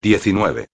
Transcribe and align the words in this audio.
19. 0.00 0.68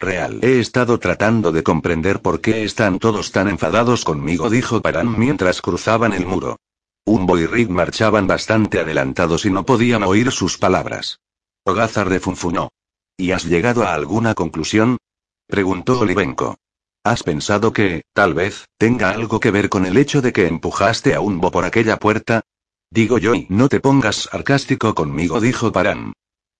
Real. 0.00 0.40
He 0.42 0.58
estado 0.58 0.98
tratando 0.98 1.52
de 1.52 1.62
comprender 1.62 2.20
por 2.20 2.40
qué 2.40 2.64
están 2.64 2.98
todos 2.98 3.30
tan 3.30 3.48
enfadados 3.48 4.04
conmigo, 4.04 4.50
dijo 4.50 4.82
Paran 4.82 5.16
mientras 5.16 5.62
cruzaban 5.62 6.12
el 6.12 6.26
muro. 6.26 6.58
Umbo 7.06 7.38
y 7.38 7.46
Rick 7.46 7.68
marchaban 7.68 8.26
bastante 8.26 8.80
adelantados 8.80 9.44
y 9.44 9.50
no 9.50 9.64
podían 9.64 10.02
oír 10.02 10.32
sus 10.32 10.58
palabras. 10.58 11.20
Ogazar 11.64 12.08
refunfuñó. 12.08 12.70
¿Y 13.16 13.30
has 13.30 13.44
llegado 13.44 13.84
a 13.84 13.94
alguna 13.94 14.34
conclusión? 14.34 14.98
preguntó 15.46 16.00
Olivenko. 16.00 16.56
¿Has 17.04 17.22
pensado 17.22 17.72
que, 17.72 18.02
tal 18.12 18.34
vez, 18.34 18.64
tenga 18.76 19.10
algo 19.10 19.38
que 19.38 19.52
ver 19.52 19.68
con 19.68 19.86
el 19.86 19.96
hecho 19.98 20.20
de 20.20 20.32
que 20.32 20.48
empujaste 20.48 21.14
a 21.14 21.20
Umbo 21.20 21.52
por 21.52 21.64
aquella 21.64 21.98
puerta? 21.98 22.42
Digo 22.90 23.18
yo 23.18 23.36
y 23.36 23.46
no 23.50 23.68
te 23.68 23.78
pongas 23.78 24.28
sarcástico 24.30 24.96
conmigo, 24.96 25.40
dijo 25.40 25.70
Paran. 25.70 26.14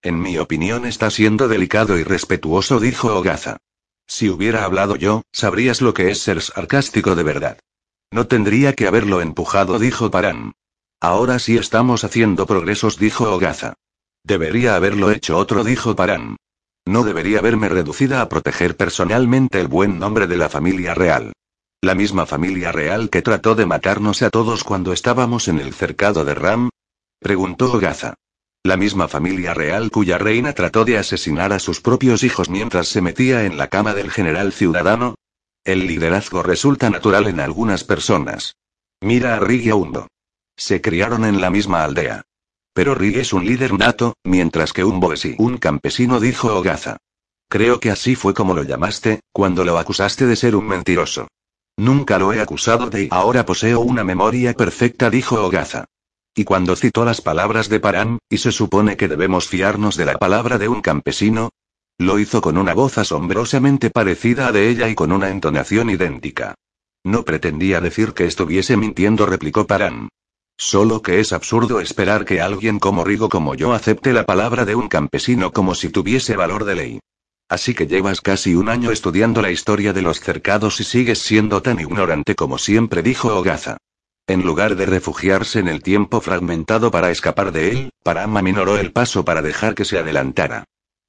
En 0.04 0.20
mi 0.20 0.36
opinión 0.36 0.84
está 0.84 1.10
siendo 1.10 1.48
delicado 1.48 1.98
y 1.98 2.04
respetuoso, 2.04 2.78
dijo 2.78 3.16
Ogaza. 3.16 3.56
Si 4.06 4.28
hubiera 4.28 4.66
hablado 4.66 4.96
yo, 4.96 5.22
sabrías 5.32 5.80
lo 5.80 5.94
que 5.94 6.10
es 6.10 6.20
ser 6.20 6.42
sarcástico 6.42 7.14
de 7.14 7.22
verdad. 7.22 7.58
No 8.10 8.26
tendría 8.26 8.74
que 8.74 8.86
haberlo 8.86 9.22
empujado, 9.22 9.78
dijo 9.78 10.10
Paran. 10.10 10.52
Ahora 11.00 11.38
sí 11.38 11.56
estamos 11.56 12.04
haciendo 12.04 12.44
progresos, 12.46 12.98
dijo 12.98 13.32
Ogaza. 13.32 13.72
Debería 14.22 14.76
haberlo 14.76 15.10
hecho 15.10 15.38
otro, 15.38 15.64
dijo 15.64 15.96
Paran. 15.96 16.36
No 16.84 17.02
debería 17.02 17.38
haberme 17.38 17.70
reducida 17.70 18.20
a 18.20 18.28
proteger 18.28 18.76
personalmente 18.76 19.58
el 19.58 19.68
buen 19.68 19.98
nombre 19.98 20.26
de 20.26 20.36
la 20.36 20.50
familia 20.50 20.92
real. 20.92 21.32
La 21.80 21.94
misma 21.94 22.26
familia 22.26 22.72
real 22.72 23.08
que 23.08 23.22
trató 23.22 23.54
de 23.54 23.64
matarnos 23.64 24.20
a 24.20 24.28
todos 24.28 24.64
cuando 24.64 24.92
estábamos 24.92 25.48
en 25.48 25.60
el 25.60 25.72
cercado 25.72 26.26
de 26.26 26.34
Ram. 26.34 26.68
Preguntó 27.20 27.72
Ogaza. 27.72 28.16
La 28.66 28.78
misma 28.78 29.08
familia 29.08 29.52
real 29.52 29.90
cuya 29.90 30.16
reina 30.16 30.54
trató 30.54 30.86
de 30.86 30.96
asesinar 30.96 31.52
a 31.52 31.58
sus 31.58 31.82
propios 31.82 32.22
hijos 32.22 32.48
mientras 32.48 32.88
se 32.88 33.02
metía 33.02 33.44
en 33.44 33.58
la 33.58 33.68
cama 33.68 33.92
del 33.92 34.10
general 34.10 34.54
ciudadano. 34.54 35.16
El 35.64 35.86
liderazgo 35.86 36.42
resulta 36.42 36.88
natural 36.88 37.26
en 37.26 37.40
algunas 37.40 37.84
personas. 37.84 38.56
Mira 39.02 39.36
a 39.36 39.40
Rig 39.40 39.66
y 39.66 39.68
a 39.68 39.74
Umbo. 39.74 40.08
Se 40.56 40.80
criaron 40.80 41.26
en 41.26 41.42
la 41.42 41.50
misma 41.50 41.84
aldea. 41.84 42.22
Pero 42.72 42.94
Rig 42.94 43.18
es 43.18 43.34
un 43.34 43.44
líder 43.44 43.74
nato, 43.74 44.14
mientras 44.24 44.72
que 44.72 44.82
Umbo 44.82 45.12
es 45.12 45.26
un 45.36 45.58
campesino, 45.58 46.18
dijo 46.18 46.56
Ogaza. 46.56 46.96
Creo 47.50 47.80
que 47.80 47.90
así 47.90 48.14
fue 48.14 48.32
como 48.32 48.54
lo 48.54 48.62
llamaste, 48.62 49.20
cuando 49.30 49.66
lo 49.66 49.78
acusaste 49.78 50.24
de 50.24 50.36
ser 50.36 50.56
un 50.56 50.66
mentiroso. 50.66 51.28
Nunca 51.76 52.18
lo 52.18 52.32
he 52.32 52.40
acusado 52.40 52.88
de 52.88 53.04
y 53.04 53.08
ahora 53.10 53.44
poseo 53.44 53.80
una 53.80 54.04
memoria 54.04 54.54
perfecta, 54.54 55.10
dijo 55.10 55.44
Ogaza. 55.44 55.84
Y 56.34 56.44
cuando 56.44 56.74
citó 56.74 57.04
las 57.04 57.20
palabras 57.20 57.68
de 57.68 57.78
Paran, 57.78 58.18
y 58.28 58.38
se 58.38 58.50
supone 58.50 58.96
que 58.96 59.06
debemos 59.06 59.46
fiarnos 59.46 59.96
de 59.96 60.04
la 60.04 60.18
palabra 60.18 60.58
de 60.58 60.68
un 60.68 60.80
campesino, 60.80 61.50
lo 61.96 62.18
hizo 62.18 62.40
con 62.40 62.58
una 62.58 62.74
voz 62.74 62.98
asombrosamente 62.98 63.90
parecida 63.90 64.48
a 64.48 64.52
de 64.52 64.68
ella 64.68 64.88
y 64.88 64.96
con 64.96 65.12
una 65.12 65.30
entonación 65.30 65.90
idéntica. 65.90 66.56
No 67.04 67.24
pretendía 67.24 67.80
decir 67.80 68.14
que 68.14 68.24
estuviese 68.24 68.76
mintiendo, 68.76 69.26
replicó 69.26 69.66
Paran. 69.66 70.08
Solo 70.56 71.02
que 71.02 71.20
es 71.20 71.32
absurdo 71.32 71.80
esperar 71.80 72.24
que 72.24 72.40
alguien 72.40 72.80
como 72.80 73.04
Rigo 73.04 73.28
como 73.28 73.54
yo 73.54 73.72
acepte 73.72 74.12
la 74.12 74.24
palabra 74.24 74.64
de 74.64 74.74
un 74.74 74.88
campesino 74.88 75.52
como 75.52 75.74
si 75.74 75.90
tuviese 75.90 76.36
valor 76.36 76.64
de 76.64 76.74
ley. 76.74 77.00
Así 77.48 77.74
que 77.74 77.86
llevas 77.86 78.20
casi 78.20 78.54
un 78.54 78.68
año 78.68 78.90
estudiando 78.90 79.42
la 79.42 79.50
historia 79.50 79.92
de 79.92 80.02
los 80.02 80.18
cercados 80.18 80.80
y 80.80 80.84
sigues 80.84 81.20
siendo 81.20 81.62
tan 81.62 81.78
ignorante 81.78 82.34
como 82.34 82.58
siempre, 82.58 83.02
dijo 83.02 83.36
Ogaza. 83.36 83.76
En 84.26 84.42
lugar 84.42 84.76
de 84.76 84.86
refugiarse 84.86 85.58
en 85.58 85.68
el 85.68 85.82
tiempo 85.82 86.22
fragmentado 86.22 86.90
para 86.90 87.10
escapar 87.10 87.52
de 87.52 87.70
él, 87.70 87.90
Parama 88.02 88.40
minoró 88.40 88.78
el 88.78 88.90
paso 88.90 89.22
para 89.22 89.42
dejar 89.42 89.74
que 89.74 89.84
se 89.84 89.98
adelantara. 89.98 90.64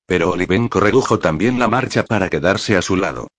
Pero 0.06 0.32
Olivenko 0.32 0.82
redujo 0.82 1.18
también 1.20 1.58
la 1.58 1.70
marcha 1.70 2.04
para 2.04 2.30
quedarse 2.30 2.76
a 2.76 2.82
su 2.82 2.98
lado. 2.98 3.30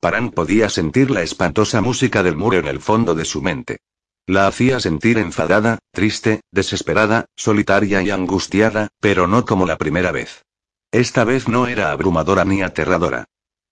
Paran 0.00 0.30
podía 0.30 0.70
sentir 0.70 1.10
la 1.10 1.22
espantosa 1.22 1.82
música 1.82 2.22
del 2.22 2.36
muro 2.36 2.58
en 2.58 2.66
el 2.66 2.80
fondo 2.80 3.14
de 3.14 3.26
su 3.26 3.42
mente. 3.42 3.78
La 4.26 4.46
hacía 4.46 4.80
sentir 4.80 5.18
enfadada, 5.18 5.78
triste, 5.92 6.40
desesperada, 6.50 7.26
solitaria 7.36 8.00
y 8.02 8.10
angustiada, 8.10 8.88
pero 9.00 9.26
no 9.26 9.44
como 9.44 9.66
la 9.66 9.76
primera 9.76 10.12
vez. 10.12 10.44
Esta 10.92 11.24
vez 11.24 11.46
no 11.46 11.66
era 11.66 11.92
abrumadora 11.92 12.44
ni 12.46 12.62
aterradora. 12.62 13.26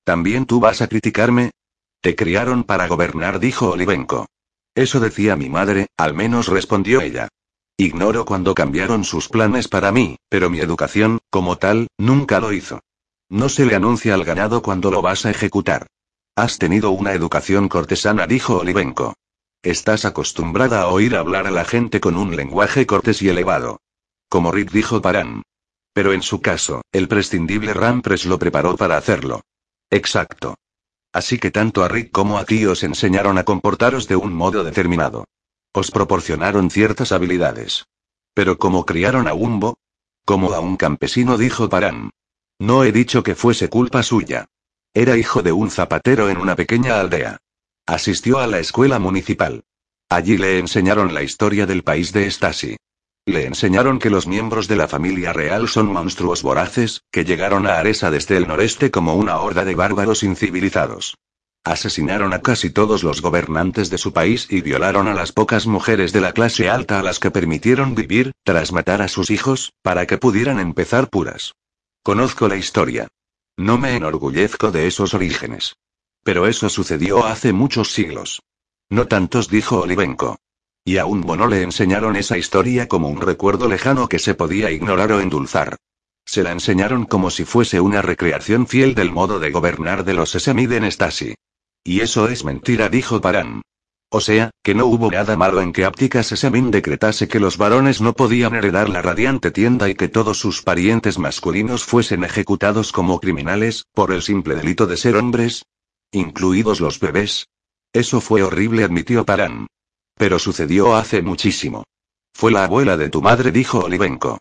¿También 0.04 0.44
tú 0.44 0.60
vas 0.60 0.82
a 0.82 0.88
criticarme? 0.88 1.52
Te 2.02 2.14
criaron 2.14 2.64
para 2.64 2.86
gobernar, 2.86 3.40
dijo 3.40 3.70
Olivenko. 3.70 4.26
Eso 4.74 5.00
decía 5.00 5.36
mi 5.36 5.48
madre, 5.48 5.86
al 5.96 6.14
menos 6.14 6.48
respondió 6.48 7.00
ella. 7.00 7.28
Ignoro 7.76 8.24
cuándo 8.24 8.54
cambiaron 8.54 9.04
sus 9.04 9.28
planes 9.28 9.68
para 9.68 9.92
mí, 9.92 10.16
pero 10.28 10.50
mi 10.50 10.60
educación, 10.60 11.18
como 11.30 11.58
tal, 11.58 11.88
nunca 11.98 12.40
lo 12.40 12.52
hizo. 12.52 12.80
No 13.28 13.48
se 13.48 13.66
le 13.66 13.74
anuncia 13.74 14.14
al 14.14 14.24
ganado 14.24 14.62
cuando 14.62 14.90
lo 14.90 15.02
vas 15.02 15.26
a 15.26 15.30
ejecutar. 15.30 15.86
Has 16.36 16.58
tenido 16.58 16.90
una 16.90 17.12
educación 17.12 17.68
cortesana, 17.68 18.26
dijo 18.26 18.58
Olivenko. 18.58 19.14
Estás 19.62 20.04
acostumbrada 20.04 20.82
a 20.82 20.88
oír 20.88 21.16
hablar 21.16 21.46
a 21.46 21.50
la 21.50 21.64
gente 21.64 22.00
con 22.00 22.16
un 22.16 22.36
lenguaje 22.36 22.86
cortés 22.86 23.22
y 23.22 23.28
elevado. 23.28 23.80
Como 24.28 24.52
Rick 24.52 24.70
dijo 24.72 25.00
Paran. 25.00 25.42
Pero 25.92 26.12
en 26.12 26.22
su 26.22 26.40
caso, 26.40 26.82
el 26.92 27.08
prescindible 27.08 27.72
Rampres 27.72 28.26
lo 28.26 28.38
preparó 28.38 28.76
para 28.76 28.96
hacerlo. 28.96 29.42
Exacto. 29.90 30.56
Así 31.14 31.38
que 31.38 31.52
tanto 31.52 31.84
a 31.84 31.88
Rick 31.88 32.10
como 32.10 32.38
a 32.38 32.44
ti 32.44 32.66
os 32.66 32.82
enseñaron 32.82 33.38
a 33.38 33.44
comportaros 33.44 34.08
de 34.08 34.16
un 34.16 34.34
modo 34.34 34.64
determinado. 34.64 35.28
Os 35.72 35.92
proporcionaron 35.92 36.70
ciertas 36.70 37.12
habilidades. 37.12 37.86
Pero 38.34 38.58
como 38.58 38.84
criaron 38.84 39.28
a 39.28 39.34
Umbo? 39.34 39.78
Como 40.24 40.52
a 40.52 40.58
un 40.58 40.76
campesino 40.76 41.38
dijo 41.38 41.68
Paran. 41.68 42.10
No 42.58 42.82
he 42.82 42.90
dicho 42.90 43.22
que 43.22 43.36
fuese 43.36 43.68
culpa 43.68 44.02
suya. 44.02 44.46
Era 44.92 45.16
hijo 45.16 45.42
de 45.42 45.52
un 45.52 45.70
zapatero 45.70 46.30
en 46.30 46.38
una 46.38 46.56
pequeña 46.56 46.98
aldea. 46.98 47.38
Asistió 47.86 48.40
a 48.40 48.48
la 48.48 48.58
escuela 48.58 48.98
municipal. 48.98 49.62
Allí 50.08 50.36
le 50.36 50.58
enseñaron 50.58 51.14
la 51.14 51.22
historia 51.22 51.64
del 51.64 51.84
país 51.84 52.12
de 52.12 52.28
Stasi. 52.28 52.76
Le 53.26 53.46
enseñaron 53.46 53.98
que 53.98 54.10
los 54.10 54.26
miembros 54.26 54.68
de 54.68 54.76
la 54.76 54.86
familia 54.86 55.32
real 55.32 55.68
son 55.68 55.86
monstruos 55.86 56.42
voraces, 56.42 57.02
que 57.10 57.24
llegaron 57.24 57.66
a 57.66 57.78
Aresa 57.78 58.10
desde 58.10 58.36
el 58.36 58.46
noreste 58.46 58.90
como 58.90 59.14
una 59.14 59.38
horda 59.38 59.64
de 59.64 59.74
bárbaros 59.74 60.22
incivilizados. 60.22 61.16
Asesinaron 61.64 62.34
a 62.34 62.42
casi 62.42 62.68
todos 62.68 63.02
los 63.02 63.22
gobernantes 63.22 63.88
de 63.88 63.96
su 63.96 64.12
país 64.12 64.46
y 64.50 64.60
violaron 64.60 65.08
a 65.08 65.14
las 65.14 65.32
pocas 65.32 65.66
mujeres 65.66 66.12
de 66.12 66.20
la 66.20 66.32
clase 66.32 66.68
alta 66.68 67.00
a 67.00 67.02
las 67.02 67.18
que 67.18 67.30
permitieron 67.30 67.94
vivir, 67.94 68.32
tras 68.44 68.72
matar 68.72 69.00
a 69.00 69.08
sus 69.08 69.30
hijos, 69.30 69.72
para 69.80 70.06
que 70.06 70.18
pudieran 70.18 70.60
empezar 70.60 71.08
puras. 71.08 71.54
Conozco 72.02 72.48
la 72.48 72.56
historia. 72.56 73.08
No 73.56 73.78
me 73.78 73.96
enorgullezco 73.96 74.70
de 74.70 74.86
esos 74.86 75.14
orígenes. 75.14 75.76
Pero 76.22 76.46
eso 76.46 76.68
sucedió 76.68 77.24
hace 77.24 77.54
muchos 77.54 77.92
siglos. 77.92 78.42
No 78.90 79.06
tantos, 79.06 79.48
dijo 79.48 79.80
Olivenko. 79.80 80.36
Y 80.86 80.98
a 80.98 81.06
un 81.06 81.24
le 81.48 81.62
enseñaron 81.62 82.14
esa 82.14 82.36
historia 82.36 82.88
como 82.88 83.08
un 83.08 83.22
recuerdo 83.22 83.68
lejano 83.68 84.06
que 84.06 84.18
se 84.18 84.34
podía 84.34 84.70
ignorar 84.70 85.12
o 85.12 85.20
endulzar. 85.20 85.76
Se 86.26 86.42
la 86.42 86.52
enseñaron 86.52 87.06
como 87.06 87.30
si 87.30 87.46
fuese 87.46 87.80
una 87.80 88.02
recreación 88.02 88.66
fiel 88.66 88.94
del 88.94 89.10
modo 89.10 89.38
de 89.38 89.50
gobernar 89.50 90.04
de 90.04 90.12
los 90.12 90.30
Sesamid 90.30 90.72
en 90.72 90.90
Stasi. 90.90 91.34
Y 91.82 92.00
eso 92.00 92.28
es 92.28 92.44
mentira, 92.44 92.90
dijo 92.90 93.20
Paran. 93.22 93.62
O 94.10 94.20
sea, 94.20 94.50
que 94.62 94.74
no 94.74 94.84
hubo 94.86 95.10
nada 95.10 95.36
malo 95.36 95.62
en 95.62 95.72
que 95.72 95.86
Aptica 95.86 96.22
Sesamin 96.22 96.70
decretase 96.70 97.28
que 97.28 97.40
los 97.40 97.56
varones 97.56 98.00
no 98.00 98.12
podían 98.12 98.54
heredar 98.54 98.88
la 98.90 99.02
radiante 99.02 99.50
tienda 99.50 99.88
y 99.88 99.94
que 99.94 100.08
todos 100.08 100.38
sus 100.38 100.62
parientes 100.62 101.18
masculinos 101.18 101.84
fuesen 101.84 102.24
ejecutados 102.24 102.92
como 102.92 103.20
criminales, 103.20 103.86
por 103.92 104.12
el 104.12 104.22
simple 104.22 104.54
delito 104.54 104.86
de 104.86 104.98
ser 104.98 105.16
hombres. 105.16 105.64
Incluidos 106.12 106.80
los 106.80 107.00
bebés. 107.00 107.48
Eso 107.92 108.20
fue 108.20 108.42
horrible, 108.42 108.84
admitió 108.84 109.24
Paran. 109.24 109.66
Pero 110.16 110.38
sucedió 110.38 110.96
hace 110.96 111.22
muchísimo. 111.22 111.84
Fue 112.32 112.50
la 112.50 112.64
abuela 112.64 112.96
de 112.96 113.08
tu 113.08 113.22
madre, 113.22 113.52
dijo 113.52 113.80
Olivenko. 113.80 114.38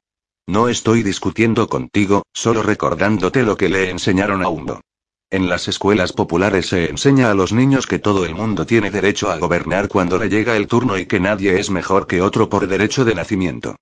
No 0.48 0.68
estoy 0.68 1.04
discutiendo 1.04 1.68
contigo, 1.68 2.24
solo 2.34 2.64
recordándote 2.64 3.44
lo 3.44 3.56
que 3.56 3.70
le 3.70 3.90
enseñaron 3.90 4.44
a 4.44 4.50
Hundo. 4.50 4.82
En 5.30 5.50
las 5.50 5.68
escuelas 5.68 6.14
populares 6.14 6.68
se 6.68 6.90
enseña 6.90 7.32
a 7.32 7.34
los 7.34 7.54
niños 7.54 7.88
que 7.88 7.98
todo 7.98 8.26
el 8.26 8.36
mundo 8.36 8.66
tiene 8.66 8.92
derecho 8.92 9.32
a 9.32 9.38
gobernar 9.38 9.88
cuando 9.88 10.20
le 10.20 10.30
llega 10.30 10.56
el 10.58 10.68
turno 10.68 10.98
y 10.98 11.06
que 11.06 11.20
nadie 11.20 11.60
es 11.60 11.70
mejor 11.70 12.06
que 12.06 12.22
otro 12.22 12.50
por 12.50 12.68
derecho 12.68 13.04
de 13.04 13.16
nacimiento. 13.16 13.76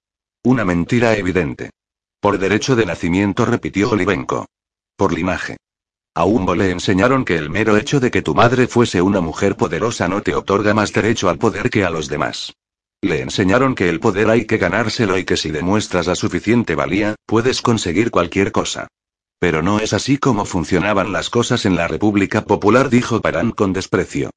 Una 0.44 0.63
mentira 0.63 1.18
evidente. 1.18 1.71
Por 2.21 2.38
derecho 2.38 2.75
de 2.75 2.86
nacimiento 2.86 3.45
repitió 3.45 3.89
Olivenko. 3.89 4.45
Por 4.95 5.13
linaje. 5.13 5.57
A 6.13 6.25
Umbo 6.25 6.56
le 6.56 6.72
enseñaron 6.72 7.24
que 7.24 7.38
el 7.38 7.50
mero 7.50 7.78
hecho 7.78 8.02
de 8.02 8.12
que 8.12 8.22
tu 8.22 8.36
madre 8.36 8.68
fuese 8.68 9.02
una 9.02 9.22
mujer 9.22 9.56
poderosa 9.56 10.10
no 10.10 10.22
te 10.22 10.36
otorga 10.36 10.74
más 10.74 10.92
derecho 10.92 11.30
al 11.30 11.38
poder 11.38 11.69
que 11.69 11.86
a 11.86 11.90
los 11.90 12.10
demás. 12.10 12.54
Le 13.02 13.22
enseñaron 13.22 13.75
que 13.75 13.88
el 13.88 14.02
poder 14.02 14.30
hay 14.30 14.44
que 14.44 14.58
ganárselo 14.58 15.18
y 15.18 15.24
que 15.24 15.38
si 15.38 15.52
demuestras 15.52 16.08
la 16.08 16.16
suficiente 16.16 16.75
valía, 16.75 17.16
puedes 17.25 17.62
conseguir 17.62 18.12
cualquier 18.12 18.52
cosa. 18.52 18.88
Pero 19.40 19.62
no 19.62 19.80
es 19.80 19.94
así 19.94 20.18
como 20.18 20.44
funcionaban 20.44 21.13
las 21.13 21.30
cosas 21.30 21.66
en 21.66 21.78
la 21.78 21.88
República 21.88 22.44
Popular, 22.44 22.90
dijo 22.90 23.22
Parán 23.22 23.52
con 23.52 23.72
desprecio. 23.72 24.31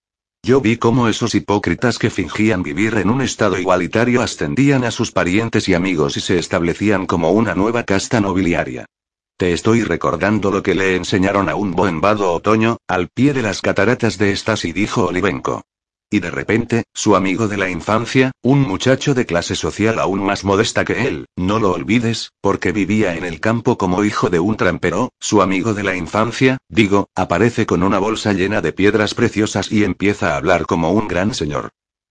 Yo 0.45 0.61
vi 0.61 0.77
cómo 0.77 1.09
esos 1.09 1.35
hipócritas 1.35 1.99
que 1.99 2.09
fingían 2.09 2.63
vivir 2.63 2.95
en 2.99 3.11
un 3.11 3.21
estado 3.21 3.59
igualitario 3.59 4.23
ascendían 4.23 4.85
a 4.85 4.93
sus 4.93 5.11
parientes 5.11 5.69
y 5.69 5.75
amigos 5.75 6.17
y 6.17 6.21
se 6.21 6.39
establecían 6.39 7.07
como 7.07 7.33
una 7.33 7.57
nueva 7.57 7.83
casta 7.83 8.21
nobiliaria. 8.21 8.87
Te 9.37 9.53
estoy 9.53 9.83
recordando 9.83 10.53
lo 10.53 10.63
que 10.63 10.77
le 10.77 10.95
enseñaron 10.95 11.49
a 11.49 11.57
un 11.57 11.75
en 11.89 12.01
Vado 12.01 12.33
Otoño, 12.33 12.77
al 12.87 13.09
pie 13.09 13.33
de 13.33 13.43
las 13.43 13.63
cataratas 13.63 14.17
de 14.17 14.35
Stasi, 14.37 14.73
dijo 14.73 15.07
Olivenko. 15.07 15.63
Y 16.09 16.21
de 16.21 16.31
repente, 16.31 16.85
su 16.95 17.17
amigo 17.17 17.49
de 17.49 17.57
la 17.57 17.69
infancia, 17.69 18.31
un 18.45 18.61
muchacho 18.61 19.13
de 19.13 19.27
clase 19.27 19.57
social 19.57 19.99
aún 19.99 20.23
más 20.23 20.45
modesta 20.45 20.85
que 20.85 21.09
él, 21.09 21.27
no 21.35 21.59
lo 21.59 21.73
olvides, 21.73 22.31
porque 22.41 22.71
vivía 22.71 23.17
en 23.17 23.25
el 23.25 23.41
campo 23.41 23.77
como 23.77 24.05
hijo 24.05 24.31
de 24.31 24.39
un 24.39 24.57
trampero, 24.57 25.11
su 25.19 25.43
amigo 25.43 25.75
de 25.75 25.83
la 25.83 25.97
infancia, 25.97 26.59
digo, 26.69 27.09
aparece 27.17 27.67
con 27.67 27.83
una 27.83 27.99
bolsa 27.99 28.35
llena 28.35 28.61
de 28.61 28.73
piedras 28.73 29.15
preciosas 29.15 29.73
y 29.73 29.83
empieza 29.83 30.35
a 30.35 30.37
hablar 30.37 30.65
como 30.65 30.93
un 30.93 31.09
gran 31.09 31.35
señor. 31.35 31.71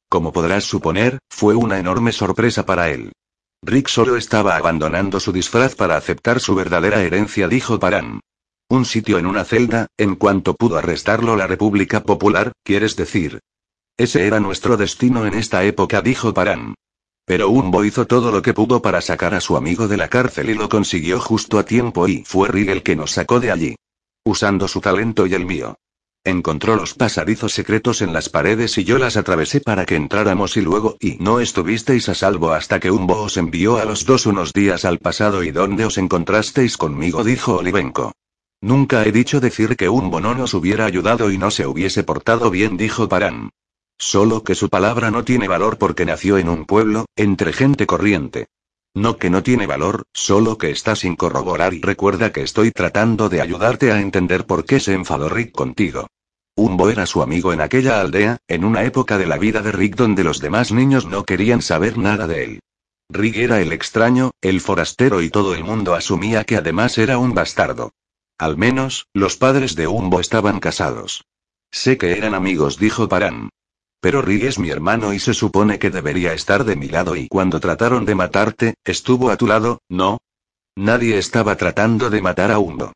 Como 0.09 0.33
podrás 0.33 0.65
suponer, 0.65 1.19
fue 1.29 1.55
una 1.55 1.79
enorme 1.79 2.11
sorpresa 2.11 2.65
para 2.65 2.89
él. 2.89 3.13
Rick 3.65 3.87
solo 3.87 4.17
estaba 4.17 4.57
abandonando 4.57 5.21
su 5.21 5.31
disfraz 5.31 5.75
para 5.75 5.95
aceptar 5.95 6.41
su 6.41 6.53
verdadera 6.53 7.01
herencia, 7.01 7.47
dijo 7.47 7.79
Paran. 7.79 8.19
Un 8.69 8.83
sitio 8.83 9.17
en 9.17 9.25
una 9.25 9.45
celda, 9.45 9.87
en 9.97 10.15
cuanto 10.15 10.53
pudo 10.53 10.77
arrestarlo 10.77 11.37
la 11.37 11.47
República 11.47 12.03
Popular, 12.03 12.51
quieres 12.63 12.97
decir. 12.97 13.39
Ese 13.95 14.27
era 14.27 14.41
nuestro 14.41 14.75
destino 14.75 15.25
en 15.25 15.35
esta 15.35 15.63
época, 15.63 16.01
dijo 16.01 16.33
Paran. 16.33 16.75
Pero 17.25 17.49
Umbo 17.49 17.85
hizo 17.85 18.05
todo 18.05 18.31
lo 18.31 18.41
que 18.41 18.53
pudo 18.53 18.81
para 18.81 18.99
sacar 18.99 19.33
a 19.33 19.39
su 19.39 19.55
amigo 19.55 19.87
de 19.87 19.95
la 19.95 20.09
cárcel 20.09 20.49
y 20.49 20.55
lo 20.55 20.67
consiguió 20.67 21.21
justo 21.21 21.57
a 21.57 21.63
tiempo 21.63 22.07
y 22.09 22.23
fue 22.25 22.49
Rick 22.49 22.67
el 22.67 22.83
que 22.83 22.97
nos 22.97 23.11
sacó 23.11 23.39
de 23.39 23.51
allí. 23.51 23.75
Usando 24.25 24.67
su 24.67 24.81
talento 24.81 25.25
y 25.25 25.35
el 25.35 25.45
mío. 25.45 25.77
Encontró 26.25 26.77
los 26.77 26.93
pasadizos 26.93 27.51
secretos 27.51 28.01
en 28.01 28.13
las 28.13 28.29
paredes 28.29 28.77
y 28.77 28.85
yo 28.85 28.97
las 28.97 29.17
atravesé 29.17 29.59
para 29.59 29.85
que 29.85 29.97
entráramos 29.97 30.55
y 30.55 30.61
luego, 30.61 30.95
y 31.01 31.17
no 31.19 31.41
estuvisteis 31.41 32.07
a 32.07 32.15
salvo 32.15 32.53
hasta 32.53 32.79
que 32.79 32.91
Umbo 32.91 33.23
os 33.23 33.35
envió 33.35 33.77
a 33.77 33.83
los 33.83 34.05
dos 34.05 34.25
unos 34.25 34.53
días 34.53 34.85
al 34.85 34.99
pasado 34.99 35.43
y 35.43 35.51
donde 35.51 35.83
os 35.83 35.97
encontrasteis 35.97 36.77
conmigo, 36.77 37.25
dijo 37.25 37.57
Olivenko. 37.57 38.13
Nunca 38.61 39.03
he 39.03 39.11
dicho 39.11 39.41
decir 39.41 39.75
que 39.75 39.89
Umbo 39.89 40.21
no 40.21 40.33
nos 40.33 40.53
hubiera 40.53 40.85
ayudado 40.85 41.29
y 41.29 41.37
no 41.37 41.51
se 41.51 41.67
hubiese 41.67 42.03
portado 42.03 42.49
bien, 42.49 42.77
dijo 42.77 43.09
Paran. 43.09 43.49
Solo 43.97 44.45
que 44.45 44.55
su 44.55 44.69
palabra 44.69 45.11
no 45.11 45.25
tiene 45.25 45.49
valor 45.49 45.77
porque 45.77 46.05
nació 46.05 46.37
en 46.37 46.47
un 46.47 46.63
pueblo, 46.63 47.05
entre 47.17 47.51
gente 47.51 47.85
corriente. 47.85 48.47
No 48.95 49.17
que 49.17 49.29
no 49.29 49.43
tiene 49.43 49.67
valor, 49.67 50.03
solo 50.13 50.57
que 50.57 50.69
está 50.69 50.95
sin 50.95 51.15
corroborar 51.15 51.73
y 51.73 51.81
recuerda 51.81 52.31
que 52.31 52.43
estoy 52.43 52.71
tratando 52.71 53.27
de 53.27 53.41
ayudarte 53.41 53.91
a 53.91 53.99
entender 53.99 54.45
por 54.45 54.65
qué 54.65 54.79
se 54.79 54.93
enfadó 54.93 55.29
Rick 55.29 55.51
contigo. 55.51 56.07
Umbo 56.55 56.89
era 56.89 57.07
su 57.07 57.23
amigo 57.23 57.51
en 57.51 57.61
aquella 57.61 57.99
aldea, 57.99 58.37
en 58.47 58.63
una 58.63 58.83
época 58.83 59.17
de 59.17 59.25
la 59.25 59.37
vida 59.37 59.61
de 59.61 59.71
Rick 59.71 59.95
donde 59.95 60.23
los 60.23 60.39
demás 60.39 60.71
niños 60.71 61.05
no 61.05 61.23
querían 61.23 61.63
saber 61.63 61.97
nada 61.97 62.27
de 62.27 62.43
él. 62.43 62.59
Rick 63.09 63.37
era 63.37 63.59
el 63.59 63.71
extraño, 63.73 64.31
el 64.41 64.61
forastero 64.61 65.21
y 65.21 65.29
todo 65.29 65.55
el 65.55 65.63
mundo 65.63 65.95
asumía 65.95 66.43
que 66.43 66.55
además 66.55 66.97
era 66.97 67.17
un 67.17 67.33
bastardo. 67.33 67.91
Al 68.37 68.57
menos, 68.57 69.07
los 69.13 69.35
padres 69.35 69.75
de 69.75 69.87
Umbo 69.87 70.19
estaban 70.19 70.59
casados. 70.59 71.25
Sé 71.71 71.97
que 71.97 72.11
eran 72.11 72.35
amigos, 72.35 72.77
dijo 72.77 73.09
Paran. 73.09 73.49
Pero 73.99 74.21
Rick 74.21 74.43
es 74.43 74.59
mi 74.59 74.69
hermano 74.69 75.13
y 75.13 75.19
se 75.19 75.33
supone 75.33 75.79
que 75.79 75.89
debería 75.89 76.33
estar 76.33 76.65
de 76.65 76.75
mi 76.75 76.87
lado 76.87 77.15
y 77.15 77.27
cuando 77.29 77.59
trataron 77.59 78.05
de 78.05 78.15
matarte, 78.15 78.75
estuvo 78.83 79.31
a 79.31 79.37
tu 79.37 79.47
lado, 79.47 79.79
¿no? 79.89 80.19
Nadie 80.75 81.17
estaba 81.17 81.55
tratando 81.55 82.09
de 82.09 82.21
matar 82.21 82.51
a 82.51 82.59
Umbo. 82.59 82.91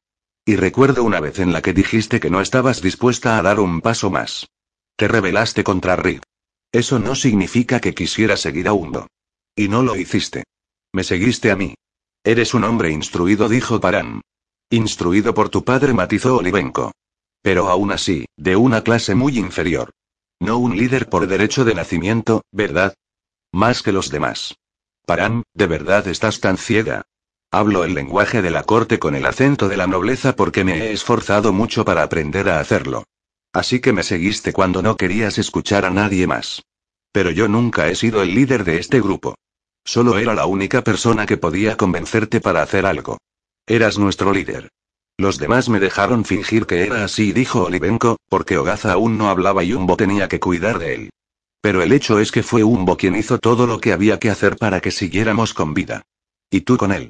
Y 0.48 0.56
recuerdo 0.56 1.04
una 1.04 1.20
vez 1.20 1.40
en 1.40 1.52
la 1.52 1.62
que 1.62 1.74
dijiste 1.74 2.22
que 2.22 2.30
no 2.30 2.40
estabas 2.40 2.82
dispuesta 2.82 3.38
a 3.38 3.42
dar 3.42 3.60
un 3.60 3.82
paso 3.82 4.10
más. 4.10 4.48
Te 4.96 5.10
rebelaste 5.10 5.62
contra 5.62 5.98
Rick. 5.98 6.24
Eso 6.72 7.00
no 7.00 7.16
significa 7.16 7.82
que 7.82 7.94
quisiera 7.94 8.38
seguir 8.38 8.70
a 8.70 8.74
Hundo. 8.74 9.08
Y 9.58 9.68
no 9.68 9.84
lo 9.84 9.98
hiciste. 9.98 10.46
Me 10.94 11.04
seguiste 11.04 11.52
a 11.52 11.58
mí. 11.58 11.76
Eres 12.24 12.54
un 12.54 12.64
hombre 12.64 12.92
instruido, 12.92 13.50
dijo 13.50 13.82
Paran. 13.82 14.22
Instruido 14.70 15.34
por 15.34 15.50
tu 15.50 15.66
padre, 15.66 15.94
matizó 15.94 16.38
Olivenko. 16.38 16.94
Pero 17.42 17.68
aún 17.68 17.92
así, 17.92 18.26
de 18.38 18.56
una 18.56 18.86
clase 18.86 19.16
muy 19.16 19.38
inferior. 19.38 19.92
No 20.40 20.60
un 20.60 20.78
líder 20.78 21.10
por 21.10 21.28
derecho 21.28 21.66
de 21.66 21.76
nacimiento, 21.76 22.46
¿verdad? 22.54 22.94
Más 23.52 23.84
que 23.84 23.92
los 23.92 24.10
demás. 24.10 24.56
Paran, 25.06 25.44
¿de 25.54 25.68
verdad 25.68 26.08
estás 26.08 26.40
tan 26.40 26.58
ciega? 26.58 27.04
Hablo 27.52 27.86
el 27.86 27.94
lenguaje 27.94 28.42
de 28.42 28.52
la 28.52 28.64
corte 28.64 29.00
con 29.00 29.16
el 29.16 29.26
acento 29.26 29.70
de 29.70 29.78
la 29.78 29.88
nobleza 29.88 30.36
porque 30.36 30.66
me 30.66 30.80
he 30.80 30.92
esforzado 30.92 31.54
mucho 31.54 31.86
para 31.86 32.04
aprender 32.04 32.50
a 32.50 32.60
hacerlo. 32.60 33.06
Así 33.54 33.80
que 33.80 33.94
me 33.94 34.04
seguiste 34.04 34.52
cuando 34.52 34.82
no 34.82 34.98
querías 34.98 35.38
escuchar 35.38 35.86
a 35.86 35.90
nadie 35.90 36.28
más. 36.28 36.64
Pero 37.14 37.32
yo 37.32 37.48
nunca 37.48 37.88
he 37.88 37.96
sido 37.96 38.22
el 38.22 38.36
líder 38.36 38.66
de 38.66 38.78
este 38.80 39.00
grupo. 39.00 39.36
Solo 39.86 40.18
era 40.18 40.36
la 40.36 40.46
única 40.46 40.84
persona 40.84 41.26
que 41.26 41.38
podía 41.38 41.78
convencerte 41.78 42.42
para 42.42 42.62
hacer 42.62 42.86
algo. 42.86 43.18
Eras 43.66 43.98
nuestro 43.98 44.34
líder. 44.34 44.70
Los 45.18 45.40
demás 45.40 45.70
me 45.70 45.80
dejaron 45.80 46.26
fingir 46.26 46.66
que 46.66 46.84
era 46.84 47.06
así, 47.06 47.32
dijo 47.32 47.64
Olivenko, 47.64 48.18
porque 48.30 48.58
Ogaza 48.58 48.92
aún 48.92 49.18
no 49.18 49.30
hablaba 49.30 49.64
y 49.64 49.74
Umbo 49.74 49.96
tenía 49.96 50.28
que 50.28 50.42
cuidar 50.42 50.80
de 50.80 50.94
él. 50.94 51.10
Pero 51.62 51.82
el 51.82 51.94
hecho 51.94 52.20
es 52.20 52.32
que 52.32 52.44
fue 52.44 52.64
Umbo 52.64 52.98
quien 52.98 53.16
hizo 53.16 53.40
todo 53.40 53.66
lo 53.66 53.80
que 53.80 53.94
había 53.94 54.20
que 54.20 54.30
hacer 54.30 54.58
para 54.58 54.82
que 54.82 54.92
siguiéramos 54.92 55.54
con 55.54 55.74
vida. 55.74 56.04
Y 56.52 56.62
tú 56.62 56.78
con 56.78 56.92
él. 56.92 57.10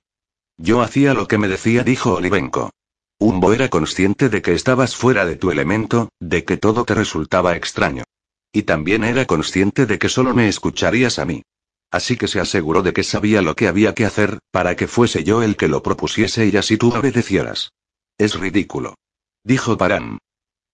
Yo 0.57 0.81
hacía 0.81 1.13
lo 1.13 1.27
que 1.27 1.38
me 1.38 1.48
decía, 1.48 1.83
dijo 1.83 2.15
Olivenko. 2.15 2.71
Umbo 3.19 3.54
era 3.54 3.69
consciente 3.69 4.30
de 4.30 4.42
que 4.42 4.54
estabas 4.54 4.95
fuera 4.95 5.25
de 5.25 5.36
tu 5.36 5.51
elemento, 5.51 6.09
de 6.19 6.44
que 6.44 6.57
todo 6.57 6.86
te 6.86 6.94
resultaba 6.94 7.56
extraño. 7.56 8.04
Y 8.51 8.63
también 8.63 9.04
era 9.04 9.25
consciente 9.25 9.86
de 9.86 10.00
que 10.00 10.09
solo 10.09 10.33
me 10.33 10.48
escucharías 10.48 11.19
a 11.19 11.25
mí. 11.25 11.44
Así 11.92 12.18
que 12.18 12.27
se 12.27 12.39
aseguró 12.39 12.83
de 12.83 12.94
que 12.94 13.04
sabía 13.04 13.42
lo 13.42 13.56
que 13.56 13.68
había 13.68 13.94
que 13.94 14.06
hacer, 14.06 14.39
para 14.51 14.75
que 14.75 14.88
fuese 14.88 15.24
yo 15.24 15.42
el 15.42 15.56
que 15.56 15.68
lo 15.68 15.81
propusiese 15.81 16.48
y 16.48 16.57
así 16.57 16.77
tú 16.77 16.94
obedecieras. 16.94 17.71
Es 18.18 18.39
ridículo. 18.39 18.95
Dijo 19.44 19.77
Paran. 19.77 20.18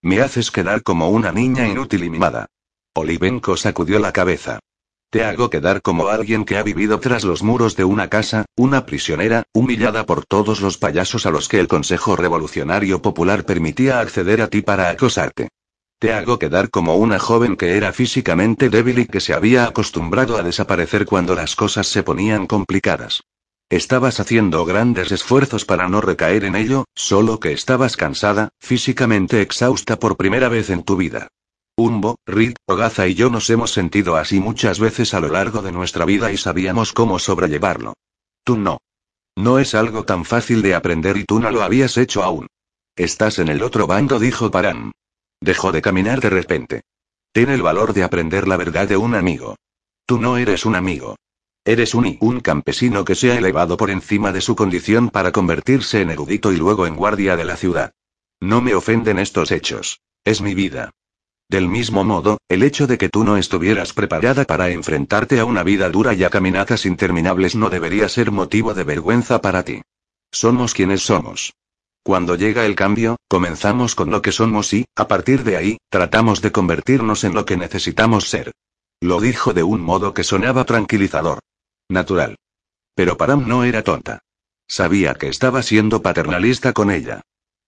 Me 0.02 0.22
haces 0.22 0.52
quedar 0.52 0.82
como 0.84 1.10
una 1.10 1.32
niña 1.32 1.68
inútil 1.68 2.04
y 2.04 2.10
mimada. 2.10 2.48
Olivenko 2.94 3.58
sacudió 3.58 4.00
la 4.00 4.12
cabeza. 4.12 4.60
Te 5.14 5.24
hago 5.24 5.52
quedar 5.52 5.84
como 5.84 6.08
alguien 6.08 6.44
que 6.44 6.58
ha 6.58 6.64
vivido 6.64 7.00
tras 7.00 7.24
los 7.24 7.44
muros 7.44 7.76
de 7.76 7.84
una 7.84 8.08
casa, 8.10 8.46
una 8.56 8.88
prisionera, 8.88 9.44
humillada 9.54 10.08
por 10.08 10.26
todos 10.26 10.60
los 10.60 10.80
payasos 10.80 11.28
a 11.28 11.30
los 11.30 11.48
que 11.48 11.60
el 11.60 11.68
Consejo 11.68 12.16
Revolucionario 12.16 13.00
Popular 13.00 13.46
permitía 13.46 14.00
acceder 14.00 14.42
a 14.42 14.48
ti 14.48 14.64
para 14.64 14.90
acosarte. 14.90 15.50
Te 16.00 16.14
hago 16.14 16.40
quedar 16.40 16.72
como 16.72 16.96
una 16.96 17.20
joven 17.20 17.58
que 17.58 17.78
era 17.78 17.94
físicamente 17.94 18.72
débil 18.72 18.98
y 18.98 19.06
que 19.06 19.20
se 19.20 19.36
había 19.36 19.66
acostumbrado 19.66 20.36
a 20.36 20.42
desaparecer 20.42 21.06
cuando 21.06 21.36
las 21.36 21.56
cosas 21.56 21.86
se 21.86 22.02
ponían 22.02 22.48
complicadas. 22.48 23.22
Estabas 23.70 24.20
haciendo 24.20 24.66
grandes 24.66 25.12
esfuerzos 25.12 25.64
para 25.64 25.88
no 25.88 26.02
recaer 26.02 26.44
en 26.44 26.56
ello, 26.56 26.86
solo 26.96 27.40
que 27.40 27.52
estabas 27.52 27.98
cansada, 27.98 28.50
físicamente 28.60 29.42
exhausta 29.42 30.00
por 30.00 30.18
primera 30.18 30.50
vez 30.50 30.72
en 30.72 30.82
tu 30.82 30.96
vida. 30.96 31.28
Umbo, 31.76 32.20
Rick, 32.28 32.58
Ogaza 32.68 33.08
y 33.08 33.16
yo 33.16 33.32
nos 33.32 33.50
hemos 33.50 33.72
sentido 33.74 34.16
así 34.16 34.40
muchas 34.40 34.80
veces 34.80 35.16
a 35.16 35.20
lo 35.20 35.30
largo 35.30 35.64
de 35.64 35.72
nuestra 35.72 36.06
vida 36.06 36.32
y 36.32 36.38
sabíamos 36.38 36.94
cómo 36.94 37.18
sobrellevarlo. 37.18 37.96
Tú 38.44 38.58
no. 38.58 38.78
No 39.36 39.58
es 39.58 39.74
algo 39.74 40.04
tan 40.04 40.24
fácil 40.24 40.62
de 40.62 40.76
aprender 40.76 41.18
y 41.18 41.24
tú 41.24 41.40
no 41.40 41.50
lo 41.50 41.64
habías 41.64 41.98
hecho 41.98 42.22
aún. 42.22 42.46
Estás 42.96 43.40
en 43.40 43.48
el 43.48 43.64
otro 43.64 43.88
bando, 43.88 44.20
dijo 44.20 44.52
Paran. 44.52 44.92
Dejó 45.42 45.72
de 45.72 45.82
caminar 45.82 46.22
de 46.22 46.30
repente. 46.30 46.82
Ten 47.32 47.50
el 47.50 47.64
valor 47.64 47.94
de 47.94 48.04
aprender 48.04 48.48
la 48.48 48.58
verdad 48.58 48.88
de 48.88 48.98
un 48.98 49.16
amigo. 49.16 49.56
Tú 50.06 50.20
no 50.20 50.38
eres 50.38 50.68
un 50.68 50.76
amigo. 50.76 51.16
Eres 51.66 51.96
un, 51.96 52.18
un 52.20 52.40
campesino 52.42 53.04
que 53.04 53.16
se 53.16 53.32
ha 53.32 53.38
elevado 53.38 53.78
por 53.78 53.90
encima 53.90 54.32
de 54.32 54.42
su 54.42 54.56
condición 54.56 55.10
para 55.10 55.32
convertirse 55.32 56.02
en 56.02 56.12
erudito 56.12 56.52
y 56.52 56.58
luego 56.58 56.86
en 56.86 56.96
guardia 56.96 57.36
de 57.36 57.46
la 57.46 57.58
ciudad. 57.58 57.94
No 58.40 58.62
me 58.62 58.76
ofenden 58.76 59.18
estos 59.18 59.50
hechos. 59.52 60.02
Es 60.24 60.40
mi 60.40 60.54
vida. 60.54 60.92
Del 61.54 61.68
mismo 61.68 62.04
modo, 62.04 62.40
el 62.50 62.64
hecho 62.64 62.88
de 62.88 62.98
que 62.98 63.10
tú 63.10 63.24
no 63.24 63.38
estuvieras 63.38 63.94
preparada 63.94 64.44
para 64.44 64.72
enfrentarte 64.72 65.40
a 65.40 65.46
una 65.46 65.62
vida 65.62 65.88
dura 65.92 66.16
y 66.16 66.24
a 66.24 66.32
caminatas 66.32 66.84
interminables 66.84 67.54
no 67.54 67.70
debería 67.70 68.10
ser 68.10 68.32
motivo 68.32 68.74
de 68.74 68.84
vergüenza 68.84 69.40
para 69.40 69.62
ti. 69.64 69.84
Somos 70.32 70.74
quienes 70.74 71.04
somos. 71.04 71.54
Cuando 72.02 72.34
llega 72.34 72.66
el 72.66 72.74
cambio, 72.74 73.18
comenzamos 73.28 73.94
con 73.94 74.10
lo 74.10 74.24
que 74.24 74.32
somos 74.32 74.74
y, 74.74 74.86
a 74.96 75.08
partir 75.08 75.44
de 75.44 75.58
ahí, 75.58 75.78
tratamos 75.92 76.42
de 76.42 76.52
convertirnos 76.52 77.24
en 77.24 77.36
lo 77.36 77.46
que 77.46 77.56
necesitamos 77.56 78.28
ser. 78.28 78.52
Lo 79.00 79.22
dijo 79.22 79.54
de 79.54 79.62
un 79.62 79.80
modo 79.80 80.16
que 80.16 80.24
sonaba 80.24 80.64
tranquilizador. 80.64 81.38
Natural. 81.88 82.36
Pero 82.96 83.16
Param 83.16 83.48
no 83.48 83.64
era 83.64 83.84
tonta. 83.84 84.24
Sabía 84.68 85.14
que 85.14 85.28
estaba 85.28 85.62
siendo 85.62 86.02
paternalista 86.02 86.74
con 86.74 86.90
ella 86.90 87.22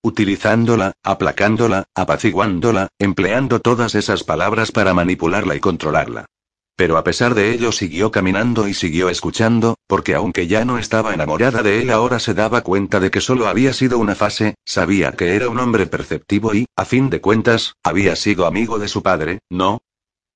utilizándola, 0.06 0.94
aplacándola, 1.02 1.86
apaciguándola, 1.96 2.90
empleando 3.00 3.60
todas 3.60 3.96
esas 3.96 4.24
palabras 4.24 4.72
para 4.72 4.94
manipularla 4.94 5.56
y 5.56 5.60
controlarla. 5.60 6.28
Pero 6.76 6.98
a 6.98 7.04
pesar 7.04 7.34
de 7.34 7.54
ello 7.54 7.72
siguió 7.72 8.12
caminando 8.12 8.68
y 8.68 8.76
siguió 8.76 9.10
escuchando, 9.10 9.80
porque 9.88 10.14
aunque 10.14 10.46
ya 10.46 10.64
no 10.64 10.78
estaba 10.78 11.16
enamorada 11.16 11.64
de 11.64 11.82
él 11.82 11.90
ahora 11.90 12.20
se 12.20 12.36
daba 12.36 12.62
cuenta 12.62 13.00
de 13.00 13.10
que 13.10 13.20
solo 13.20 13.48
había 13.48 13.74
sido 13.74 13.98
una 13.98 14.14
fase, 14.14 14.54
sabía 14.64 15.14
que 15.14 15.36
era 15.36 15.50
un 15.50 15.60
hombre 15.60 15.88
perceptivo 15.88 16.54
y, 16.54 16.68
a 16.76 16.86
fin 16.86 17.10
de 17.10 17.20
cuentas, 17.20 17.74
había 17.82 18.16
sido 18.16 18.46
amigo 18.46 18.78
de 18.78 18.90
su 18.90 19.02
padre, 19.02 19.40
¿no? 19.50 19.80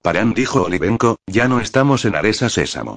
Paran 0.02 0.34
dijo 0.34 0.64
Olivenko, 0.64 1.18
ya 1.28 1.48
no 1.48 1.60
estamos 1.60 2.06
en 2.06 2.16
Aresa 2.16 2.50
Sésamo. 2.50 2.96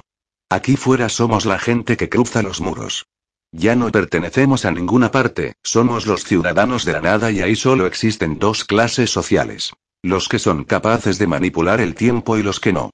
Aquí 0.49 0.75
fuera 0.75 1.09
somos 1.09 1.45
la 1.45 1.59
gente 1.59 1.97
que 1.97 2.09
cruza 2.09 2.41
los 2.41 2.61
muros. 2.61 3.05
Ya 3.55 3.75
no 3.75 3.91
pertenecemos 3.91 4.65
a 4.65 4.71
ninguna 4.71 5.11
parte, 5.11 5.53
somos 5.61 6.07
los 6.07 6.23
ciudadanos 6.23 6.85
de 6.85 6.93
la 6.93 7.01
nada 7.01 7.29
y 7.29 7.41
ahí 7.41 7.55
solo 7.55 7.85
existen 7.85 8.39
dos 8.39 8.65
clases 8.65 9.11
sociales. 9.11 9.73
Los 10.01 10.27
que 10.27 10.39
son 10.39 10.63
capaces 10.63 11.19
de 11.19 11.27
manipular 11.27 11.79
el 11.79 11.93
tiempo 11.93 12.35
y 12.35 12.41
los 12.41 12.59
que 12.59 12.73
no. 12.73 12.89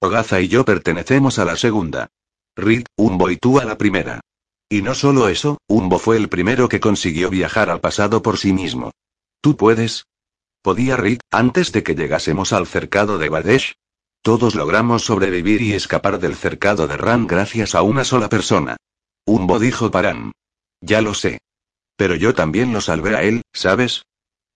Ogaza 0.00 0.40
y 0.40 0.46
yo 0.46 0.64
pertenecemos 0.64 1.40
a 1.40 1.44
la 1.44 1.56
segunda. 1.56 2.06
Rick, 2.54 2.86
Umbo 2.96 3.28
y 3.28 3.38
tú 3.38 3.58
a 3.58 3.64
la 3.64 3.76
primera. 3.76 4.20
Y 4.68 4.82
no 4.82 4.94
solo 4.94 5.28
eso, 5.28 5.58
Umbo 5.66 5.98
fue 5.98 6.16
el 6.16 6.28
primero 6.28 6.68
que 6.68 6.78
consiguió 6.78 7.28
viajar 7.28 7.68
al 7.68 7.80
pasado 7.80 8.22
por 8.22 8.38
sí 8.38 8.52
mismo. 8.52 8.92
¿Tú 9.40 9.56
puedes? 9.56 10.06
¿Podía 10.62 10.96
Rick, 10.96 11.22
antes 11.32 11.72
de 11.72 11.82
que 11.82 11.96
llegásemos 11.96 12.52
al 12.52 12.68
cercado 12.68 13.18
de 13.18 13.28
Badesh? 13.30 13.74
Todos 14.22 14.54
logramos 14.54 15.04
sobrevivir 15.04 15.60
y 15.60 15.72
escapar 15.72 16.20
del 16.20 16.36
cercado 16.36 16.86
de 16.86 16.96
Ran 16.96 17.26
gracias 17.26 17.74
a 17.74 17.82
una 17.82 18.04
sola 18.04 18.28
persona. 18.28 18.76
Umbo 19.26 19.58
dijo 19.58 19.90
Paran. 19.90 20.32
Ya 20.80 21.00
lo 21.00 21.14
sé. 21.14 21.40
Pero 21.96 22.14
yo 22.14 22.34
también 22.34 22.72
lo 22.72 22.80
salvé 22.80 23.16
a 23.16 23.22
él, 23.22 23.42
¿sabes? 23.52 24.04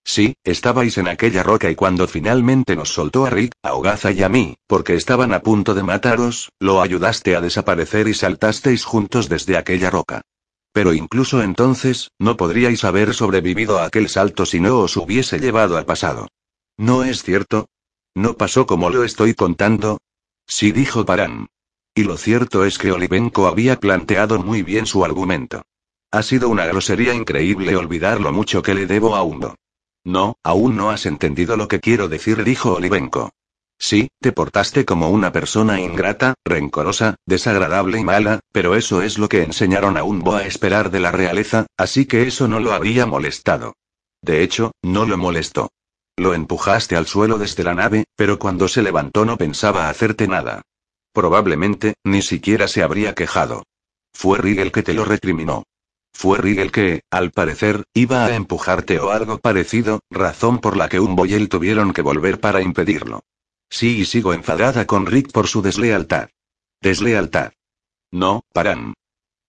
Sí, 0.04 0.34
estabais 0.42 0.96
en 0.98 1.08
aquella 1.08 1.42
roca 1.42 1.70
y 1.70 1.74
cuando 1.74 2.08
finalmente 2.08 2.76
nos 2.76 2.88
soltó 2.90 3.26
a 3.26 3.30
Rick, 3.30 3.52
a 3.62 3.74
Ogaza 3.74 4.10
y 4.10 4.22
a 4.22 4.28
mí, 4.28 4.56
porque 4.66 4.94
estaban 4.94 5.34
a 5.34 5.40
punto 5.40 5.74
de 5.74 5.82
mataros, 5.82 6.50
lo 6.58 6.80
ayudaste 6.80 7.36
a 7.36 7.40
desaparecer 7.40 8.08
y 8.08 8.14
saltasteis 8.14 8.84
juntos 8.84 9.28
desde 9.28 9.56
aquella 9.56 9.90
roca. 9.90 10.22
Pero 10.72 10.94
incluso 10.94 11.42
entonces, 11.42 12.10
no 12.18 12.36
podríais 12.36 12.84
haber 12.84 13.14
sobrevivido 13.14 13.78
a 13.78 13.84
aquel 13.84 14.08
salto 14.08 14.46
si 14.46 14.60
no 14.60 14.78
os 14.80 14.96
hubiese 14.96 15.38
llevado 15.38 15.76
al 15.76 15.86
pasado. 15.86 16.28
¿No 16.76 17.04
es 17.04 17.22
cierto? 17.22 17.68
¿No 18.14 18.36
pasó 18.36 18.66
como 18.66 18.90
lo 18.90 19.04
estoy 19.04 19.34
contando? 19.34 19.98
Sí 20.46 20.72
dijo 20.72 21.04
Paran. 21.04 21.48
Y 21.98 22.04
lo 22.04 22.16
cierto 22.16 22.64
es 22.64 22.78
que 22.78 22.92
Olivenko 22.92 23.48
había 23.48 23.80
planteado 23.80 24.38
muy 24.38 24.62
bien 24.62 24.86
su 24.86 25.04
argumento. 25.04 25.62
Ha 26.12 26.22
sido 26.22 26.48
una 26.48 26.64
grosería 26.64 27.12
increíble 27.12 27.74
olvidar 27.74 28.20
lo 28.20 28.32
mucho 28.32 28.62
que 28.62 28.72
le 28.72 28.86
debo 28.86 29.16
a 29.16 29.24
Undo. 29.24 29.56
No, 30.04 30.36
aún 30.44 30.76
no 30.76 30.90
has 30.90 31.06
entendido 31.06 31.56
lo 31.56 31.66
que 31.66 31.80
quiero 31.80 32.08
decir, 32.08 32.44
dijo 32.44 32.74
Olivenko. 32.74 33.32
Sí, 33.80 34.12
te 34.20 34.30
portaste 34.30 34.84
como 34.84 35.10
una 35.10 35.32
persona 35.32 35.80
ingrata, 35.80 36.34
rencorosa, 36.44 37.16
desagradable 37.26 37.98
y 37.98 38.04
mala, 38.04 38.38
pero 38.52 38.76
eso 38.76 39.02
es 39.02 39.18
lo 39.18 39.28
que 39.28 39.42
enseñaron 39.42 39.96
a 39.96 40.04
Umbo 40.04 40.36
a 40.36 40.46
esperar 40.46 40.92
de 40.92 41.00
la 41.00 41.10
realeza, 41.10 41.66
así 41.76 42.06
que 42.06 42.28
eso 42.28 42.46
no 42.46 42.60
lo 42.60 42.74
había 42.74 43.06
molestado. 43.06 43.74
De 44.22 44.44
hecho, 44.44 44.70
no 44.82 45.04
lo 45.04 45.18
molestó. 45.18 45.72
Lo 46.16 46.32
empujaste 46.32 46.94
al 46.94 47.08
suelo 47.08 47.38
desde 47.38 47.64
la 47.64 47.74
nave, 47.74 48.04
pero 48.14 48.38
cuando 48.38 48.68
se 48.68 48.82
levantó 48.82 49.24
no 49.24 49.36
pensaba 49.36 49.88
hacerte 49.88 50.28
nada. 50.28 50.62
Probablemente, 51.12 51.94
ni 52.04 52.22
siquiera 52.22 52.68
se 52.68 52.82
habría 52.82 53.14
quejado. 53.14 53.64
Fue 54.12 54.38
Rig 54.38 54.58
el 54.60 54.72
que 54.72 54.82
te 54.82 54.94
lo 54.94 55.04
recriminó. 55.04 55.64
Fue 56.12 56.38
Rig 56.38 56.58
el 56.58 56.72
que, 56.72 57.02
al 57.10 57.30
parecer, 57.30 57.84
iba 57.94 58.24
a 58.26 58.34
empujarte 58.34 58.98
o 58.98 59.10
algo 59.10 59.38
parecido, 59.38 60.00
razón 60.10 60.58
por 60.58 60.76
la 60.76 60.88
que 60.88 61.00
un 61.00 61.16
él 61.28 61.48
tuvieron 61.48 61.92
que 61.92 62.02
volver 62.02 62.40
para 62.40 62.60
impedirlo. 62.60 63.20
Sí, 63.70 63.98
y 64.00 64.04
sigo 64.04 64.32
enfadada 64.32 64.86
con 64.86 65.06
Rick 65.06 65.30
por 65.30 65.46
su 65.46 65.62
deslealtad. 65.62 66.30
Deslealtad. 66.80 67.52
No, 68.10 68.42
paran. 68.52 68.94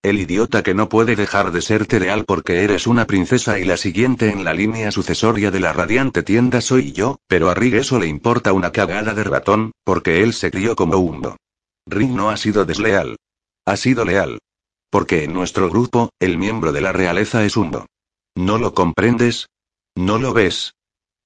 El 0.01 0.19
idiota 0.19 0.63
que 0.63 0.73
no 0.73 0.87
puede 0.87 1.15
dejar 1.15 1.51
de 1.51 1.61
serte 1.61 1.99
leal 1.99 2.23
porque 2.25 2.63
eres 2.63 2.87
una 2.87 3.05
princesa 3.05 3.59
y 3.59 3.65
la 3.65 3.75
siguiente 3.75 4.29
en 4.29 4.43
la 4.43 4.53
línea 4.53 4.91
sucesoria 4.91 5.51
de 5.51 5.59
la 5.59 5.73
radiante 5.73 6.23
tienda 6.23 6.61
soy 6.61 6.93
yo, 6.93 7.17
pero 7.27 7.49
a 7.49 7.53
Rig 7.53 7.75
eso 7.75 7.99
le 7.99 8.07
importa 8.07 8.53
una 8.53 8.71
cagada 8.71 9.13
de 9.13 9.23
ratón, 9.23 9.71
porque 9.83 10.23
él 10.23 10.33
se 10.33 10.51
crió 10.51 10.75
como 10.75 10.97
hundo. 10.97 11.35
Rig 11.89 12.09
no 12.09 12.29
ha 12.29 12.37
sido 12.37 12.65
desleal. 12.65 13.17
Ha 13.65 13.75
sido 13.77 14.05
leal. 14.05 14.39
Porque 14.89 15.23
en 15.23 15.33
nuestro 15.33 15.69
grupo, 15.69 16.09
el 16.19 16.37
miembro 16.37 16.71
de 16.71 16.81
la 16.81 16.91
realeza 16.91 17.43
es 17.45 17.57
Hundo. 17.57 17.87
¿No 18.35 18.57
lo 18.57 18.73
comprendes? 18.73 19.47
¿No 19.95 20.17
lo 20.17 20.33
ves? 20.33 20.73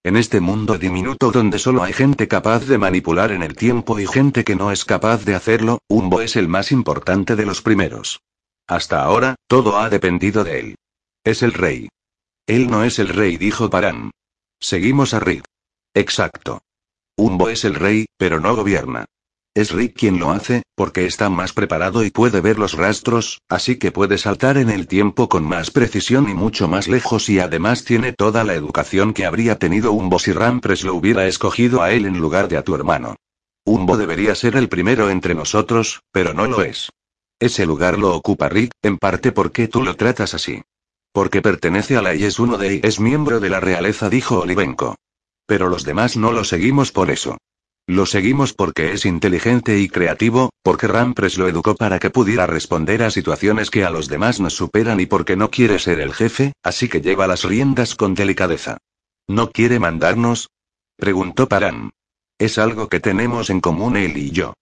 En 0.06 0.18
este 0.18 0.42
mundo 0.42 0.78
diminuto 0.78 1.32
donde 1.32 1.60
solo 1.60 1.84
hay 1.84 1.94
gente 1.94 2.28
capaz 2.28 2.66
de 2.66 2.78
manipular 2.78 3.32
en 3.32 3.44
el 3.44 3.56
tiempo 3.56 4.00
y 4.00 4.08
gente 4.08 4.44
que 4.44 4.56
no 4.56 4.72
es 4.72 4.84
capaz 4.84 5.24
de 5.24 5.36
hacerlo, 5.36 5.80
Umbo 5.88 6.20
es 6.22 6.36
el 6.36 6.50
más 6.50 6.72
importante 6.74 7.36
de 7.36 7.46
los 7.46 7.62
primeros. 7.62 8.22
Hasta 8.68 9.04
ahora, 9.04 9.36
todo 9.48 9.78
ha 9.78 9.90
dependido 9.90 10.44
de 10.44 10.60
él. 10.60 10.76
Es 11.24 11.42
el 11.42 11.54
rey. 11.54 11.88
Él 12.48 12.70
no 12.70 12.84
es 12.84 13.00
el 13.00 13.08
rey, 13.08 13.38
dijo 13.38 13.70
Paran. 13.70 14.12
Seguimos 14.60 15.14
a 15.14 15.20
Rick. 15.20 15.46
Exacto. 15.94 16.62
Umbo 17.16 17.50
es 17.50 17.64
el 17.64 17.76
rey, 17.76 18.06
pero 18.18 18.42
no 18.42 18.56
gobierna. 18.56 19.06
Es 19.56 19.72
Rick 19.72 19.96
quien 19.96 20.18
lo 20.18 20.32
hace, 20.32 20.64
porque 20.76 21.06
está 21.06 21.30
más 21.30 21.54
preparado 21.54 22.04
y 22.04 22.10
puede 22.10 22.42
ver 22.42 22.58
los 22.58 22.74
rastros, 22.74 23.40
así 23.48 23.78
que 23.78 23.92
puede 23.92 24.18
saltar 24.18 24.58
en 24.58 24.72
el 24.72 24.88
tiempo 24.88 25.30
con 25.30 25.44
más 25.44 25.70
precisión 25.70 26.28
y 26.28 26.34
mucho 26.34 26.68
más 26.68 26.88
lejos 26.88 27.30
y 27.30 27.40
además 27.40 27.84
tiene 27.84 28.14
toda 28.14 28.44
la 28.44 28.56
educación 28.56 29.14
que 29.14 29.28
habría 29.28 29.60
tenido 29.60 29.92
Umbo 29.92 30.18
si 30.18 30.32
Rampres 30.32 30.84
lo 30.84 30.96
hubiera 30.96 31.28
escogido 31.28 31.84
a 31.84 31.92
él 31.92 32.06
en 32.08 32.20
lugar 32.20 32.48
de 32.48 32.58
a 32.58 32.64
tu 32.64 32.74
hermano. 32.74 33.16
Umbo 33.64 33.96
debería 33.96 34.34
ser 34.34 34.56
el 34.56 34.70
primero 34.70 35.12
entre 35.12 35.36
nosotros, 35.36 36.02
pero 36.12 36.34
no 36.34 36.48
lo 36.48 36.64
es. 36.64 36.90
Ese 37.40 37.68
lugar 37.68 38.00
lo 38.00 38.16
ocupa 38.16 38.50
Rick, 38.50 38.72
en 38.82 38.98
parte 38.98 39.32
porque 39.32 39.68
tú 39.68 39.84
lo 39.84 39.96
tratas 39.96 40.34
así. 40.34 40.64
Porque 41.12 41.44
pertenece 41.44 41.96
a 41.96 42.02
la 42.02 42.16
y 42.16 42.24
es 42.24 42.40
uno 42.40 42.58
de 42.58 42.76
y 42.76 42.82
es 42.82 43.00
miembro 43.00 43.40
de 43.40 43.52
la 43.52 43.60
realeza, 43.60 44.10
dijo 44.10 44.40
Olivenko. 44.40 44.96
Pero 45.46 45.70
los 45.70 45.84
demás 45.84 46.18
no 46.18 46.32
lo 46.32 46.44
seguimos 46.44 46.92
por 46.92 47.12
eso. 47.12 47.38
Lo 47.86 48.06
seguimos 48.06 48.54
porque 48.54 48.94
es 48.94 49.06
inteligente 49.06 49.78
y 49.80 49.90
creativo, 49.90 50.52
porque 50.64 50.88
Rampres 50.88 51.38
lo 51.38 51.50
educó 51.50 51.76
para 51.76 52.00
que 52.00 52.10
pudiera 52.10 52.48
responder 52.48 53.04
a 53.04 53.12
situaciones 53.12 53.70
que 53.70 53.84
a 53.84 53.90
los 53.90 54.08
demás 54.08 54.40
nos 54.40 54.56
superan 54.56 55.02
y 55.02 55.06
porque 55.06 55.36
no 55.36 55.52
quiere 55.52 55.80
ser 55.80 56.00
el 56.00 56.14
jefe, 56.14 56.54
así 56.64 56.88
que 56.88 57.02
lleva 57.02 57.28
las 57.28 57.44
riendas 57.44 57.96
con 57.96 58.14
delicadeza. 58.14 58.78
¿No 59.28 59.52
quiere 59.52 59.80
mandarnos? 59.80 60.50
Preguntó 60.96 61.50
Paran. 61.50 61.92
Es 62.38 62.58
algo 62.58 62.88
que 62.88 63.02
tenemos 63.02 63.50
en 63.50 63.60
común 63.60 63.98
él 63.98 64.16
y 64.16 64.32
yo. 64.32 64.54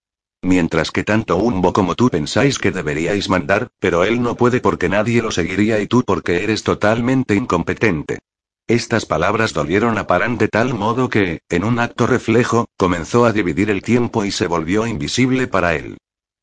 Mientras 0.42 0.90
que 0.90 1.04
tanto 1.04 1.36
Umbo 1.36 1.72
como 1.72 1.94
tú 1.94 2.10
pensáis 2.10 2.58
que 2.58 2.72
deberíais 2.72 3.28
mandar, 3.28 3.68
pero 3.78 4.02
él 4.02 4.20
no 4.20 4.34
puede 4.34 4.60
porque 4.60 4.88
nadie 4.88 5.22
lo 5.22 5.30
seguiría 5.30 5.78
y 5.78 5.86
tú 5.86 6.02
porque 6.04 6.42
eres 6.42 6.64
totalmente 6.64 7.36
incompetente. 7.36 8.18
Estas 8.68 9.06
palabras 9.06 9.52
dolieron 9.52 9.98
a 9.98 10.06
Paran 10.06 10.38
de 10.38 10.48
tal 10.48 10.72
modo 10.74 11.08
que, 11.08 11.40
en 11.48 11.64
un 11.64 11.80
acto 11.80 12.06
reflejo, 12.06 12.66
comenzó 12.76 13.24
a 13.24 13.32
dividir 13.32 13.70
el 13.70 13.82
tiempo 13.82 14.24
y 14.24 14.30
se 14.30 14.46
volvió 14.46 14.86
invisible 14.86 15.48
para 15.48 15.74
él. 15.74 15.98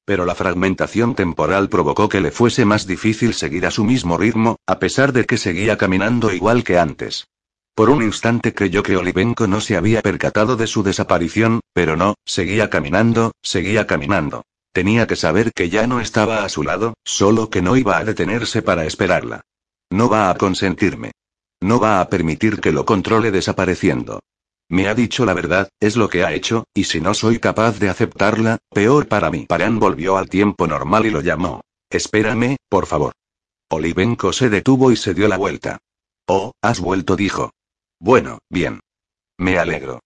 Pero 0.06 0.26
la 0.26 0.36
fragmentación 0.36 1.16
temporal 1.16 1.70
provocó 1.70 2.10
que 2.10 2.20
le 2.20 2.32
fuese 2.32 2.66
más 2.66 2.86
difícil 2.86 3.34
seguir 3.34 3.66
a 3.66 3.72
su 3.72 3.86
mismo 3.86 4.18
ritmo, 4.18 4.58
a 4.68 4.80
pesar 4.80 5.14
de 5.14 5.26
que 5.26 5.38
seguía 5.38 5.78
caminando 5.78 6.34
igual 6.34 6.64
que 6.64 6.78
antes. 6.78 7.28
Por 7.74 7.90
un 7.90 8.04
instante 8.04 8.54
creyó 8.54 8.84
que 8.84 8.98
Olivenko 8.98 9.48
no 9.48 9.62
se 9.62 9.78
había 9.78 10.02
percatado 10.02 10.58
de 10.58 10.68
su 10.68 10.84
desaparición, 10.84 11.62
pero 11.74 11.96
no, 11.96 12.16
seguía 12.26 12.70
caminando, 12.70 13.32
seguía 13.42 13.88
caminando. 13.88 14.44
Tenía 14.74 15.08
que 15.08 15.16
saber 15.16 15.54
que 15.54 15.70
ya 15.70 15.88
no 15.88 16.02
estaba 16.02 16.44
a 16.44 16.50
su 16.50 16.64
lado, 16.64 16.96
solo 17.06 17.50
que 17.50 17.62
no 17.62 17.78
iba 17.78 17.98
a 17.98 18.04
detenerse 18.04 18.62
para 18.62 18.86
esperarla. 18.86 19.42
No 19.90 20.10
va 20.10 20.30
a 20.30 20.38
consentirme. 20.38 21.12
No 21.62 21.80
va 21.80 22.00
a 22.00 22.10
permitir 22.10 22.62
que 22.62 22.72
lo 22.72 22.86
controle 22.86 23.32
desapareciendo. 23.32 24.22
Me 24.70 24.88
ha 24.88 24.94
dicho 24.94 25.26
la 25.26 25.34
verdad, 25.34 25.70
es 25.80 25.96
lo 25.96 26.10
que 26.10 26.24
ha 26.24 26.32
hecho, 26.32 26.66
y 26.74 26.84
si 26.86 27.02
no 27.02 27.14
soy 27.14 27.40
capaz 27.40 27.80
de 27.80 27.90
aceptarla, 27.90 28.60
peor 28.70 29.08
para 29.08 29.32
mí. 29.32 29.46
Paran 29.48 29.80
volvió 29.80 30.18
al 30.18 30.30
tiempo 30.30 30.68
normal 30.68 31.06
y 31.06 31.10
lo 31.10 31.22
llamó. 31.22 31.62
Espérame, 31.90 32.58
por 32.70 32.86
favor. 32.86 33.14
Olivenko 33.70 34.32
se 34.32 34.50
detuvo 34.50 34.92
y 34.92 34.96
se 34.96 35.14
dio 35.14 35.28
la 35.28 35.38
vuelta. 35.38 35.80
Oh, 36.28 36.54
has 36.62 36.80
vuelto, 36.80 37.16
dijo. 37.16 37.52
Bueno, 38.00 38.40
bien. 38.50 38.80
Me 39.38 39.58
alegro. 39.58 40.02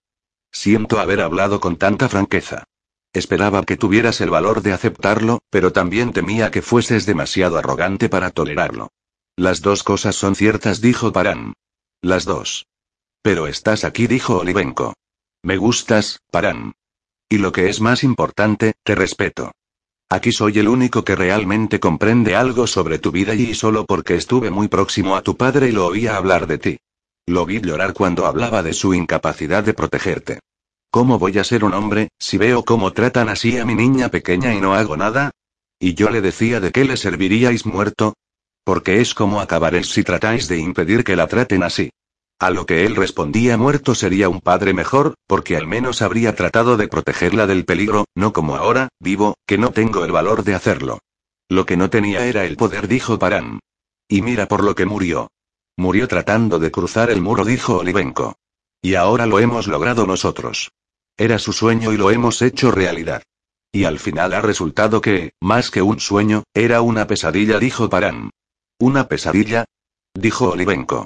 Siento 0.52 1.00
haber 1.00 1.22
hablado 1.22 1.60
con 1.60 1.76
tanta 1.78 2.08
franqueza. 2.08 2.64
Esperaba 3.12 3.64
que 3.64 3.78
tuvieras 3.78 4.22
el 4.22 4.30
valor 4.30 4.62
de 4.62 4.74
aceptarlo, 4.74 5.40
pero 5.50 5.74
también 5.74 6.14
temía 6.14 6.52
que 6.52 6.62
fueses 6.62 7.06
demasiado 7.06 7.58
arrogante 7.58 8.10
para 8.10 8.32
tolerarlo. 8.32 8.90
Las 9.36 9.62
dos 9.62 9.82
cosas 9.82 10.16
son 10.16 10.36
ciertas, 10.36 10.80
dijo 10.80 11.12
Paran. 11.12 11.54
Las 12.04 12.26
dos. 12.26 12.68
Pero 13.24 13.48
estás 13.48 13.84
aquí, 13.84 14.06
dijo 14.06 14.38
Olivenko. 14.38 14.94
Me 15.42 15.58
gustas, 15.58 16.20
Paran. 16.30 16.74
Y 17.30 17.40
lo 17.40 17.52
que 17.52 17.68
es 17.68 17.82
más 17.82 18.04
importante, 18.04 18.74
te 18.84 18.94
respeto. 18.94 19.52
Aquí 20.08 20.32
soy 20.32 20.60
el 20.60 20.68
único 20.68 21.04
que 21.04 21.16
realmente 21.16 21.80
comprende 21.80 22.36
algo 22.36 22.68
sobre 22.68 23.00
tu 23.00 23.12
vida 23.12 23.34
y 23.34 23.56
solo 23.56 23.86
porque 23.86 24.16
estuve 24.16 24.52
muy 24.52 24.68
próximo 24.68 25.16
a 25.16 25.24
tu 25.24 25.36
padre 25.36 25.70
y 25.70 25.72
lo 25.72 25.88
oía 25.88 26.16
hablar 26.16 26.46
de 26.46 26.60
ti. 26.60 26.78
Lo 27.26 27.48
vi 27.48 27.60
llorar 27.60 27.94
cuando 27.94 28.28
hablaba 28.28 28.62
de 28.62 28.74
su 28.74 28.94
incapacidad 28.94 29.64
de 29.64 29.74
protegerte. 29.74 30.42
¿Cómo 30.92 31.18
voy 31.18 31.40
a 31.40 31.44
ser 31.44 31.64
un 31.64 31.74
hombre, 31.74 32.10
si 32.20 32.38
veo 32.38 32.64
cómo 32.64 32.94
tratan 32.94 33.30
así 33.30 33.58
a 33.58 33.66
mi 33.66 33.74
niña 33.74 34.10
pequeña 34.10 34.54
y 34.54 34.62
no 34.62 34.76
hago 34.76 34.96
nada? 34.96 35.32
Y 35.80 35.96
yo 35.96 36.12
le 36.12 36.22
decía 36.22 36.60
de 36.60 36.72
qué 36.72 36.86
le 36.86 36.98
serviríais 36.98 37.66
muerto, 37.66 38.14
porque 38.64 39.02
es 39.02 39.14
como 39.14 39.42
acabaréis 39.42 39.88
si 39.88 40.04
tratáis 40.04 40.48
de 40.48 40.58
impedir 40.58 41.04
que 41.04 41.16
la 41.16 41.28
traten 41.28 41.64
así. 41.64 41.90
A 42.40 42.50
lo 42.50 42.66
que 42.66 42.86
él 42.86 42.96
respondía 42.96 43.58
muerto 43.58 43.96
sería 43.96 44.28
un 44.28 44.42
padre 44.42 44.74
mejor, 44.74 45.16
porque 45.28 45.56
al 45.56 45.68
menos 45.68 46.02
habría 46.02 46.36
tratado 46.36 46.76
de 46.78 46.88
protegerla 46.88 47.48
del 47.48 47.66
peligro, 47.66 48.06
no 48.16 48.34
como 48.34 48.56
ahora, 48.56 48.90
vivo, 49.00 49.36
que 49.46 49.58
no 49.58 49.72
tengo 49.72 50.04
el 50.04 50.12
valor 50.12 50.44
de 50.44 50.56
hacerlo. 50.56 51.00
Lo 51.50 51.66
que 51.66 51.78
no 51.78 51.90
tenía 51.90 52.26
era 52.26 52.46
el 52.46 52.58
poder, 52.58 52.88
dijo 52.88 53.20
Parán. 53.20 53.60
Y 54.08 54.22
mira 54.22 54.48
por 54.48 54.64
lo 54.64 54.76
que 54.76 54.86
murió. 54.86 55.30
Murió 55.78 56.08
tratando 56.08 56.60
de 56.60 56.72
cruzar 56.72 57.10
el 57.10 57.22
muro, 57.22 57.46
dijo 57.46 57.78
Olivenko. 57.78 58.36
Y 58.82 58.96
ahora 58.96 59.26
lo 59.26 59.40
hemos 59.40 59.68
logrado 59.68 60.06
nosotros. 60.06 60.72
Era 61.18 61.40
su 61.40 61.54
sueño 61.54 61.94
y 61.94 61.98
lo 61.98 62.12
hemos 62.12 62.42
hecho 62.42 62.72
realidad. 62.72 63.24
Y 63.72 63.86
al 63.86 64.00
final 64.00 64.34
ha 64.34 64.42
resultado 64.42 65.00
que, 65.00 65.32
más 65.42 65.72
que 65.72 65.82
un 65.82 66.00
sueño, 66.00 66.44
era 66.54 66.82
una 66.82 67.08
pesadilla, 67.08 67.60
dijo 67.60 67.90
Parán. 67.90 68.32
¿Una 68.84 69.08
pesadilla? 69.08 69.64
dijo 70.14 70.50
Olivenko. 70.50 71.06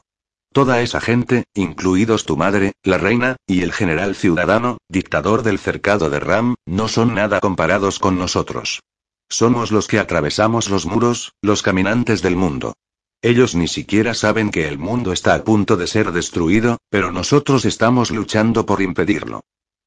Toda 0.51 0.81
esa 0.81 0.99
gente, 0.99 1.43
incluidos 1.53 2.25
tu 2.25 2.35
madre, 2.35 2.73
la 2.81 2.97
reina, 2.97 3.35
y 3.45 3.61
el 3.61 3.71
general 3.71 4.15
ciudadano, 4.15 4.79
dictador 4.89 5.43
del 5.43 5.59
cercado 5.59 6.09
de 6.09 6.19
Ram, 6.19 6.55
no 6.65 6.87
son 6.87 7.13
nada 7.13 7.39
comparados 7.39 7.99
con 7.99 8.17
nosotros. 8.17 8.81
Somos 9.29 9.71
los 9.71 9.87
que 9.87 9.99
atravesamos 9.99 10.71
los 10.71 10.87
muros, 10.87 11.33
los 11.43 11.61
caminantes 11.61 12.23
del 12.23 12.35
mundo. 12.35 12.73
Ellos 13.21 13.53
ni 13.53 13.67
siquiera 13.67 14.15
saben 14.15 14.49
que 14.49 14.67
el 14.67 14.79
mundo 14.79 15.13
está 15.13 15.35
a 15.35 15.43
punto 15.43 15.77
de 15.77 15.85
ser 15.85 16.11
destruido, 16.13 16.79
pero 16.89 17.11
nosotros 17.11 17.63
estamos 17.63 18.09
luchando 18.09 18.65
por 18.65 18.81
impedirlo. 18.81 19.41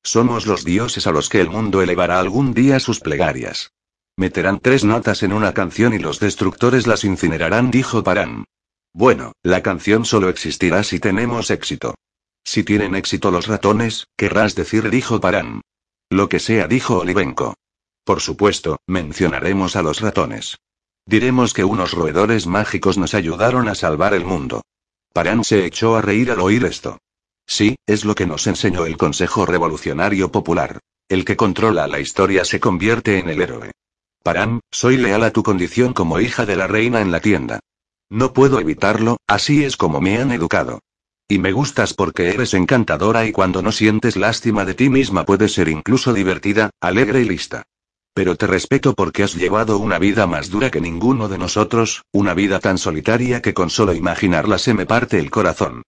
Somos 0.05 0.47
los 0.47 0.65
dioses 0.65 1.09
a 1.09 1.11
los 1.11 1.29
que 1.29 1.41
el 1.41 1.51
mundo 1.51 1.83
elevará 1.83 2.21
algún 2.21 2.55
día 2.55 2.79
sus 2.79 3.01
plegarias. 3.01 3.73
Meterán 4.21 4.61
tres 4.61 4.85
notas 4.85 5.23
en 5.23 5.33
una 5.33 5.55
canción 5.55 5.95
y 5.95 5.99
los 5.99 6.21
destructores 6.21 6.87
las 6.87 7.05
incinerarán, 7.05 7.71
dijo 7.71 8.05
Parán. 8.05 8.45
Bueno, 8.93 9.33
la 9.43 9.63
canción 9.63 10.05
solo 10.05 10.29
existirá 10.29 10.85
si 10.85 11.01
tenemos 11.01 11.51
éxito. 11.51 11.95
Si 12.45 12.63
tienen 12.63 12.95
éxito 12.95 13.31
los 13.31 13.47
ratones, 13.47 14.09
querrás 14.19 14.55
decir, 14.55 14.91
dijo 14.91 15.23
Parán. 15.23 15.63
Lo 16.11 16.29
que 16.29 16.39
sea, 16.39 16.69
dijo 16.69 16.99
Olivenko. 16.99 17.55
Por 18.05 18.21
supuesto, 18.21 18.77
mencionaremos 18.87 19.75
a 19.75 19.81
los 19.81 20.03
ratones. 20.03 20.59
Diremos 21.07 21.55
que 21.55 21.65
unos 21.65 21.93
roedores 21.93 22.47
mágicos 22.47 22.99
nos 22.99 23.15
ayudaron 23.15 23.71
a 23.71 23.75
salvar 23.75 24.13
el 24.13 24.27
mundo. 24.27 24.61
Parán 25.15 25.45
se 25.45 25.65
echó 25.65 25.97
a 25.97 26.03
reír 26.03 26.31
al 26.31 26.41
oír 26.41 26.67
esto. 26.67 26.99
Sí, 27.47 27.77
es 27.87 28.05
lo 28.05 28.15
que 28.15 28.27
nos 28.27 28.47
enseñó 28.47 28.85
el 28.85 28.99
Consejo 28.99 29.47
Revolucionario 29.47 30.31
Popular. 30.31 30.79
El 31.09 31.25
que 31.25 31.39
controla 31.39 31.87
la 31.87 32.01
historia 32.01 32.45
se 32.45 32.61
convierte 32.61 33.19
en 33.19 33.31
el 33.31 33.41
héroe. 33.41 33.73
Parán, 34.23 34.61
soy 34.71 34.99
leal 34.99 35.23
a 35.25 35.31
tu 35.31 35.43
condición 35.43 35.95
como 35.95 36.21
hija 36.21 36.45
de 36.45 36.55
la 36.55 36.67
reina 36.67 37.01
en 37.01 37.11
la 37.11 37.21
tienda. 37.21 37.61
No 38.11 38.35
puedo 38.35 38.61
evitarlo, 38.61 39.17
así 39.27 39.65
es 39.65 39.79
como 39.79 40.01
me 40.01 40.19
han 40.19 40.31
educado. 40.31 40.81
Y 41.27 41.39
me 41.39 41.53
gustas 41.53 41.95
porque 41.95 42.29
eres 42.29 42.53
encantadora 42.53 43.25
y 43.25 43.33
cuando 43.33 43.63
no 43.63 43.73
sientes 43.73 44.17
lástima 44.17 44.65
de 44.67 44.75
ti 44.75 44.91
misma 44.91 45.25
puedes 45.25 45.55
ser 45.55 45.69
incluso 45.69 46.13
divertida, 46.13 46.71
alegre 46.81 47.23
y 47.23 47.25
lista. 47.25 47.63
Pero 48.13 48.37
te 48.37 48.47
respeto 48.47 48.95
porque 48.95 49.23
has 49.23 49.37
llevado 49.37 49.79
una 49.79 49.99
vida 49.99 50.27
más 50.27 50.51
dura 50.51 50.71
que 50.71 50.81
ninguno 50.81 51.29
de 51.29 51.39
nosotros, 51.39 52.03
una 52.13 52.35
vida 52.35 52.59
tan 52.59 52.77
solitaria 52.77 53.41
que 53.41 53.55
con 53.55 53.71
solo 53.71 53.95
imaginarla 53.95 54.59
se 54.59 54.75
me 54.75 54.85
parte 54.85 55.19
el 55.19 55.31
corazón. 55.31 55.83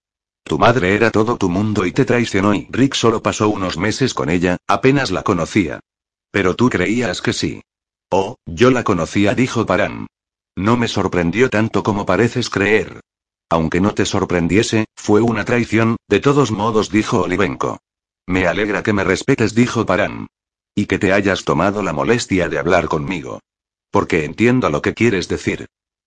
Tu 0.45 0.59
madre 0.59 0.95
era 0.95 1.11
todo 1.11 1.37
tu 1.37 1.51
mundo 1.51 1.85
y 1.85 1.93
te 1.93 2.05
traicionó 2.07 2.55
y 2.55 2.69
Rick 2.71 2.95
solo 2.95 3.23
pasó 3.23 3.49
unos 3.51 3.77
meses 3.77 4.15
con 4.15 4.31
ella, 4.31 4.57
apenas 4.67 5.11
la 5.11 5.23
conocía. 5.23 5.81
Pero 6.31 6.57
tú 6.57 6.71
creías 6.71 7.21
que 7.21 7.33
sí. 7.33 7.61
Oh, 8.15 8.37
yo 8.45 8.71
la 8.71 8.85
conocía, 8.85 9.35
dijo 9.35 9.65
Paran. 9.65 10.07
No 10.55 10.77
me 10.77 10.87
sorprendió 10.87 11.49
tanto 11.49 11.83
como 11.83 12.05
pareces 12.05 12.51
creer. 12.51 13.01
Aunque 13.49 13.81
no 13.81 13.95
te 13.95 14.05
sorprendiese, 14.05 14.85
fue 14.95 15.23
una 15.23 15.47
traición, 15.47 15.97
de 16.09 16.21
todos 16.21 16.51
modos, 16.51 16.91
dijo 16.91 17.23
Olivenko. 17.23 17.79
Me 18.27 18.47
alegra 18.47 18.83
que 18.83 18.93
me 18.93 19.03
respetes, 19.03 19.55
dijo 19.55 19.87
Paran. 19.87 20.27
Y 20.75 20.85
que 20.85 20.99
te 20.99 21.15
hayas 21.15 21.45
tomado 21.45 21.83
la 21.83 21.95
molestia 21.95 22.51
de 22.51 22.59
hablar 22.59 22.87
conmigo. 22.87 23.41
Porque 23.91 24.27
entiendo 24.27 24.69
lo 24.69 24.83
que 24.83 24.93
quieres 24.93 25.27
decir. 25.29 25.65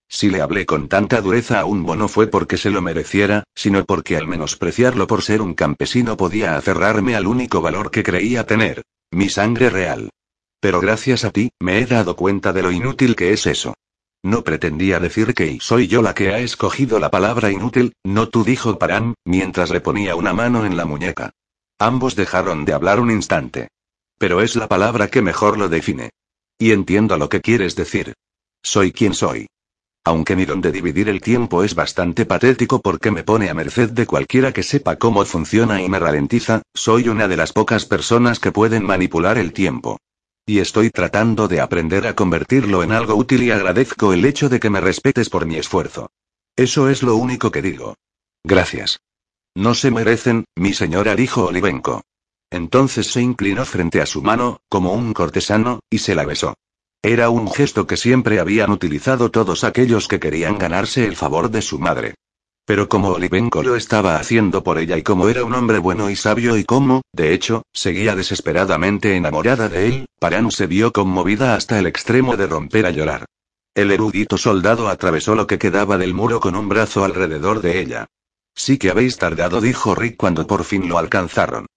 Si 0.08 0.30
le 0.30 0.42
hablé 0.42 0.68
con 0.68 0.88
tanta 0.88 1.22
dureza 1.22 1.60
a 1.60 1.66
un 1.66 1.84
bono 1.84 2.08
fue 2.08 2.28
porque 2.28 2.58
se 2.58 2.70
lo 2.70 2.84
mereciera, 2.84 3.46
sino 3.56 3.84
porque 3.84 4.16
al 4.16 4.28
menospreciarlo 4.28 5.08
por 5.08 5.24
ser 5.24 5.42
un 5.42 5.56
campesino 5.56 6.18
podía 6.18 6.56
aferrarme 6.56 7.16
al 7.16 7.26
único 7.26 7.62
valor 7.62 7.90
que 7.90 8.04
creía 8.04 8.46
tener, 8.46 8.84
mi 9.10 9.28
sangre 9.30 9.72
real. 9.72 10.12
Pero 10.66 10.82
gracias 10.82 11.24
a 11.24 11.30
ti, 11.30 11.52
me 11.60 11.78
he 11.78 11.86
dado 11.86 12.16
cuenta 12.16 12.52
de 12.52 12.64
lo 12.64 12.72
inútil 12.72 13.16
que 13.16 13.34
es 13.34 13.46
eso. 13.46 13.76
No 14.24 14.44
pretendía 14.44 15.00
decir 15.00 15.36
que 15.36 15.60
soy 15.62 15.86
yo 15.86 16.02
la 16.02 16.16
que 16.16 16.30
ha 16.30 16.40
escogido 16.40 16.98
la 16.98 17.12
palabra 17.12 17.52
inútil, 17.52 17.94
no 18.04 18.30
tú 18.30 18.44
dijo 18.44 18.80
Paran, 18.80 19.14
mientras 19.26 19.70
le 19.70 19.80
ponía 19.80 20.16
una 20.16 20.34
mano 20.34 20.66
en 20.66 20.76
la 20.76 20.86
muñeca. 20.86 21.30
Ambos 21.78 22.16
dejaron 22.16 22.66
de 22.66 22.74
hablar 22.74 23.00
un 23.00 23.12
instante. 23.12 23.68
Pero 24.18 24.42
es 24.42 24.56
la 24.56 24.68
palabra 24.68 25.08
que 25.08 25.22
mejor 25.22 25.60
lo 25.60 25.70
define. 25.70 26.10
Y 26.58 26.72
entiendo 26.72 27.16
lo 27.18 27.30
que 27.30 27.42
quieres 27.42 27.76
decir. 27.76 28.16
Soy 28.64 28.92
quien 28.92 29.14
soy. 29.14 29.46
Aunque 30.04 30.36
mi 30.36 30.46
don 30.46 30.62
de 30.62 30.72
dividir 30.72 31.10
el 31.10 31.22
tiempo 31.22 31.64
es 31.64 31.76
bastante 31.76 32.26
patético 32.26 32.82
porque 32.82 33.12
me 33.12 33.24
pone 33.24 33.52
a 33.52 33.54
merced 33.54 33.92
de 33.92 34.08
cualquiera 34.08 34.52
que 34.52 34.64
sepa 34.64 34.96
cómo 34.96 35.24
funciona 35.26 35.84
y 35.84 35.90
me 35.90 36.00
ralentiza, 36.00 36.64
soy 36.74 37.08
una 37.08 37.28
de 37.28 37.38
las 37.38 37.54
pocas 37.54 37.86
personas 37.86 38.40
que 38.40 38.52
pueden 38.52 38.84
manipular 38.84 39.38
el 39.38 39.54
tiempo. 39.54 40.00
Y 40.48 40.60
estoy 40.60 40.92
tratando 40.92 41.48
de 41.48 41.60
aprender 41.60 42.06
a 42.06 42.16
convertirlo 42.16 42.84
en 42.84 42.92
algo 42.92 43.16
útil 43.16 43.42
y 43.42 43.50
agradezco 43.50 44.14
el 44.14 44.24
hecho 44.26 44.48
de 44.48 44.60
que 44.60 44.70
me 44.70 44.80
respetes 44.80 45.30
por 45.30 45.48
mi 45.48 45.56
esfuerzo. 45.56 46.12
Eso 46.56 46.88
es 46.90 47.02
lo 47.02 47.16
único 47.16 47.52
que 47.52 47.64
digo. 47.64 47.96
Gracias. 48.44 49.00
No 49.56 49.74
se 49.74 49.90
merecen, 49.90 50.46
mi 50.56 50.74
señora 50.74 51.16
dijo 51.16 51.46
Olivenko. 51.46 52.04
Entonces 52.52 53.08
se 53.08 53.22
inclinó 53.22 53.66
frente 53.66 54.02
a 54.02 54.06
su 54.06 54.22
mano, 54.22 54.60
como 54.70 54.94
un 54.94 55.14
cortesano, 55.14 55.80
y 55.90 55.98
se 55.98 56.14
la 56.14 56.26
besó. 56.26 56.54
Era 57.02 57.30
un 57.30 57.52
gesto 57.52 57.88
que 57.88 57.98
siempre 57.98 58.40
habían 58.40 58.72
utilizado 58.72 59.32
todos 59.32 59.64
aquellos 59.64 60.08
que 60.08 60.20
querían 60.20 60.60
ganarse 60.60 61.06
el 61.06 61.16
favor 61.16 61.50
de 61.50 61.62
su 61.64 61.80
madre. 61.80 62.16
Pero 62.66 62.90
como 62.90 63.10
Olivenko 63.10 63.62
lo 63.62 63.76
estaba 63.76 64.18
haciendo 64.18 64.64
por 64.64 64.80
ella 64.80 64.98
y 64.98 65.04
como 65.04 65.30
era 65.30 65.44
un 65.44 65.54
hombre 65.54 65.78
bueno 65.78 66.10
y 66.10 66.16
sabio 66.16 66.58
y 66.58 66.64
como, 66.64 67.04
de 67.14 67.34
hecho, 67.34 67.62
seguía 67.72 68.16
desesperadamente 68.16 69.16
enamorada 69.16 69.70
de 69.70 69.88
él, 69.88 70.06
Paran 70.20 70.50
se 70.50 70.66
vio 70.66 70.92
conmovida 70.92 71.54
hasta 71.54 71.78
el 71.78 71.86
extremo 71.86 72.36
de 72.38 72.48
romper 72.48 72.88
a 72.88 72.90
llorar. 72.90 73.26
El 73.76 73.92
erudito 73.92 74.38
soldado 74.38 74.88
atravesó 74.88 75.36
lo 75.36 75.46
que 75.46 75.60
quedaba 75.60 76.00
del 76.00 76.16
muro 76.16 76.40
con 76.40 76.56
un 76.56 76.68
brazo 76.68 77.04
alrededor 77.04 77.62
de 77.62 77.80
ella. 77.80 78.08
Sí 78.56 78.80
que 78.80 78.90
habéis 78.90 79.18
tardado, 79.18 79.62
dijo 79.62 79.94
Rick 79.94 80.16
cuando 80.16 80.48
por 80.48 80.64
fin 80.64 80.90
lo 80.90 80.98
alcanzaron. 80.98 81.68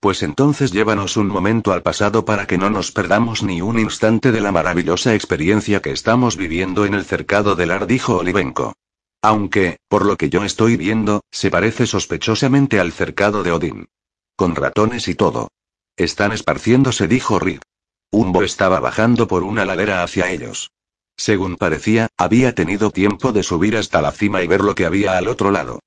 Pues 0.00 0.22
entonces 0.22 0.70
llévanos 0.70 1.16
un 1.16 1.26
momento 1.26 1.72
al 1.72 1.82
pasado 1.82 2.24
para 2.24 2.46
que 2.46 2.56
no 2.56 2.70
nos 2.70 2.92
perdamos 2.92 3.42
ni 3.42 3.60
un 3.60 3.78
instante 3.80 4.30
de 4.30 4.40
la 4.40 4.52
maravillosa 4.52 5.14
experiencia 5.14 5.82
que 5.82 5.90
estamos 5.90 6.36
viviendo 6.36 6.86
en 6.86 6.94
el 6.94 7.04
cercado 7.04 7.56
del 7.56 7.72
Ar, 7.72 7.86
dijo 7.88 8.18
Olivenko. 8.18 8.74
Aunque, 9.22 9.78
por 9.88 10.04
lo 10.04 10.16
que 10.16 10.30
yo 10.30 10.44
estoy 10.44 10.76
viendo, 10.76 11.22
se 11.30 11.50
parece 11.50 11.86
sospechosamente 11.86 12.78
al 12.78 12.92
cercado 12.92 13.42
de 13.42 13.52
Odín. 13.52 13.88
Con 14.36 14.54
ratones 14.54 15.08
y 15.08 15.14
todo. 15.14 15.48
Están 15.96 16.32
esparciéndose, 16.32 17.08
dijo 17.08 17.38
Rick. 17.38 17.62
Umbo 18.10 18.42
estaba 18.42 18.80
bajando 18.80 19.26
por 19.26 19.42
una 19.42 19.64
ladera 19.64 20.02
hacia 20.02 20.30
ellos. 20.30 20.70
Según 21.16 21.56
parecía, 21.56 22.08
había 22.16 22.54
tenido 22.54 22.90
tiempo 22.90 23.32
de 23.32 23.42
subir 23.42 23.76
hasta 23.76 24.00
la 24.00 24.12
cima 24.12 24.42
y 24.42 24.46
ver 24.46 24.60
lo 24.60 24.76
que 24.76 24.86
había 24.86 25.18
al 25.18 25.26
otro 25.26 25.50
lado. 25.50 25.80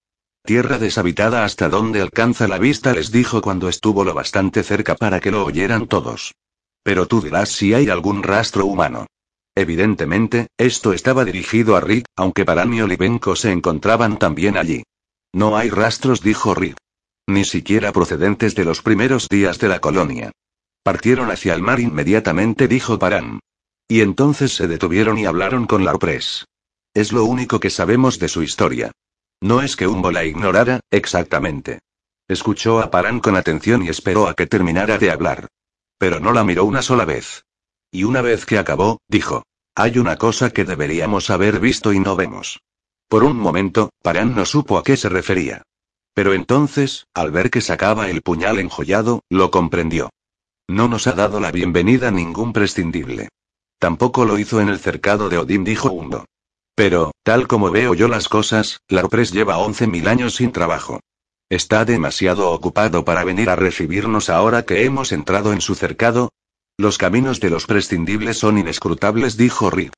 Tierra 0.44 0.78
deshabitada 0.78 1.46
hasta 1.46 1.70
donde 1.70 2.02
alcanza 2.02 2.48
la 2.48 2.58
vista, 2.58 2.94
les 2.94 3.12
dijo 3.12 3.42
cuando 3.42 3.70
estuvo 3.70 4.04
lo 4.04 4.14
bastante 4.14 4.64
cerca 4.64 4.96
para 4.96 5.22
que 5.22 5.32
lo 5.32 5.46
oyeran 5.46 5.88
todos. 5.88 6.34
Pero 6.84 7.08
tú 7.08 7.22
dirás 7.22 7.50
si 7.50 7.74
hay 7.74 7.90
algún 7.90 8.24
rastro 8.24 8.66
humano. 8.66 9.08
Evidentemente, 9.56 10.48
esto 10.58 10.94
estaba 10.94 11.26
dirigido 11.26 11.76
a 11.76 11.82
Rick, 11.82 12.06
aunque 12.16 12.46
Paran 12.46 12.74
y 12.74 12.82
Olivenko 12.82 13.36
se 13.36 13.52
encontraban 13.52 14.18
también 14.18 14.58
allí. 14.58 14.84
No 15.34 15.58
hay 15.58 15.70
rastros, 15.70 16.22
dijo 16.22 16.54
Rick. 16.54 16.78
Ni 17.28 17.46
siquiera 17.46 17.92
procedentes 17.92 18.56
de 18.56 18.66
los 18.66 18.82
primeros 18.82 19.28
días 19.30 19.60
de 19.60 19.68
la 19.68 19.80
colonia. 19.80 20.32
Partieron 20.84 21.30
hacia 21.30 21.54
el 21.54 21.62
mar 21.62 21.80
inmediatamente, 21.80 22.68
dijo 22.68 22.98
Paran. 22.98 23.40
Y 23.88 24.02
entonces 24.02 24.56
se 24.56 24.68
detuvieron 24.68 25.18
y 25.18 25.26
hablaron 25.26 25.68
con 25.68 25.86
Larpres. 25.86 26.46
Es 26.94 27.12
lo 27.12 27.26
único 27.26 27.60
que 27.60 27.70
sabemos 27.70 28.20
de 28.20 28.28
su 28.28 28.44
historia. 28.44 28.92
No 29.42 29.62
es 29.62 29.76
que 29.76 29.88
Umbo 29.88 30.12
la 30.12 30.26
ignorara, 30.26 30.80
exactamente. 30.92 31.80
Escuchó 32.28 32.80
a 32.80 32.90
Paran 32.90 33.20
con 33.20 33.36
atención 33.36 33.84
y 33.84 33.90
esperó 33.90 34.28
a 34.28 34.34
que 34.34 34.48
terminara 34.48 34.98
de 34.98 35.12
hablar. 35.12 35.48
Pero 35.98 36.20
no 36.20 36.32
la 36.32 36.44
miró 36.44 36.66
una 36.66 36.82
sola 36.82 37.06
vez. 37.06 37.44
Y 37.92 38.06
una 38.06 38.22
vez 38.22 38.46
que 38.46 38.58
acabó, 38.58 39.00
dijo. 39.08 39.44
Hay 39.76 40.00
una 40.00 40.18
cosa 40.18 40.50
que 40.50 40.66
deberíamos 40.66 41.30
haber 41.30 41.60
visto 41.60 41.94
y 41.94 42.00
no 42.00 42.16
vemos. 42.16 42.62
Por 43.08 43.24
un 43.24 43.38
momento, 43.38 43.90
Paran 44.02 44.36
no 44.36 44.46
supo 44.46 44.78
a 44.78 44.84
qué 44.84 44.98
se 44.98 45.10
refería. 45.10 45.64
Pero 46.14 46.34
entonces, 46.34 47.06
al 47.14 47.32
ver 47.32 47.50
que 47.50 47.62
sacaba 47.62 48.10
el 48.10 48.22
puñal 48.22 48.60
enjollado, 48.60 49.22
lo 49.30 49.52
comprendió. 49.52 50.10
No 50.68 50.88
nos 50.88 51.08
ha 51.08 51.14
dado 51.14 51.40
la 51.40 51.52
bienvenida 51.52 52.12
ningún 52.12 52.54
prescindible. 52.54 53.30
Tampoco 53.80 54.26
lo 54.26 54.38
hizo 54.38 54.62
en 54.62 54.70
el 54.70 54.80
cercado 54.80 55.28
de 55.28 55.38
Odín, 55.38 55.64
dijo 55.64 55.92
Umbo. 55.92 56.26
Pero, 56.76 57.12
tal 57.24 57.48
como 57.48 57.72
veo 57.72 57.94
yo 57.94 58.08
las 58.08 58.30
cosas, 58.30 58.80
Larpres 58.88 59.32
lleva 59.32 59.58
11.000 59.58 60.08
años 60.08 60.36
sin 60.36 60.52
trabajo. 60.52 61.00
Está 61.50 61.84
demasiado 61.84 62.52
ocupado 62.52 63.04
para 63.04 63.24
venir 63.26 63.50
a 63.50 63.56
recibirnos 63.58 64.30
ahora 64.30 64.64
que 64.64 64.86
hemos 64.86 65.12
entrado 65.12 65.52
en 65.52 65.60
su 65.60 65.76
cercado. 65.76 66.30
Los 66.82 66.98
caminos 66.98 67.40
de 67.40 67.52
los 67.52 67.68
prescindibles 67.68 68.40
son 68.40 68.58
inescrutables, 68.58 69.38
dijo 69.38 69.70
Rick. 69.70 69.94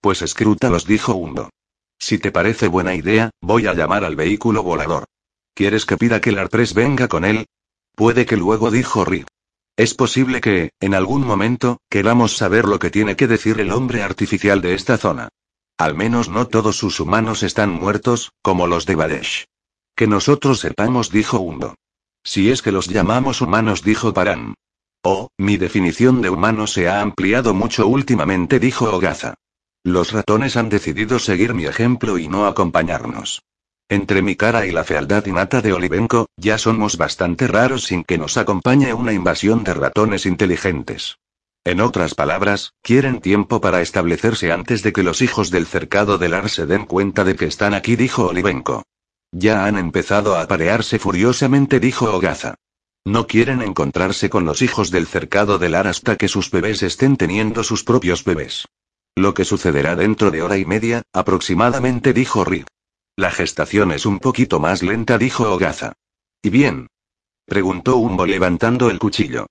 Pues 0.00 0.22
escrútalos, 0.22 0.86
dijo 0.86 1.14
Hundo. 1.14 1.50
Si 1.98 2.18
te 2.18 2.30
parece 2.30 2.68
buena 2.68 2.94
idea, 2.94 3.30
voy 3.40 3.66
a 3.66 3.74
llamar 3.74 4.04
al 4.04 4.14
vehículo 4.14 4.62
volador. 4.62 5.06
¿Quieres 5.52 5.84
que 5.84 5.96
pida 5.96 6.20
que 6.20 6.30
el 6.30 6.38
Arpress 6.38 6.74
venga 6.74 7.08
con 7.08 7.24
él? 7.24 7.46
Puede 7.96 8.24
que 8.24 8.36
luego 8.36 8.70
dijo 8.70 9.04
Rick. 9.04 9.26
Es 9.76 9.94
posible 9.94 10.40
que, 10.40 10.70
en 10.78 10.94
algún 10.94 11.26
momento, 11.26 11.78
queramos 11.90 12.36
saber 12.36 12.66
lo 12.66 12.78
que 12.78 12.90
tiene 12.90 13.16
que 13.16 13.26
decir 13.26 13.58
el 13.58 13.72
hombre 13.72 14.04
artificial 14.04 14.60
de 14.60 14.74
esta 14.74 14.96
zona. 14.96 15.30
Al 15.76 15.96
menos 15.96 16.28
no 16.28 16.46
todos 16.46 16.76
sus 16.76 17.00
humanos 17.00 17.42
están 17.42 17.70
muertos, 17.70 18.30
como 18.42 18.68
los 18.68 18.86
de 18.86 18.94
Badesh. 18.94 19.46
Que 19.96 20.06
nosotros 20.06 20.60
sepamos, 20.60 21.10
dijo 21.10 21.40
Hundo. 21.40 21.74
Si 22.22 22.52
es 22.52 22.62
que 22.62 22.70
los 22.70 22.86
llamamos 22.86 23.40
humanos, 23.40 23.82
dijo 23.82 24.14
Paran. 24.14 24.54
Oh, 25.02 25.28
mi 25.38 25.56
definición 25.56 26.22
de 26.22 26.30
humano 26.30 26.66
se 26.66 26.88
ha 26.88 27.00
ampliado 27.00 27.54
mucho 27.54 27.86
últimamente, 27.86 28.58
dijo 28.58 28.90
Ogaza. 28.90 29.34
Los 29.84 30.12
ratones 30.12 30.56
han 30.56 30.68
decidido 30.68 31.18
seguir 31.18 31.54
mi 31.54 31.66
ejemplo 31.66 32.18
y 32.18 32.28
no 32.28 32.46
acompañarnos. 32.46 33.42
Entre 33.88 34.20
mi 34.20 34.36
cara 34.36 34.66
y 34.66 34.72
la 34.72 34.84
fealdad 34.84 35.24
innata 35.26 35.62
de 35.62 35.72
Olivenko, 35.72 36.26
ya 36.36 36.58
somos 36.58 36.98
bastante 36.98 37.46
raros 37.46 37.84
sin 37.84 38.04
que 38.04 38.18
nos 38.18 38.36
acompañe 38.36 38.92
una 38.92 39.12
invasión 39.12 39.64
de 39.64 39.72
ratones 39.72 40.26
inteligentes. 40.26 41.16
En 41.64 41.80
otras 41.80 42.14
palabras, 42.14 42.74
quieren 42.82 43.20
tiempo 43.20 43.60
para 43.60 43.80
establecerse 43.80 44.52
antes 44.52 44.82
de 44.82 44.92
que 44.92 45.02
los 45.02 45.22
hijos 45.22 45.50
del 45.50 45.66
cercado 45.66 46.18
del 46.18 46.34
Ar 46.34 46.50
se 46.50 46.66
den 46.66 46.86
cuenta 46.86 47.24
de 47.24 47.36
que 47.36 47.46
están 47.46 47.72
aquí, 47.72 47.96
dijo 47.96 48.26
Olivenko. 48.26 48.82
Ya 49.32 49.64
han 49.64 49.78
empezado 49.78 50.34
a 50.34 50.42
aparearse 50.42 50.98
furiosamente, 50.98 51.80
dijo 51.80 52.12
Ogaza. 52.12 52.56
No 53.04 53.26
quieren 53.26 53.62
encontrarse 53.62 54.28
con 54.28 54.44
los 54.44 54.62
hijos 54.62 54.90
del 54.90 55.06
cercado 55.06 55.58
del 55.58 55.74
Ar 55.74 55.86
hasta 55.86 56.16
que 56.16 56.28
sus 56.28 56.50
bebés 56.50 56.82
estén 56.82 57.16
teniendo 57.16 57.64
sus 57.64 57.84
propios 57.84 58.24
bebés. 58.24 58.66
Lo 59.16 59.34
que 59.34 59.44
sucederá 59.44 59.96
dentro 59.96 60.30
de 60.30 60.42
hora 60.42 60.58
y 60.58 60.64
media, 60.64 61.02
aproximadamente, 61.12 62.12
dijo 62.12 62.44
Rick. 62.44 62.66
La 63.16 63.30
gestación 63.30 63.90
es 63.90 64.06
un 64.06 64.20
poquito 64.20 64.60
más 64.60 64.82
lenta, 64.82 65.18
dijo 65.18 65.50
Ogaza. 65.50 65.94
¿Y 66.42 66.50
bien? 66.50 66.86
Preguntó 67.46 67.96
Umbo 67.96 68.26
levantando 68.26 68.90
el 68.90 68.98
cuchillo. 68.98 69.46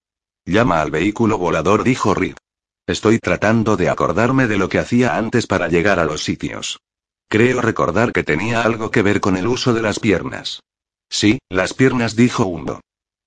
Llama 0.46 0.82
al 0.82 0.92
vehículo 0.92 1.38
volador, 1.38 1.84
dijo 1.84 2.14
Rick. 2.14 2.38
Estoy 2.86 3.20
tratando 3.20 3.76
de 3.76 3.90
acordarme 3.90 4.48
de 4.48 4.58
lo 4.58 4.70
que 4.70 4.80
hacía 4.80 5.18
antes 5.18 5.48
para 5.48 5.68
llegar 5.68 6.00
a 6.00 6.06
los 6.06 6.24
sitios. 6.24 6.80
Creo 7.28 7.60
recordar 7.60 8.14
que 8.14 8.24
tenía 8.24 8.62
algo 8.62 8.90
que 8.90 9.02
ver 9.02 9.20
con 9.20 9.36
el 9.36 9.48
uso 9.48 9.74
de 9.74 9.82
las 9.82 10.00
piernas. 10.00 10.62
Sí, 11.10 11.40
las 11.50 11.74
piernas, 11.74 12.16
dijo 12.16 12.46
Hundo. 12.46 12.80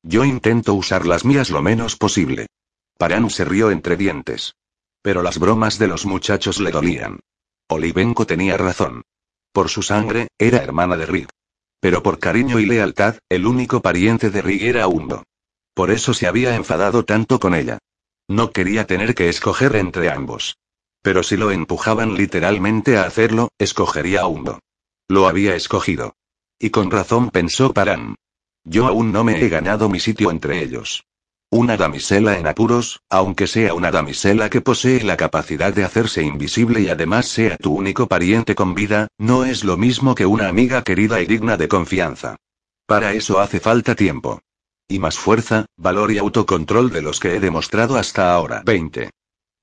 Yo 0.03 0.25
intento 0.25 0.75
usar 0.75 1.07
las 1.07 1.25
mías 1.25 1.51
lo 1.51 1.63
menos 1.63 1.97
posible. 1.97 2.47
Paran 2.97 3.31
se 3.31 3.45
rió 3.45 3.71
entre 3.71 3.97
dientes. 3.97 4.55
Pero 5.03 5.23
las 5.23 5.39
bromas 5.39 5.79
de 5.79 5.89
los 5.89 6.07
muchachos 6.07 6.61
le 6.61 6.71
dolían. 6.71 7.21
Olivenko 7.69 8.27
tenía 8.27 8.57
razón. 8.57 9.03
Por 9.53 9.69
su 9.69 9.83
sangre, 9.83 10.29
era 10.39 10.59
hermana 10.59 10.97
de 10.97 11.07
Rick. 11.07 11.29
Pero 11.81 12.03
por 12.03 12.19
cariño 12.19 12.59
y 12.59 12.67
lealtad, 12.67 13.17
el 13.29 13.47
único 13.47 13.81
pariente 13.81 14.31
de 14.31 14.43
Rick 14.43 14.63
era 14.63 14.87
Hundo. 14.87 15.25
Por 15.75 15.91
eso 15.91 16.13
se 16.13 16.27
había 16.27 16.55
enfadado 16.57 17.05
tanto 17.05 17.41
con 17.41 17.55
ella. 17.55 17.79
No 18.29 18.53
quería 18.53 18.87
tener 18.87 19.15
que 19.15 19.29
escoger 19.29 19.77
entre 19.77 20.11
ambos. 20.11 20.57
Pero 21.03 21.23
si 21.23 21.37
lo 21.37 21.51
empujaban 21.51 22.15
literalmente 22.15 22.99
a 22.99 23.05
hacerlo, 23.05 23.49
escogería 23.59 24.23
a 24.23 24.27
Hundo. 24.27 24.61
Lo 25.09 25.27
había 25.27 25.55
escogido. 25.55 26.15
Y 26.59 26.71
con 26.71 26.91
razón 26.91 27.31
pensó 27.31 27.73
Paran. 27.73 28.17
Yo 28.65 28.87
aún 28.87 29.13
no 29.13 29.25
me 29.25 29.41
he 29.41 29.49
ganado 29.49 29.89
mi 29.89 30.01
sitio 30.01 30.31
entre 30.31 30.63
ellos. 30.63 31.05
Una 31.53 31.77
damisela 31.77 32.39
en 32.39 32.47
apuros, 32.47 33.01
aunque 33.11 33.49
sea 33.49 33.75
una 33.75 33.91
damisela 33.91 34.51
que 34.51 34.61
posee 34.61 35.03
la 35.03 35.17
capacidad 35.17 35.73
de 35.73 35.83
hacerse 35.83 36.23
invisible 36.23 36.81
y 36.81 36.89
además 36.89 37.27
sea 37.27 37.57
tu 37.57 37.75
único 37.75 38.07
pariente 38.07 38.55
con 38.55 38.75
vida, 38.75 39.09
no 39.19 39.45
es 39.45 39.65
lo 39.65 39.77
mismo 39.77 40.15
que 40.15 40.27
una 40.27 40.49
amiga 40.49 40.83
querida 40.83 41.21
y 41.21 41.27
digna 41.27 41.57
de 41.57 41.67
confianza. 41.67 42.37
Para 42.87 43.15
eso 43.15 43.41
hace 43.41 43.59
falta 43.59 43.97
tiempo. 43.97 44.41
Y 44.87 45.01
más 45.01 45.19
fuerza, 45.19 45.67
valor 45.77 46.13
y 46.13 46.19
autocontrol 46.19 46.91
de 46.91 47.03
los 47.03 47.19
que 47.19 47.35
he 47.35 47.41
demostrado 47.41 47.97
hasta 47.97 48.33
ahora. 48.33 48.63
20. 48.65 49.11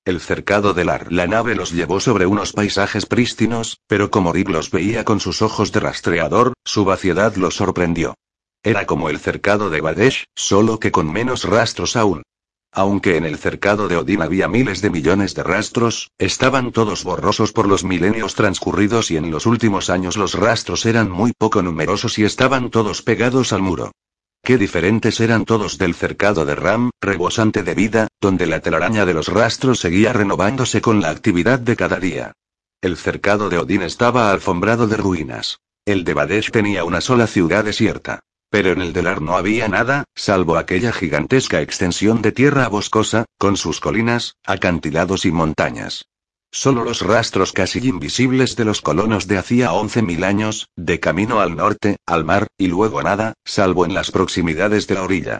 El 0.03 0.19
cercado 0.19 0.73
del 0.73 0.89
Ar. 0.89 1.12
La 1.12 1.27
nave 1.27 1.55
los 1.55 1.71
llevó 1.71 1.99
sobre 1.99 2.25
unos 2.25 2.51
paisajes 2.51 3.05
prístinos, 3.05 3.79
pero 3.88 4.10
como 4.12 4.33
Rick 4.33 4.49
los 4.49 4.71
veía 4.71 5.05
con 5.05 5.19
sus 5.19 5.41
ojos 5.41 5.71
de 5.71 5.81
rastreador, 5.81 6.53
su 6.65 6.83
vaciedad 6.83 7.36
los 7.36 7.55
sorprendió. 7.55 8.15
Era 8.63 8.85
como 8.85 9.09
el 9.09 9.19
cercado 9.19 9.69
de 9.69 9.81
Badesh, 9.81 10.25
solo 10.35 10.79
que 10.79 10.91
con 10.91 11.11
menos 11.11 11.43
rastros 11.43 11.95
aún. 11.95 12.23
Aunque 12.71 13.17
en 13.17 13.25
el 13.25 13.37
cercado 13.37 13.87
de 13.87 13.97
Odin 13.97 14.21
había 14.21 14.47
miles 14.47 14.81
de 14.81 14.89
millones 14.89 15.33
de 15.33 15.43
rastros, 15.43 16.11
estaban 16.17 16.71
todos 16.71 17.03
borrosos 17.03 17.51
por 17.51 17.67
los 17.67 17.83
milenios 17.83 18.35
transcurridos 18.35 19.09
y 19.09 19.17
en 19.17 19.31
los 19.31 19.45
últimos 19.45 19.89
años 19.89 20.17
los 20.17 20.33
rastros 20.33 20.85
eran 20.85 21.09
muy 21.09 21.33
poco 21.37 21.61
numerosos 21.61 22.19
y 22.19 22.25
estaban 22.25 22.69
todos 22.69 23.01
pegados 23.01 23.53
al 23.53 23.61
muro. 23.61 23.91
Qué 24.43 24.57
diferentes 24.57 25.19
eran 25.19 25.45
todos 25.45 25.77
del 25.77 25.95
cercado 25.95 26.45
de 26.45 26.55
Ram, 26.55 26.91
rebosante 27.01 27.63
de 27.63 27.73
vida, 27.73 28.07
donde 28.21 28.45
la 28.45 28.59
telaraña 28.59 29.05
de 29.05 29.13
los 29.13 29.27
rastros 29.27 29.79
seguía 29.79 30.13
renovándose 30.13 30.79
con 30.81 31.01
la 31.01 31.09
actividad 31.09 31.59
de 31.59 31.75
cada 31.75 31.99
día. 31.99 32.33
El 32.81 32.95
cercado 32.95 33.49
de 33.49 33.57
Odín 33.57 33.81
estaba 33.81 34.31
alfombrado 34.31 34.87
de 34.87 34.97
ruinas. 34.97 35.57
El 35.85 36.03
de 36.03 36.13
Badesh 36.13 36.51
tenía 36.51 36.83
una 36.83 37.01
sola 37.01 37.27
ciudad 37.27 37.63
desierta. 37.63 38.19
Pero 38.49 38.71
en 38.71 38.81
el 38.81 38.93
de 38.93 39.03
Lar 39.03 39.21
no 39.21 39.36
había 39.36 39.67
nada, 39.67 40.05
salvo 40.15 40.57
aquella 40.57 40.93
gigantesca 40.93 41.62
extensión 41.62 42.21
de 42.21 42.31
tierra 42.31 42.67
boscosa, 42.69 43.25
con 43.38 43.57
sus 43.57 43.79
colinas, 43.79 44.36
acantilados 44.45 45.25
y 45.25 45.31
montañas. 45.31 46.05
Solo 46.49 46.86
los 46.86 47.01
rastros 47.01 47.51
casi 47.51 47.79
invisibles 47.88 48.55
de 48.55 48.63
los 48.65 48.81
colonos 48.81 49.27
de 49.27 49.38
hacía 49.38 49.71
11.000 49.71 50.23
años, 50.23 50.69
de 50.77 50.99
camino 50.99 51.41
al 51.41 51.57
norte, 51.57 51.97
al 52.05 52.23
mar, 52.23 52.47
y 52.57 52.67
luego 52.67 53.03
nada, 53.03 53.33
salvo 53.43 53.86
en 53.86 53.93
las 53.93 54.12
proximidades 54.12 54.88
de 54.88 54.95
la 54.95 55.03
orilla. 55.03 55.39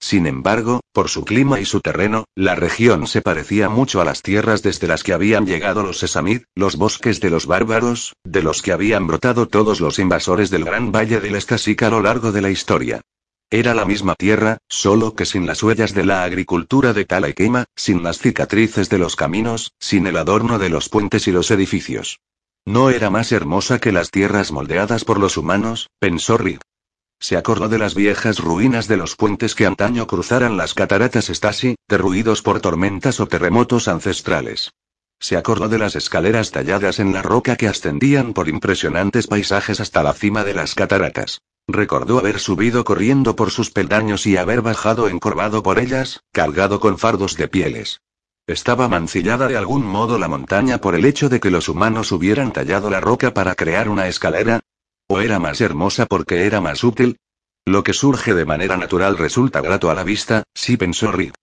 Sin 0.00 0.26
embargo, 0.26 0.80
por 0.92 1.08
su 1.08 1.24
clima 1.24 1.60
y 1.60 1.64
su 1.64 1.80
terreno, 1.80 2.24
la 2.34 2.54
región 2.54 3.06
se 3.06 3.20
parecía 3.20 3.68
mucho 3.68 4.00
a 4.00 4.04
las 4.04 4.22
tierras 4.22 4.62
desde 4.62 4.86
las 4.86 5.02
que 5.02 5.12
habían 5.12 5.46
llegado 5.46 5.82
los 5.82 5.98
Sesamid, 5.98 6.42
los 6.54 6.76
bosques 6.76 7.20
de 7.20 7.30
los 7.30 7.46
bárbaros, 7.46 8.14
de 8.24 8.42
los 8.42 8.62
que 8.62 8.72
habían 8.72 9.06
brotado 9.06 9.48
todos 9.48 9.80
los 9.80 9.98
invasores 9.98 10.50
del 10.50 10.64
gran 10.64 10.92
valle 10.92 11.20
del 11.20 11.34
Escasica 11.34 11.88
a 11.88 11.90
lo 11.90 12.00
largo 12.00 12.32
de 12.32 12.42
la 12.42 12.50
historia. 12.50 13.00
Era 13.50 13.74
la 13.74 13.86
misma 13.86 14.14
tierra, 14.14 14.58
solo 14.68 15.14
que 15.14 15.24
sin 15.24 15.46
las 15.46 15.62
huellas 15.62 15.94
de 15.94 16.04
la 16.04 16.22
agricultura 16.22 16.92
de 16.92 17.06
tala 17.06 17.30
y 17.30 17.32
quema, 17.32 17.64
sin 17.74 18.02
las 18.02 18.18
cicatrices 18.18 18.90
de 18.90 18.98
los 18.98 19.16
caminos, 19.16 19.72
sin 19.80 20.06
el 20.06 20.18
adorno 20.18 20.58
de 20.58 20.68
los 20.68 20.90
puentes 20.90 21.26
y 21.28 21.32
los 21.32 21.50
edificios. 21.50 22.20
No 22.66 22.90
era 22.90 23.08
más 23.08 23.32
hermosa 23.32 23.78
que 23.78 23.92
las 23.92 24.10
tierras 24.10 24.52
moldeadas 24.52 25.04
por 25.04 25.18
los 25.18 25.38
humanos, 25.38 25.88
pensó 25.98 26.36
Rick. 26.36 26.60
Se 27.20 27.36
acordó 27.36 27.68
de 27.68 27.78
las 27.78 27.94
viejas 27.94 28.38
ruinas 28.38 28.86
de 28.88 28.96
los 28.96 29.16
puentes 29.16 29.54
que 29.54 29.66
antaño 29.66 30.06
cruzaran 30.06 30.56
las 30.56 30.74
cataratas 30.74 31.26
Stasi, 31.26 31.76
derruidos 31.88 32.42
por 32.42 32.60
tormentas 32.60 33.20
o 33.20 33.26
terremotos 33.26 33.88
ancestrales. 33.88 34.72
Se 35.20 35.36
acordó 35.36 35.68
de 35.68 35.78
las 35.78 35.96
escaleras 35.96 36.52
talladas 36.52 37.00
en 37.00 37.12
la 37.12 37.22
roca 37.22 37.56
que 37.56 37.66
ascendían 37.66 38.34
por 38.34 38.48
impresionantes 38.48 39.26
paisajes 39.26 39.80
hasta 39.80 40.04
la 40.04 40.14
cima 40.14 40.44
de 40.44 40.54
las 40.54 40.76
cataratas. 40.76 41.40
Recordó 41.66 42.18
haber 42.18 42.38
subido 42.38 42.84
corriendo 42.84 43.34
por 43.34 43.50
sus 43.50 43.70
peldaños 43.70 44.26
y 44.26 44.36
haber 44.36 44.62
bajado 44.62 45.08
encorvado 45.08 45.62
por 45.62 45.80
ellas, 45.80 46.20
cargado 46.32 46.78
con 46.78 46.98
fardos 46.98 47.36
de 47.36 47.48
pieles. 47.48 48.00
Estaba 48.46 48.88
mancillada 48.88 49.48
de 49.48 49.58
algún 49.58 49.84
modo 49.84 50.18
la 50.18 50.28
montaña 50.28 50.78
por 50.78 50.94
el 50.94 51.04
hecho 51.04 51.28
de 51.28 51.40
que 51.40 51.50
los 51.50 51.68
humanos 51.68 52.12
hubieran 52.12 52.52
tallado 52.52 52.88
la 52.88 53.00
roca 53.00 53.34
para 53.34 53.54
crear 53.54 53.90
una 53.90 54.08
escalera. 54.08 54.60
¿O 55.10 55.20
era 55.20 55.38
más 55.38 55.62
hermosa 55.62 56.04
porque 56.04 56.44
era 56.44 56.60
más 56.60 56.84
útil? 56.84 57.16
Lo 57.66 57.82
que 57.82 57.94
surge 57.94 58.34
de 58.34 58.44
manera 58.44 58.76
natural 58.76 59.16
resulta 59.16 59.62
grato 59.62 59.90
a 59.90 59.94
la 59.94 60.04
vista, 60.04 60.42
sí 60.54 60.76
pensó 60.76 61.10
Rick. 61.12 61.34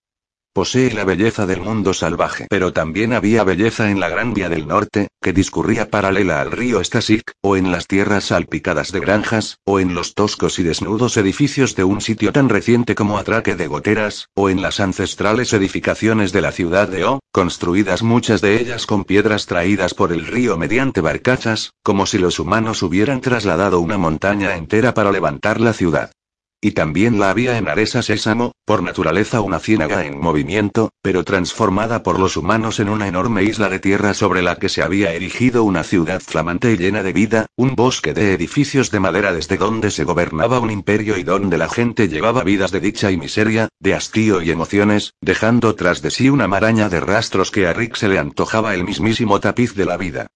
Posee 0.56 0.90
la 0.90 1.04
belleza 1.04 1.44
del 1.44 1.60
mundo 1.60 1.92
salvaje. 1.92 2.46
Pero 2.48 2.72
también 2.72 3.12
había 3.12 3.44
belleza 3.44 3.90
en 3.90 4.00
la 4.00 4.08
Gran 4.08 4.32
Vía 4.32 4.48
del 4.48 4.66
Norte, 4.66 5.08
que 5.20 5.34
discurría 5.34 5.90
paralela 5.90 6.40
al 6.40 6.50
río 6.50 6.82
Stasik, 6.82 7.32
o 7.42 7.58
en 7.58 7.70
las 7.70 7.86
tierras 7.86 8.24
salpicadas 8.24 8.90
de 8.90 9.00
granjas, 9.00 9.58
o 9.66 9.80
en 9.80 9.92
los 9.94 10.14
toscos 10.14 10.58
y 10.58 10.62
desnudos 10.62 11.18
edificios 11.18 11.76
de 11.76 11.84
un 11.84 12.00
sitio 12.00 12.32
tan 12.32 12.48
reciente 12.48 12.94
como 12.94 13.18
Atraque 13.18 13.54
de 13.54 13.66
Goteras, 13.66 14.30
o 14.34 14.48
en 14.48 14.62
las 14.62 14.80
ancestrales 14.80 15.52
edificaciones 15.52 16.32
de 16.32 16.40
la 16.40 16.52
ciudad 16.52 16.88
de 16.88 17.04
O, 17.04 17.20
construidas 17.32 18.02
muchas 18.02 18.40
de 18.40 18.58
ellas 18.58 18.86
con 18.86 19.04
piedras 19.04 19.44
traídas 19.44 19.92
por 19.92 20.10
el 20.10 20.26
río 20.26 20.56
mediante 20.56 21.02
barcazas, 21.02 21.72
como 21.82 22.06
si 22.06 22.16
los 22.16 22.38
humanos 22.38 22.82
hubieran 22.82 23.20
trasladado 23.20 23.80
una 23.80 23.98
montaña 23.98 24.56
entera 24.56 24.94
para 24.94 25.12
levantar 25.12 25.60
la 25.60 25.74
ciudad. 25.74 26.12
Y 26.60 26.72
también 26.72 27.20
la 27.20 27.30
había 27.30 27.58
en 27.58 27.68
Aresa 27.68 28.02
Sésamo, 28.02 28.52
por 28.64 28.82
naturaleza 28.82 29.40
una 29.42 29.58
ciénaga 29.58 30.06
en 30.06 30.18
movimiento, 30.18 30.90
pero 31.02 31.22
transformada 31.22 32.02
por 32.02 32.18
los 32.18 32.36
humanos 32.36 32.80
en 32.80 32.88
una 32.88 33.06
enorme 33.06 33.44
isla 33.44 33.68
de 33.68 33.78
tierra 33.78 34.14
sobre 34.14 34.42
la 34.42 34.56
que 34.56 34.70
se 34.70 34.82
había 34.82 35.12
erigido 35.12 35.64
una 35.64 35.84
ciudad 35.84 36.20
flamante 36.20 36.72
y 36.72 36.78
llena 36.78 37.02
de 37.02 37.12
vida, 37.12 37.46
un 37.56 37.76
bosque 37.76 38.14
de 38.14 38.32
edificios 38.32 38.90
de 38.90 39.00
madera 39.00 39.34
desde 39.34 39.58
donde 39.58 39.90
se 39.90 40.04
gobernaba 40.04 40.58
un 40.58 40.70
imperio 40.70 41.18
y 41.18 41.24
donde 41.24 41.58
la 41.58 41.68
gente 41.68 42.08
llevaba 42.08 42.42
vidas 42.42 42.72
de 42.72 42.80
dicha 42.80 43.10
y 43.10 43.18
miseria, 43.18 43.68
de 43.78 43.94
hastío 43.94 44.40
y 44.40 44.50
emociones, 44.50 45.12
dejando 45.20 45.74
tras 45.74 46.00
de 46.00 46.10
sí 46.10 46.30
una 46.30 46.48
maraña 46.48 46.88
de 46.88 47.00
rastros 47.00 47.50
que 47.50 47.66
a 47.66 47.74
Rick 47.74 47.96
se 47.96 48.08
le 48.08 48.18
antojaba 48.18 48.74
el 48.74 48.82
mismísimo 48.82 49.40
tapiz 49.40 49.74
de 49.74 49.84
la 49.84 49.98
vida. 49.98 50.26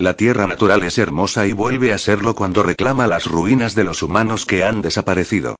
La 0.00 0.14
tierra 0.14 0.46
natural 0.46 0.82
es 0.82 0.98
hermosa 0.98 1.46
y 1.46 1.52
vuelve 1.52 1.92
a 1.92 1.98
serlo 1.98 2.34
cuando 2.34 2.62
reclama 2.62 3.06
las 3.06 3.26
ruinas 3.26 3.74
de 3.74 3.84
los 3.84 4.02
humanos 4.02 4.44
que 4.44 4.64
han 4.64 4.82
desaparecido. 4.82 5.56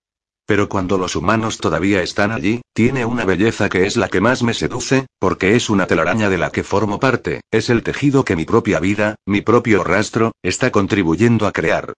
Pero 0.49 0.71
cuando 0.71 0.97
los 0.97 1.15
humanos 1.15 1.59
todavía 1.59 2.03
están 2.03 2.33
allí, 2.33 2.63
tiene 2.73 3.05
una 3.05 3.27
belleza 3.27 3.69
que 3.69 3.85
es 3.85 3.99
la 3.99 4.09
que 4.09 4.23
más 4.23 4.43
me 4.43 4.55
seduce, 4.55 5.07
porque 5.19 5.57
es 5.57 5.69
una 5.69 5.87
telaraña 5.87 6.31
de 6.31 6.39
la 6.39 6.49
que 6.49 6.65
formo 6.65 6.99
parte, 6.99 7.43
es 7.51 7.69
el 7.69 7.83
tejido 7.83 8.25
que 8.25 8.35
mi 8.35 8.47
propia 8.47 8.81
vida, 8.81 9.17
mi 9.27 9.43
propio 9.43 9.85
rastro, 9.85 10.33
está 10.43 10.71
contribuyendo 10.71 11.47
a 11.47 11.53
crear. 11.53 11.93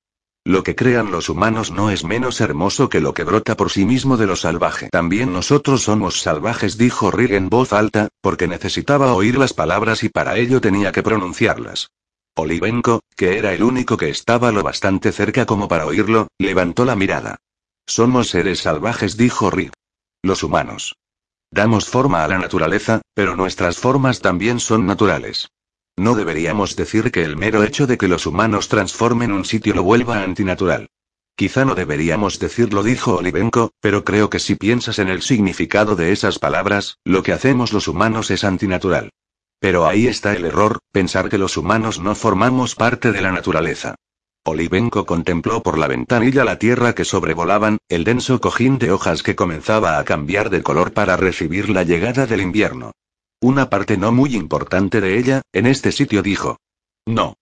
Lo 0.44 0.64
que 0.64 0.74
crean 0.74 1.12
los 1.12 1.28
humanos 1.28 1.70
no 1.70 1.92
es 1.92 2.02
menos 2.02 2.40
hermoso 2.40 2.88
que 2.88 2.98
lo 2.98 3.14
que 3.14 3.22
brota 3.22 3.56
por 3.56 3.70
sí 3.70 3.84
mismo 3.84 4.16
de 4.16 4.26
lo 4.26 4.34
salvaje. 4.34 4.88
También 4.90 5.32
nosotros 5.32 5.82
somos 5.82 6.20
salvajes, 6.20 6.76
dijo 6.76 7.12
Rig 7.12 7.34
en 7.34 7.50
voz 7.50 7.72
alta, 7.72 8.08
porque 8.20 8.48
necesitaba 8.48 9.14
oír 9.14 9.38
las 9.38 9.52
palabras 9.52 10.02
y 10.02 10.08
para 10.08 10.36
ello 10.36 10.60
tenía 10.60 10.90
que 10.90 11.04
pronunciarlas. 11.04 11.90
Olivenko, 12.34 12.98
que 13.14 13.38
era 13.38 13.54
el 13.54 13.62
único 13.62 13.96
que 13.96 14.10
estaba 14.10 14.50
lo 14.50 14.64
bastante 14.64 15.12
cerca 15.12 15.46
como 15.46 15.68
para 15.68 15.86
oírlo, 15.86 16.26
levantó 16.36 16.84
la 16.84 16.96
mirada. 16.96 17.36
Somos 17.86 18.30
seres 18.30 18.60
salvajes, 18.60 19.16
dijo 19.16 19.50
Rick. 19.50 19.72
Los 20.22 20.42
humanos. 20.42 20.96
Damos 21.50 21.88
forma 21.88 22.22
a 22.24 22.28
la 22.28 22.38
naturaleza, 22.38 23.02
pero 23.14 23.34
nuestras 23.34 23.78
formas 23.78 24.20
también 24.20 24.60
son 24.60 24.86
naturales. 24.86 25.48
No 25.96 26.14
deberíamos 26.14 26.76
decir 26.76 27.10
que 27.10 27.24
el 27.24 27.36
mero 27.36 27.64
hecho 27.64 27.86
de 27.86 27.98
que 27.98 28.08
los 28.08 28.26
humanos 28.26 28.68
transformen 28.68 29.32
un 29.32 29.44
sitio 29.44 29.74
lo 29.74 29.82
vuelva 29.82 30.22
antinatural. 30.22 30.88
Quizá 31.36 31.64
no 31.64 31.74
deberíamos 31.74 32.38
decirlo, 32.38 32.82
dijo 32.82 33.16
Olivenko, 33.16 33.72
pero 33.80 34.04
creo 34.04 34.30
que 34.30 34.38
si 34.38 34.54
piensas 34.54 34.98
en 34.98 35.08
el 35.08 35.22
significado 35.22 35.96
de 35.96 36.12
esas 36.12 36.38
palabras, 36.38 36.98
lo 37.04 37.22
que 37.22 37.32
hacemos 37.32 37.72
los 37.72 37.88
humanos 37.88 38.30
es 38.30 38.44
antinatural. 38.44 39.10
Pero 39.58 39.86
ahí 39.86 40.06
está 40.06 40.34
el 40.34 40.44
error, 40.44 40.78
pensar 40.92 41.28
que 41.28 41.38
los 41.38 41.56
humanos 41.56 41.98
no 41.98 42.14
formamos 42.14 42.74
parte 42.74 43.10
de 43.12 43.20
la 43.20 43.32
naturaleza. 43.32 43.94
Olivenko 44.44 45.04
contempló 45.04 45.62
por 45.62 45.76
la 45.76 45.86
ventanilla 45.86 46.44
la 46.44 46.58
tierra 46.58 46.94
que 46.94 47.04
sobrevolaban, 47.04 47.78
el 47.88 48.04
denso 48.04 48.40
cojín 48.40 48.78
de 48.78 48.90
hojas 48.90 49.22
que 49.22 49.36
comenzaba 49.36 49.98
a 49.98 50.04
cambiar 50.04 50.48
de 50.48 50.62
color 50.62 50.92
para 50.92 51.16
recibir 51.16 51.68
la 51.68 51.82
llegada 51.82 52.26
del 52.26 52.40
invierno. 52.40 52.92
Una 53.42 53.68
parte 53.68 53.96
no 53.96 54.12
muy 54.12 54.34
importante 54.34 55.00
de 55.00 55.18
ella, 55.18 55.42
en 55.52 55.66
este 55.66 55.92
sitio 55.92 56.22
dijo. 56.22 56.58
No. 57.06 57.34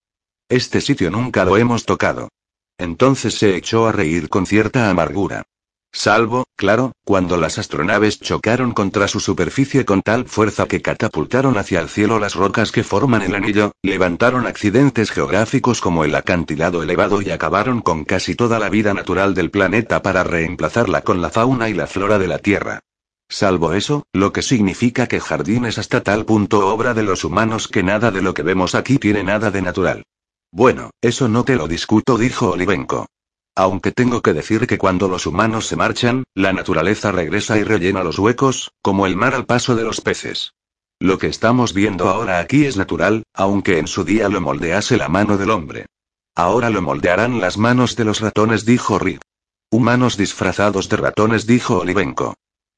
Este 0.49 0.81
sitio 0.81 1.11
nunca 1.11 1.45
lo 1.45 1.57
hemos 1.57 1.85
tocado. 1.85 2.31
Entonces 2.79 3.35
se 3.35 3.57
echó 3.57 3.87
a 3.87 3.93
reír 3.93 4.29
con 4.29 4.47
cierta 4.47 4.91
amargura. 4.91 5.45
Salvo, 5.93 6.45
claro, 6.55 6.93
cuando 7.05 7.37
las 7.39 7.59
astronaves 7.59 8.21
chocaron 8.21 8.73
contra 8.73 9.09
su 9.09 9.21
superficie 9.21 9.85
con 9.85 10.03
tal 10.03 10.27
fuerza 10.27 10.67
que 10.67 10.83
catapultaron 10.83 11.57
hacia 11.57 11.81
el 11.81 11.89
cielo 11.89 12.19
las 12.19 12.35
rocas 12.35 12.73
que 12.73 12.85
forman 12.85 13.23
el 13.23 13.35
anillo, 13.35 13.73
levantaron 13.83 14.47
accidentes 14.47 15.11
geográficos 15.11 15.81
como 15.81 16.05
el 16.05 16.15
acantilado 16.15 16.83
elevado 16.83 17.23
y 17.23 17.31
acabaron 17.31 17.81
con 17.81 18.05
casi 18.05 18.35
toda 18.35 18.59
la 18.59 18.69
vida 18.69 18.93
natural 18.93 19.35
del 19.35 19.51
planeta 19.51 20.03
para 20.03 20.25
reemplazarla 20.25 21.03
con 21.03 21.23
la 21.23 21.31
fauna 21.31 21.69
y 21.69 21.75
la 21.75 21.87
flora 21.87 22.19
de 22.19 22.29
la 22.29 22.39
Tierra. 22.39 22.81
Salvo 23.31 23.73
eso, 23.73 24.05
lo 24.13 24.33
que 24.33 24.43
significa 24.43 25.07
que 25.07 25.21
jardín 25.21 25.67
es 25.67 25.79
hasta 25.79 26.03
tal 26.03 26.25
punto 26.25 26.69
obra 26.69 26.95
de 26.95 27.03
los 27.03 27.25
humanos 27.25 27.69
que 27.69 27.83
nada 27.83 28.11
de 28.11 28.23
lo 28.23 28.35
que 28.35 28.43
vemos 28.43 28.75
aquí 28.75 28.99
tiene 28.99 29.23
nada 29.23 29.51
de 29.51 29.63
natural. 29.63 30.05
Bueno, 30.51 30.91
eso 31.03 31.29
no 31.29 31.45
te 31.45 31.57
lo 31.57 31.69
discuto, 31.69 32.17
dijo 32.17 32.51
Olivenko. 32.53 33.07
Aunque 33.59 33.91
tengo 33.91 34.23
que 34.23 34.35
decir 34.35 34.69
que 34.69 34.79
cuando 34.79 35.09
los 35.09 35.27
humanos 35.27 35.67
se 35.67 35.75
marchan, 35.75 36.23
la 36.33 36.53
naturaleza 36.53 37.11
regresa 37.11 37.59
y 37.59 37.65
rellena 37.65 38.05
los 38.05 38.17
huecos, 38.21 38.71
como 38.83 39.05
el 39.05 39.17
mar 39.17 39.35
al 39.35 39.47
paso 39.47 39.75
de 39.75 39.83
los 39.83 40.01
peces. 40.01 40.55
Lo 41.01 41.19
que 41.19 41.27
estamos 41.27 41.75
viendo 41.75 42.09
ahora 42.09 42.39
aquí 42.39 42.67
es 42.67 42.77
natural, 42.77 43.25
aunque 43.35 43.79
en 43.79 43.89
su 43.89 44.05
día 44.05 44.29
lo 44.29 44.41
moldease 44.41 44.97
la 44.97 45.09
mano 45.09 45.37
del 45.37 45.51
hombre. 45.51 45.87
Ahora 46.37 46.71
lo 46.71 46.83
moldearán 46.83 47.41
las 47.41 47.59
manos 47.59 47.97
de 47.97 48.05
los 48.05 48.21
ratones, 48.21 48.65
dijo 48.65 48.97
Rick. 49.01 49.23
Humanos 49.73 50.17
disfrazados 50.17 50.89
de 50.89 50.97
ratones, 50.99 51.45
dijo 51.45 51.79
Olivenko. 51.79 52.35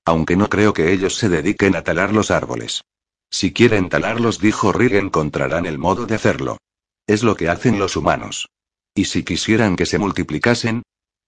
Aunque 0.06 0.34
no 0.34 0.48
creo 0.48 0.72
que 0.72 0.94
ellos 0.94 1.14
se 1.14 1.28
dediquen 1.28 1.76
a 1.76 1.82
talar 1.82 2.14
los 2.14 2.30
árboles. 2.30 2.84
Si 3.28 3.52
quieren 3.52 3.90
talarlos, 3.90 4.38
dijo 4.38 4.72
Rick, 4.72 4.94
encontrarán 4.94 5.66
el 5.66 5.76
modo 5.76 6.06
de 6.06 6.14
hacerlo. 6.14 6.56
Es 7.06 7.22
lo 7.22 7.36
que 7.36 7.50
hacen 7.50 7.78
los 7.78 7.96
humanos. 7.96 8.48
¿Y 8.94 9.04
si 9.04 9.22
quisieran 9.22 9.76
que 9.76 9.86
se 9.86 9.98
multiplicasen? 9.98 10.82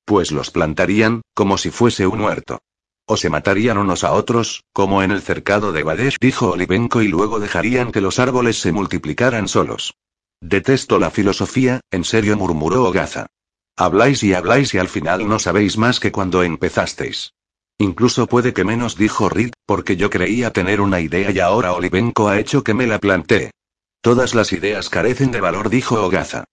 Pues 0.04 0.32
los 0.32 0.50
plantarían, 0.50 1.22
como 1.34 1.58
si 1.58 1.70
fuese 1.70 2.06
un 2.06 2.20
huerto. 2.20 2.60
O 3.06 3.16
se 3.16 3.30
matarían 3.30 3.78
unos 3.78 4.04
a 4.04 4.12
otros, 4.12 4.64
como 4.72 5.02
en 5.02 5.10
el 5.10 5.22
cercado 5.22 5.72
de 5.72 5.82
Badesh, 5.82 6.16
dijo 6.20 6.50
Olivenko, 6.50 7.02
y 7.02 7.08
luego 7.08 7.40
dejarían 7.40 7.92
que 7.92 8.00
los 8.00 8.18
árboles 8.18 8.60
se 8.60 8.72
multiplicaran 8.72 9.48
solos. 9.48 9.94
Detesto 10.40 10.98
la 10.98 11.10
filosofía, 11.10 11.80
en 11.90 12.04
serio 12.04 12.36
murmuró 12.36 12.84
Ogaza. 12.84 13.26
Habláis 13.76 14.22
y 14.22 14.34
habláis 14.34 14.74
y 14.74 14.78
al 14.78 14.88
final 14.88 15.28
no 15.28 15.38
sabéis 15.38 15.78
más 15.78 16.00
que 16.00 16.12
cuando 16.12 16.42
empezasteis. 16.42 17.32
Incluso 17.78 18.26
puede 18.26 18.52
que 18.52 18.64
menos, 18.64 18.96
dijo 18.96 19.28
Reed, 19.28 19.52
porque 19.66 19.96
yo 19.96 20.10
creía 20.10 20.52
tener 20.52 20.80
una 20.80 21.00
idea 21.00 21.30
y 21.30 21.38
ahora 21.38 21.72
Olivenko 21.72 22.28
ha 22.28 22.38
hecho 22.38 22.62
que 22.62 22.74
me 22.74 22.86
la 22.86 22.98
plantee. 22.98 23.50
Todas 24.00 24.34
las 24.34 24.52
ideas 24.52 24.88
carecen 24.88 25.30
de 25.30 25.40
valor, 25.40 25.70
dijo 25.70 26.02
Ogaza. 26.04 26.44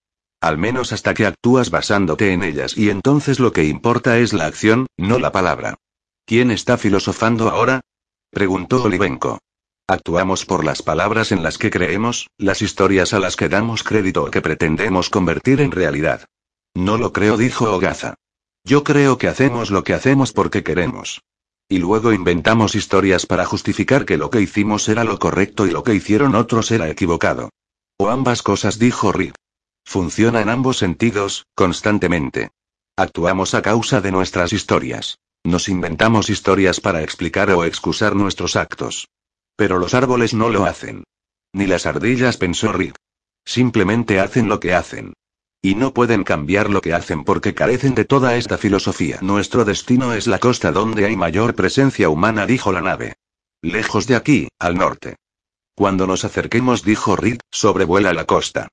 Al 0.41 0.58
menos 0.58 0.93
hasta 0.93 1.13
que 1.13 1.25
actúas 1.25 1.69
basándote 1.69 2.32
en 2.32 2.43
ellas 2.43 2.78
y 2.78 2.89
entonces 2.89 3.39
lo 3.39 3.52
que 3.52 3.65
importa 3.65 4.19
es 4.19 4.32
la 4.32 4.45
acción, 4.45 4.88
no 4.97 5.19
la 5.19 5.32
palabra. 5.32 5.75
¿Quién 6.25 6.49
está 6.52 6.78
filosofando 6.78 7.49
ahora? 7.49 7.82
preguntó 8.32 8.84
Olivenko. 8.84 9.39
Actuamos 9.88 10.45
por 10.45 10.63
las 10.63 10.82
palabras 10.82 11.32
en 11.32 11.41
las 11.41 11.58
que 11.58 11.71
creemos, 11.71 12.30
las 12.38 12.62
historias 12.62 13.13
a 13.13 13.19
las 13.19 13.36
que 13.36 13.49
damos 13.49 13.84
crédito 13.84 14.23
o 14.23 14.32
que 14.32 14.41
pretendemos 14.41 15.10
convertir 15.10 15.62
en 15.62 15.71
realidad. 15.71 16.25
No 16.75 16.97
lo 16.97 17.12
creo, 17.12 17.36
dijo 17.36 17.73
Ogaza. 17.73 18.13
Yo 18.63 18.84
creo 18.84 19.17
que 19.17 19.28
hacemos 19.28 19.71
lo 19.71 19.84
que 19.84 19.95
hacemos 19.95 20.32
porque 20.32 20.63
queremos. 20.63 21.21
Y 21.67 21.80
luego 21.80 22.13
inventamos 22.13 22.75
historias 22.75 23.25
para 23.25 23.45
justificar 23.45 24.06
que 24.06 24.17
lo 24.17 24.30
que 24.30 24.41
hicimos 24.41 24.88
era 24.88 25.04
lo 25.04 25.19
correcto 25.19 25.65
y 25.65 25.71
lo 25.71 25.84
que 25.84 25.95
hicieron 25.95 26.36
otros 26.36 26.71
era 26.71 26.88
equivocado. 26.89 27.49
O 27.97 28.10
ambas 28.10 28.43
cosas, 28.43 28.80
dijo 28.80 29.12
Rick. 29.12 29.34
Funciona 29.86 30.42
en 30.42 30.50
ambos 30.50 30.78
sentidos, 30.78 31.46
constantemente. 31.56 32.50
Actuamos 32.96 33.54
a 33.54 33.62
causa 33.62 34.02
de 34.02 34.12
nuestras 34.12 34.54
historias. 34.54 35.20
Nos 35.44 35.70
inventamos 35.70 36.30
historias 36.30 36.82
para 36.82 37.02
explicar 37.02 37.50
o 37.52 37.63
excusar 37.63 38.15
nuestros 38.15 38.56
actos. 38.56 39.08
Pero 39.56 39.80
los 39.80 39.94
árboles 39.94 40.34
no 40.34 40.50
lo 40.50 40.65
hacen. 40.65 41.04
Ni 41.54 41.65
las 41.65 41.86
ardillas, 41.86 42.38
pensó 42.38 42.72
Rick. 42.74 42.96
Simplemente 43.46 44.20
hacen 44.20 44.50
lo 44.50 44.60
que 44.60 44.74
hacen. 44.74 45.13
Y 45.62 45.76
no 45.76 45.94
pueden 45.94 46.24
cambiar 46.24 46.70
lo 46.70 46.82
que 46.82 46.94
hacen 46.94 47.24
porque 47.24 47.54
carecen 47.54 47.96
de 47.96 48.06
toda 48.06 48.38
esta 48.38 48.58
filosofía. 48.58 49.20
Nuestro 49.22 49.65
destino 49.65 50.13
es 50.13 50.28
la 50.28 50.39
costa 50.39 50.72
donde 50.72 51.06
hay 51.06 51.15
mayor 51.15 51.56
presencia 51.56 52.10
humana, 52.10 52.46
dijo 52.46 52.72
la 52.72 52.82
nave. 52.82 53.15
Lejos 53.62 54.08
de 54.08 54.15
aquí, 54.15 54.48
al 54.60 54.76
norte. 54.76 55.18
Cuando 55.76 56.08
nos 56.08 56.24
acerquemos, 56.24 56.84
dijo 56.84 57.15
Rick, 57.15 57.42
sobrevuela 57.50 58.13
la 58.13 58.26
costa. 58.26 58.70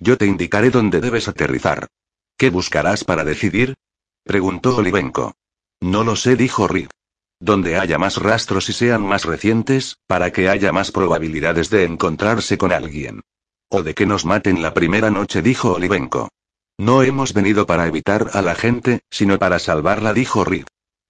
Yo 0.00 0.16
te 0.16 0.26
indicaré 0.26 0.70
dónde 0.70 1.00
debes 1.00 1.28
aterrizar. 1.28 1.86
¿Qué 2.38 2.48
buscarás 2.48 3.04
para 3.04 3.22
decidir? 3.22 3.74
preguntó 4.24 4.76
Olivenko. 4.76 5.34
No 5.80 6.04
lo 6.04 6.16
sé, 6.16 6.36
dijo 6.36 6.66
Rick. 6.66 6.90
Donde 7.38 7.78
haya 7.78 7.98
más 7.98 8.16
rastros 8.16 8.68
y 8.70 8.72
sean 8.72 9.02
más 9.02 9.26
recientes, 9.26 9.98
para 10.06 10.32
que 10.32 10.48
haya 10.48 10.72
más 10.72 10.90
probabilidades 10.90 11.68
de 11.68 11.84
encontrarse 11.84 12.56
con 12.56 12.72
alguien. 12.72 13.20
O 13.68 13.82
de 13.82 13.94
que 13.94 14.06
nos 14.06 14.24
maten 14.24 14.62
la 14.62 14.72
primera 14.72 15.10
noche, 15.10 15.42
dijo 15.42 15.74
Olivenko. 15.74 16.30
No 16.78 17.02
hemos 17.02 17.34
venido 17.34 17.66
para 17.66 17.86
evitar 17.86 18.30
a 18.32 18.40
la 18.40 18.54
gente, 18.54 19.00
sino 19.10 19.38
para 19.38 19.58
salvarla, 19.58 20.14
dijo 20.14 20.44
Rick. 20.44 20.66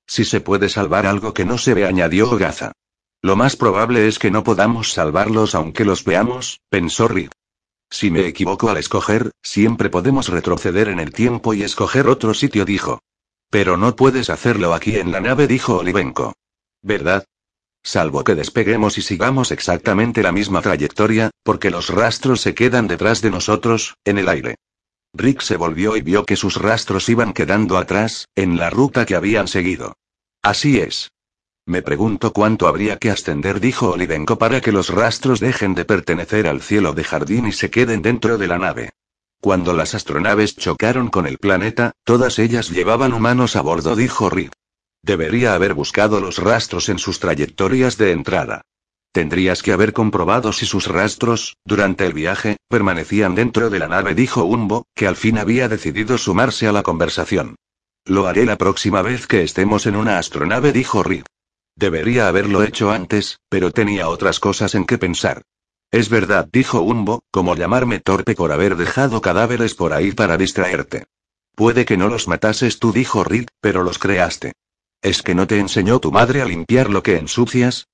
Si 0.06 0.24
se 0.24 0.40
puede 0.40 0.68
salvar 0.68 1.06
algo 1.06 1.32
que 1.32 1.44
no 1.44 1.58
se 1.58 1.74
ve, 1.74 1.86
añadió 1.86 2.28
Gaza. 2.36 2.72
Lo 3.22 3.36
más 3.36 3.54
probable 3.54 4.08
es 4.08 4.18
que 4.18 4.32
no 4.32 4.42
podamos 4.42 4.92
salvarlos 4.92 5.54
aunque 5.54 5.84
los 5.84 6.04
veamos, 6.04 6.60
pensó 6.70 7.06
Rick. 7.06 7.30
Si 7.90 8.10
me 8.10 8.26
equivoco 8.26 8.70
al 8.70 8.76
escoger, 8.76 9.32
siempre 9.42 9.90
podemos 9.90 10.28
retroceder 10.28 10.88
en 10.88 11.00
el 11.00 11.12
tiempo 11.12 11.54
y 11.54 11.64
escoger 11.64 12.06
otro 12.06 12.34
sitio, 12.34 12.64
dijo. 12.64 13.00
Pero 13.50 13.76
no 13.76 13.96
puedes 13.96 14.30
hacerlo 14.30 14.74
aquí 14.74 14.96
en 14.96 15.10
la 15.10 15.20
nave, 15.20 15.48
dijo 15.48 15.78
Olivenko. 15.78 16.34
¿Verdad? 16.82 17.24
Salvo 17.82 18.22
que 18.22 18.34
despeguemos 18.34 18.96
y 18.98 19.02
sigamos 19.02 19.50
exactamente 19.50 20.22
la 20.22 20.32
misma 20.32 20.62
trayectoria, 20.62 21.30
porque 21.42 21.70
los 21.70 21.88
rastros 21.88 22.40
se 22.40 22.54
quedan 22.54 22.86
detrás 22.86 23.22
de 23.22 23.30
nosotros, 23.30 23.96
en 24.04 24.18
el 24.18 24.28
aire. 24.28 24.54
Rick 25.12 25.40
se 25.40 25.56
volvió 25.56 25.96
y 25.96 26.02
vio 26.02 26.24
que 26.24 26.36
sus 26.36 26.56
rastros 26.56 27.08
iban 27.08 27.32
quedando 27.32 27.76
atrás, 27.78 28.26
en 28.36 28.56
la 28.56 28.70
ruta 28.70 29.06
que 29.06 29.16
habían 29.16 29.48
seguido. 29.48 29.94
Así 30.42 30.78
es. 30.78 31.10
Me 31.70 31.82
pregunto 31.82 32.32
cuánto 32.32 32.66
habría 32.66 32.96
que 32.96 33.12
ascender, 33.12 33.60
dijo 33.60 33.90
Olivenko, 33.92 34.38
para 34.38 34.60
que 34.60 34.72
los 34.72 34.88
rastros 34.88 35.38
dejen 35.38 35.76
de 35.76 35.84
pertenecer 35.84 36.48
al 36.48 36.62
cielo 36.62 36.94
de 36.94 37.04
jardín 37.04 37.46
y 37.46 37.52
se 37.52 37.70
queden 37.70 38.02
dentro 38.02 38.38
de 38.38 38.48
la 38.48 38.58
nave. 38.58 38.90
Cuando 39.40 39.72
las 39.72 39.94
astronaves 39.94 40.56
chocaron 40.56 41.10
con 41.10 41.28
el 41.28 41.38
planeta, 41.38 41.92
todas 42.02 42.40
ellas 42.40 42.70
llevaban 42.70 43.12
humanos 43.12 43.54
a 43.54 43.60
bordo, 43.60 43.94
dijo 43.94 44.28
Rick. 44.28 44.50
Debería 45.04 45.54
haber 45.54 45.74
buscado 45.74 46.20
los 46.20 46.38
rastros 46.38 46.88
en 46.88 46.98
sus 46.98 47.20
trayectorias 47.20 47.96
de 47.96 48.10
entrada. 48.10 48.62
Tendrías 49.12 49.62
que 49.62 49.70
haber 49.70 49.92
comprobado 49.92 50.52
si 50.52 50.66
sus 50.66 50.88
rastros, 50.88 51.56
durante 51.64 52.04
el 52.04 52.14
viaje, 52.14 52.56
permanecían 52.68 53.36
dentro 53.36 53.70
de 53.70 53.78
la 53.78 53.86
nave, 53.86 54.16
dijo 54.16 54.42
Umbo, 54.44 54.86
que 54.96 55.06
al 55.06 55.14
fin 55.14 55.38
había 55.38 55.68
decidido 55.68 56.18
sumarse 56.18 56.66
a 56.66 56.72
la 56.72 56.82
conversación. 56.82 57.54
Lo 58.06 58.26
haré 58.26 58.44
la 58.44 58.58
próxima 58.58 59.02
vez 59.02 59.28
que 59.28 59.44
estemos 59.44 59.86
en 59.86 59.94
una 59.94 60.18
astronave, 60.18 60.72
dijo 60.72 61.04
Rick. 61.04 61.26
Debería 61.76 62.28
haberlo 62.28 62.62
hecho 62.62 62.90
antes, 62.90 63.40
pero 63.48 63.70
tenía 63.70 64.08
otras 64.08 64.40
cosas 64.40 64.74
en 64.74 64.84
que 64.84 64.98
pensar. 64.98 65.42
Es 65.90 66.08
verdad, 66.08 66.48
dijo 66.52 66.80
Umbo, 66.82 67.22
como 67.30 67.56
llamarme 67.56 67.98
torpe 67.98 68.34
por 68.34 68.52
haber 68.52 68.76
dejado 68.76 69.20
cadáveres 69.20 69.74
por 69.74 69.92
ahí 69.92 70.12
para 70.12 70.36
distraerte. 70.36 71.06
Puede 71.54 71.84
que 71.84 71.96
no 71.96 72.08
los 72.08 72.28
matases 72.28 72.78
tú, 72.78 72.92
dijo 72.92 73.24
Rick, 73.24 73.48
pero 73.60 73.82
los 73.82 73.98
creaste. 73.98 74.52
¿Es 75.02 75.22
que 75.22 75.34
no 75.34 75.46
te 75.46 75.58
enseñó 75.58 75.98
tu 75.98 76.12
madre 76.12 76.42
a 76.42 76.44
limpiar 76.44 76.90
lo 76.90 77.02
que 77.02 77.16
ensucias? 77.16 77.88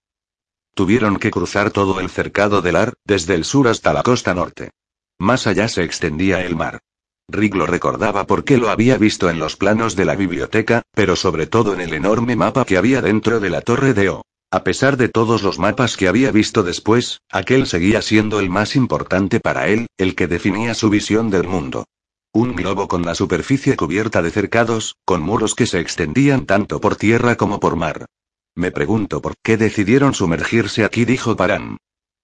Tuvieron 0.74 1.16
que 1.16 1.30
cruzar 1.30 1.70
todo 1.70 2.00
el 2.00 2.10
cercado 2.10 2.60
del 2.60 2.76
Ar, 2.76 2.94
desde 3.04 3.34
el 3.34 3.44
sur 3.44 3.68
hasta 3.68 3.92
la 3.92 4.02
costa 4.02 4.34
norte. 4.34 4.72
Más 5.18 5.46
allá 5.46 5.68
se 5.68 5.82
extendía 5.84 6.44
el 6.44 6.54
mar. 6.54 6.80
Rick 7.28 7.56
lo 7.56 7.66
recordaba 7.66 8.26
porque 8.26 8.56
lo 8.56 8.70
había 8.70 8.98
visto 8.98 9.28
en 9.28 9.38
los 9.38 9.56
planos 9.56 9.96
de 9.96 10.04
la 10.04 10.14
biblioteca, 10.14 10.82
pero 10.92 11.16
sobre 11.16 11.46
todo 11.46 11.74
en 11.74 11.80
el 11.80 11.92
enorme 11.92 12.36
mapa 12.36 12.64
que 12.64 12.76
había 12.76 13.02
dentro 13.02 13.40
de 13.40 13.50
la 13.50 13.62
torre 13.62 13.94
de 13.94 14.10
O. 14.10 14.22
A 14.52 14.62
pesar 14.62 14.96
de 14.96 15.08
todos 15.08 15.42
los 15.42 15.58
mapas 15.58 15.96
que 15.96 16.06
había 16.06 16.30
visto 16.30 16.62
después, 16.62 17.20
aquel 17.30 17.66
seguía 17.66 18.00
siendo 18.00 18.38
el 18.38 18.48
más 18.48 18.76
importante 18.76 19.40
para 19.40 19.66
él, 19.66 19.88
el 19.98 20.14
que 20.14 20.28
definía 20.28 20.74
su 20.74 20.88
visión 20.88 21.30
del 21.30 21.48
mundo. 21.48 21.84
Un 22.32 22.54
globo 22.54 22.86
con 22.86 23.02
la 23.02 23.16
superficie 23.16 23.76
cubierta 23.76 24.22
de 24.22 24.30
cercados, 24.30 24.94
con 25.04 25.20
muros 25.20 25.56
que 25.56 25.66
se 25.66 25.80
extendían 25.80 26.46
tanto 26.46 26.80
por 26.80 26.94
tierra 26.94 27.34
como 27.34 27.58
por 27.58 27.74
mar. 27.74 28.06
Me 28.54 28.70
pregunto 28.70 29.20
por 29.20 29.34
qué 29.42 29.56
decidieron 29.56 30.14
sumergirse 30.14 30.84
aquí, 30.84 31.04
dijo 31.04 31.34
Parán. 31.34 31.78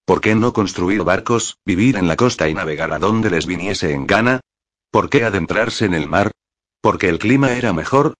¿Por 0.05 0.21
qué 0.21 0.33
no 0.33 0.53
construir 0.53 1.03
barcos, 1.03 1.57
vivir 1.65 1.97
en 1.97 2.07
la 2.07 2.15
costa 2.15 2.47
y 2.47 2.53
navegar 2.53 2.93
a 2.93 2.99
donde 2.99 3.29
les 3.29 3.45
viniese 3.45 3.91
en 3.91 4.07
gana? 4.07 4.39
¿Por 4.93 5.09
qué 5.09 5.23
adentrarse 5.23 5.85
en 5.85 5.95
el 5.95 6.07
mar? 6.07 6.29
¿Porque 6.79 7.09
el 7.09 7.17
clima 7.17 7.53
era 7.53 7.73
mejor? 7.73 8.13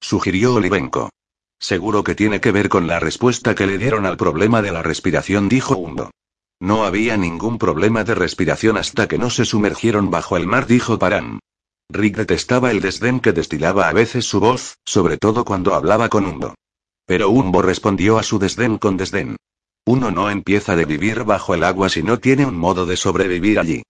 sugirió 0.00 0.54
Olivenko. 0.54 1.10
Seguro 1.58 2.04
que 2.04 2.14
tiene 2.14 2.40
que 2.40 2.52
ver 2.52 2.68
con 2.68 2.86
la 2.86 3.00
respuesta 3.00 3.56
que 3.56 3.66
le 3.66 3.78
dieron 3.78 4.06
al 4.06 4.16
problema 4.16 4.62
de 4.62 4.70
la 4.70 4.80
respiración, 4.80 5.48
dijo 5.48 5.76
Hundo. 5.76 6.12
No 6.60 6.84
había 6.84 7.16
ningún 7.16 7.58
problema 7.58 8.04
de 8.04 8.14
respiración 8.14 8.76
hasta 8.76 9.08
que 9.08 9.18
no 9.18 9.28
se 9.28 9.44
sumergieron 9.44 10.12
bajo 10.12 10.36
el 10.36 10.46
mar, 10.46 10.68
dijo 10.68 11.00
Parán. 11.00 11.40
Rick 11.88 12.18
detestaba 12.18 12.70
el 12.70 12.80
desdén 12.80 13.18
que 13.18 13.32
destilaba 13.32 13.88
a 13.88 13.92
veces 13.92 14.24
su 14.24 14.38
voz, 14.38 14.76
sobre 14.84 15.18
todo 15.18 15.44
cuando 15.44 15.74
hablaba 15.74 16.08
con 16.08 16.26
Hundo. 16.26 16.54
Pero 17.06 17.28
Umbo 17.30 17.60
respondió 17.60 18.18
a 18.18 18.22
su 18.22 18.38
desdén 18.38 18.78
con 18.78 18.96
desdén. 18.96 19.34
Uno 19.84 20.12
no 20.12 20.30
empieza 20.30 20.76
de 20.76 20.84
vivir 20.84 21.24
bajo 21.24 21.56
el 21.56 21.64
agua 21.64 21.88
si 21.88 22.04
no 22.04 22.20
tiene 22.20 22.46
un 22.46 22.56
modo 22.56 22.86
de 22.86 22.96
sobrevivir 22.96 23.58
allí. 23.58 23.82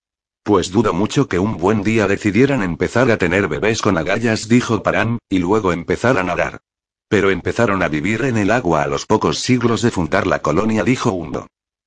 Pues 0.50 0.72
dudo 0.72 0.92
mucho 0.92 1.28
que 1.28 1.38
un 1.38 1.58
buen 1.58 1.84
día 1.84 2.08
decidieran 2.08 2.64
empezar 2.64 3.08
a 3.12 3.18
tener 3.18 3.46
bebés 3.46 3.80
con 3.80 3.96
agallas, 3.96 4.48
dijo 4.48 4.82
Parán, 4.82 5.20
y 5.28 5.38
luego 5.38 5.72
empezar 5.72 6.18
a 6.18 6.24
nadar. 6.24 6.62
Pero 7.06 7.30
empezaron 7.30 7.84
a 7.84 7.88
vivir 7.88 8.24
en 8.24 8.36
el 8.36 8.50
agua 8.50 8.82
a 8.82 8.88
los 8.88 9.06
pocos 9.06 9.38
siglos 9.38 9.80
de 9.80 9.92
fundar 9.92 10.26
la 10.26 10.40
colonia, 10.40 10.82
dijo 10.82 11.12
Undo. 11.12 11.46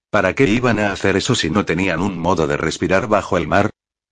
¿Para 0.09 0.33
qué 0.33 0.45
iban 0.45 0.79
a 0.79 0.93
hacer 0.93 1.17
eso 1.17 1.35
si 1.35 1.49
no 1.49 1.65
tenían 1.65 1.99
un 2.01 2.17
modo 2.17 2.47
de 2.47 2.55
respirar 2.55 3.09
bajo 3.09 3.35
el 3.35 3.49
mar? 3.49 3.69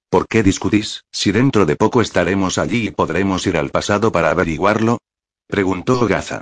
¿Por 0.09 0.27
qué 0.27 0.43
discutís, 0.43 1.05
si 1.13 1.31
dentro 1.31 1.65
de 1.65 1.77
poco 1.77 2.01
estaremos 2.01 2.57
allí 2.57 2.87
y 2.87 2.91
podremos 2.91 3.47
ir 3.47 3.55
al 3.55 3.69
pasado 3.69 4.11
para 4.11 4.31
averiguarlo? 4.31 4.97
preguntó 5.47 6.05
Gaza. 6.09 6.41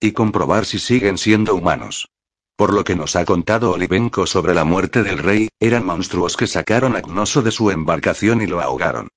Y 0.00 0.12
comprobar 0.12 0.64
si 0.64 0.78
siguen 0.78 1.18
siendo 1.18 1.54
humanos. 1.54 2.08
Por 2.60 2.74
lo 2.74 2.84
que 2.84 2.94
nos 2.94 3.16
ha 3.16 3.24
contado 3.24 3.72
Olivenko 3.72 4.26
sobre 4.26 4.52
la 4.52 4.64
muerte 4.64 5.02
del 5.02 5.16
rey, 5.16 5.48
eran 5.60 5.86
monstruos 5.86 6.36
que 6.36 6.46
sacaron 6.46 6.94
a 6.94 7.00
Gnoso 7.00 7.40
de 7.40 7.52
su 7.52 7.70
embarcación 7.70 8.42
y 8.42 8.46
lo 8.46 8.60
ahogaron. 8.60 9.08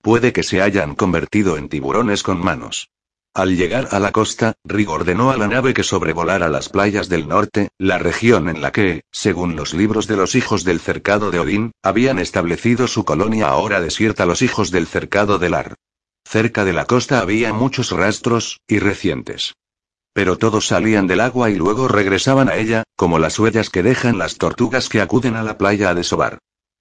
Puede 0.00 0.32
que 0.32 0.44
se 0.44 0.62
hayan 0.62 0.94
convertido 0.94 1.56
en 1.56 1.68
tiburones 1.68 2.22
con 2.22 2.38
manos. 2.38 2.90
Al 3.34 3.56
llegar 3.56 3.88
a 3.90 3.98
la 3.98 4.12
costa, 4.12 4.54
Rig 4.62 4.88
ordenó 4.88 5.32
a 5.32 5.36
la 5.36 5.48
nave 5.48 5.74
que 5.74 5.82
sobrevolara 5.82 6.48
las 6.48 6.68
playas 6.68 7.08
del 7.08 7.26
norte, 7.26 7.70
la 7.76 7.98
región 7.98 8.48
en 8.48 8.62
la 8.62 8.70
que, 8.70 9.02
según 9.10 9.56
los 9.56 9.74
libros 9.74 10.06
de 10.06 10.16
los 10.16 10.36
hijos 10.36 10.62
del 10.62 10.78
cercado 10.78 11.32
de 11.32 11.40
Odín, 11.40 11.72
habían 11.82 12.20
establecido 12.20 12.86
su 12.86 13.04
colonia 13.04 13.48
ahora 13.48 13.80
desierta 13.80 14.26
los 14.26 14.42
hijos 14.42 14.70
del 14.70 14.86
cercado 14.86 15.40
del 15.40 15.54
Ar. 15.54 15.74
Cerca 16.24 16.64
de 16.64 16.72
la 16.72 16.84
costa 16.84 17.18
había 17.18 17.52
muchos 17.52 17.90
rastros, 17.90 18.60
y 18.68 18.78
recientes. 18.78 19.54
Pero 20.12 20.36
todos 20.36 20.66
salían 20.66 21.06
del 21.06 21.20
agua 21.20 21.50
y 21.50 21.56
luego 21.56 21.88
regresaban 21.88 22.48
a 22.48 22.56
ella, 22.56 22.82
como 22.96 23.18
las 23.18 23.38
huellas 23.38 23.70
que 23.70 23.82
dejan 23.82 24.18
las 24.18 24.36
tortugas 24.36 24.88
que 24.88 25.00
acuden 25.00 25.36
a 25.36 25.42
la 25.42 25.56
playa 25.56 25.90
a 25.90 25.94
desovar. 25.94 26.38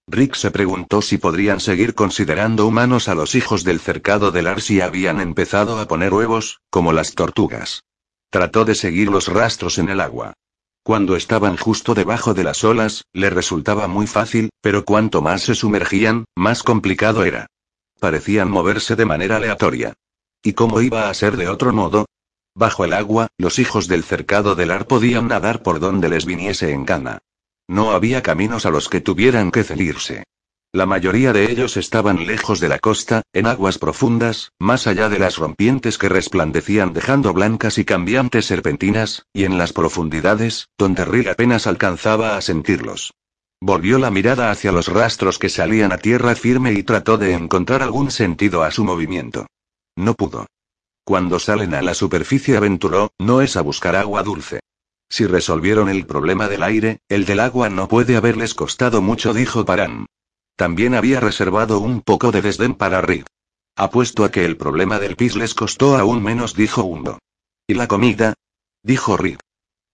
Rick 0.08 0.36
se 0.36 0.52
preguntó 0.52 1.02
si 1.02 1.18
podrían 1.18 1.60
seguir 1.60 1.96
considerando 1.96 2.68
humanos 2.68 3.08
a 3.08 3.16
los 3.16 3.36
hijos 3.36 3.64
del 3.64 3.80
cercado 3.80 4.32
del 4.32 4.48
Ar 4.48 4.62
si 4.62 4.82
habían 4.82 5.22
empezado 5.22 5.80
a 5.80 5.88
poner 5.88 6.14
huevos, 6.14 6.60
como 6.70 6.92
las 6.92 7.14
tortugas. 7.14 7.84
Trató 8.30 8.66
de 8.66 8.76
seguir 8.76 9.10
los 9.10 9.28
rastros 9.28 9.78
en 9.78 9.90
el 9.90 10.02
agua. 10.02 10.34
Cuando 10.84 11.16
estaban 11.16 11.58
justo 11.58 11.94
debajo 11.94 12.34
de 12.34 12.44
las 12.44 12.64
olas, 12.64 13.06
le 13.14 13.30
resultaba 13.30 13.88
muy 13.88 14.08
fácil, 14.08 14.50
pero 14.62 14.84
cuanto 14.84 15.22
más 15.22 15.44
se 15.44 15.56
sumergían, 15.56 16.26
más 16.36 16.64
complicado 16.64 17.24
era. 17.24 17.48
Parecían 18.00 18.50
moverse 18.50 18.96
de 18.96 19.06
manera 19.06 19.38
aleatoria. 19.38 19.94
¿Y 20.44 20.54
cómo 20.54 20.82
iba 20.82 21.10
a 21.10 21.14
ser 21.14 21.38
de 21.38 21.48
otro 21.48 21.72
modo? 21.72 22.06
Bajo 22.56 22.84
el 22.86 22.94
agua, 22.94 23.28
los 23.38 23.60
hijos 23.60 23.88
del 23.88 24.04
cercado 24.04 24.56
del 24.56 24.72
Ar 24.72 24.88
podían 24.88 25.28
nadar 25.28 25.64
por 25.64 25.80
donde 25.80 26.10
les 26.10 26.26
viniese 26.26 26.72
en 26.72 26.86
gana. 26.86 27.20
No 27.68 27.92
había 27.92 28.22
caminos 28.22 28.66
a 28.66 28.70
los 28.70 28.90
que 28.90 29.02
tuvieran 29.02 29.52
que 29.52 29.64
celirse. 29.64 30.24
La 30.74 30.86
mayoría 30.86 31.34
de 31.34 31.52
ellos 31.52 31.76
estaban 31.76 32.26
lejos 32.26 32.62
de 32.62 32.70
la 32.70 32.80
costa, 32.80 33.24
en 33.34 33.46
aguas 33.46 33.78
profundas, 33.78 34.52
más 34.58 34.88
allá 34.88 35.10
de 35.10 35.20
las 35.20 35.38
rompientes 35.38 35.98
que 35.98 36.08
resplandecían 36.08 36.94
dejando 36.94 37.34
blancas 37.34 37.78
y 37.78 37.84
cambiantes 37.84 38.46
serpentinas, 38.46 39.26
y 39.34 39.44
en 39.44 39.58
las 39.58 39.74
profundidades, 39.74 40.70
donde 40.78 41.04
Rick 41.04 41.28
apenas 41.28 41.68
alcanzaba 41.68 42.38
a 42.38 42.42
sentirlos. 42.42 43.14
Volvió 43.62 44.00
la 44.00 44.12
mirada 44.12 44.50
hacia 44.50 44.72
los 44.72 44.88
rastros 44.88 45.40
que 45.40 45.50
salían 45.50 45.92
a 45.92 45.98
tierra 45.98 46.36
firme 46.36 46.72
y 46.72 46.84
trató 46.84 47.18
de 47.18 47.34
encontrar 47.34 47.84
algún 47.84 48.10
sentido 48.10 48.64
a 48.64 48.72
su 48.72 48.86
movimiento. 48.86 49.48
No 49.98 50.14
pudo. 50.14 50.48
Cuando 51.04 51.40
salen 51.40 51.74
a 51.74 51.82
la 51.82 51.94
superficie 51.94 52.58
aventuró, 52.58 53.12
no 53.20 53.42
es 53.42 53.58
a 53.58 53.62
buscar 53.62 53.96
agua 53.96 54.24
dulce. 54.24 54.60
Si 55.10 55.26
resolvieron 55.26 55.90
el 55.90 56.06
problema 56.06 56.48
del 56.48 56.64
aire, 56.64 57.00
el 57.10 57.26
del 57.26 57.40
agua 57.40 57.70
no 57.70 57.88
puede 57.88 58.16
haberles 58.16 58.54
costado 58.54 59.02
mucho, 59.02 59.34
dijo 59.34 59.66
Parán. 59.66 60.06
También 60.56 60.96
había 60.96 61.20
reservado 61.20 61.80
un 61.80 62.02
poco 62.02 62.32
de 62.32 62.42
desdén 62.42 62.76
para 62.76 63.02
Rick. 63.02 63.26
Apuesto 63.76 64.24
a 64.24 64.32
que 64.32 64.46
el 64.46 64.58
problema 64.58 65.00
del 65.00 65.16
pis 65.16 65.36
les 65.36 65.54
costó 65.54 65.98
aún 65.98 66.22
menos, 66.22 66.56
dijo 66.56 66.84
Hundo. 66.84 67.20
¿Y 67.68 67.74
la 67.74 67.88
comida? 67.88 68.36
dijo 68.84 69.18
Rick. 69.18 69.40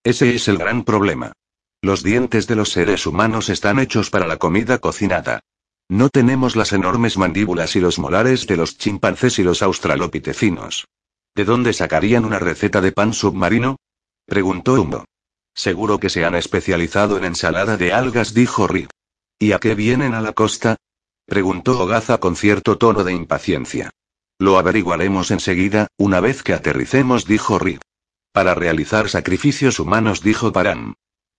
Ese 0.03 0.35
es 0.35 0.47
el 0.47 0.57
gran 0.57 0.83
problema. 0.83 1.33
Los 1.81 2.03
dientes 2.03 2.47
de 2.47 2.55
los 2.55 2.71
seres 2.71 3.05
humanos 3.05 3.49
están 3.49 3.79
hechos 3.79 4.09
para 4.09 4.27
la 4.27 4.37
comida 4.37 4.79
cocinada. 4.79 5.39
No 5.89 6.09
tenemos 6.09 6.57
las 6.57 6.73
enormes 6.73 7.17
mandíbulas 7.17 7.77
y 7.77 7.79
los 7.79 7.97
molares 7.97 8.45
de 8.45 8.57
los 8.57 8.77
chimpancés 8.77 9.39
y 9.39 9.43
los 9.43 9.61
australopitecinos. 9.61 10.85
¿De 11.33 11.45
dónde 11.45 11.71
sacarían 11.71 12.25
una 12.25 12.39
receta 12.39 12.81
de 12.81 12.91
pan 12.91 13.13
submarino? 13.13 13.77
preguntó 14.25 14.73
Hundo. 14.73 15.05
Seguro 15.53 15.97
que 15.97 16.09
se 16.09 16.25
han 16.25 16.35
especializado 16.35 17.17
en 17.17 17.23
ensalada 17.23 17.77
de 17.77 17.93
algas, 17.93 18.33
dijo 18.33 18.67
Rick. 18.67 18.89
¿Y 19.39 19.53
a 19.53 19.59
qué 19.59 19.75
vienen 19.75 20.13
a 20.13 20.21
la 20.21 20.33
costa? 20.33 20.75
preguntó 21.25 21.79
Ogaza 21.79 22.17
con 22.19 22.35
cierto 22.35 22.77
tono 22.77 23.05
de 23.05 23.13
impaciencia. 23.13 23.89
Lo 24.39 24.57
averiguaremos 24.57 25.31
enseguida, 25.31 25.87
una 25.97 26.19
vez 26.19 26.43
que 26.43 26.53
aterricemos, 26.53 27.25
dijo 27.25 27.59
Rick. 27.59 27.81
Para 28.33 28.53
realizar 28.55 29.07
sacrificios 29.09 29.79
humanos, 29.79 30.21
dijo 30.21 30.51
Parán. 30.51 30.95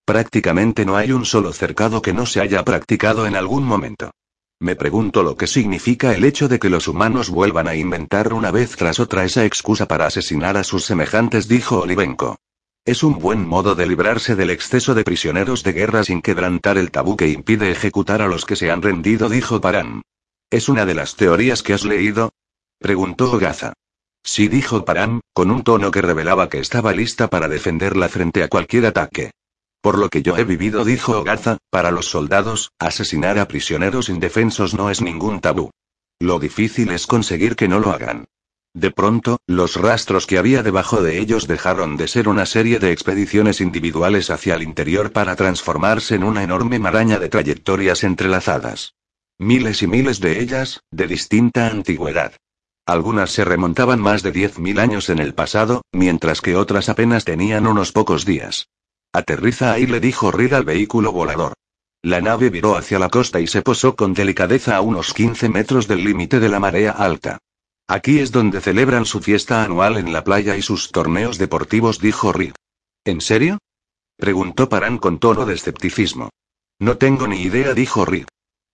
Prácticamente 0.06 0.86
no 0.86 0.96
hay 0.96 1.12
un 1.12 1.26
solo 1.26 1.52
cercado 1.52 2.00
que 2.00 2.14
no 2.14 2.24
se 2.24 2.40
haya 2.40 2.64
practicado 2.64 3.26
en 3.26 3.36
algún 3.36 3.64
momento. 3.64 4.10
Me 4.60 4.74
pregunto 4.74 5.22
lo 5.22 5.36
que 5.36 5.46
significa 5.46 6.14
el 6.14 6.24
hecho 6.24 6.48
de 6.48 6.58
que 6.58 6.68
los 6.68 6.88
humanos 6.88 7.30
vuelvan 7.30 7.68
a 7.68 7.76
inventar 7.76 8.32
una 8.34 8.50
vez 8.50 8.74
tras 8.74 8.98
otra 8.98 9.24
esa 9.24 9.44
excusa 9.44 9.86
para 9.86 10.06
asesinar 10.06 10.56
a 10.56 10.64
sus 10.64 10.84
semejantes, 10.84 11.46
dijo 11.46 11.80
Olivenko. 11.80 12.38
Es 12.84 13.04
un 13.04 13.18
buen 13.18 13.46
modo 13.46 13.76
de 13.76 13.86
librarse 13.86 14.34
del 14.34 14.50
exceso 14.50 14.94
de 14.94 15.04
prisioneros 15.04 15.62
de 15.62 15.72
guerra 15.72 16.02
sin 16.02 16.22
quebrantar 16.22 16.76
el 16.76 16.90
tabú 16.90 17.16
que 17.16 17.28
impide 17.28 17.70
ejecutar 17.70 18.20
a 18.20 18.26
los 18.26 18.46
que 18.46 18.56
se 18.56 18.70
han 18.70 18.82
rendido, 18.82 19.28
dijo 19.28 19.60
Parán. 19.60 20.02
¿Es 20.50 20.68
una 20.68 20.86
de 20.86 20.94
las 20.94 21.14
teorías 21.14 21.62
que 21.62 21.74
has 21.74 21.84
leído? 21.84 22.32
Preguntó 22.78 23.30
Ogaza. 23.30 23.74
Sí, 24.24 24.48
dijo 24.48 24.84
Param, 24.84 25.20
con 25.34 25.50
un 25.50 25.62
tono 25.62 25.90
que 25.90 26.02
revelaba 26.02 26.48
que 26.48 26.58
estaba 26.58 26.92
lista 26.92 27.28
para 27.28 27.46
defenderla 27.46 28.08
frente 28.08 28.42
a 28.42 28.48
cualquier 28.48 28.86
ataque. 28.86 29.30
Por 29.80 29.98
lo 29.98 30.08
que 30.08 30.22
yo 30.22 30.36
he 30.36 30.44
vivido, 30.44 30.84
dijo 30.84 31.18
Ogaza, 31.18 31.58
para 31.70 31.90
los 31.90 32.06
soldados, 32.06 32.72
asesinar 32.78 33.38
a 33.38 33.48
prisioneros 33.48 34.08
indefensos 34.08 34.74
no 34.74 34.90
es 34.90 35.00
ningún 35.00 35.40
tabú. 35.40 35.70
Lo 36.20 36.38
difícil 36.38 36.90
es 36.90 37.06
conseguir 37.06 37.54
que 37.54 37.68
no 37.68 37.78
lo 37.78 37.92
hagan. 37.92 38.26
De 38.74 38.90
pronto, 38.90 39.38
los 39.46 39.76
rastros 39.76 40.26
que 40.26 40.38
había 40.38 40.62
debajo 40.62 41.02
de 41.02 41.18
ellos 41.18 41.46
dejaron 41.46 41.96
de 41.96 42.06
ser 42.06 42.28
una 42.28 42.44
serie 42.44 42.78
de 42.78 42.92
expediciones 42.92 43.60
individuales 43.60 44.30
hacia 44.30 44.54
el 44.54 44.62
interior 44.62 45.12
para 45.12 45.36
transformarse 45.36 46.16
en 46.16 46.24
una 46.24 46.42
enorme 46.42 46.78
maraña 46.78 47.18
de 47.18 47.28
trayectorias 47.28 48.04
entrelazadas. 48.04 48.94
Miles 49.38 49.82
y 49.82 49.86
miles 49.86 50.20
de 50.20 50.40
ellas, 50.40 50.80
de 50.90 51.06
distinta 51.06 51.68
antigüedad. 51.68 52.32
Algunas 52.84 53.30
se 53.30 53.44
remontaban 53.44 54.00
más 54.00 54.22
de 54.22 54.32
10.000 54.32 54.80
años 54.80 55.08
en 55.08 55.18
el 55.18 55.34
pasado, 55.34 55.82
mientras 55.92 56.40
que 56.40 56.56
otras 56.56 56.88
apenas 56.88 57.24
tenían 57.24 57.66
unos 57.66 57.92
pocos 57.92 58.24
días. 58.24 58.68
Aterriza 59.12 59.72
ahí, 59.72 59.86
le 59.86 60.00
dijo 60.00 60.30
Reed 60.30 60.52
al 60.52 60.64
vehículo 60.64 61.12
volador. 61.12 61.54
La 62.02 62.20
nave 62.20 62.50
viró 62.50 62.76
hacia 62.76 62.98
la 62.98 63.08
costa 63.08 63.40
y 63.40 63.46
se 63.46 63.62
posó 63.62 63.96
con 63.96 64.14
delicadeza 64.14 64.76
a 64.76 64.80
unos 64.80 65.12
15 65.14 65.48
metros 65.48 65.88
del 65.88 66.04
límite 66.04 66.38
de 66.38 66.48
la 66.48 66.60
marea 66.60 66.92
alta. 66.92 67.38
Aquí 67.88 68.18
es 68.18 68.30
donde 68.32 68.60
celebran 68.60 69.06
su 69.06 69.20
fiesta 69.20 69.64
anual 69.64 69.96
en 69.96 70.12
la 70.12 70.22
playa 70.22 70.56
y 70.56 70.62
sus 70.62 70.92
torneos 70.92 71.38
deportivos, 71.38 72.00
dijo 72.00 72.32
Reed. 72.32 72.52
¿En 73.04 73.20
serio? 73.20 73.58
preguntó 74.16 74.68
Paran 74.68 74.98
con 74.98 75.18
tono 75.18 75.46
de 75.46 75.54
escepticismo. 75.54 76.30
No 76.78 76.98
tengo 76.98 77.26
ni 77.26 77.40
idea, 77.40 77.74
dijo 77.74 78.04
Reed. 78.04 78.26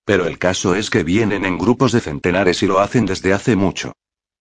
Pero 0.05 0.27
el 0.27 0.39
caso 0.39 0.75
es 0.75 0.91
que 0.91 1.05
vienen 1.05 1.45
en 1.45 1.57
grupos 1.57 1.93
de 1.93 2.01
centenares 2.01 2.63
y 2.63 2.67
lo 2.67 2.81
hacen 2.81 3.07
desde 3.07 3.33
hace 3.33 3.57
mucho. 3.57 3.93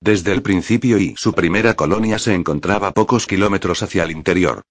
Desde 0.01 0.33
el 0.33 0.41
principio 0.41 0.97
y 0.97 1.15
su 1.15 1.33
primera 1.33 1.75
colonia 1.75 2.19
se 2.19 2.33
encontraba 2.33 2.91
pocos 2.91 3.27
kilómetros 3.27 3.83
hacia 3.83 4.03
el 4.03 4.11
interior. 4.11 4.63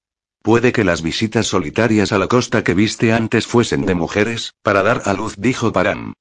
Puede 0.43 0.73
que 0.73 0.83
las 0.83 1.03
visitas 1.03 1.47
solitarias 1.47 2.11
a 2.11 2.19
la 2.19 2.27
costa 2.27 2.65
que 2.65 2.75
viste 2.75 3.13
antes 3.13 3.47
fuesen 3.47 3.87
de 3.87 3.95
mujeres, 3.95 4.55
para 4.63 4.83
dar 4.83 5.03
a 5.05 5.13
luz, 5.13 5.37
dijo 5.39 5.73
Paran. 5.73 6.15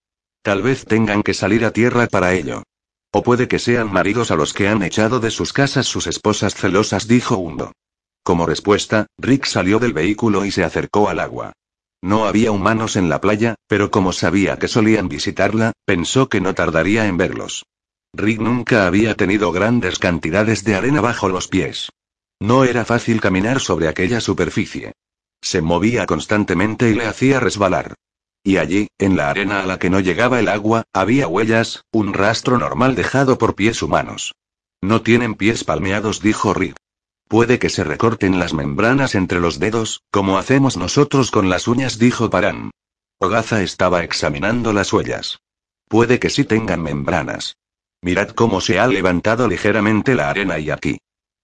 Tal 0.44 0.62
vez 0.62 0.86
tengan 0.86 1.24
que 1.24 1.34
salir 1.34 1.66
a 1.66 1.72
tierra 1.72 2.06
para 2.06 2.34
ello. 2.34 2.62
O 3.12 3.24
puede 3.24 3.48
que 3.48 3.58
sean 3.58 3.92
maridos 3.92 4.30
a 4.30 4.36
los 4.36 4.54
que 4.54 4.68
han 4.68 4.84
echado 4.84 5.20
de 5.20 5.32
sus 5.32 5.54
casas 5.54 5.88
sus 5.88 6.06
esposas 6.06 6.54
celosas, 6.54 7.08
dijo 7.08 7.38
Hundo. 7.38 7.72
Como 8.24 8.46
respuesta, 8.46 9.08
Rick 9.18 9.46
salió 9.46 9.80
del 9.80 9.94
vehículo 9.94 10.46
y 10.46 10.52
se 10.52 10.64
acercó 10.64 11.10
al 11.10 11.20
agua. 11.20 11.54
No 12.04 12.26
había 12.26 12.52
humanos 12.52 12.96
en 12.96 13.10
la 13.10 13.22
playa, 13.22 13.56
pero 13.68 13.90
como 13.90 14.14
sabía 14.14 14.58
que 14.58 14.68
solían 14.68 15.10
visitarla, 15.10 15.74
pensó 15.86 16.30
que 16.30 16.42
no 16.42 16.54
tardaría 16.54 17.08
en 17.08 17.18
verlos. 17.18 17.66
Rick 18.14 18.40
nunca 18.40 18.86
había 18.86 19.16
tenido 19.16 19.52
grandes 19.52 19.98
cantidades 19.98 20.64
de 20.64 20.76
arena 20.76 21.02
bajo 21.02 21.28
los 21.28 21.48
pies. 21.48 21.90
No 22.42 22.64
era 22.64 22.86
fácil 22.86 23.22
caminar 23.22 23.60
sobre 23.60 23.88
aquella 23.88 24.20
superficie. 24.20 24.94
Se 25.44 25.62
movía 25.62 26.08
constantemente 26.08 26.90
y 26.90 26.96
le 26.96 27.06
hacía 27.06 27.40
resbalar. 27.40 27.94
Y 28.44 28.58
allí, 28.58 28.88
en 28.98 29.16
la 29.16 29.30
arena 29.30 29.62
a 29.62 29.68
la 29.68 29.78
que 29.78 29.92
no 29.92 30.00
llegaba 30.00 30.40
el 30.40 30.48
agua, 30.48 30.82
había 30.92 31.28
huellas, 31.28 31.84
un 31.92 32.16
rastro 32.16 32.58
normal 32.58 32.96
dejado 32.96 33.38
por 33.38 33.54
pies 33.54 33.84
humanos. 33.84 34.34
No 34.82 35.04
tienen 35.04 35.36
pies 35.36 35.64
palmeados, 35.64 36.20
dijo 36.20 36.56
Reed. 36.56 36.74
Puede 37.28 37.60
que 37.60 37.70
se 37.70 37.84
recorten 37.84 38.40
las 38.40 38.56
membranas 38.56 39.14
entre 39.14 39.40
los 39.40 39.60
dedos, 39.60 40.02
como 40.10 40.40
hacemos 40.40 40.78
nosotros 40.78 41.30
con 41.30 41.48
las 41.48 41.68
uñas, 41.68 42.00
dijo 42.00 42.32
Paran. 42.32 42.72
Ogaza 43.20 43.62
estaba 43.62 44.04
examinando 44.04 44.74
las 44.74 44.92
huellas. 44.92 45.38
Puede 45.88 46.20
que 46.20 46.32
sí 46.32 46.44
tengan 46.44 46.82
membranas. 46.82 47.56
Mirad 48.02 48.30
cómo 48.30 48.62
se 48.62 48.80
ha 48.80 48.88
levantado 48.88 49.48
ligeramente 49.48 50.16
la 50.16 50.32
arena 50.32 50.58
y 50.58 50.72
aquí. 50.72 50.98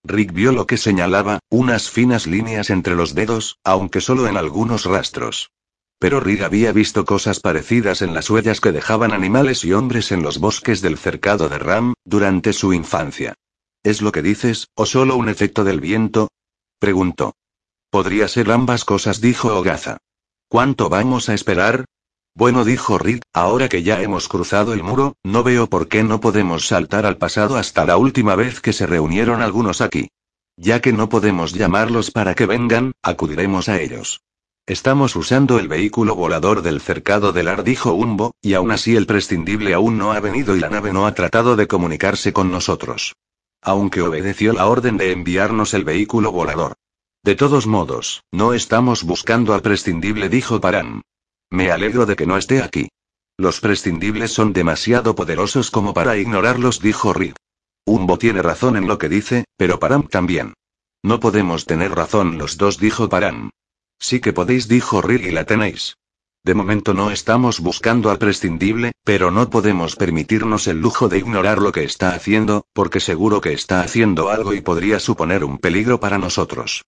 Rick 0.03 0.31
vio 0.31 0.51
lo 0.51 0.67
que 0.67 0.77
señalaba, 0.77 1.39
unas 1.49 1.89
finas 1.89 2.27
líneas 2.27 2.69
entre 2.69 2.95
los 2.95 3.13
dedos, 3.15 3.57
aunque 3.63 4.01
solo 4.01 4.27
en 4.27 4.37
algunos 4.37 4.85
rastros. 4.85 5.51
Pero 5.99 6.19
Rick 6.19 6.41
había 6.41 6.71
visto 6.71 7.05
cosas 7.05 7.39
parecidas 7.39 8.01
en 8.01 8.13
las 8.13 8.29
huellas 8.29 8.61
que 8.61 8.71
dejaban 8.71 9.13
animales 9.13 9.65
y 9.65 9.73
hombres 9.73 10.11
en 10.11 10.21
los 10.21 10.37
bosques 10.37 10.81
del 10.81 10.97
cercado 10.97 11.49
de 11.49 11.57
Ram, 11.57 11.93
durante 12.05 12.53
su 12.53 12.73
infancia. 12.73 13.33
¿Es 13.83 14.01
lo 14.01 14.11
que 14.11 14.21
dices, 14.21 14.67
o 14.75 14.85
solo 14.85 15.15
un 15.15 15.29
efecto 15.29 15.63
del 15.63 15.79
viento? 15.79 16.29
preguntó. 16.79 17.33
Podría 17.89 18.27
ser 18.27 18.51
ambas 18.51 18.85
cosas, 18.85 19.21
dijo 19.21 19.55
Ogaza. 19.57 19.97
¿Cuánto 20.49 20.89
vamos 20.89 21.29
a 21.29 21.33
esperar? 21.33 21.85
Bueno, 22.37 22.65
dijo 22.65 22.99
Reed, 22.99 23.21
ahora 23.33 23.67
que 23.67 23.81
ya 23.81 23.99
hemos 23.99 24.27
cruzado 24.27 24.71
el 24.73 24.83
muro, 24.83 25.15
no 25.23 25.41
veo 25.41 25.65
por 25.65 25.87
qué 25.87 26.03
no 26.03 26.21
podemos 26.21 26.67
saltar 26.67 27.07
al 27.07 27.17
pasado 27.17 27.57
hasta 27.57 27.83
la 27.83 27.97
última 27.97 28.35
vez 28.35 28.61
que 28.61 28.73
se 28.73 28.85
reunieron 28.85 29.41
algunos 29.41 29.81
aquí. 29.81 30.09
Ya 30.55 30.79
que 30.79 30.93
no 30.93 31.09
podemos 31.09 31.53
llamarlos 31.53 32.11
para 32.11 32.35
que 32.35 32.45
vengan, 32.45 32.91
acudiremos 33.01 33.69
a 33.69 33.81
ellos. 33.81 34.21
Estamos 34.67 35.15
usando 35.15 35.57
el 35.57 35.67
vehículo 35.67 36.13
volador 36.13 36.61
del 36.61 36.79
cercado 36.79 37.33
del 37.33 37.47
Ar, 37.47 37.63
dijo 37.63 37.93
Umbo, 37.93 38.35
y 38.39 38.53
aún 38.53 38.69
así 38.69 38.95
el 38.95 39.07
prescindible 39.07 39.73
aún 39.73 39.97
no 39.97 40.11
ha 40.11 40.19
venido 40.19 40.55
y 40.55 40.59
la 40.59 40.69
nave 40.69 40.93
no 40.93 41.07
ha 41.07 41.15
tratado 41.15 41.55
de 41.55 41.65
comunicarse 41.65 42.33
con 42.33 42.51
nosotros. 42.51 43.15
Aunque 43.63 44.03
obedeció 44.03 44.53
la 44.53 44.67
orden 44.67 44.97
de 44.97 45.11
enviarnos 45.11 45.73
el 45.73 45.83
vehículo 45.83 46.31
volador. 46.31 46.75
De 47.23 47.33
todos 47.33 47.65
modos, 47.65 48.21
no 48.31 48.53
estamos 48.53 49.03
buscando 49.03 49.55
al 49.55 49.63
prescindible, 49.63 50.29
dijo 50.29 50.61
Paran. 50.61 51.01
Me 51.49 51.71
alegro 51.71 52.05
de 52.05 52.15
que 52.15 52.25
no 52.25 52.37
esté 52.37 52.61
aquí. 52.61 52.89
Los 53.37 53.61
prescindibles 53.61 54.31
son 54.33 54.51
demasiado 54.51 55.15
poderosos 55.15 55.71
como 55.71 55.93
para 55.93 56.17
ignorarlos, 56.17 56.79
dijo 56.81 57.13
Reed. 57.13 57.35
Umbo 57.85 58.17
tiene 58.17 58.41
razón 58.41 58.75
en 58.75 58.87
lo 58.87 58.97
que 58.97 59.09
dice, 59.09 59.45
pero 59.55 59.79
Param 59.79 60.07
también. 60.07 60.53
No 61.03 61.19
podemos 61.19 61.65
tener 61.65 61.91
razón 61.91 62.37
los 62.37 62.57
dos, 62.57 62.79
dijo 62.79 63.07
Param. 63.07 63.51
Sí 63.99 64.19
que 64.19 64.33
podéis, 64.33 64.67
dijo 64.67 65.01
Reed, 65.01 65.21
y 65.21 65.31
la 65.31 65.45
tenéis. 65.45 65.95
De 66.43 66.53
momento 66.53 66.93
no 66.93 67.11
estamos 67.11 67.59
buscando 67.59 68.09
al 68.09 68.19
prescindible, 68.19 68.91
pero 69.03 69.31
no 69.31 69.49
podemos 69.49 69.95
permitirnos 69.95 70.67
el 70.67 70.79
lujo 70.79 71.09
de 71.09 71.17
ignorar 71.17 71.59
lo 71.59 71.71
que 71.71 71.83
está 71.83 72.11
haciendo, 72.11 72.65
porque 72.73 72.99
seguro 72.99 73.41
que 73.41 73.53
está 73.53 73.81
haciendo 73.81 74.29
algo 74.29 74.53
y 74.53 74.61
podría 74.61 74.99
suponer 74.99 75.43
un 75.43 75.57
peligro 75.57 75.99
para 75.99 76.17
nosotros. 76.17 76.83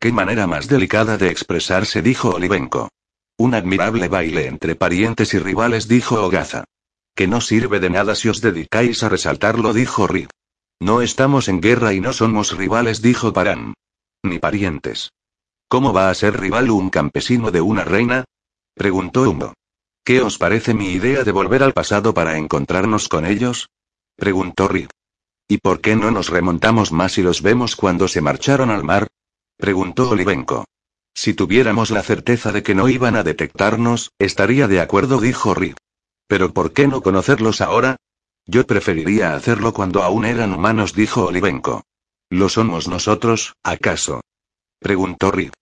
Qué 0.00 0.12
manera 0.12 0.46
más 0.46 0.68
delicada 0.68 1.16
de 1.16 1.30
expresarse, 1.30 2.02
dijo 2.02 2.30
Olivenko. 2.30 2.90
Un 3.36 3.54
admirable 3.54 4.08
baile 4.08 4.46
entre 4.46 4.76
parientes 4.76 5.34
y 5.34 5.38
rivales, 5.38 5.88
dijo 5.88 6.24
Ogaza. 6.24 6.64
Que 7.16 7.26
no 7.26 7.40
sirve 7.40 7.80
de 7.80 7.90
nada 7.90 8.14
si 8.14 8.28
os 8.28 8.40
dedicáis 8.40 9.02
a 9.02 9.08
resaltarlo, 9.08 9.72
dijo 9.72 10.06
Reed. 10.06 10.28
No 10.80 11.02
estamos 11.02 11.48
en 11.48 11.60
guerra 11.60 11.94
y 11.94 12.00
no 12.00 12.12
somos 12.12 12.56
rivales, 12.56 13.02
dijo 13.02 13.32
Paran. 13.32 13.74
Ni 14.22 14.38
parientes. 14.38 15.10
¿Cómo 15.68 15.92
va 15.92 16.10
a 16.10 16.14
ser 16.14 16.38
rival 16.38 16.70
un 16.70 16.90
campesino 16.90 17.50
de 17.50 17.60
una 17.60 17.84
reina? 17.84 18.24
preguntó 18.74 19.22
Humo. 19.22 19.54
¿Qué 20.04 20.20
os 20.20 20.38
parece 20.38 20.74
mi 20.74 20.88
idea 20.92 21.24
de 21.24 21.32
volver 21.32 21.62
al 21.62 21.72
pasado 21.72 22.14
para 22.14 22.36
encontrarnos 22.36 23.08
con 23.08 23.24
ellos? 23.24 23.68
preguntó 24.16 24.68
Reed. 24.68 24.90
¿Y 25.48 25.58
por 25.58 25.80
qué 25.80 25.96
no 25.96 26.10
nos 26.10 26.28
remontamos 26.28 26.92
más 26.92 27.18
y 27.18 27.22
los 27.22 27.42
vemos 27.42 27.74
cuando 27.74 28.06
se 28.06 28.20
marcharon 28.20 28.70
al 28.70 28.84
mar? 28.84 29.08
preguntó 29.56 30.10
Olivenko. 30.10 30.64
Si 31.14 31.32
tuviéramos 31.32 31.90
la 31.90 32.02
certeza 32.02 32.52
de 32.52 32.62
que 32.62 32.74
no 32.74 32.88
iban 32.88 33.16
a 33.16 33.22
detectarnos, 33.22 34.10
estaría 34.18 34.66
de 34.68 34.80
acuerdo, 34.80 35.20
dijo 35.20 35.54
Reed. 35.54 35.76
Pero 36.26 36.52
¿por 36.52 36.72
qué 36.72 36.88
no 36.88 37.02
conocerlos 37.02 37.60
ahora? 37.60 37.96
Yo 38.46 38.66
preferiría 38.66 39.34
hacerlo 39.34 39.72
cuando 39.72 40.02
aún 40.02 40.24
eran 40.24 40.52
humanos, 40.52 40.92
dijo 40.92 41.26
Olivenko. 41.26 41.84
¿Lo 42.30 42.48
somos 42.48 42.88
nosotros, 42.88 43.54
acaso? 43.62 44.20
preguntó 44.80 45.30
Reed. 45.30 45.52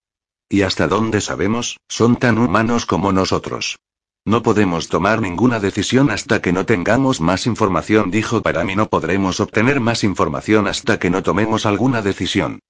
¿Y 0.48 0.62
hasta 0.62 0.88
dónde 0.88 1.20
sabemos, 1.20 1.78
son 1.88 2.16
tan 2.16 2.38
humanos 2.38 2.86
como 2.86 3.12
nosotros? 3.12 3.78
No 4.24 4.42
podemos 4.42 4.88
tomar 4.88 5.20
ninguna 5.20 5.60
decisión 5.60 6.10
hasta 6.10 6.40
que 6.40 6.52
no 6.52 6.64
tengamos 6.64 7.20
más 7.20 7.46
información, 7.46 8.10
dijo 8.10 8.40
para 8.42 8.64
mí 8.64 8.76
no 8.76 8.88
podremos 8.88 9.40
obtener 9.40 9.80
más 9.80 10.04
información 10.04 10.68
hasta 10.68 10.98
que 10.98 11.10
no 11.10 11.22
tomemos 11.22 11.66
alguna 11.66 12.02
decisión. 12.02 12.60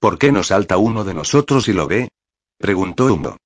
¿Por 0.00 0.18
qué 0.18 0.32
no 0.32 0.42
salta 0.42 0.78
uno 0.78 1.04
de 1.04 1.14
nosotros 1.14 1.68
y 1.68 1.72
lo 1.72 1.86
ve? 1.86 2.08
Preguntó 2.62 3.12
Humo. 3.12 3.38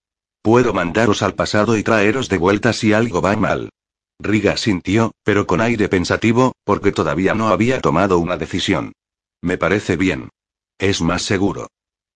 Puedo 0.43 0.75
mandaros 0.75 1.23
al 1.23 1.35
pasado 1.35 1.79
y 1.79 1.83
traeros 1.83 2.29
de 2.29 2.37
vuelta 2.37 2.75
si 2.75 2.93
algo 2.93 3.23
va 3.23 3.35
mal. 3.35 3.71
Riga 4.19 4.59
sintió, 4.59 5.13
pero 5.25 5.47
con 5.47 5.63
aire 5.63 5.89
pensativo, 5.89 6.53
porque 6.65 6.93
todavía 6.93 7.35
no 7.35 7.49
había 7.49 7.81
tomado 7.81 8.19
una 8.19 8.37
decisión. 8.37 8.93
Me 9.41 9.57
parece 9.57 9.97
bien. 9.97 10.29
Es 10.77 11.01
más 11.01 11.23
seguro. 11.23 11.69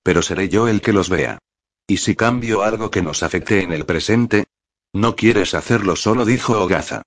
Pero 0.02 0.20
seré 0.20 0.50
yo 0.50 0.68
el 0.68 0.82
que 0.82 0.92
los 0.92 1.08
vea. 1.08 1.38
¿Y 1.86 1.96
si 1.96 2.14
cambio 2.14 2.62
algo 2.62 2.90
que 2.90 3.00
nos 3.00 3.22
afecte 3.22 3.62
en 3.62 3.72
el 3.72 3.86
presente? 3.86 4.44
No 4.92 5.16
quieres 5.16 5.54
hacerlo 5.54 5.96
solo, 5.96 6.26
dijo 6.26 6.60
Ogaza. 6.60 7.00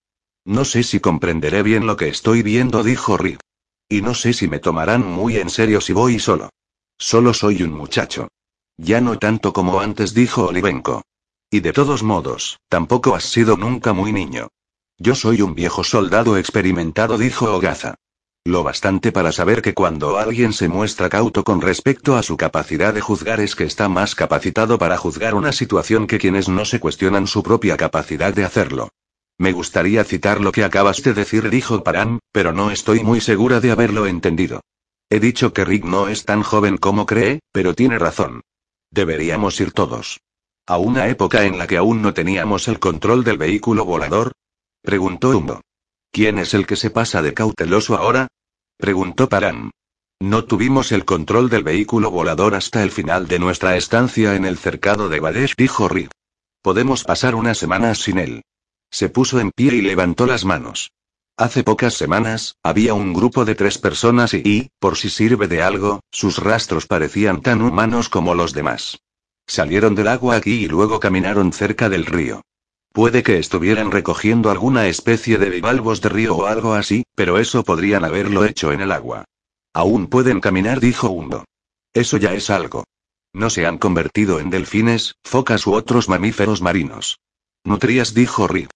No 0.43 0.65
sé 0.65 0.81
si 0.81 1.01
comprenderé 1.01 1.61
bien 1.61 1.85
lo 1.85 1.97
que 1.97 2.07
estoy 2.07 2.41
viendo, 2.41 2.81
dijo 2.83 3.15
Rig. 3.15 3.37
Y 3.87 4.01
no 4.01 4.15
sé 4.15 4.33
si 4.33 4.47
me 4.47 4.57
tomarán 4.57 5.05
muy 5.05 5.37
en 5.37 5.51
serio 5.51 5.81
si 5.81 5.93
voy 5.93 6.17
solo. 6.17 6.49
Solo 6.97 7.35
soy 7.35 7.61
un 7.61 7.73
muchacho. 7.73 8.29
Ya 8.77 9.01
no 9.01 9.19
tanto 9.19 9.53
como 9.53 9.79
antes, 9.79 10.13
dijo 10.13 10.47
Olivenko. 10.47 11.03
Y 11.51 11.59
de 11.59 11.73
todos 11.73 12.01
modos, 12.01 12.59
tampoco 12.69 13.15
has 13.15 13.25
sido 13.25 13.57
nunca 13.57 13.93
muy 13.93 14.11
niño. 14.11 14.47
Yo 14.97 15.15
soy 15.15 15.41
un 15.41 15.53
viejo 15.53 15.83
soldado 15.83 16.37
experimentado, 16.37 17.17
dijo 17.17 17.53
Ogaza. 17.53 17.95
Lo 18.45 18.63
bastante 18.63 19.11
para 19.11 19.31
saber 19.31 19.61
que 19.61 19.73
cuando 19.73 20.17
alguien 20.17 20.51
se 20.51 20.67
muestra 20.67 21.09
cauto 21.09 21.43
con 21.43 21.61
respecto 21.61 22.17
a 22.17 22.23
su 22.23 22.35
capacidad 22.35 22.93
de 22.93 22.99
juzgar 22.99 23.39
es 23.39 23.55
que 23.55 23.63
está 23.63 23.87
más 23.87 24.15
capacitado 24.15 24.77
para 24.77 24.97
juzgar 24.97 25.33
una 25.33 25.53
situación 25.53 26.07
que 26.07 26.17
quienes 26.17 26.49
no 26.49 26.65
se 26.65 26.79
cuestionan 26.79 27.27
su 27.27 27.41
propia 27.41 27.77
capacidad 27.77 28.33
de 28.33 28.43
hacerlo. 28.43 28.89
Me 29.37 29.53
gustaría 29.53 30.03
citar 30.03 30.41
lo 30.41 30.51
que 30.51 30.63
acabas 30.63 31.01
de 31.03 31.13
decir, 31.13 31.49
dijo 31.49 31.83
Paran, 31.83 32.19
pero 32.31 32.51
no 32.51 32.69
estoy 32.69 33.01
muy 33.01 33.21
segura 33.21 33.61
de 33.61 33.71
haberlo 33.71 34.07
entendido. 34.07 34.61
He 35.09 35.19
dicho 35.19 35.53
que 35.53 35.63
Rick 35.63 35.85
no 35.85 36.09
es 36.09 36.25
tan 36.25 36.43
joven 36.43 36.77
como 36.77 37.05
cree, 37.05 37.39
pero 37.51 37.73
tiene 37.73 37.97
razón. 37.97 38.41
Deberíamos 38.93 39.59
ir 39.59 39.71
todos. 39.71 40.19
¿A 40.67 40.77
una 40.77 41.07
época 41.07 41.45
en 41.45 41.57
la 41.57 41.65
que 41.65 41.77
aún 41.77 42.03
no 42.03 42.13
teníamos 42.13 42.67
el 42.67 42.77
control 42.79 43.23
del 43.23 43.39
vehículo 43.39 43.85
volador? 43.85 44.33
Preguntó 44.83 45.35
Humo. 45.35 45.61
¿Quién 46.11 46.37
es 46.37 46.53
el 46.53 46.67
que 46.67 46.75
se 46.75 46.91
pasa 46.91 47.23
de 47.23 47.33
cauteloso 47.33 47.97
ahora? 47.97 48.27
Preguntó 48.77 49.27
Paran. 49.27 49.71
No 50.21 50.45
tuvimos 50.45 50.91
el 50.91 51.05
control 51.05 51.49
del 51.49 51.63
vehículo 51.63 52.11
volador 52.11 52.53
hasta 52.53 52.83
el 52.83 52.91
final 52.91 53.27
de 53.27 53.39
nuestra 53.39 53.75
estancia 53.77 54.35
en 54.35 54.45
el 54.45 54.59
cercado 54.59 55.09
de 55.09 55.19
Badesh, 55.19 55.55
dijo 55.57 55.87
Rick. 55.87 56.11
Podemos 56.61 57.03
pasar 57.03 57.33
unas 57.33 57.57
semanas 57.57 57.97
sin 57.97 58.19
él. 58.19 58.43
Se 58.91 59.09
puso 59.09 59.39
en 59.39 59.49
pie 59.49 59.73
y 59.73 59.81
levantó 59.81 60.27
las 60.27 60.45
manos. 60.45 60.91
Hace 61.35 61.63
pocas 61.63 61.95
semanas, 61.95 62.57
había 62.61 62.93
un 62.93 63.11
grupo 63.11 63.43
de 63.43 63.55
tres 63.55 63.79
personas 63.79 64.35
y, 64.35 64.69
por 64.79 64.97
si 64.97 65.09
sirve 65.09 65.47
de 65.47 65.63
algo, 65.63 65.99
sus 66.11 66.37
rastros 66.37 66.85
parecían 66.85 67.41
tan 67.41 67.63
humanos 67.63 68.07
como 68.07 68.35
los 68.35 68.53
demás. 68.53 68.99
Salieron 69.47 69.95
del 69.95 70.09
agua 70.09 70.35
aquí 70.35 70.63
y 70.63 70.67
luego 70.67 70.99
caminaron 70.99 71.51
cerca 71.51 71.89
del 71.89 72.05
río. 72.05 72.43
Puede 72.91 73.23
que 73.23 73.39
estuvieran 73.39 73.89
recogiendo 73.89 74.51
alguna 74.51 74.87
especie 74.87 75.39
de 75.39 75.49
bivalvos 75.49 76.01
de 76.01 76.09
río 76.09 76.35
o 76.35 76.45
algo 76.45 76.75
así, 76.75 77.03
pero 77.15 77.39
eso 77.39 77.63
podrían 77.63 78.05
haberlo 78.05 78.45
hecho 78.45 78.71
en 78.71 78.81
el 78.81 78.91
agua. 78.91 79.25
Aún 79.73 80.05
pueden 80.05 80.39
caminar, 80.39 80.79
dijo 80.79 81.09
Hundo. 81.09 81.45
Eso 81.93 82.17
ya 82.17 82.33
es 82.33 82.51
algo. 82.51 82.83
No 83.33 83.49
se 83.49 83.65
han 83.65 83.79
convertido 83.79 84.39
en 84.39 84.51
delfines, 84.51 85.15
focas 85.23 85.65
u 85.65 85.73
otros 85.73 86.07
mamíferos 86.09 86.61
marinos. 86.61 87.17
Nutrías, 87.63 88.13
dijo 88.13 88.47
Rick. 88.47 88.69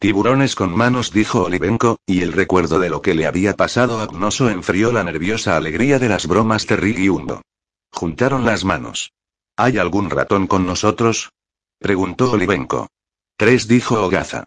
Tiburones 0.00 0.54
con 0.54 0.74
manos, 0.74 1.12
dijo 1.12 1.42
Olivenko, 1.42 1.98
y 2.06 2.22
el 2.22 2.32
recuerdo 2.32 2.78
de 2.78 2.88
lo 2.88 3.02
que 3.02 3.12
le 3.12 3.26
había 3.26 3.54
pasado 3.54 4.00
a 4.00 4.06
Gnoso 4.06 4.48
enfrió 4.48 4.92
la 4.92 5.04
nerviosa 5.04 5.58
alegría 5.58 5.98
de 5.98 6.08
las 6.08 6.26
bromas 6.26 6.66
de 6.66 7.10
Hundo. 7.10 7.42
Juntaron 7.92 8.46
las 8.46 8.64
manos. 8.64 9.12
¿Hay 9.58 9.76
algún 9.76 10.08
ratón 10.08 10.46
con 10.46 10.64
nosotros? 10.64 11.32
preguntó 11.78 12.32
Olivenko. 12.32 12.88
Tres 13.36 13.68
dijo 13.68 14.02
Ogaza. 14.02 14.44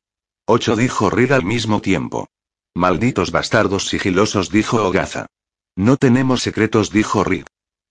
Ocho 0.47 0.75
dijo 0.75 1.11
Rick 1.11 1.29
al 1.29 1.45
mismo 1.45 1.81
tiempo. 1.81 2.25
Malditos 2.73 3.29
bastardos 3.29 3.89
sigilosos 3.89 4.49
dijo 4.49 4.83
Ogaza. 4.83 5.27
No 5.75 5.97
tenemos 5.97 6.41
secretos 6.41 6.89
dijo 6.89 7.23
Rick. 7.23 7.45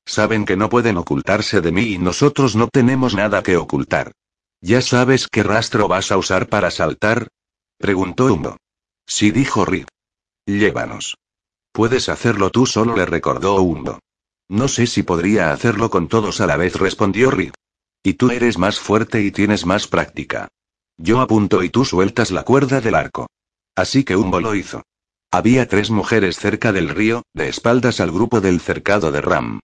Saben 0.05 0.47
que 0.47 0.57
no 0.57 0.69
pueden 0.69 0.97
ocultarse 0.97 1.61
de 1.61 1.71
mí 1.71 1.83
y 1.83 1.99
nosotros 1.99 2.57
no 2.57 2.67
tenemos 2.67 3.15
nada 3.15 3.45
que 3.45 3.57
ocultar. 3.57 4.11
¿Ya 4.61 4.83
sabes 4.83 5.29
qué 5.29 5.45
rastro 5.45 5.87
vas 5.87 6.11
a 6.11 6.17
usar 6.17 6.49
para 6.49 6.73
saltar? 6.73 7.29
Preguntó 7.83 8.27
Humo. 8.27 8.59
Sí, 9.09 9.33
dijo 9.33 9.65
Rick. 9.65 9.89
Llévanos. 10.47 11.19
Puedes 11.73 12.09
hacerlo 12.09 12.51
tú 12.51 12.65
solo, 12.65 12.95
le 12.97 13.07
recordó 13.07 13.61
Humo. 13.61 13.99
No 14.49 14.69
sé 14.69 14.87
si 14.87 15.03
podría 15.03 15.53
hacerlo 15.53 15.91
con 15.91 16.07
todos 16.07 16.41
a 16.41 16.47
la 16.47 16.57
vez, 16.57 16.77
respondió 16.77 17.33
Rick. 17.33 17.55
Y 18.05 18.15
tú 18.15 18.31
eres 18.31 18.57
más 18.57 18.79
fuerte 18.79 19.23
y 19.23 19.33
tienes 19.33 19.67
más 19.67 19.89
práctica. 19.89 20.47
Yo 20.97 21.21
apunto 21.21 21.65
y 21.65 21.71
tú 21.71 21.85
sueltas 21.85 22.31
la 22.31 22.45
cuerda 22.45 22.81
del 22.81 22.95
arco. 22.95 23.27
Así 23.75 24.05
que 24.05 24.15
Humbo 24.15 24.41
lo 24.41 24.55
hizo. 24.55 24.85
Había 25.33 25.67
tres 25.67 25.91
mujeres 25.91 26.37
cerca 26.37 26.71
del 26.71 26.89
río, 26.89 27.25
de 27.35 27.49
espaldas 27.49 27.99
al 27.99 28.13
grupo 28.13 28.41
del 28.41 28.61
cercado 28.61 29.11
de 29.11 29.23
Ram. 29.23 29.59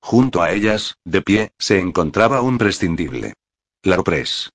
Junto 0.00 0.42
a 0.42 0.52
ellas, 0.52 0.94
de 1.04 1.22
pie, 1.22 1.50
se 1.58 1.80
encontraba 1.80 2.40
un 2.40 2.56
prescindible. 2.56 3.34
Larpres. 3.82 4.50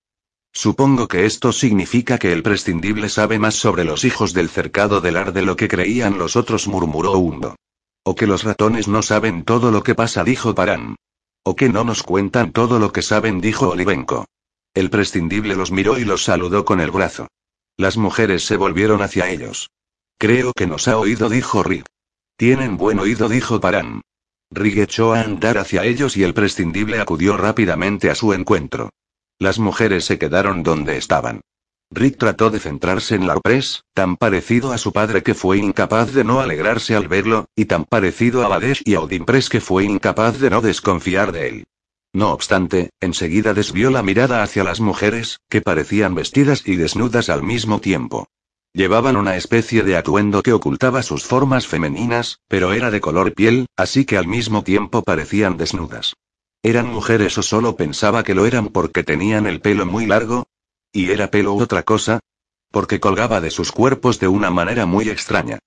Supongo 0.51 1.07
que 1.07 1.25
esto 1.25 1.51
significa 1.51 2.17
que 2.17 2.33
el 2.33 2.43
prescindible 2.43 3.09
sabe 3.09 3.39
más 3.39 3.55
sobre 3.55 3.83
los 3.83 4.03
hijos 4.03 4.33
del 4.33 4.49
cercado 4.49 5.01
del 5.01 5.17
ar 5.17 5.31
de 5.33 5.43
lo 5.43 5.55
que 5.55 5.67
creían 5.67 6.17
los 6.17 6.35
otros, 6.35 6.67
murmuró 6.67 7.13
Hundo. 7.13 7.55
O 8.03 8.15
que 8.15 8.27
los 8.27 8.43
ratones 8.43 8.87
no 8.87 9.01
saben 9.01 9.43
todo 9.43 9.71
lo 9.71 9.83
que 9.83 9.95
pasa, 9.95 10.23
dijo 10.23 10.55
Paran. 10.55 10.95
O 11.43 11.55
que 11.55 11.69
no 11.69 11.83
nos 11.83 12.03
cuentan 12.03 12.51
todo 12.51 12.79
lo 12.79 12.91
que 12.91 13.01
saben, 13.01 13.41
dijo 13.41 13.69
Olivenko. 13.69 14.25
El 14.73 14.89
prescindible 14.89 15.55
los 15.55 15.71
miró 15.71 15.97
y 15.97 16.05
los 16.05 16.23
saludó 16.23 16.65
con 16.65 16.79
el 16.79 16.91
brazo. 16.91 17.27
Las 17.77 17.97
mujeres 17.97 18.45
se 18.45 18.57
volvieron 18.57 19.01
hacia 19.01 19.29
ellos. 19.29 19.69
Creo 20.17 20.53
que 20.53 20.67
nos 20.67 20.87
ha 20.87 20.97
oído, 20.97 21.29
dijo 21.29 21.63
Rick. 21.63 21.85
Tienen 22.35 22.77
buen 22.77 22.99
oído, 22.99 23.29
dijo 23.29 23.59
Paran. 23.59 24.01
Rick 24.51 24.77
echó 24.77 25.13
a 25.13 25.21
andar 25.21 25.57
hacia 25.57 25.85
ellos 25.85 26.17
y 26.17 26.23
el 26.23 26.33
prescindible 26.33 26.99
acudió 26.99 27.37
rápidamente 27.37 28.09
a 28.09 28.15
su 28.15 28.33
encuentro. 28.33 28.89
Las 29.39 29.57
mujeres 29.57 30.03
se 30.03 30.19
quedaron 30.19 30.63
donde 30.63 30.97
estaban. 30.97 31.39
Rick 31.91 32.17
trató 32.17 32.51
de 32.51 32.59
centrarse 32.59 33.15
en 33.15 33.25
Larpres, 33.25 33.83
tan 33.93 34.17
parecido 34.17 34.73
a 34.73 34.77
su 34.77 34.91
padre 34.91 35.23
que 35.23 35.33
fue 35.33 35.57
incapaz 35.57 36.13
de 36.13 36.25
no 36.25 36.41
alegrarse 36.41 36.93
al 36.93 37.07
verlo, 37.07 37.45
y 37.55 37.65
tan 37.65 37.85
parecido 37.85 38.43
a 38.43 38.49
Badesh 38.49 38.81
y 38.83 38.95
a 38.95 39.01
Odinpres 39.01 39.47
que 39.47 39.61
fue 39.61 39.85
incapaz 39.85 40.39
de 40.39 40.49
no 40.49 40.61
desconfiar 40.61 41.31
de 41.31 41.47
él. 41.47 41.67
No 42.11 42.31
obstante, 42.31 42.89
enseguida 42.99 43.53
desvió 43.53 43.91
la 43.91 44.03
mirada 44.03 44.43
hacia 44.43 44.63
las 44.63 44.81
mujeres, 44.81 45.39
que 45.49 45.61
parecían 45.61 46.15
vestidas 46.15 46.63
y 46.67 46.75
desnudas 46.75 47.29
al 47.29 47.41
mismo 47.41 47.79
tiempo. 47.79 48.27
Llevaban 48.73 49.15
una 49.15 49.37
especie 49.37 49.83
de 49.83 49.95
atuendo 49.95 50.43
que 50.43 50.53
ocultaba 50.53 51.01
sus 51.01 51.23
formas 51.23 51.65
femeninas, 51.65 52.39
pero 52.49 52.73
era 52.73 52.91
de 52.91 53.01
color 53.01 53.33
piel, 53.33 53.67
así 53.77 54.05
que 54.05 54.17
al 54.17 54.27
mismo 54.27 54.63
tiempo 54.63 55.01
parecían 55.01 55.57
desnudas. 55.57 56.13
¿Eran 56.61 56.87
mujeres 56.87 57.37
o 57.37 57.43
solo 57.43 57.77
pensaba 57.77 58.23
que 58.23 58.35
lo 58.35 58.45
eran 58.45 58.67
porque 58.67 59.03
tenían 59.03 59.47
el 59.47 59.61
pelo 59.61 59.85
muy 59.85 60.05
largo? 60.05 60.45
¿Y 60.91 61.11
era 61.11 61.31
pelo 61.31 61.55
otra 61.55 61.83
cosa? 61.83 62.19
Porque 62.69 62.99
colgaba 62.99 63.39
de 63.39 63.49
sus 63.49 63.71
cuerpos 63.71 64.19
de 64.19 64.27
una 64.27 64.49
manera 64.49 64.85
muy 64.85 65.09
extraña. 65.09 65.59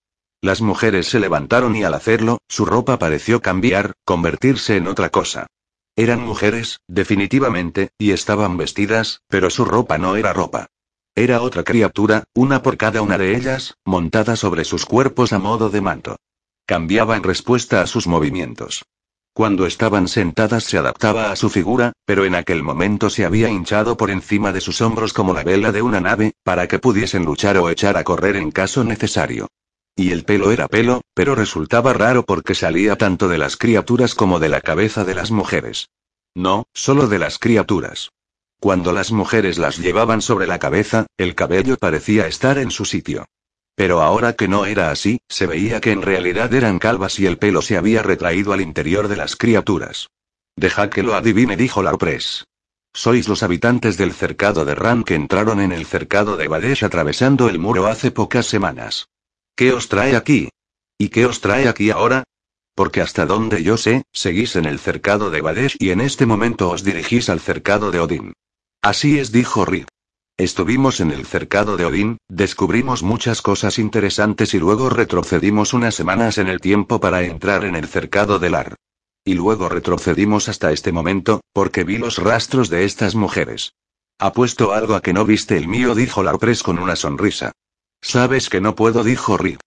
Las 0.43 0.61
mujeres 0.61 1.07
se 1.07 1.18
levantaron 1.18 1.76
y 1.76 1.84
al 1.84 1.95
hacerlo, 1.95 2.38
su 2.47 2.66
ropa 2.66 2.99
pareció 2.99 3.40
cambiar, 3.40 3.95
convertirse 4.05 4.76
en 4.76 4.86
otra 4.86 5.09
cosa. 5.09 5.47
Eran 5.97 6.20
mujeres, 6.20 6.80
definitivamente, 6.88 7.90
y 7.97 8.11
estaban 8.11 8.59
vestidas, 8.59 9.22
pero 9.28 9.49
su 9.49 9.64
ropa 9.64 9.97
no 9.97 10.16
era 10.16 10.32
ropa. 10.34 10.66
Era 11.14 11.40
otra 11.40 11.62
criatura, 11.62 12.24
una 12.34 12.62
por 12.62 12.76
cada 12.76 13.01
una 13.01 13.16
de 13.16 13.36
ellas, 13.36 13.76
montada 13.84 14.36
sobre 14.36 14.64
sus 14.64 14.84
cuerpos 14.84 15.32
a 15.32 15.38
modo 15.38 15.70
de 15.70 15.80
manto. 15.80 16.16
Cambiaba 16.66 17.16
en 17.16 17.22
respuesta 17.22 17.80
a 17.80 17.86
sus 17.86 18.07
movimientos. 18.07 18.84
Cuando 19.35 19.64
estaban 19.64 20.09
sentadas 20.09 20.64
se 20.64 20.76
adaptaba 20.76 21.33
a 21.33 21.37
su 21.37 21.49
figura, 21.49 21.93
pero 22.05 22.26
en 22.26 22.35
aquel 22.35 22.62
momento 22.62 23.09
se 23.09 23.24
había 23.24 23.49
hinchado 23.49 23.97
por 23.97 24.11
encima 24.11 24.53
de 24.53 24.61
sus 24.61 24.83
hombros 24.83 25.14
como 25.14 25.33
la 25.33 25.43
vela 25.43 25.72
de 25.72 25.80
una 25.80 26.01
nave, 26.01 26.33
para 26.43 26.68
que 26.68 26.78
pudiesen 26.78 27.24
luchar 27.24 27.57
o 27.57 27.70
echar 27.70 27.97
a 27.97 28.05
correr 28.05 28.37
en 28.37 28.51
caso 28.51 28.85
necesario. 28.85 29.49
Y 29.97 30.11
el 30.11 30.24
pelo 30.24 30.51
era 30.51 30.68
pelo, 30.68 31.01
pero 31.14 31.35
resultaba 31.35 31.95
raro 31.95 32.24
porque 32.24 32.55
salía 32.55 32.97
tanto 32.97 33.28
de 33.28 33.39
las 33.39 33.57
criaturas 33.57 34.14
como 34.14 34.39
de 34.39 34.51
la 34.51 34.61
cabeza 34.61 35.05
de 35.05 35.14
las 35.14 35.30
mujeres. 35.30 35.89
No, 36.35 36.64
solo 36.74 37.09
de 37.09 37.18
las 37.18 37.39
criaturas. 37.39 38.11
Cuando 38.61 38.93
las 38.93 39.12
mujeres 39.12 39.59
las 39.59 39.78
llevaban 39.78 40.20
sobre 40.20 40.47
la 40.47 40.59
cabeza, 40.59 41.07
el 41.16 41.35
cabello 41.35 41.78
parecía 41.78 42.26
estar 42.26 42.59
en 42.59 42.70
su 42.70 42.85
sitio. 42.85 43.26
Pero 43.74 44.02
ahora 44.02 44.34
que 44.34 44.48
no 44.48 44.66
era 44.66 44.90
así, 44.90 45.20
se 45.28 45.46
veía 45.46 45.80
que 45.80 45.92
en 45.92 46.02
realidad 46.02 46.52
eran 46.52 46.78
calvas 46.78 47.18
y 47.18 47.26
el 47.26 47.38
pelo 47.38 47.62
se 47.62 47.76
había 47.76 48.02
retraído 48.02 48.52
al 48.52 48.60
interior 48.60 49.08
de 49.08 49.16
las 49.16 49.36
criaturas. 49.36 50.08
Deja 50.56 50.90
que 50.90 51.02
lo 51.02 51.14
adivine, 51.14 51.56
dijo 51.56 51.82
Larpres. 51.82 52.44
Sois 52.94 53.26
los 53.26 53.42
habitantes 53.42 53.96
del 53.96 54.12
cercado 54.12 54.66
de 54.66 54.74
Ran 54.74 55.02
que 55.02 55.14
entraron 55.14 55.60
en 55.60 55.72
el 55.72 55.86
cercado 55.86 56.36
de 56.36 56.48
Badesh 56.48 56.84
atravesando 56.84 57.48
el 57.48 57.58
muro 57.58 57.86
hace 57.86 58.10
pocas 58.10 58.46
semanas. 58.46 59.08
¿Qué 59.56 59.72
os 59.72 59.88
trae 59.88 60.14
aquí? 60.14 60.50
¿Y 60.98 61.08
qué 61.08 61.24
os 61.24 61.40
trae 61.40 61.68
aquí 61.68 61.90
ahora? 61.90 62.24
Porque 62.74 63.00
hasta 63.00 63.24
donde 63.24 63.62
yo 63.62 63.78
sé, 63.78 64.04
seguís 64.12 64.56
en 64.56 64.66
el 64.66 64.78
cercado 64.78 65.30
de 65.30 65.40
Badesh 65.40 65.76
y 65.78 65.90
en 65.90 66.00
este 66.02 66.26
momento 66.26 66.70
os 66.70 66.84
dirigís 66.84 67.30
al 67.30 67.40
cercado 67.40 67.90
de 67.90 68.00
Odín. 68.00 68.32
Así 68.82 69.18
es, 69.18 69.32
dijo 69.32 69.64
Rip. 69.64 69.88
Estuvimos 70.39 71.01
en 71.01 71.11
el 71.11 71.26
cercado 71.26 71.76
de 71.76 71.85
Odín, 71.85 72.18
descubrimos 72.28 73.03
muchas 73.03 73.43
cosas 73.43 73.78
interesantes 73.78 74.55
y 74.55 74.59
luego 74.59 74.89
retrocedimos 74.89 75.74
unas 75.74 75.95
semanas 75.95 76.39
en 76.39 76.49
el 76.49 76.61
tiempo 76.61 77.01
para 77.01 77.22
entrar 77.22 77.64
en 77.64 77.76
el 77.76 77.87
cercado 77.87 78.39
del 78.39 78.55
Ar. 78.55 78.76
Y 79.24 79.35
luego 79.35 79.68
retrocedimos 79.68 80.49
hasta 80.49 80.72
este 80.72 80.91
momento, 80.91 81.43
porque 81.53 81.85
vi 81.85 81.99
los 81.99 82.18
rastros 82.18 82.70
de 82.70 82.85
estas 82.85 83.14
mujeres. 83.14 83.74
Apuesto 84.18 84.72
algo 84.72 84.95
a 84.95 85.03
que 85.03 85.12
no 85.12 85.24
viste 85.24 85.57
el 85.57 85.68
mío, 85.68 85.95
dijo 85.95 86.22
Larpres 86.22 86.62
con 86.62 86.78
una 86.78 86.97
sonrisa. 86.97 87.53
Sabes 88.01 88.49
que 88.49 88.61
no 88.61 88.74
puedo, 88.74 89.05
dijo 89.05 89.37
Rick. 89.37 89.61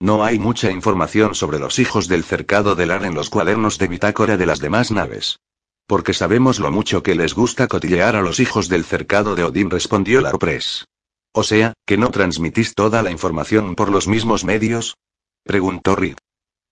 No 0.00 0.24
hay 0.24 0.38
mucha 0.38 0.70
información 0.70 1.34
sobre 1.34 1.58
los 1.58 1.78
hijos 1.78 2.08
del 2.08 2.24
cercado 2.24 2.74
del 2.74 2.90
Ar 2.90 3.04
en 3.04 3.14
los 3.14 3.28
cuadernos 3.28 3.78
de 3.78 3.88
bitácora 3.88 4.36
de 4.36 4.46
las 4.46 4.60
demás 4.60 4.90
naves. 4.90 5.38
Porque 5.86 6.14
sabemos 6.14 6.58
lo 6.58 6.70
mucho 6.70 7.02
que 7.02 7.14
les 7.14 7.34
gusta 7.34 7.68
cotillear 7.68 8.16
a 8.16 8.22
los 8.22 8.40
hijos 8.40 8.68
del 8.68 8.84
cercado 8.84 9.34
de 9.34 9.44
Odín, 9.44 9.70
respondió 9.70 10.20
Larpres. 10.20 10.86
O 11.34 11.42
sea, 11.42 11.72
¿que 11.86 11.96
no 11.96 12.10
transmitís 12.10 12.74
toda 12.74 13.02
la 13.02 13.10
información 13.10 13.74
por 13.74 13.90
los 13.90 14.06
mismos 14.06 14.44
medios? 14.44 14.96
Preguntó 15.44 15.96
Rick. 15.96 16.18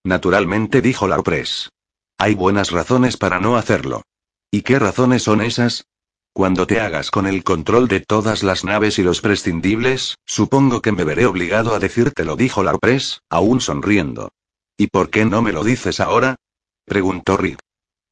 Naturalmente 0.04 0.80
dijo 0.80 1.08
la 1.08 1.22
Press. 1.22 1.70
Hay 2.18 2.34
buenas 2.34 2.70
razones 2.70 3.16
para 3.16 3.40
no 3.40 3.56
hacerlo. 3.56 4.02
¿Y 4.50 4.62
qué 4.62 4.78
razones 4.78 5.22
son 5.22 5.40
esas? 5.40 5.86
Cuando 6.32 6.66
te 6.66 6.80
hagas 6.80 7.10
con 7.10 7.26
el 7.26 7.42
control 7.42 7.88
de 7.88 8.00
todas 8.00 8.42
las 8.42 8.64
naves 8.64 8.98
y 8.98 9.02
los 9.02 9.20
prescindibles, 9.20 10.16
supongo 10.26 10.80
que 10.80 10.92
me 10.92 11.04
veré 11.04 11.26
obligado 11.26 11.74
a 11.74 11.78
decírtelo, 11.78 12.36
dijo 12.36 12.62
la 12.62 12.76
Press, 12.78 13.20
aún 13.30 13.60
sonriendo. 13.60 14.30
¿Y 14.76 14.86
por 14.86 15.10
qué 15.10 15.24
no 15.24 15.42
me 15.42 15.52
lo 15.52 15.64
dices 15.64 16.00
ahora? 16.00 16.36
preguntó 16.84 17.36
Rick. 17.36 17.58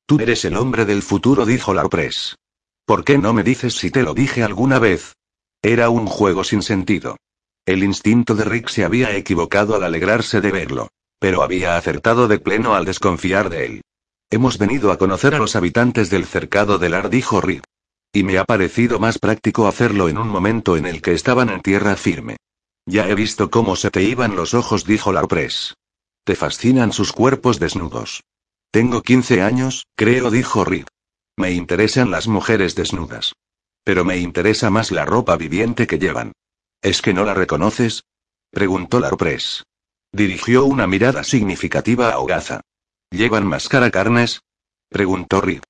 Tú 0.08 0.18
eres 0.20 0.46
el 0.46 0.56
hombre 0.56 0.86
del 0.86 1.02
futuro, 1.02 1.44
dijo 1.44 1.74
la 1.74 1.86
Press. 1.86 2.34
¿Por 2.86 3.04
qué 3.04 3.18
no 3.18 3.34
me 3.34 3.42
dices 3.42 3.74
si 3.74 3.90
te 3.90 4.02
lo 4.02 4.14
dije 4.14 4.42
alguna 4.42 4.78
vez? 4.78 5.12
Era 5.60 5.90
un 5.90 6.06
juego 6.06 6.44
sin 6.44 6.62
sentido. 6.62 7.18
El 7.66 7.84
instinto 7.84 8.34
de 8.34 8.44
Rick 8.44 8.70
se 8.70 8.86
había 8.86 9.14
equivocado 9.14 9.74
al 9.74 9.84
alegrarse 9.84 10.40
de 10.40 10.50
verlo. 10.50 10.88
Pero 11.20 11.42
había 11.42 11.76
acertado 11.76 12.26
de 12.26 12.38
pleno 12.38 12.74
al 12.74 12.86
desconfiar 12.86 13.50
de 13.50 13.66
él. 13.66 13.80
Hemos 14.30 14.56
venido 14.56 14.92
a 14.92 14.96
conocer 14.96 15.34
a 15.34 15.38
los 15.38 15.56
habitantes 15.56 16.08
del 16.08 16.24
cercado 16.24 16.78
del 16.78 16.94
Ar, 16.94 17.10
dijo 17.10 17.42
Rick. 17.42 17.64
Y 18.10 18.22
me 18.22 18.38
ha 18.38 18.46
parecido 18.46 18.98
más 18.98 19.18
práctico 19.18 19.68
hacerlo 19.68 20.08
en 20.08 20.16
un 20.16 20.28
momento 20.28 20.78
en 20.78 20.86
el 20.86 21.02
que 21.02 21.12
estaban 21.12 21.50
en 21.50 21.60
tierra 21.60 21.96
firme. 21.96 22.38
Ya 22.86 23.06
he 23.10 23.14
visto 23.14 23.50
cómo 23.50 23.76
se 23.76 23.90
te 23.90 24.02
iban 24.04 24.36
los 24.36 24.54
ojos, 24.54 24.86
dijo 24.86 25.12
la 25.12 25.26
Press. 25.26 25.74
Te 26.24 26.34
fascinan 26.34 26.94
sus 26.94 27.12
cuerpos 27.12 27.60
desnudos. 27.60 28.22
Tengo 28.70 29.02
15 29.02 29.42
años, 29.42 29.86
creo, 29.96 30.30
dijo 30.30 30.64
Rick. 30.64 30.88
Me 31.36 31.52
interesan 31.52 32.10
las 32.10 32.28
mujeres 32.28 32.74
desnudas. 32.74 33.32
Pero 33.84 34.04
me 34.04 34.18
interesa 34.18 34.68
más 34.70 34.90
la 34.90 35.06
ropa 35.06 35.36
viviente 35.36 35.86
que 35.86 35.98
llevan. 35.98 36.32
¿Es 36.82 37.00
que 37.00 37.14
no 37.14 37.24
la 37.24 37.34
reconoces? 37.34 38.04
preguntó 38.50 39.00
Larpress. 39.00 39.64
Dirigió 40.12 40.64
una 40.64 40.86
mirada 40.86 41.24
significativa 41.24 42.10
a 42.10 42.18
Ogaza. 42.18 42.60
¿Llevan 43.10 43.46
máscara 43.46 43.90
carnes? 43.90 44.42
preguntó 44.90 45.40
Rip. 45.40 45.64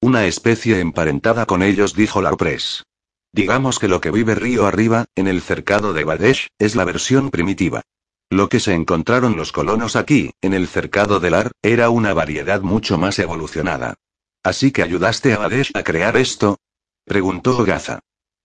Una 0.00 0.26
especie 0.26 0.80
emparentada 0.80 1.44
con 1.44 1.62
ellos, 1.62 1.94
dijo 1.94 2.22
Larpress. 2.22 2.84
Digamos 3.32 3.78
que 3.78 3.88
lo 3.88 4.00
que 4.00 4.10
vive 4.10 4.34
río 4.34 4.66
arriba, 4.66 5.04
en 5.14 5.28
el 5.28 5.42
cercado 5.42 5.92
de 5.92 6.04
Badesh, 6.04 6.48
es 6.58 6.76
la 6.76 6.84
versión 6.84 7.30
primitiva. 7.30 7.82
Lo 8.30 8.48
que 8.48 8.60
se 8.60 8.74
encontraron 8.74 9.36
los 9.36 9.52
colonos 9.52 9.96
aquí, 9.96 10.32
en 10.42 10.52
el 10.52 10.68
cercado 10.68 11.18
del 11.18 11.34
Ar, 11.34 11.52
era 11.62 11.88
una 11.88 12.12
variedad 12.12 12.60
mucho 12.60 12.98
más 12.98 13.18
evolucionada. 13.18 13.94
¿Así 14.42 14.70
que 14.70 14.82
ayudaste 14.82 15.32
a 15.32 15.38
Badesh 15.38 15.70
a 15.74 15.82
crear 15.82 16.16
esto? 16.16 16.58
Preguntó 17.04 17.56
Ogaza. 17.56 18.00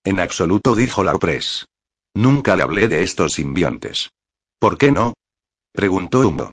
En 0.06 0.20
absoluto 0.20 0.76
dijo 0.76 1.04
Larpress. 1.04 1.66
Nunca 2.14 2.56
le 2.56 2.64
hablé 2.64 2.88
de 2.88 3.04
estos 3.04 3.34
simbiontes. 3.34 4.12
¿Por 4.60 4.78
qué 4.78 4.92
no? 4.92 5.14
Preguntó 5.74 6.20
Humo. 6.22 6.52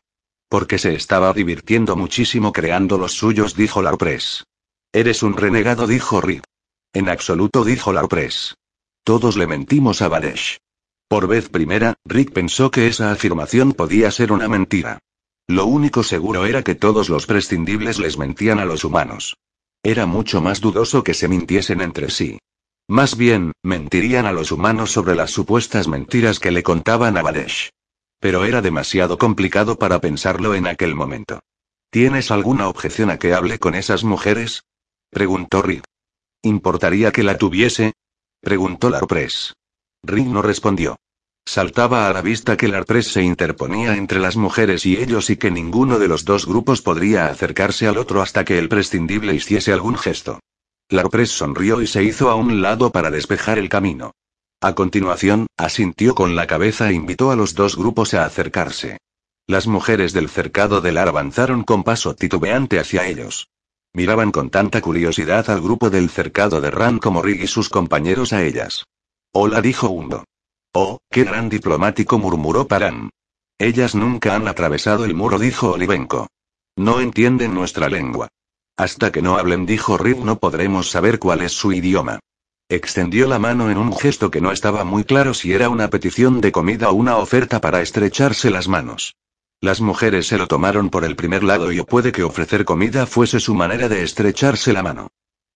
Porque 0.49 0.79
se 0.79 0.95
estaba 0.95 1.33
divirtiendo 1.33 1.95
muchísimo 1.95 2.53
creando 2.53 2.99
los 2.99 3.13
suyos, 3.13 3.55
dijo 3.55 3.83
Larpress. 3.83 4.45
Eres 4.93 5.23
un 5.23 5.37
renegado, 5.37 5.87
dijo 5.87 6.21
Rip. 6.21 6.43
En 6.93 7.09
absoluto, 7.09 7.65
dijo 7.65 7.93
Larpress. 7.93 8.57
Todos 9.05 9.37
le 9.37 9.47
mentimos 9.47 10.03
a 10.03 10.09
Badesh. 10.09 10.59
Por 11.11 11.27
vez 11.27 11.49
primera, 11.49 11.97
Rick 12.05 12.33
pensó 12.33 12.71
que 12.71 12.87
esa 12.87 13.11
afirmación 13.11 13.73
podía 13.73 14.13
ser 14.13 14.31
una 14.31 14.49
mentira. 14.49 15.01
Lo 15.49 15.67
único 15.67 16.05
seguro 16.05 16.47
era 16.47 16.63
que 16.63 16.77
todos 16.77 17.09
los 17.09 17.27
prescindibles 17.27 17.99
les 17.99 18.17
mentían 18.17 18.61
a 18.61 18.65
los 18.65 18.85
humanos. 18.85 19.37
Era 19.83 20.07
mucho 20.07 20.41
más 20.41 20.61
dudoso 20.61 21.03
que 21.03 21.13
se 21.13 21.27
mintiesen 21.27 21.81
entre 21.81 22.11
sí. 22.11 22.39
Más 22.89 23.17
bien, 23.17 23.51
mentirían 23.65 24.25
a 24.25 24.31
los 24.31 24.53
humanos 24.53 24.93
sobre 24.93 25.17
las 25.17 25.33
supuestas 25.33 25.89
mentiras 25.89 26.39
que 26.39 26.53
le 26.53 26.63
contaban 26.63 27.19
a 27.19 27.23
Badesh. 27.23 27.71
Pero 28.21 28.45
era 28.45 28.63
demasiado 28.63 29.19
complicado 29.19 29.81
para 29.81 30.01
pensarlo 30.01 30.55
en 30.55 30.69
aquel 30.69 30.95
momento. 30.95 31.41
¿Tienes 31.91 32.31
alguna 32.31 32.69
objeción 32.69 33.11
a 33.11 33.19
que 33.19 33.35
hable 33.35 33.59
con 33.59 33.75
esas 33.75 34.05
mujeres? 34.05 34.63
preguntó 35.11 35.61
Rick. 35.61 35.83
¿Importaría 36.43 37.11
que 37.11 37.25
la 37.25 37.37
tuviese? 37.37 37.95
preguntó 38.41 38.91
Larpress. 38.91 39.55
Rick 40.03 40.27
no 40.27 40.43
respondió. 40.43 40.97
Saltaba 41.47 42.09
a 42.09 42.13
la 42.13 42.23
vista 42.23 42.57
que 42.57 42.69
Larpress 42.69 43.13
se 43.13 43.23
interponía 43.23 43.97
entre 43.97 44.21
las 44.21 44.37
mujeres 44.37 44.87
y 44.87 44.97
ellos 44.97 45.31
y 45.31 45.37
que 45.37 45.51
ninguno 45.51 45.99
de 45.99 46.09
los 46.09 46.25
dos 46.25 46.47
grupos 46.47 46.83
podría 46.83 47.27
acercarse 47.27 47.89
al 47.89 47.99
otro 47.99 48.23
hasta 48.23 48.45
que 48.45 48.59
el 48.59 48.69
prescindible 48.69 49.35
hiciese 49.35 49.73
algún 49.73 49.97
gesto. 49.97 50.41
Larpress 50.89 51.31
sonrió 51.31 51.83
y 51.83 51.87
se 51.87 52.05
hizo 52.05 52.31
a 52.31 52.35
un 52.35 52.63
lado 52.63 52.91
para 52.91 53.11
despejar 53.11 53.59
el 53.59 53.69
camino. 53.69 54.13
A 54.61 54.75
continuación, 54.75 55.47
asintió 55.57 56.15
con 56.15 56.37
la 56.37 56.47
cabeza 56.47 56.91
e 56.91 56.95
invitó 56.95 57.31
a 57.31 57.37
los 57.37 57.55
dos 57.55 57.77
grupos 57.77 58.15
a 58.15 58.25
acercarse. 58.25 58.99
Las 59.47 59.67
mujeres 59.67 60.13
del 60.13 60.29
cercado 60.29 60.81
del 60.81 60.99
ar 60.99 61.09
avanzaron 61.09 61.65
con 61.65 61.83
paso 61.83 62.15
titubeante 62.15 62.79
hacia 62.79 63.07
ellos. 63.07 63.49
Miraban 63.93 64.31
con 64.31 64.51
tanta 64.51 64.81
curiosidad 64.81 65.51
al 65.51 65.61
grupo 65.61 65.91
del 65.91 66.11
cercado 66.11 66.61
de 66.61 66.71
Ran 66.71 66.99
como 66.99 67.23
Rig 67.23 67.43
y 67.43 67.47
sus 67.47 67.69
compañeros 67.69 68.33
a 68.33 68.45
ellas. 68.45 68.85
Hola, 69.33 69.61
dijo 69.61 69.89
uno. 69.91 70.25
Oh, 70.75 70.99
qué 71.09 71.23
gran 71.23 71.49
diplomático 71.49 72.19
murmuró 72.19 72.67
Paran. 72.67 73.11
Ellas 73.61 73.95
nunca 73.95 74.35
han 74.35 74.49
atravesado 74.49 75.05
el 75.05 75.15
muro, 75.15 75.39
dijo 75.39 75.71
Olivenko. 75.71 76.27
No 76.77 77.01
entienden 77.01 77.55
nuestra 77.55 77.89
lengua. 77.89 78.27
Hasta 78.77 79.13
que 79.13 79.23
no 79.23 79.37
hablen, 79.37 79.67
dijo 79.67 79.97
Rip, 79.99 80.19
no 80.19 80.41
podremos 80.41 80.91
saber 80.91 81.21
cuál 81.21 81.43
es 81.43 81.53
su 81.53 81.71
idioma. 81.73 82.19
Extendió 82.69 83.29
la 83.29 83.39
mano 83.39 83.71
en 83.71 83.79
un 83.79 83.97
gesto 83.97 84.33
que 84.33 84.41
no 84.41 84.51
estaba 84.51 84.83
muy 84.83 85.05
claro 85.05 85.33
si 85.33 85.53
era 85.53 85.69
una 85.69 85.91
petición 85.91 86.41
de 86.41 86.51
comida 86.51 86.91
o 86.91 86.95
una 86.95 87.17
oferta 87.17 87.61
para 87.61 87.83
estrecharse 87.83 88.51
las 88.51 88.67
manos. 88.67 89.15
Las 89.61 89.81
mujeres 89.81 90.27
se 90.27 90.39
lo 90.39 90.49
tomaron 90.49 90.91
por 90.91 91.05
el 91.05 91.15
primer 91.15 91.45
lado 91.45 91.71
y 91.71 91.81
puede 91.83 92.11
que 92.11 92.25
ofrecer 92.25 92.65
comida 92.65 93.07
fuese 93.07 93.39
su 93.39 93.55
manera 93.55 93.89
de 93.89 94.03
estrecharse 94.03 94.73
la 94.73 94.83
mano. 94.83 95.09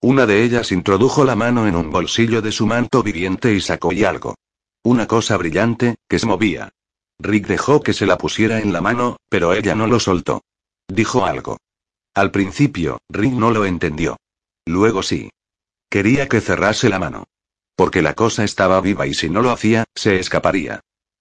Una 0.07 0.27
de 0.27 0.45
ellas 0.45 0.71
introdujo 0.71 1.25
la 1.25 1.35
mano 1.35 1.67
en 1.67 1.75
un 1.75 1.91
bolsillo 1.91 2.43
de 2.43 2.53
su 2.53 2.67
manto 2.67 3.03
viviente 3.03 3.55
y 3.55 3.63
sacó 3.63 3.91
y 3.91 4.05
algo. 4.05 4.35
Una 4.85 5.07
cosa 5.07 5.39
brillante, 5.39 5.95
que 6.07 6.19
se 6.19 6.27
movía. 6.27 6.69
Rick 7.19 7.47
dejó 7.47 7.81
que 7.81 7.95
se 7.95 8.05
la 8.05 8.19
pusiera 8.19 8.61
en 8.61 8.75
la 8.75 8.83
mano, 8.83 9.17
pero 9.31 9.55
ella 9.55 9.75
no 9.75 9.87
lo 9.87 9.99
soltó. 9.99 10.43
Dijo 10.89 11.25
algo. 11.25 11.57
Al 12.15 12.31
principio, 12.31 12.99
Rick 13.09 13.33
no 13.33 13.51
lo 13.51 13.65
entendió. 13.65 14.19
Luego 14.67 15.03
sí. 15.03 15.31
Quería 15.89 16.29
que 16.29 16.43
cerrase 16.43 16.91
la 16.91 16.99
mano. 16.99 17.25
Porque 17.75 18.03
la 18.03 18.13
cosa 18.13 18.45
estaba 18.45 18.83
viva 18.83 19.07
y 19.07 19.15
si 19.15 19.31
no 19.31 19.41
lo 19.41 19.53
hacía, 19.53 19.85
se 19.95 20.21
escaparía. 20.21 20.81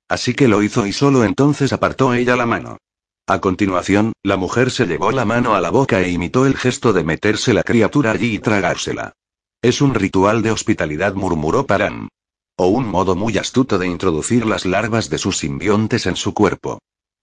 Así 0.09 0.33
que 0.33 0.49
lo 0.49 0.61
hizo 0.61 0.85
y 0.85 0.91
solo 0.91 1.23
entonces 1.23 1.71
apartó 1.71 2.13
ella 2.13 2.35
la 2.35 2.45
mano. 2.45 2.79
A 3.25 3.39
continuación, 3.39 4.11
la 4.21 4.35
mujer 4.35 4.69
se 4.69 4.85
llevó 4.85 5.13
la 5.13 5.23
mano 5.23 5.55
a 5.55 5.61
la 5.61 5.69
boca 5.69 6.01
e 6.01 6.09
imitó 6.09 6.45
el 6.45 6.57
gesto 6.57 6.91
de 6.91 7.05
meterse 7.05 7.53
la 7.53 7.63
criatura 7.63 8.11
allí 8.11 8.35
y 8.35 8.39
tragársela. 8.39 9.13
Es 9.61 9.81
un 9.81 9.93
ritual 9.93 10.41
de 10.41 10.51
hospitalidad, 10.51 11.13
murmuró 11.13 11.65
Paran. 11.65 12.09
O 12.57 12.67
un 12.67 12.85
modo 12.85 13.15
muy 13.15 13.37
astuto 13.37 13.77
de 13.77 13.87
introducir 13.87 14.45
las 14.45 14.65
larvas 14.65 15.09
de 15.09 15.17
sus 15.17 15.37
simbiontes 15.37 16.05
en 16.05 16.17
su 16.17 16.33
cuerpo. 16.33 16.79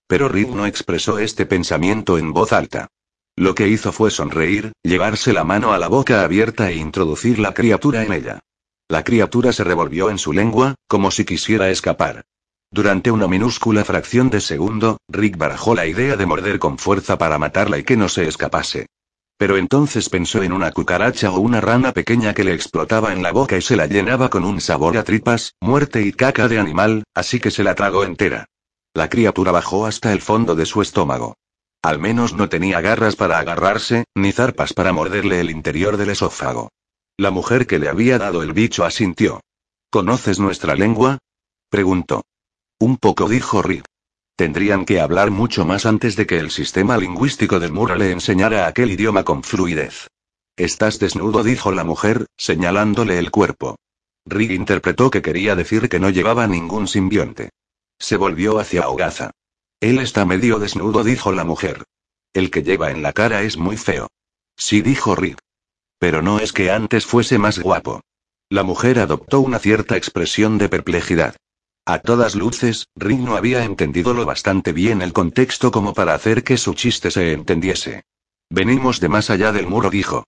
Pero 0.07 0.29
Reed 0.29 0.49
no 0.49 0.65
expresó 0.65 1.19
este 1.19 1.45
pensamiento 1.45 2.17
en 2.17 2.33
voz 2.33 2.55
alta. 2.55 2.89
Lo 3.37 3.55
que 3.55 3.69
hizo 3.69 3.93
fue 3.93 4.11
sonreír, 4.11 4.73
llevarse 4.83 5.35
la 5.35 5.45
mano 5.45 5.75
a 5.75 5.79
la 5.79 5.89
boca 5.89 6.25
abierta 6.25 6.71
e 6.71 6.77
introducir 6.77 7.39
la 7.39 7.53
criatura 7.53 8.03
en 8.05 8.15
ella. 8.15 8.41
La 8.89 9.05
criatura 9.05 9.53
se 9.53 9.65
revolvió 9.65 10.09
en 10.09 10.19
su 10.19 10.33
lengua, 10.33 10.77
como 10.89 11.11
si 11.11 11.27
quisiera 11.27 11.69
escapar. 11.69 12.25
Durante 12.73 13.11
una 13.11 13.27
minúscula 13.27 13.85
fracción 13.85 14.31
de 14.31 14.41
segundo, 14.41 14.99
Rick 15.09 15.37
barajó 15.37 15.75
la 15.75 15.87
idea 15.87 16.17
de 16.17 16.25
morder 16.25 16.61
con 16.61 16.79
fuerza 16.79 17.19
para 17.19 17.37
matarla 17.37 17.79
y 17.79 17.83
que 17.83 17.97
no 17.97 18.09
se 18.09 18.29
escapase. 18.29 18.87
Pero 19.37 19.57
entonces 19.57 20.09
pensó 20.09 20.43
en 20.45 20.53
una 20.53 20.71
cucaracha 20.71 21.33
o 21.33 21.41
una 21.41 21.61
rana 21.61 21.93
pequeña 21.93 22.33
que 22.33 22.45
le 22.45 22.55
explotaba 22.55 23.13
en 23.13 23.25
la 23.25 23.33
boca 23.33 23.57
y 23.57 23.63
se 23.63 23.75
la 23.75 23.87
llenaba 23.87 24.31
con 24.31 24.45
un 24.45 24.61
sabor 24.61 24.97
a 24.99 25.03
tripas, 25.03 25.55
muerte 25.61 26.03
y 26.03 26.13
caca 26.13 26.47
de 26.47 26.61
animal, 26.61 27.03
así 27.13 27.41
que 27.41 27.51
se 27.51 27.65
la 27.65 27.75
tragó 27.75 28.05
entera. 28.05 28.45
La 28.95 29.09
criatura 29.09 29.51
bajó 29.51 29.87
hasta 29.87 30.13
el 30.13 30.21
fondo 30.21 30.55
de 30.55 30.67
su 30.67 30.81
estómago. 30.81 31.35
Al 31.83 31.99
menos 31.99 32.35
no 32.35 32.49
tenía 32.49 32.81
garras 32.81 33.17
para 33.17 33.41
agarrarse, 33.41 34.05
ni 34.15 34.31
zarpas 34.31 34.75
para 34.75 34.93
morderle 34.93 35.41
el 35.41 35.51
interior 35.51 35.97
del 35.97 36.11
esófago. 36.11 36.69
La 37.17 37.33
mujer 37.33 37.67
que 37.67 37.81
le 37.81 37.89
había 37.89 38.19
dado 38.19 38.45
el 38.45 38.53
bicho 38.53 38.85
asintió. 38.85 39.41
¿Conoces 39.91 40.39
nuestra 40.39 40.77
lengua? 40.77 41.19
preguntó. 41.69 42.23
Un 42.81 42.97
poco 42.97 43.29
dijo 43.29 43.61
Rick. 43.61 43.85
Tendrían 44.37 44.87
que 44.87 45.03
hablar 45.03 45.31
mucho 45.31 45.67
más 45.67 45.85
antes 45.85 46.17
de 46.17 46.27
que 46.27 46.39
el 46.39 46.51
sistema 46.51 46.97
lingüístico 46.97 47.61
del 47.61 47.73
muro 47.73 47.95
le 47.95 48.11
enseñara 48.11 48.67
aquel 48.67 48.91
idioma 48.91 49.23
con 49.23 49.43
fluidez. 49.43 50.09
Estás 50.57 50.99
desnudo, 50.99 51.43
dijo 51.43 51.73
la 51.73 51.85
mujer, 51.85 52.25
señalándole 52.39 53.19
el 53.19 53.31
cuerpo. 53.31 53.77
Rig 54.25 54.53
interpretó 54.53 55.11
que 55.11 55.21
quería 55.21 55.57
decir 55.57 55.91
que 55.91 56.01
no 56.01 56.09
llevaba 56.09 56.47
ningún 56.47 56.89
simbionte. 56.89 57.51
Se 57.99 58.17
volvió 58.17 58.59
hacia 58.59 58.89
Ogaza. 58.89 59.33
Él 59.81 59.99
está 59.99 60.25
medio 60.25 60.59
desnudo, 60.59 61.05
dijo 61.05 61.33
la 61.33 61.45
mujer. 61.45 61.85
El 62.33 62.51
que 62.51 62.63
lleva 62.63 62.91
en 62.91 63.03
la 63.03 63.13
cara 63.13 63.43
es 63.43 63.59
muy 63.59 63.77
feo. 63.77 64.09
Sí, 64.57 64.81
dijo 64.81 65.15
Rig. 65.15 65.37
Pero 65.99 66.23
no 66.23 66.39
es 66.39 66.55
que 66.55 66.71
antes 66.71 67.05
fuese 67.05 67.37
más 67.37 67.59
guapo. 67.59 68.01
La 68.49 68.63
mujer 68.63 69.01
adoptó 69.01 69.41
una 69.41 69.59
cierta 69.59 69.99
expresión 69.99 70.57
de 70.57 70.71
perplejidad. 70.71 71.37
A 71.91 71.99
todas 71.99 72.37
luces, 72.37 72.87
Rick 72.95 73.19
no 73.19 73.35
había 73.35 73.65
entendido 73.65 74.15
lo 74.15 74.25
bastante 74.25 74.73
bien 74.73 75.03
el 75.03 75.13
contexto 75.13 75.73
como 75.73 75.93
para 75.93 76.15
hacer 76.15 76.45
que 76.45 76.57
su 76.57 76.75
chiste 76.75 77.11
se 77.11 77.33
entendiese. 77.33 78.05
Venimos 78.49 79.01
de 79.01 79.09
más 79.09 79.29
allá 79.29 79.51
del 79.51 79.67
muro, 79.67 79.91
dijo. 79.91 80.23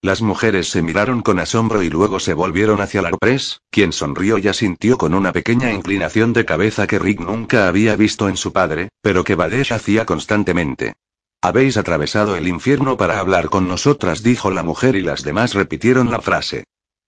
Las 0.00 0.22
mujeres 0.22 0.68
se 0.68 0.80
miraron 0.80 1.22
con 1.22 1.40
asombro 1.40 1.82
y 1.82 1.90
luego 1.90 2.20
se 2.20 2.34
volvieron 2.34 2.80
hacia 2.80 3.02
Larpres, 3.02 3.62
quien 3.68 3.92
sonrió 3.92 4.38
y 4.38 4.46
asintió 4.46 4.96
con 4.96 5.12
una 5.12 5.32
pequeña 5.32 5.72
inclinación 5.72 6.32
de 6.32 6.44
cabeza 6.44 6.86
que 6.86 7.00
Rick 7.00 7.18
nunca 7.18 7.66
había 7.66 7.96
visto 7.96 8.28
en 8.28 8.36
su 8.36 8.52
padre, 8.52 8.90
pero 9.02 9.24
que 9.24 9.34
Badesh 9.34 9.72
hacía 9.72 10.06
constantemente. 10.06 10.94
Habéis 11.42 11.76
atravesado 11.78 12.36
el 12.36 12.46
infierno 12.46 12.96
para 12.96 13.18
hablar 13.18 13.48
con 13.48 13.66
nosotras, 13.66 14.22
dijo 14.22 14.52
la 14.52 14.62
mujer 14.62 14.94
y 14.94 15.02
las 15.02 15.24
demás 15.24 15.54
repitieron 15.54 16.12
la 16.12 16.20
frase. 16.20 16.62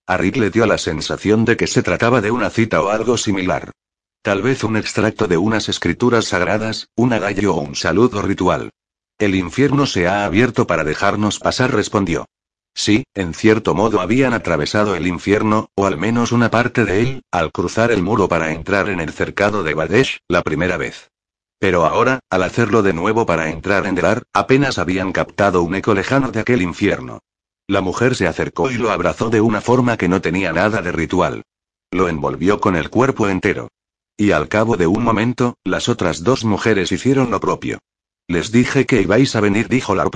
A 0.05 0.17
Rick 0.17 0.35
le 0.35 0.49
dio 0.49 0.65
la 0.65 0.77
sensación 0.77 1.45
de 1.45 1.55
que 1.55 1.67
se 1.67 1.81
trataba 1.81 2.19
de 2.19 2.31
una 2.31 2.49
cita 2.49 2.81
o 2.81 2.89
algo 2.89 3.15
similar. 3.15 3.71
Tal 4.23 4.43
vez 4.43 4.63
un 4.63 4.77
extracto 4.77 5.27
de 5.27 5.37
unas 5.37 5.67
escrituras 5.67 6.25
sagradas, 6.25 6.89
un 6.95 7.11
adagio 7.11 7.55
o 7.55 7.61
un 7.61 7.75
saludo 7.75 8.21
ritual. 8.21 8.69
El 9.17 9.33
infierno 9.33 9.87
se 9.87 10.07
ha 10.07 10.25
abierto 10.25 10.67
para 10.67 10.83
dejarnos 10.83 11.39
pasar, 11.39 11.73
respondió. 11.73 12.25
Sí, 12.75 13.03
en 13.15 13.33
cierto 13.33 13.73
modo 13.73 13.99
habían 13.99 14.33
atravesado 14.33 14.95
el 14.95 15.07
infierno, 15.07 15.69
o 15.75 15.87
al 15.87 15.97
menos 15.97 16.31
una 16.31 16.51
parte 16.51 16.85
de 16.85 17.01
él, 17.01 17.21
al 17.31 17.51
cruzar 17.51 17.91
el 17.91 18.03
muro 18.03 18.29
para 18.29 18.51
entrar 18.51 18.89
en 18.89 18.99
el 18.99 19.11
cercado 19.11 19.63
de 19.63 19.73
Badesh, 19.73 20.19
la 20.27 20.43
primera 20.43 20.77
vez. 20.77 21.09
Pero 21.57 21.87
ahora, 21.87 22.19
al 22.29 22.43
hacerlo 22.43 22.83
de 22.83 22.93
nuevo 22.93 23.25
para 23.25 23.49
entrar 23.49 23.87
en 23.87 23.95
Delar, 23.95 24.21
apenas 24.33 24.77
habían 24.77 25.13
captado 25.13 25.63
un 25.63 25.73
eco 25.73 25.95
lejano 25.95 26.31
de 26.31 26.41
aquel 26.41 26.61
infierno. 26.61 27.21
La 27.67 27.81
mujer 27.81 28.15
se 28.15 28.27
acercó 28.27 28.69
y 28.69 28.75
lo 28.75 28.91
abrazó 28.91 29.31
de 29.31 29.41
una 29.41 29.61
forma 29.61 29.97
que 29.97 30.07
no 30.07 30.21
tenía 30.21 30.53
nada 30.53 30.83
de 30.83 30.91
ritual. 30.91 31.41
Lo 31.91 32.07
envolvió 32.07 32.59
con 32.59 32.75
el 32.75 32.91
cuerpo 32.91 33.27
entero. 33.27 33.69
Y 34.21 34.33
al 34.33 34.49
cabo 34.49 34.77
de 34.77 34.85
un 34.85 35.03
momento, 35.03 35.55
las 35.63 35.89
otras 35.89 36.23
dos 36.23 36.45
mujeres 36.45 36.91
hicieron 36.91 37.31
lo 37.31 37.39
propio. 37.39 37.79
Les 38.27 38.51
dije 38.51 38.85
que 38.85 39.01
ibais 39.01 39.35
a 39.35 39.41
venir, 39.41 39.67
dijo 39.67 39.95
la 39.95 40.07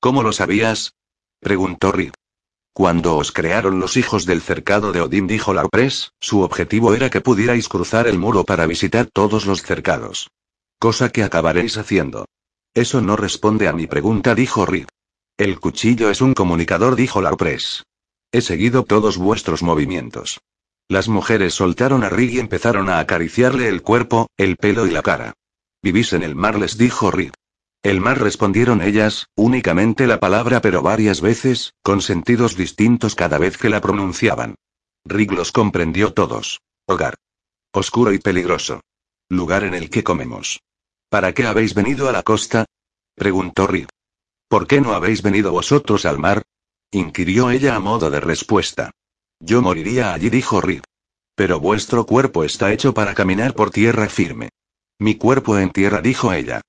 ¿Cómo 0.00 0.24
lo 0.24 0.32
sabías? 0.32 0.94
Preguntó 1.38 1.92
Rick. 1.92 2.12
Cuando 2.72 3.16
os 3.16 3.30
crearon 3.30 3.78
los 3.78 3.96
hijos 3.96 4.26
del 4.26 4.42
cercado 4.42 4.90
de 4.90 5.00
Odín, 5.00 5.28
dijo 5.28 5.54
Larpres, 5.54 6.10
su 6.20 6.40
objetivo 6.40 6.92
era 6.92 7.08
que 7.08 7.20
pudierais 7.20 7.68
cruzar 7.68 8.08
el 8.08 8.18
muro 8.18 8.42
para 8.42 8.66
visitar 8.66 9.06
todos 9.06 9.46
los 9.46 9.62
cercados. 9.62 10.28
Cosa 10.80 11.10
que 11.10 11.22
acabaréis 11.22 11.76
haciendo. 11.76 12.26
Eso 12.74 13.00
no 13.00 13.14
responde 13.14 13.68
a 13.68 13.72
mi 13.72 13.86
pregunta, 13.86 14.34
dijo 14.34 14.66
Rick. 14.66 14.88
El 15.38 15.60
cuchillo 15.60 16.10
es 16.10 16.20
un 16.20 16.34
comunicador, 16.34 16.96
dijo 16.96 17.22
Larpres. 17.22 17.84
He 18.32 18.40
seguido 18.40 18.82
todos 18.82 19.18
vuestros 19.18 19.62
movimientos. 19.62 20.40
Las 20.88 21.08
mujeres 21.08 21.54
soltaron 21.54 22.04
a 22.04 22.10
Rick 22.10 22.32
y 22.32 22.38
empezaron 22.40 22.90
a 22.90 22.98
acariciarle 22.98 23.68
el 23.68 23.82
cuerpo, 23.82 24.28
el 24.36 24.56
pelo 24.56 24.86
y 24.86 24.90
la 24.90 25.02
cara. 25.02 25.32
Vivís 25.82 26.12
en 26.12 26.22
el 26.22 26.34
mar, 26.34 26.58
les 26.58 26.76
dijo 26.76 27.10
Rick. 27.10 27.32
El 27.82 28.00
mar 28.00 28.20
respondieron 28.20 28.80
ellas, 28.80 29.26
únicamente 29.34 30.06
la 30.06 30.20
palabra 30.20 30.60
pero 30.60 30.82
varias 30.82 31.20
veces, 31.20 31.74
con 31.82 32.00
sentidos 32.00 32.56
distintos 32.56 33.14
cada 33.14 33.38
vez 33.38 33.58
que 33.58 33.68
la 33.68 33.80
pronunciaban. 33.80 34.56
Rick 35.04 35.32
los 35.32 35.52
comprendió 35.52 36.12
todos. 36.12 36.60
Hogar. 36.86 37.14
Oscuro 37.72 38.12
y 38.12 38.18
peligroso. 38.18 38.80
Lugar 39.28 39.64
en 39.64 39.74
el 39.74 39.90
que 39.90 40.04
comemos. 40.04 40.60
¿Para 41.08 41.32
qué 41.32 41.46
habéis 41.46 41.74
venido 41.74 42.08
a 42.08 42.12
la 42.12 42.22
costa? 42.22 42.66
preguntó 43.14 43.66
Rick. 43.66 43.88
¿Por 44.48 44.66
qué 44.66 44.80
no 44.80 44.92
habéis 44.92 45.22
venido 45.22 45.50
vosotros 45.52 46.04
al 46.04 46.18
mar? 46.18 46.42
inquirió 46.90 47.50
ella 47.50 47.74
a 47.74 47.80
modo 47.80 48.10
de 48.10 48.20
respuesta. 48.20 48.92
Yo 49.40 49.62
moriría 49.62 50.14
allí, 50.14 50.30
dijo 50.30 50.60
Rick. 50.60 50.84
Pero 51.34 51.60
vuestro 51.60 52.06
cuerpo 52.06 52.44
está 52.44 52.72
hecho 52.72 52.94
para 52.94 53.14
caminar 53.14 53.54
por 53.54 53.70
tierra 53.70 54.08
firme. 54.08 54.50
Mi 54.98 55.16
cuerpo 55.16 55.58
en 55.58 55.70
tierra, 55.70 56.00
dijo 56.00 56.32
ella. 56.32 56.60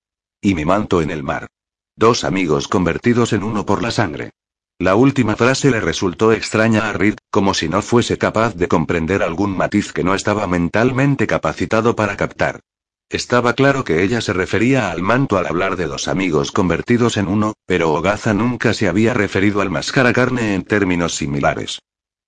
Y 0.41 0.55
mi 0.55 0.65
manto 0.65 1.01
en 1.01 1.11
el 1.11 1.23
mar. 1.23 1.47
Dos 1.95 2.23
amigos 2.23 2.67
convertidos 2.67 3.33
en 3.33 3.43
uno 3.43 3.65
por 3.65 3.81
la 3.81 3.91
sangre. 3.91 4.31
La 4.77 4.95
última 4.95 5.37
frase 5.37 5.71
le 5.71 5.79
resultó 5.79 6.33
extraña 6.33 6.89
a 6.89 6.93
Reed, 6.93 7.15
como 7.31 7.53
si 7.53 7.69
no 7.69 7.81
fuese 7.81 8.17
capaz 8.17 8.55
de 8.55 8.67
comprender 8.67 9.23
algún 9.23 9.55
matiz 9.55 9.93
que 9.93 10.03
no 10.03 10.13
estaba 10.13 10.47
mentalmente 10.47 11.27
capacitado 11.27 11.95
para 11.95 12.17
captar. 12.17 12.59
Estaba 13.07 13.53
claro 13.53 13.85
que 13.85 14.03
ella 14.03 14.19
se 14.19 14.33
refería 14.33 14.91
al 14.91 15.01
manto 15.01 15.37
al 15.37 15.45
hablar 15.45 15.77
de 15.77 15.85
dos 15.85 16.09
amigos 16.09 16.51
convertidos 16.51 17.15
en 17.15 17.27
uno, 17.27 17.53
pero 17.65 17.93
Ogaza 17.93 18.33
nunca 18.33 18.73
se 18.73 18.89
había 18.89 19.13
referido 19.13 19.61
al 19.61 19.69
máscara 19.69 20.11
carne 20.11 20.55
en 20.55 20.63
términos 20.63 21.15
similares. 21.15 21.79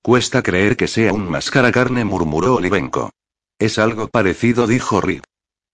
Cuesta 0.07 0.41
creer 0.41 0.77
que 0.77 0.87
sea 0.87 1.11
un 1.11 1.29
máscara 1.29 1.69
carne, 1.69 2.05
murmuró 2.05 2.55
Olivenko. 2.55 3.11
Es 3.59 3.77
algo 3.77 4.07
parecido, 4.07 4.65
dijo 4.65 5.01
Reed. 5.01 5.21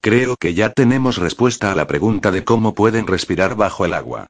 Creo 0.01 0.37
que 0.37 0.55
ya 0.55 0.71
tenemos 0.71 1.17
respuesta 1.17 1.71
a 1.71 1.75
la 1.75 1.85
pregunta 1.85 2.31
de 2.31 2.43
cómo 2.43 2.73
pueden 2.73 3.05
respirar 3.05 3.55
bajo 3.55 3.85
el 3.85 3.93
agua. 3.93 4.25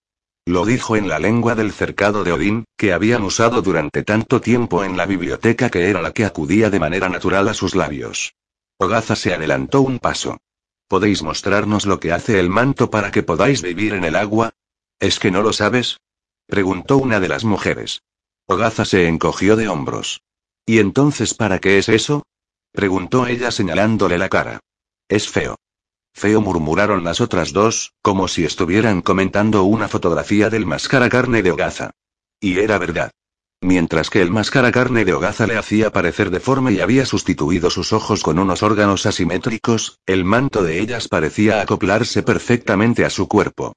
Lo 0.46 0.66
dijo 0.66 0.98
en 0.98 1.08
la 1.08 1.20
lengua 1.20 1.56
del 1.56 1.72
cercado 1.72 2.26
de 2.26 2.34
Odín, 2.34 2.66
que 2.78 2.92
habían 2.92 3.24
usado 3.24 3.62
durante 3.62 4.04
tanto 4.04 4.42
tiempo 4.42 4.84
en 4.84 4.98
la 4.98 5.06
biblioteca 5.06 5.70
que 5.70 5.90
era 5.90 6.02
la 6.02 6.12
que 6.12 6.26
acudía 6.26 6.70
de 6.70 6.82
manera 6.82 7.08
natural 7.08 7.48
a 7.48 7.54
sus 7.54 7.74
labios. 7.74 8.34
Ogaza 8.80 9.16
se 9.16 9.34
adelantó 9.34 9.80
un 9.80 10.00
paso. 10.00 10.42
¿Podéis 10.90 11.24
mostrarnos 11.24 11.86
lo 11.86 12.02
que 12.02 12.12
hace 12.12 12.42
el 12.42 12.50
manto 12.50 12.90
para 12.90 13.10
que 13.10 13.24
podáis 13.24 13.62
vivir 13.62 13.94
en 13.94 14.04
el 14.04 14.18
agua? 14.18 14.52
¿Es 15.00 15.18
que 15.18 15.32
no 15.32 15.42
lo 15.42 15.54
sabes? 15.54 16.02
preguntó 16.46 16.98
una 16.98 17.22
de 17.22 17.30
las 17.30 17.46
mujeres. 17.46 18.02
Ogaza 18.46 18.84
se 18.84 19.08
encogió 19.08 19.56
de 19.56 19.70
hombros. 19.70 20.22
¿Y 20.66 20.80
entonces 20.80 21.34
para 21.34 21.60
qué 21.60 21.78
es 21.78 21.88
eso? 21.88 22.24
preguntó 22.74 23.26
ella 23.28 23.52
señalándole 23.52 24.18
la 24.18 24.30
cara. 24.30 24.60
Es 25.08 25.30
feo. 25.30 25.56
Feo 26.14 26.42
murmuraron 26.42 27.04
las 27.04 27.22
otras 27.22 27.54
dos, 27.54 27.94
como 28.02 28.28
si 28.28 28.44
estuvieran 28.44 29.02
comentando 29.02 29.64
una 29.64 29.88
fotografía 29.88 30.50
del 30.50 30.66
máscara 30.66 31.10
carne 31.10 31.42
de 31.42 31.52
Ogaza. 31.52 31.92
Y 32.40 32.60
era 32.60 32.78
verdad. 32.78 33.12
Mientras 33.62 34.10
que 34.10 34.22
el 34.22 34.30
máscara 34.30 34.72
carne 34.72 35.06
de 35.06 35.14
Ogaza 35.14 35.48
le 35.48 35.58
hacía 35.58 35.92
parecer 35.92 36.30
deforme 36.30 36.74
y 36.74 36.82
había 36.82 37.06
sustituido 37.06 37.70
sus 37.70 37.94
ojos 37.94 38.22
con 38.22 38.38
unos 38.38 38.62
órganos 38.62 39.06
asimétricos, 39.06 40.00
el 40.06 40.26
manto 40.26 40.64
de 40.64 40.82
ellas 40.82 41.08
parecía 41.08 41.62
acoplarse 41.62 42.24
perfectamente 42.24 43.06
a 43.06 43.10
su 43.10 43.30
cuerpo. 43.30 43.74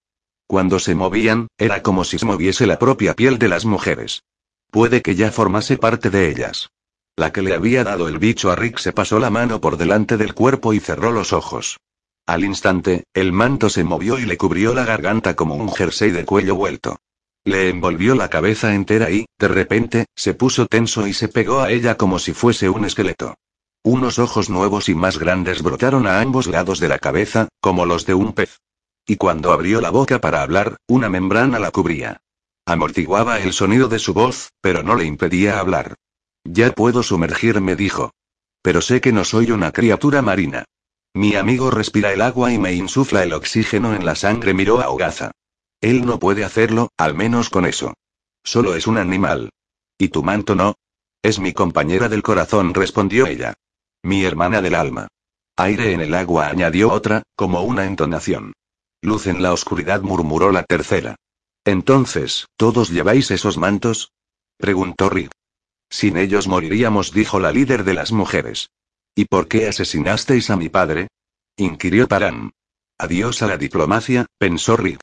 Cuando 0.49 0.81
se 0.81 0.97
movían, 0.97 1.47
era 1.57 1.83
como 1.83 2.03
si 2.03 2.19
se 2.19 2.27
moviese 2.27 2.67
la 2.67 2.81
propia 2.81 3.15
piel 3.15 3.39
de 3.39 3.49
las 3.49 3.65
mujeres. 3.65 4.23
Puede 4.71 5.03
que 5.03 5.15
ya 5.15 5.31
formase 5.31 5.79
parte 5.79 6.11
de 6.11 6.29
ellas. 6.29 6.71
La 7.17 7.33
que 7.33 7.43
le 7.43 7.55
había 7.55 7.83
dado 7.83 8.09
el 8.09 8.19
bicho 8.19 8.51
a 8.51 8.57
Rick 8.57 8.79
se 8.79 8.93
pasó 8.93 9.19
la 9.19 9.31
mano 9.31 9.61
por 9.61 9.79
delante 9.79 10.17
del 10.17 10.35
cuerpo 10.35 10.75
y 10.75 10.81
cerró 10.81 11.13
los 11.13 11.33
ojos. 11.33 11.79
Al 12.27 12.45
instante, 12.45 13.05
el 13.15 13.33
manto 13.33 13.71
se 13.71 13.85
movió 13.85 14.19
y 14.19 14.27
le 14.27 14.37
cubrió 14.37 14.75
la 14.75 14.85
garganta 14.85 15.35
como 15.35 15.55
un 15.55 15.73
jersey 15.73 16.11
de 16.11 16.25
cuello 16.25 16.57
vuelto. 16.57 16.99
Le 17.45 17.69
envolvió 17.69 18.17
la 18.17 18.29
cabeza 18.29 18.75
entera 18.75 19.11
y, 19.11 19.27
de 19.39 19.49
repente, 19.49 20.07
se 20.17 20.35
puso 20.35 20.67
tenso 20.67 21.07
y 21.07 21.15
se 21.15 21.29
pegó 21.29 21.61
a 21.61 21.71
ella 21.71 21.97
como 21.97 22.19
si 22.19 22.33
fuese 22.33 22.69
un 22.69 22.85
esqueleto. 22.85 23.37
Unos 23.85 24.19
ojos 24.19 24.51
nuevos 24.51 24.89
y 24.89 24.97
más 24.97 25.19
grandes 25.19 25.63
brotaron 25.63 26.09
a 26.09 26.21
ambos 26.21 26.49
lados 26.49 26.81
de 26.81 26.89
la 26.89 26.99
cabeza, 26.99 27.47
como 27.61 27.87
los 27.87 28.05
de 28.05 28.15
un 28.15 28.33
pez. 28.33 28.59
Y 29.07 29.15
cuando 29.15 29.53
abrió 29.53 29.81
la 29.81 29.91
boca 29.91 30.21
para 30.21 30.43
hablar, 30.43 30.79
una 30.89 31.09
membrana 31.09 31.61
la 31.61 31.71
cubría. 31.71 32.21
Amortiguaba 32.69 33.39
el 33.39 33.53
sonido 33.53 33.87
de 33.87 34.01
su 34.01 34.13
voz, 34.13 34.51
pero 34.61 34.83
no 34.83 34.97
le 34.97 35.05
impedía 35.05 35.61
hablar. 35.61 35.95
Ya 36.43 36.73
puedo 36.73 37.05
sumergirme, 37.05 37.77
dijo. 37.77 38.11
Pero 38.61 38.81
sé 38.81 39.01
que 39.01 39.13
no 39.13 39.25
soy 39.25 39.53
una 39.53 39.71
criatura 39.71 40.21
marina. 40.21 40.65
Mi 41.15 41.37
amigo 41.37 41.71
respira 41.71 42.13
el 42.13 42.21
agua 42.21 42.53
y 42.53 42.59
me 42.59 42.75
insufla 42.75 43.23
el 43.23 43.33
oxígeno 43.33 43.95
en 43.95 44.05
la 44.05 44.17
sangre, 44.17 44.53
miró 44.53 44.81
a 44.81 44.91
Ogaza. 44.91 45.31
Él 45.81 46.05
no 46.05 46.19
puede 46.19 46.45
hacerlo, 46.45 46.91
al 46.97 47.15
menos 47.15 47.51
con 47.51 47.67
eso. 47.67 47.95
Solo 48.43 48.75
es 48.75 48.89
un 48.89 48.99
animal. 48.99 49.51
¿Y 49.97 50.09
tu 50.09 50.25
manto 50.25 50.57
no? 50.57 50.75
Es 51.23 51.39
mi 51.39 51.53
compañera 51.53 52.09
del 52.09 52.25
corazón, 52.25 52.75
respondió 52.75 53.29
ella. 53.29 53.55
Mi 54.03 54.25
hermana 54.25 54.61
del 54.61 54.75
alma. 54.75 55.07
Aire 55.57 55.93
en 55.93 56.01
el 56.01 56.15
agua, 56.15 56.49
añadió 56.49 56.91
otra, 56.91 57.23
como 57.37 57.63
una 57.63 57.87
entonación. 57.87 58.53
Luz 59.03 59.29
en 59.29 59.41
la 59.41 59.53
oscuridad, 59.53 60.03
murmuró 60.03 60.51
la 60.51 60.65
tercera. 60.65 61.15
Entonces, 61.67 62.47
¿todos 62.57 62.91
lleváis 62.91 63.33
esos 63.33 63.59
mantos? 63.59 64.13
preguntó 64.57 65.11
Rick. 65.11 65.33
Sin 65.91 66.17
ellos 66.17 66.47
moriríamos, 66.47 67.13
dijo 67.13 67.41
la 67.41 67.51
líder 67.51 67.83
de 67.83 67.93
las 67.93 68.13
mujeres. 68.13 68.71
¿Y 69.17 69.25
por 69.25 69.49
qué 69.49 69.67
asesinasteis 69.67 70.49
a 70.51 70.57
mi 70.57 70.69
padre? 70.69 71.09
inquirió 71.57 72.07
Paran. 72.07 72.53
Adiós 72.99 73.43
a 73.43 73.49
la 73.49 73.59
diplomacia, 73.59 74.27
pensó 74.39 74.77
Rick. 74.77 75.01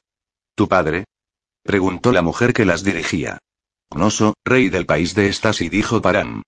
¿Tu 0.55 0.69
padre? 0.69 1.03
preguntó 1.63 2.13
la 2.13 2.21
mujer 2.21 2.53
que 2.53 2.63
las 2.63 2.85
dirigía. 2.85 3.39
Gnoso, 3.91 4.33
rey 4.45 4.69
del 4.69 4.85
país 4.85 5.15
de 5.15 5.27
Estasi, 5.27 5.67
dijo 5.67 6.01
Paran. 6.01 6.43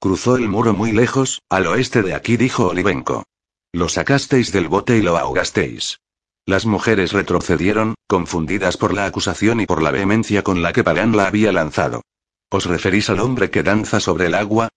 Cruzó 0.00 0.34
el 0.34 0.48
muro 0.48 0.74
muy 0.74 0.90
lejos, 0.90 1.42
al 1.48 1.68
oeste 1.68 2.02
de 2.02 2.14
aquí, 2.14 2.36
dijo 2.36 2.68
Olivenko. 2.68 3.22
Lo 3.72 3.88
sacasteis 3.88 4.50
del 4.50 4.66
bote 4.66 4.96
y 4.96 5.02
lo 5.02 5.16
ahogasteis. 5.16 6.00
Las 6.46 6.66
mujeres 6.66 7.12
retrocedieron, 7.12 7.94
confundidas 8.08 8.76
por 8.76 8.92
la 8.94 9.06
acusación 9.06 9.60
y 9.60 9.66
por 9.66 9.82
la 9.82 9.90
vehemencia 9.90 10.42
con 10.42 10.62
la 10.62 10.72
que 10.72 10.82
Paran 10.84 11.16
la 11.16 11.26
había 11.26 11.52
lanzado. 11.52 12.02
¿Os 12.50 12.64
referís 12.64 13.10
al 13.10 13.20
hombre 13.20 13.50
que 13.50 13.62
danza 13.62 14.00
sobre 14.00 14.26
el 14.26 14.34
agua? 14.34 14.68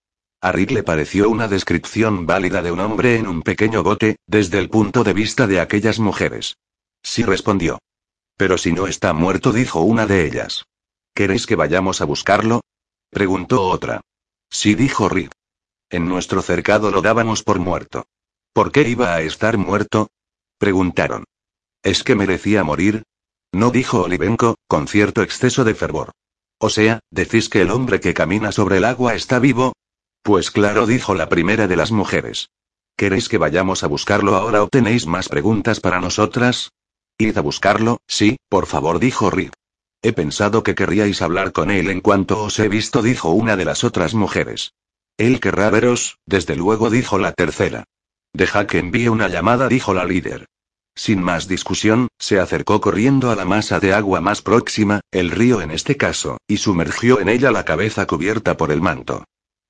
A 0.41 0.51
Rick 0.51 0.71
le 0.71 0.83
pareció 0.83 1.29
una 1.29 1.47
descripción 1.47 2.25
válida 2.25 2.61
de 2.61 2.71
un 2.71 2.81
hombre 2.81 3.17
en 3.17 3.27
un 3.27 3.41
pequeño 3.41 3.81
bote, 3.81 4.17
desde 4.27 4.59
el 4.59 4.69
punto 4.69 5.03
de 5.03 5.13
vista 5.13 5.47
de 5.47 5.59
aquellas 5.59 5.99
mujeres. 5.99 6.57
Sí 7.01 7.23
respondió. 7.23 7.79
Pero 8.37 8.57
si 8.57 8.73
no 8.73 8.87
está 8.87 9.13
muerto, 9.13 9.51
dijo 9.51 9.81
una 9.81 10.05
de 10.05 10.25
ellas. 10.25 10.65
¿Queréis 11.15 11.47
que 11.47 11.55
vayamos 11.55 12.01
a 12.01 12.05
buscarlo? 12.05 12.61
preguntó 13.09 13.63
otra. 13.63 14.01
Sí, 14.49 14.75
dijo 14.75 15.07
Rick. 15.07 15.31
En 15.89 16.07
nuestro 16.07 16.41
cercado 16.41 16.91
lo 16.91 17.01
dábamos 17.01 17.43
por 17.43 17.59
muerto. 17.59 18.05
¿Por 18.51 18.71
qué 18.71 18.87
iba 18.87 19.13
a 19.13 19.21
estar 19.21 19.57
muerto? 19.57 20.09
preguntaron. 20.57 21.23
¿Es 21.83 22.03
que 22.03 22.15
merecía 22.15 22.63
morir? 22.63 23.03
No 23.53 23.69
dijo 23.69 24.03
Olivenko, 24.03 24.55
con 24.67 24.87
cierto 24.87 25.21
exceso 25.21 25.65
de 25.65 25.75
fervor. 25.75 26.11
O 26.57 26.69
sea, 26.69 27.01
¿decís 27.11 27.49
que 27.49 27.61
el 27.61 27.71
hombre 27.71 27.99
que 27.99 28.13
camina 28.13 28.53
sobre 28.53 28.77
el 28.77 28.85
agua 28.85 29.15
está 29.15 29.37
vivo? 29.39 29.73
Pues 30.23 30.49
claro, 30.49 30.87
dijo 30.87 31.13
la 31.13 31.27
primera 31.27 31.67
de 31.67 31.75
las 31.75 31.91
mujeres. 31.91 32.49
¿Queréis 32.95 33.27
que 33.27 33.37
vayamos 33.37 33.83
a 33.83 33.87
buscarlo 33.87 34.35
ahora 34.35 34.63
o 34.63 34.69
tenéis 34.69 35.07
más 35.07 35.27
preguntas 35.27 35.81
para 35.81 35.99
nosotras? 35.99 36.71
Id 37.17 37.37
a 37.37 37.41
buscarlo, 37.41 37.97
sí, 38.07 38.37
por 38.47 38.65
favor, 38.65 38.99
dijo 38.99 39.29
Rick. 39.29 39.53
He 40.01 40.13
pensado 40.13 40.63
que 40.63 40.75
querríais 40.75 41.21
hablar 41.21 41.51
con 41.51 41.69
él 41.69 41.89
en 41.89 41.99
cuanto 41.99 42.43
os 42.43 42.57
he 42.59 42.69
visto, 42.69 43.01
dijo 43.01 43.31
una 43.31 43.57
de 43.57 43.65
las 43.65 43.83
otras 43.83 44.13
mujeres. 44.13 44.73
Él 45.17 45.41
querrá 45.41 45.69
veros, 45.69 46.17
desde 46.25 46.55
luego, 46.55 46.89
dijo 46.89 47.17
la 47.17 47.33
tercera. 47.33 47.83
Deja 48.33 48.67
que 48.67 48.79
envíe 48.79 49.09
una 49.09 49.27
llamada, 49.27 49.67
dijo 49.67 49.93
la 49.93 50.05
líder. 50.05 50.47
Sin 50.95 51.23
más 51.23 51.47
discusión, 51.47 52.07
se 52.19 52.39
acercó 52.39 52.79
corriendo 52.79 53.31
a 53.31 53.35
la 53.35 53.45
masa 53.45 53.79
de 53.79 53.93
agua 53.93 54.21
más 54.21 54.41
próxima, 54.41 55.01
el 55.11 55.31
río 55.31 55.61
en 55.61 55.71
este 55.71 55.97
caso, 55.97 56.37
y 56.47 56.57
sumergió 56.57 57.19
en 57.19 57.29
ella 57.29 57.51
la 57.51 57.65
cabeza 57.65 58.05
cubierta 58.05 58.57
por 58.57 58.71
el 58.71 58.81
manto. 58.81 59.23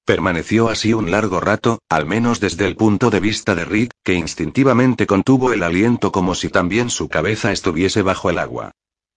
Permaneció 0.06 0.68
así 0.68 0.94
un 0.94 1.12
largo 1.12 1.40
rato, 1.40 1.80
al 1.88 2.06
menos 2.06 2.42
desde 2.42 2.68
el 2.68 2.76
punto 2.76 3.10
de 3.10 3.22
vista 3.22 3.56
de 3.56 3.64
Rick, 3.64 3.92
que 4.04 4.16
instintivamente 4.16 5.08
contuvo 5.08 5.54
el 5.54 5.64
aliento 5.64 6.12
como 6.12 6.36
si 6.36 6.50
también 6.50 6.90
su 6.90 7.08
cabeza 7.08 7.54
estuviese 7.54 8.02
bajo 8.02 8.30
el 8.30 8.38
agua. 8.38 8.72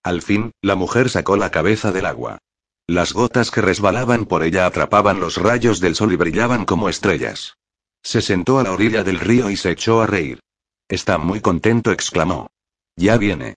Al 0.05 0.23
fin, 0.23 0.53
la 0.63 0.77
mujer 0.77 1.11
sacó 1.11 1.37
la 1.37 1.51
cabeza 1.51 1.91
del 1.91 2.07
agua. 2.07 2.39
Las 2.87 3.13
gotas 3.13 3.51
que 3.51 3.63
resbalaban 3.63 4.27
por 4.27 4.45
ella 4.45 4.65
atrapaban 4.65 5.19
los 5.19 5.39
rayos 5.39 5.81
del 5.81 5.97
sol 5.97 6.13
y 6.13 6.17
brillaban 6.17 6.65
como 6.65 6.89
estrellas. 6.89 7.57
Se 8.05 8.23
sentó 8.23 8.61
a 8.61 8.63
la 8.63 8.71
orilla 8.71 9.03
del 9.03 9.19
río 9.19 9.51
y 9.51 9.57
se 9.57 9.73
echó 9.73 10.01
a 10.01 10.07
reír. 10.07 10.39
Está 10.89 11.19
muy 11.19 11.41
contento, 11.41 11.91
exclamó. 11.91 12.49
Ya 12.97 13.17
viene. 13.17 13.57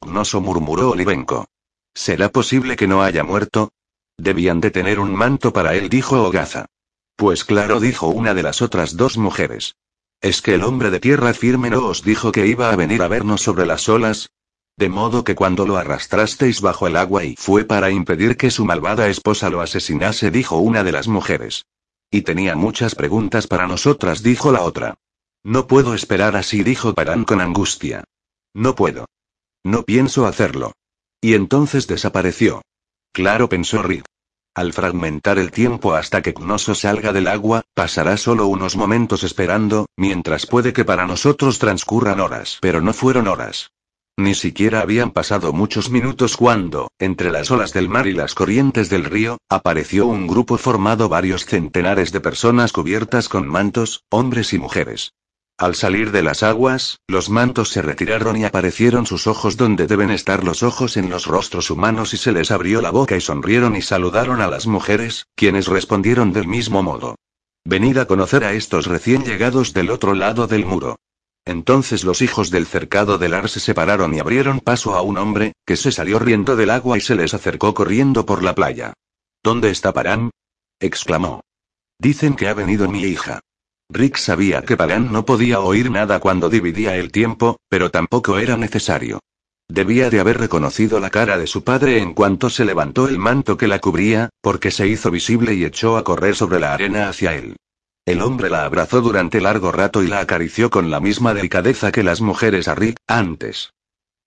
Gnoso 0.00 0.40
murmuró 0.40 0.90
Olivenko. 0.90 1.46
¿Será 1.94 2.30
posible 2.30 2.76
que 2.76 2.88
no 2.88 3.02
haya 3.02 3.24
muerto? 3.24 3.72
Debían 4.16 4.60
de 4.60 4.70
tener 4.70 4.98
un 4.98 5.14
manto 5.14 5.52
para 5.52 5.74
él, 5.74 5.90
dijo 5.90 6.22
Ogaza. 6.22 6.66
Pues 7.14 7.44
claro, 7.44 7.78
dijo 7.78 8.08
una 8.08 8.32
de 8.32 8.42
las 8.42 8.62
otras 8.62 8.96
dos 8.96 9.18
mujeres. 9.18 9.76
¿Es 10.22 10.40
que 10.40 10.54
el 10.54 10.62
hombre 10.62 10.90
de 10.90 11.00
tierra 11.00 11.34
firme 11.34 11.68
no 11.68 11.86
os 11.86 12.02
dijo 12.02 12.32
que 12.32 12.46
iba 12.46 12.70
a 12.70 12.76
venir 12.76 13.02
a 13.02 13.08
vernos 13.08 13.42
sobre 13.42 13.66
las 13.66 13.88
olas? 13.88 14.30
De 14.76 14.88
modo 14.88 15.24
que 15.24 15.34
cuando 15.34 15.66
lo 15.66 15.76
arrastrasteis 15.76 16.62
bajo 16.62 16.86
el 16.86 16.96
agua 16.96 17.24
y 17.24 17.36
fue 17.36 17.64
para 17.64 17.90
impedir 17.90 18.38
que 18.38 18.50
su 18.50 18.64
malvada 18.64 19.08
esposa 19.08 19.50
lo 19.50 19.60
asesinase, 19.60 20.30
dijo 20.30 20.56
una 20.56 20.84
de 20.84 20.92
las 20.92 21.06
mujeres. 21.06 21.66
Y 22.10 22.22
tenía 22.22 22.56
muchas 22.56 22.94
preguntas 22.94 23.46
para 23.46 23.66
nosotras, 23.66 24.22
dijo 24.22 24.52
la 24.52 24.62
otra. 24.62 24.94
No 25.44 25.66
puedo 25.66 25.94
esperar 25.94 26.36
así, 26.36 26.62
dijo 26.62 26.94
Parán 26.94 27.24
con 27.24 27.40
angustia. 27.40 28.04
No 28.54 28.74
puedo. 28.74 29.06
No 29.64 29.82
pienso 29.82 30.26
hacerlo. 30.26 30.72
Y 31.20 31.34
entonces 31.34 31.86
desapareció. 31.86 32.62
Claro, 33.12 33.48
pensó 33.48 33.82
Rick. 33.82 34.04
Al 34.54 34.72
fragmentar 34.72 35.38
el 35.38 35.50
tiempo 35.50 35.94
hasta 35.94 36.20
que 36.20 36.34
Knoso 36.34 36.74
salga 36.74 37.12
del 37.12 37.26
agua, 37.26 37.62
pasará 37.74 38.16
solo 38.18 38.46
unos 38.46 38.76
momentos 38.76 39.24
esperando, 39.24 39.86
mientras 39.96 40.46
puede 40.46 40.72
que 40.72 40.84
para 40.84 41.06
nosotros 41.06 41.58
transcurran 41.58 42.20
horas. 42.20 42.58
Pero 42.60 42.80
no 42.80 42.92
fueron 42.92 43.28
horas. 43.28 43.70
Ni 44.18 44.34
siquiera 44.34 44.80
habían 44.80 45.10
pasado 45.10 45.54
muchos 45.54 45.90
minutos 45.90 46.36
cuando, 46.36 46.90
entre 46.98 47.30
las 47.30 47.50
olas 47.50 47.72
del 47.72 47.88
mar 47.88 48.06
y 48.06 48.12
las 48.12 48.34
corrientes 48.34 48.90
del 48.90 49.04
río, 49.04 49.38
apareció 49.48 50.06
un 50.06 50.26
grupo 50.26 50.58
formado 50.58 51.08
varios 51.08 51.46
centenares 51.46 52.12
de 52.12 52.20
personas 52.20 52.72
cubiertas 52.72 53.30
con 53.30 53.48
mantos, 53.48 54.04
hombres 54.10 54.52
y 54.52 54.58
mujeres. 54.58 55.14
Al 55.62 55.76
salir 55.76 56.10
de 56.10 56.24
las 56.24 56.42
aguas, 56.42 56.98
los 57.06 57.30
mantos 57.30 57.68
se 57.68 57.82
retiraron 57.82 58.36
y 58.36 58.44
aparecieron 58.44 59.06
sus 59.06 59.28
ojos 59.28 59.56
donde 59.56 59.86
deben 59.86 60.10
estar 60.10 60.42
los 60.42 60.64
ojos 60.64 60.96
en 60.96 61.08
los 61.08 61.26
rostros 61.26 61.70
humanos 61.70 62.14
y 62.14 62.16
se 62.16 62.32
les 62.32 62.50
abrió 62.50 62.80
la 62.80 62.90
boca 62.90 63.16
y 63.16 63.20
sonrieron 63.20 63.76
y 63.76 63.80
saludaron 63.80 64.40
a 64.40 64.48
las 64.48 64.66
mujeres, 64.66 65.28
quienes 65.36 65.68
respondieron 65.68 66.32
del 66.32 66.48
mismo 66.48 66.82
modo. 66.82 67.14
Venid 67.64 67.98
a 67.98 68.06
conocer 68.06 68.42
a 68.42 68.54
estos 68.54 68.86
recién 68.86 69.22
llegados 69.22 69.72
del 69.72 69.90
otro 69.90 70.14
lado 70.14 70.48
del 70.48 70.66
muro. 70.66 70.96
Entonces 71.44 72.02
los 72.02 72.22
hijos 72.22 72.50
del 72.50 72.66
cercado 72.66 73.18
del 73.18 73.32
Ar 73.32 73.48
se 73.48 73.60
separaron 73.60 74.12
y 74.14 74.18
abrieron 74.18 74.58
paso 74.58 74.96
a 74.96 75.02
un 75.02 75.16
hombre, 75.16 75.52
que 75.64 75.76
se 75.76 75.92
salió 75.92 76.18
riendo 76.18 76.56
del 76.56 76.70
agua 76.70 76.98
y 76.98 77.00
se 77.00 77.14
les 77.14 77.34
acercó 77.34 77.72
corriendo 77.72 78.26
por 78.26 78.42
la 78.42 78.56
playa. 78.56 78.94
¿Dónde 79.44 79.70
está 79.70 79.92
Parán? 79.92 80.32
exclamó. 80.80 81.42
Dicen 82.00 82.34
que 82.34 82.48
ha 82.48 82.54
venido 82.54 82.88
mi 82.88 83.04
hija. 83.04 83.38
Rick 83.88 84.16
sabía 84.16 84.62
que 84.62 84.76
Pagan 84.76 85.12
no 85.12 85.24
podía 85.24 85.60
oír 85.60 85.90
nada 85.90 86.20
cuando 86.20 86.48
dividía 86.48 86.96
el 86.96 87.12
tiempo, 87.12 87.58
pero 87.68 87.90
tampoco 87.90 88.38
era 88.38 88.56
necesario. 88.56 89.20
Debía 89.68 90.10
de 90.10 90.20
haber 90.20 90.38
reconocido 90.38 91.00
la 91.00 91.10
cara 91.10 91.38
de 91.38 91.46
su 91.46 91.64
padre 91.64 91.98
en 91.98 92.14
cuanto 92.14 92.50
se 92.50 92.64
levantó 92.64 93.08
el 93.08 93.18
manto 93.18 93.56
que 93.56 93.68
la 93.68 93.78
cubría, 93.78 94.28
porque 94.40 94.70
se 94.70 94.86
hizo 94.86 95.10
visible 95.10 95.54
y 95.54 95.64
echó 95.64 95.96
a 95.96 96.04
correr 96.04 96.34
sobre 96.34 96.60
la 96.60 96.74
arena 96.74 97.08
hacia 97.08 97.34
él. 97.34 97.56
El 98.04 98.20
hombre 98.20 98.50
la 98.50 98.64
abrazó 98.64 99.00
durante 99.00 99.40
largo 99.40 99.70
rato 99.70 100.02
y 100.02 100.08
la 100.08 100.20
acarició 100.20 100.70
con 100.70 100.90
la 100.90 101.00
misma 101.00 101.34
delicadeza 101.34 101.92
que 101.92 102.02
las 102.02 102.20
mujeres 102.20 102.68
a 102.68 102.74
Rick, 102.74 102.96
antes. 103.06 103.72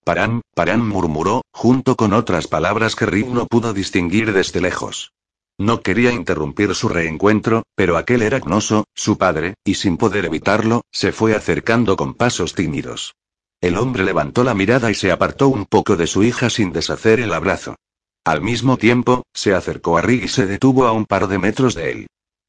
Paran, 0.02 0.40
Paran 0.54 0.86
murmuró, 0.86 1.42
junto 1.52 1.96
con 1.96 2.12
otras 2.12 2.46
palabras 2.48 2.96
que 2.96 3.06
Rick 3.06 3.26
no 3.28 3.46
pudo 3.46 3.74
distinguir 3.74 4.32
desde 4.32 4.60
lejos. 4.60 5.12
No 5.58 5.80
quería 5.80 6.12
interrumpir 6.12 6.74
su 6.74 6.88
reencuentro, 6.88 7.62
pero 7.74 7.96
aquel 7.96 8.22
era 8.22 8.40
Gnoso, 8.40 8.84
su 8.94 9.16
padre, 9.16 9.54
y 9.64 9.74
sin 9.74 9.96
poder 9.96 10.26
evitarlo, 10.26 10.82
se 10.92 11.12
fue 11.12 11.34
acercando 11.34 11.96
con 11.96 12.14
pasos 12.14 12.54
tímidos. 12.54 13.14
El 13.62 13.78
hombre 13.78 14.04
levantó 14.04 14.44
la 14.44 14.54
mirada 14.54 14.90
y 14.90 14.94
se 14.94 15.10
apartó 15.10 15.48
un 15.48 15.64
poco 15.64 15.96
de 15.96 16.06
su 16.06 16.22
hija 16.22 16.50
sin 16.50 16.72
deshacer 16.72 17.20
el 17.20 17.32
abrazo. 17.32 17.76
Al 18.24 18.42
mismo 18.42 18.76
tiempo, 18.76 19.22
se 19.32 19.54
acercó 19.54 19.96
a 19.96 20.02
Rick 20.02 20.24
y 20.24 20.28
se 20.28 20.46
detuvo 20.46 20.86
a 20.86 20.92
un 20.92 21.06
par 21.06 21.26
de 21.26 21.38
metros 21.38 21.74
de 21.74 21.92
él. 21.92 22.06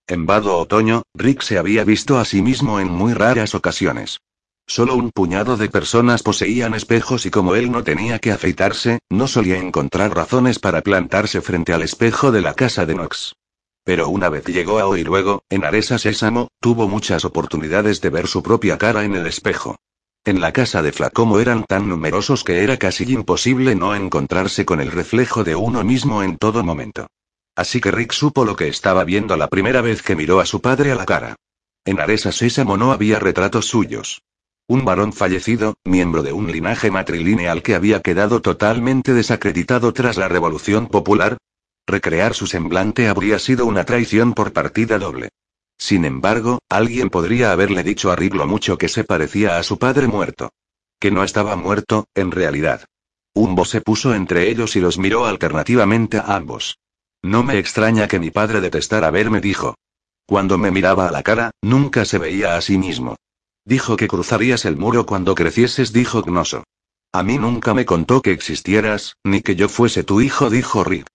En 0.07 0.25
vado 0.25 0.57
otoño, 0.57 1.03
Rick 1.13 1.41
se 1.43 1.57
había 1.57 1.83
visto 1.83 2.17
a 2.17 2.25
sí 2.25 2.41
mismo 2.41 2.79
en 2.79 2.89
muy 2.89 3.13
raras 3.13 3.55
ocasiones. 3.55 4.19
Solo 4.69 4.95
un 4.95 5.11
puñado 5.11 5.55
de 5.55 5.69
personas 5.69 6.23
poseían 6.23 6.73
espejos 6.73 7.25
y 7.25 7.31
como 7.31 7.55
él 7.55 7.71
no 7.71 7.85
tenía 7.85 8.19
que 8.19 8.33
afeitarse, 8.33 8.99
no 9.09 9.27
solía 9.27 9.57
encontrar 9.57 10.13
razones 10.13 10.59
para 10.59 10.81
plantarse 10.81 11.39
frente 11.41 11.71
al 11.71 11.83
espejo 11.83 12.33
de 12.33 12.41
la 12.41 12.53
casa 12.53 12.85
de 12.85 12.95
Nox. 12.95 13.33
Pero 13.85 14.09
una 14.09 14.27
vez 14.27 14.43
llegó 14.45 14.79
a 14.79 14.85
hoy 14.85 15.05
luego, 15.05 15.43
en 15.49 15.63
Aresa 15.63 15.97
Sésamo, 15.97 16.49
tuvo 16.59 16.89
muchas 16.89 17.23
oportunidades 17.23 18.01
de 18.01 18.09
ver 18.09 18.27
su 18.27 18.43
propia 18.43 18.77
cara 18.77 19.05
en 19.05 19.15
el 19.15 19.25
espejo. 19.25 19.77
En 20.25 20.41
la 20.41 20.51
casa 20.51 20.81
de 20.81 20.91
Flacomo 20.91 21.39
eran 21.39 21.63
tan 21.63 21.87
numerosos 21.87 22.43
que 22.43 22.61
era 22.61 22.75
casi 22.75 23.09
imposible 23.09 23.75
no 23.75 23.95
encontrarse 23.95 24.65
con 24.65 24.81
el 24.81 24.91
reflejo 24.91 25.45
de 25.45 25.55
uno 25.55 25.85
mismo 25.85 26.21
en 26.21 26.37
todo 26.37 26.65
momento. 26.65 27.07
Así 27.55 27.79
que 27.79 27.91
Rick 27.91 28.11
supo 28.11 28.43
lo 28.43 28.57
que 28.57 28.67
estaba 28.67 29.05
viendo 29.05 29.37
la 29.37 29.47
primera 29.47 29.79
vez 29.79 30.01
que 30.01 30.17
miró 30.17 30.41
a 30.41 30.45
su 30.45 30.59
padre 30.59 30.91
a 30.91 30.95
la 30.95 31.05
cara. 31.05 31.37
En 31.85 32.01
Aresa 32.01 32.33
Sésamo 32.33 32.75
no 32.75 32.91
había 32.91 33.19
retratos 33.19 33.67
suyos. 33.67 34.21
Un 34.69 34.83
varón 34.83 35.13
fallecido, 35.13 35.75
miembro 35.85 36.23
de 36.23 36.33
un 36.33 36.51
linaje 36.51 36.91
matrilineal 36.91 37.63
que 37.63 37.73
había 37.73 38.01
quedado 38.01 38.41
totalmente 38.41 39.13
desacreditado 39.13 39.93
tras 39.93 40.17
la 40.17 40.27
Revolución 40.27 40.87
Popular. 40.87 41.37
Recrear 41.87 42.33
su 42.33 42.47
semblante 42.47 43.07
habría 43.07 43.39
sido 43.39 43.65
una 43.65 43.85
traición 43.85 44.33
por 44.33 44.51
partida 44.51 44.99
doble. 44.99 45.29
Sin 45.77 46.03
embargo, 46.03 46.59
alguien 46.67 47.09
podría 47.09 47.53
haberle 47.53 47.81
dicho 47.81 48.11
a 48.11 48.17
Rick 48.17 48.33
mucho 48.45 48.77
que 48.77 48.89
se 48.89 49.05
parecía 49.05 49.57
a 49.57 49.63
su 49.63 49.79
padre 49.79 50.07
muerto. 50.07 50.49
Que 50.99 51.11
no 51.11 51.23
estaba 51.23 51.55
muerto, 51.55 52.07
en 52.13 52.31
realidad. 52.31 52.83
Umbo 53.33 53.63
se 53.63 53.79
puso 53.79 54.13
entre 54.13 54.49
ellos 54.49 54.75
y 54.75 54.81
los 54.81 54.97
miró 54.97 55.27
alternativamente 55.27 56.17
a 56.17 56.35
ambos. 56.35 56.79
No 57.23 57.41
me 57.41 57.57
extraña 57.57 58.09
que 58.09 58.19
mi 58.19 58.31
padre 58.31 58.59
detestara 58.59 59.11
verme, 59.11 59.39
dijo. 59.39 59.75
Cuando 60.25 60.57
me 60.57 60.71
miraba 60.71 61.07
a 61.07 61.11
la 61.11 61.23
cara, 61.23 61.51
nunca 61.61 62.03
se 62.03 62.17
veía 62.17 62.57
a 62.57 62.61
sí 62.61 62.77
mismo. 62.77 63.15
Dijo 63.67 63.97
que 63.97 64.07
cruzarías 64.07 64.63
el 64.63 64.77
muro 64.77 65.05
cuando 65.05 65.35
crecieses, 65.35 65.91
dijo 65.91 66.21
Gnoso. 66.21 66.63
A 67.11 67.21
mí 67.21 67.37
nunca 67.37 67.73
me 67.73 67.85
contó 67.85 68.21
que 68.21 68.31
existieras, 68.31 69.17
ni 69.25 69.41
que 69.41 69.57
yo 69.57 69.67
fuese 69.67 70.05
tu 70.05 70.21
hijo, 70.21 70.49
dijo 70.49 70.85
Rick. 70.85 71.05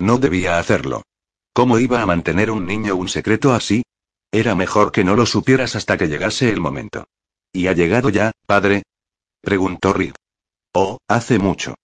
No 0.00 0.18
debía 0.18 0.58
hacerlo. 0.58 1.04
¿Cómo 1.52 1.78
iba 1.78 2.02
a 2.02 2.06
mantener 2.06 2.50
un 2.50 2.66
niño 2.66 2.96
un 2.96 3.08
secreto 3.08 3.52
así? 3.52 3.84
Era 4.32 4.56
mejor 4.56 4.90
que 4.90 5.04
no 5.04 5.14
lo 5.14 5.24
supieras 5.24 5.76
hasta 5.76 5.96
que 5.96 6.08
llegase 6.08 6.50
el 6.50 6.58
momento. 6.58 7.04
¿Y 7.52 7.68
ha 7.68 7.74
llegado 7.74 8.08
ya, 8.08 8.32
padre? 8.44 8.82
preguntó 9.40 9.92
Rick. 9.92 10.16
Oh, 10.74 10.98
hace 11.06 11.38
mucho. 11.38 11.76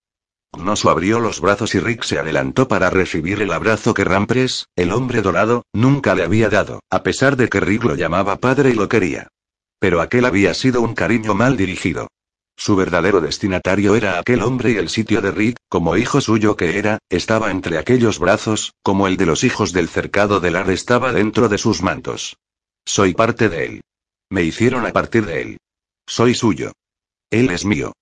Gnoso 0.51 0.89
abrió 0.89 1.21
los 1.21 1.39
brazos 1.39 1.73
y 1.73 1.79
Rick 1.79 2.03
se 2.03 2.19
adelantó 2.19 2.67
para 2.67 2.89
recibir 2.89 3.41
el 3.41 3.53
abrazo 3.53 3.93
que 3.93 4.03
Rampres, 4.03 4.65
el 4.75 4.91
hombre 4.91 5.21
dorado, 5.21 5.63
nunca 5.71 6.15
le 6.15 6.23
había 6.23 6.49
dado, 6.49 6.81
a 6.89 7.01
pesar 7.01 7.37
de 7.37 7.47
que 7.47 7.61
Rick 7.61 7.85
lo 7.85 7.95
llamaba 7.95 8.35
padre 8.35 8.71
y 8.71 8.73
lo 8.73 8.89
quería. 8.89 9.29
Pero 9.79 10.01
aquel 10.01 10.25
había 10.25 10.53
sido 10.53 10.81
un 10.81 10.93
cariño 10.93 11.33
mal 11.33 11.57
dirigido. 11.57 12.07
Su 12.59 12.75
verdadero 12.75 13.21
destinatario 13.21 13.95
era 13.95 14.17
aquel 14.17 14.41
hombre 14.41 14.71
y 14.71 14.77
el 14.77 14.89
sitio 14.89 15.21
de 15.21 15.31
Rick, 15.31 15.57
como 15.69 15.95
hijo 15.95 16.21
suyo 16.21 16.55
que 16.55 16.79
era, 16.79 16.97
estaba 17.09 17.51
entre 17.51 17.77
aquellos 17.77 18.17
brazos, 18.17 18.73
como 18.81 19.07
el 19.07 19.15
de 19.15 19.27
los 19.27 19.43
hijos 19.43 19.73
del 19.73 19.87
cercado 19.87 20.39
del 20.39 20.55
Ar 20.55 20.71
estaba 20.71 21.13
dentro 21.13 21.49
de 21.49 21.59
sus 21.59 21.83
mantos. 21.83 22.37
Soy 22.83 23.13
parte 23.13 23.49
de 23.49 23.65
él. 23.65 23.81
Me 24.29 24.43
hicieron 24.43 24.85
a 24.87 24.91
partir 24.91 25.25
de 25.25 25.41
él. 25.41 25.57
Soy 26.07 26.33
suyo. 26.33 26.71
Él 27.29 27.51
es 27.51 27.63
mío. 27.63 27.93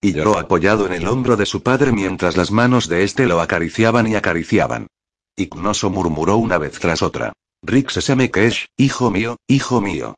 Y 0.00 0.12
lloró 0.12 0.38
apoyado 0.38 0.86
en 0.86 0.92
el 0.92 1.06
hombro 1.06 1.36
de 1.36 1.44
su 1.44 1.62
padre 1.62 1.92
mientras 1.92 2.36
las 2.36 2.50
manos 2.50 2.88
de 2.88 3.02
éste 3.02 3.26
lo 3.26 3.40
acariciaban 3.40 4.06
y 4.06 4.14
acariciaban. 4.14 4.86
Ignoso 5.36 5.90
murmuró 5.90 6.36
una 6.36 6.56
vez 6.56 6.78
tras 6.78 7.02
otra. 7.02 7.32
Rick 7.62 7.90
Sesamekesh, 7.90 8.68
hijo 8.76 9.10
mío, 9.10 9.36
hijo 9.48 9.80
mío. 9.80 10.14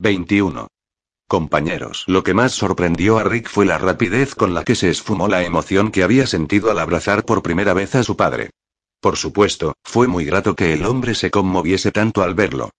21. 0.00 0.66
Compañeros, 1.28 2.02
lo 2.08 2.24
que 2.24 2.34
más 2.34 2.52
sorprendió 2.52 3.16
a 3.18 3.22
Rick 3.22 3.48
fue 3.48 3.64
la 3.64 3.78
rapidez 3.78 4.34
con 4.34 4.52
la 4.52 4.64
que 4.64 4.74
se 4.74 4.90
esfumó 4.90 5.28
la 5.28 5.44
emoción 5.44 5.92
que 5.92 6.02
había 6.02 6.26
sentido 6.26 6.72
al 6.72 6.80
abrazar 6.80 7.24
por 7.24 7.42
primera 7.42 7.74
vez 7.74 7.94
a 7.94 8.02
su 8.02 8.16
padre. 8.16 8.50
Por 9.00 9.16
supuesto, 9.16 9.74
fue 9.84 10.08
muy 10.08 10.24
grato 10.24 10.56
que 10.56 10.72
el 10.72 10.84
hombre 10.84 11.14
se 11.14 11.30
conmoviese 11.30 11.92
tanto 11.92 12.24
al 12.24 12.34
verlo. 12.34 12.70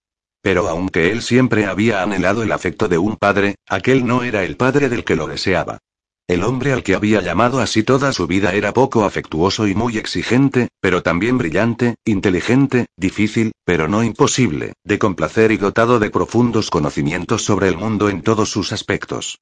Pero 0.42 0.68
aunque 0.68 1.10
él 1.12 1.22
siempre 1.22 1.66
había 1.66 2.04
anhelado 2.04 2.44
el 2.44 2.52
afecto 2.52 2.90
de 2.90 2.98
un 2.98 3.16
padre, 3.16 3.56
aquel 3.66 4.06
no 4.06 4.24
era 4.24 4.44
el 4.44 4.58
padre 4.58 4.90
del 4.90 5.06
que 5.06 5.16
lo 5.16 5.26
deseaba. 5.26 5.80
El 6.28 6.44
hombre 6.44 6.74
al 6.74 6.82
que 6.82 6.96
había 6.96 7.22
llamado 7.22 7.60
así 7.60 7.84
toda 7.84 8.12
su 8.12 8.26
vida 8.26 8.54
era 8.54 8.74
poco 8.74 9.06
afectuoso 9.06 9.68
y 9.68 9.76
muy 9.76 10.00
exigente, 10.00 10.70
pero 10.82 11.04
también 11.04 11.38
brillante, 11.38 11.96
inteligente, 12.04 12.88
difícil, 12.98 13.52
pero 13.64 13.88
no 13.88 14.04
imposible, 14.04 14.74
de 14.84 14.98
complacer 14.98 15.52
y 15.52 15.58
dotado 15.58 16.00
de 16.00 16.10
profundos 16.10 16.72
conocimientos 16.72 17.44
sobre 17.44 17.68
el 17.68 17.78
mundo 17.78 18.10
en 18.10 18.24
todos 18.24 18.50
sus 18.50 18.72
aspectos. 18.72 19.38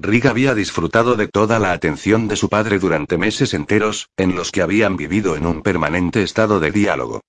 Rick 0.00 0.26
había 0.26 0.54
disfrutado 0.54 1.16
de 1.16 1.26
toda 1.26 1.58
la 1.58 1.72
atención 1.72 2.28
de 2.28 2.36
su 2.36 2.48
padre 2.48 2.78
durante 2.78 3.18
meses 3.18 3.52
enteros, 3.52 4.08
en 4.16 4.36
los 4.36 4.52
que 4.52 4.62
habían 4.62 4.96
vivido 4.96 5.34
en 5.34 5.44
un 5.44 5.62
permanente 5.62 6.22
estado 6.22 6.60
de 6.60 6.70
diálogo. 6.70 7.20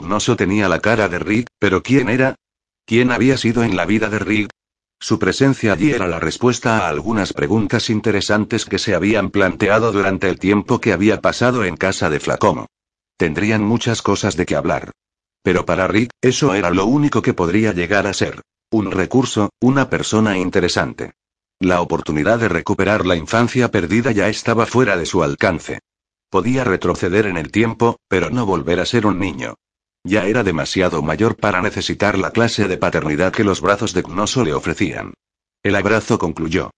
Gnoso 0.00 0.36
tenía 0.36 0.68
la 0.68 0.78
cara 0.78 1.08
de 1.08 1.18
Rick, 1.18 1.48
pero 1.58 1.82
¿quién 1.82 2.08
era? 2.08 2.36
¿Quién 2.86 3.10
había 3.10 3.36
sido 3.36 3.64
en 3.64 3.74
la 3.74 3.86
vida 3.86 4.08
de 4.08 4.20
Rick? 4.20 4.50
Su 5.02 5.18
presencia 5.18 5.72
allí 5.72 5.90
era 5.90 6.06
la 6.06 6.20
respuesta 6.20 6.78
a 6.78 6.88
algunas 6.88 7.32
preguntas 7.32 7.90
interesantes 7.90 8.64
que 8.64 8.78
se 8.78 8.94
habían 8.94 9.30
planteado 9.30 9.90
durante 9.90 10.28
el 10.28 10.38
tiempo 10.38 10.80
que 10.80 10.92
había 10.92 11.20
pasado 11.20 11.64
en 11.64 11.76
casa 11.76 12.08
de 12.08 12.20
Flacomo. 12.20 12.66
Tendrían 13.16 13.64
muchas 13.64 14.00
cosas 14.00 14.36
de 14.36 14.46
qué 14.46 14.54
hablar. 14.54 14.92
Pero 15.42 15.66
para 15.66 15.88
Rick, 15.88 16.10
eso 16.20 16.54
era 16.54 16.70
lo 16.70 16.86
único 16.86 17.20
que 17.20 17.34
podría 17.34 17.72
llegar 17.72 18.06
a 18.06 18.12
ser. 18.12 18.42
Un 18.70 18.92
recurso, 18.92 19.50
una 19.60 19.90
persona 19.90 20.38
interesante. 20.38 21.14
La 21.58 21.80
oportunidad 21.80 22.38
de 22.38 22.48
recuperar 22.48 23.04
la 23.04 23.16
infancia 23.16 23.72
perdida 23.72 24.12
ya 24.12 24.28
estaba 24.28 24.66
fuera 24.66 24.96
de 24.96 25.06
su 25.06 25.24
alcance. 25.24 25.80
Podía 26.30 26.62
retroceder 26.62 27.26
en 27.26 27.38
el 27.38 27.50
tiempo, 27.50 27.96
pero 28.06 28.30
no 28.30 28.46
volver 28.46 28.78
a 28.78 28.86
ser 28.86 29.04
un 29.06 29.18
niño. 29.18 29.56
Ya 30.04 30.26
era 30.26 30.42
demasiado 30.42 31.00
mayor 31.00 31.36
para 31.36 31.62
necesitar 31.62 32.18
la 32.18 32.32
clase 32.32 32.66
de 32.66 32.76
paternidad 32.76 33.32
que 33.32 33.44
los 33.44 33.60
brazos 33.60 33.92
de 33.92 34.02
Gnoso 34.02 34.44
le 34.44 34.52
ofrecían. 34.52 35.14
El 35.62 35.76
abrazo 35.76 36.18
concluyó. 36.18 36.70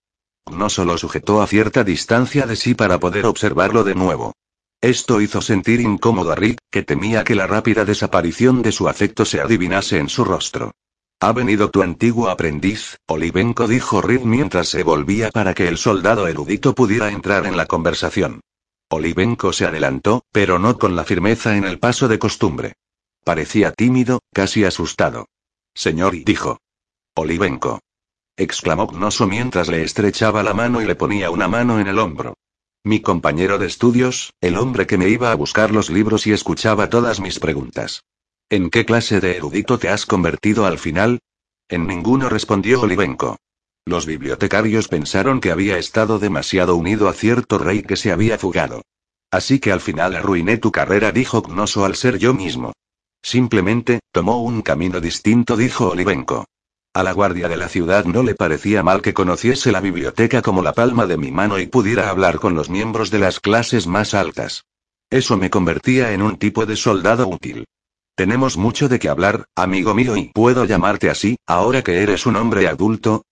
Gnoso 0.45 0.85
lo 0.85 0.97
sujetó 0.97 1.41
a 1.41 1.47
cierta 1.47 1.83
distancia 1.83 2.45
de 2.45 2.55
sí 2.55 2.75
para 2.75 2.99
poder 2.99 3.25
observarlo 3.25 3.83
de 3.83 3.95
nuevo. 3.95 4.33
Esto 4.79 5.21
hizo 5.21 5.41
sentir 5.41 5.81
incómodo 5.81 6.31
a 6.31 6.35
Rick, 6.35 6.59
que 6.69 6.83
temía 6.83 7.23
que 7.23 7.33
la 7.33 7.47
rápida 7.47 7.83
desaparición 7.83 8.61
de 8.61 8.71
su 8.71 8.87
afecto 8.87 9.25
se 9.25 9.41
adivinase 9.41 9.97
en 9.97 10.09
su 10.09 10.23
rostro. 10.23 10.71
Ha 11.19 11.31
venido 11.31 11.71
tu 11.71 11.81
antiguo 11.81 12.29
aprendiz, 12.29 12.97
Olivenko 13.07 13.67
dijo 13.67 14.01
Rick 14.03 14.23
mientras 14.23 14.67
se 14.67 14.83
volvía 14.83 15.31
para 15.31 15.55
que 15.55 15.67
el 15.67 15.79
soldado 15.79 16.27
erudito 16.27 16.75
pudiera 16.75 17.09
entrar 17.09 17.47
en 17.47 17.57
la 17.57 17.65
conversación. 17.65 18.41
Olivenko 18.91 19.51
se 19.51 19.65
adelantó, 19.65 20.23
pero 20.31 20.59
no 20.59 20.77
con 20.77 20.95
la 20.95 21.05
firmeza 21.05 21.57
en 21.57 21.63
el 21.63 21.79
paso 21.79 22.07
de 22.07 22.19
costumbre. 22.19 22.73
Parecía 23.25 23.71
tímido, 23.71 24.21
casi 24.31 24.65
asustado. 24.65 25.25
Señor, 25.73 26.13
dijo. 26.23 26.59
Olivenko. 27.15 27.79
exclamó 28.37 28.85
Gnoso 28.85 29.25
mientras 29.25 29.67
le 29.67 29.81
estrechaba 29.81 30.43
la 30.43 30.53
mano 30.53 30.79
y 30.79 30.85
le 30.85 30.93
ponía 30.93 31.31
una 31.31 31.47
mano 31.47 31.79
en 31.79 31.87
el 31.87 31.97
hombro. 31.97 32.35
Mi 32.83 32.99
compañero 33.01 33.57
de 33.57 33.65
estudios, 33.65 34.31
el 34.41 34.57
hombre 34.57 34.85
que 34.85 34.99
me 34.99 35.09
iba 35.09 35.31
a 35.31 35.35
buscar 35.35 35.71
los 35.71 35.89
libros 35.89 36.27
y 36.27 36.33
escuchaba 36.33 36.87
todas 36.91 37.19
mis 37.19 37.39
preguntas. 37.39 38.03
¿En 38.47 38.69
qué 38.69 38.85
clase 38.85 39.19
de 39.19 39.37
erudito 39.37 39.79
te 39.79 39.89
has 39.89 40.05
convertido 40.05 40.67
al 40.67 40.77
final? 40.77 41.17
En 41.67 41.87
ninguno 41.87 42.29
respondió 42.29 42.81
Olivenko. 42.81 43.37
Los 43.85 44.05
bibliotecarios 44.05 44.87
pensaron 44.87 45.41
que 45.41 45.49
había 45.49 45.79
estado 45.79 46.19
demasiado 46.19 46.75
unido 46.75 47.09
a 47.09 47.13
cierto 47.13 47.57
rey 47.57 47.81
que 47.81 47.95
se 47.95 48.11
había 48.11 48.37
fugado. 48.37 48.83
Así 49.31 49.57
que 49.57 49.71
al 49.71 49.81
final 49.81 50.15
arruiné 50.15 50.59
tu 50.59 50.71
carrera, 50.71 51.11
dijo 51.11 51.41
Gnoso 51.41 51.85
al 51.85 51.95
ser 51.95 52.19
yo 52.19 52.35
mismo. 52.35 52.73
Simplemente, 53.25 54.01
tomó 54.11 54.43
un 54.43 54.61
camino 54.61 55.01
distinto, 55.01 55.57
dijo 55.57 55.89
Olivenko. 55.89 56.45
A 56.93 57.01
la 57.01 57.11
guardia 57.11 57.49
de 57.49 57.57
la 57.57 57.69
ciudad 57.69 58.05
no 58.05 58.21
le 58.21 58.35
parecía 58.35 58.83
mal 58.83 59.01
que 59.01 59.15
conociese 59.15 59.71
la 59.71 59.81
biblioteca 59.81 60.43
como 60.43 60.61
la 60.61 60.73
palma 60.73 61.07
de 61.07 61.17
mi 61.17 61.31
mano 61.31 61.57
y 61.57 61.65
pudiera 61.65 62.11
hablar 62.11 62.37
con 62.39 62.53
los 62.53 62.69
miembros 62.69 63.09
de 63.09 63.17
las 63.17 63.39
clases 63.39 63.87
más 63.87 64.13
altas. 64.13 64.65
Eso 65.09 65.37
me 65.37 65.49
convertía 65.49 66.11
en 66.11 66.21
un 66.21 66.37
tipo 66.37 66.67
de 66.67 66.75
soldado 66.75 67.27
útil. 67.27 67.65
Tenemos 68.15 68.57
mucho 68.57 68.89
de 68.89 68.99
qué 68.99 69.09
hablar, 69.09 69.45
amigo 69.55 69.95
mío, 69.95 70.15
y 70.15 70.25
puedo 70.25 70.65
llamarte 70.65 71.09
así, 71.09 71.37
ahora 71.47 71.81
que 71.81 72.03
eres 72.03 72.27
un 72.27 72.35
hombre 72.35 72.67
adulto, 72.67 73.23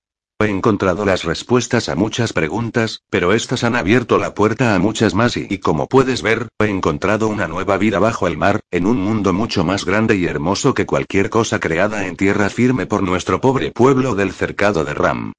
He 0.44 0.50
encontrado 0.50 1.06
las 1.06 1.24
respuestas 1.24 1.88
a 1.88 1.96
muchas 1.96 2.34
preguntas, 2.34 3.02
pero 3.10 3.32
estas 3.32 3.64
han 3.64 3.78
abierto 3.78 4.18
la 4.18 4.34
puerta 4.34 4.76
a 4.76 4.80
muchas 4.80 5.14
más 5.14 5.38
y, 5.38 5.58
como 5.60 5.88
puedes 5.88 6.22
ver, 6.22 6.50
he 6.60 6.66
encontrado 6.66 7.30
una 7.30 7.48
nueva 7.48 7.78
vida 7.78 7.98
bajo 7.98 8.28
el 8.28 8.36
mar, 8.36 8.60
en 8.70 8.86
un 8.86 8.98
mundo 8.98 9.32
mucho 9.32 9.64
más 9.64 9.86
grande 9.86 10.18
y 10.18 10.26
hermoso 10.26 10.74
que 10.74 10.86
cualquier 10.86 11.30
cosa 11.30 11.62
creada 11.62 12.08
en 12.08 12.18
tierra 12.18 12.50
firme 12.50 12.86
por 12.86 13.04
nuestro 13.04 13.40
pobre 13.40 13.72
pueblo 13.72 14.16
del 14.16 14.34
cercado 14.34 14.84
de 14.84 14.94
Ram. 14.94 15.32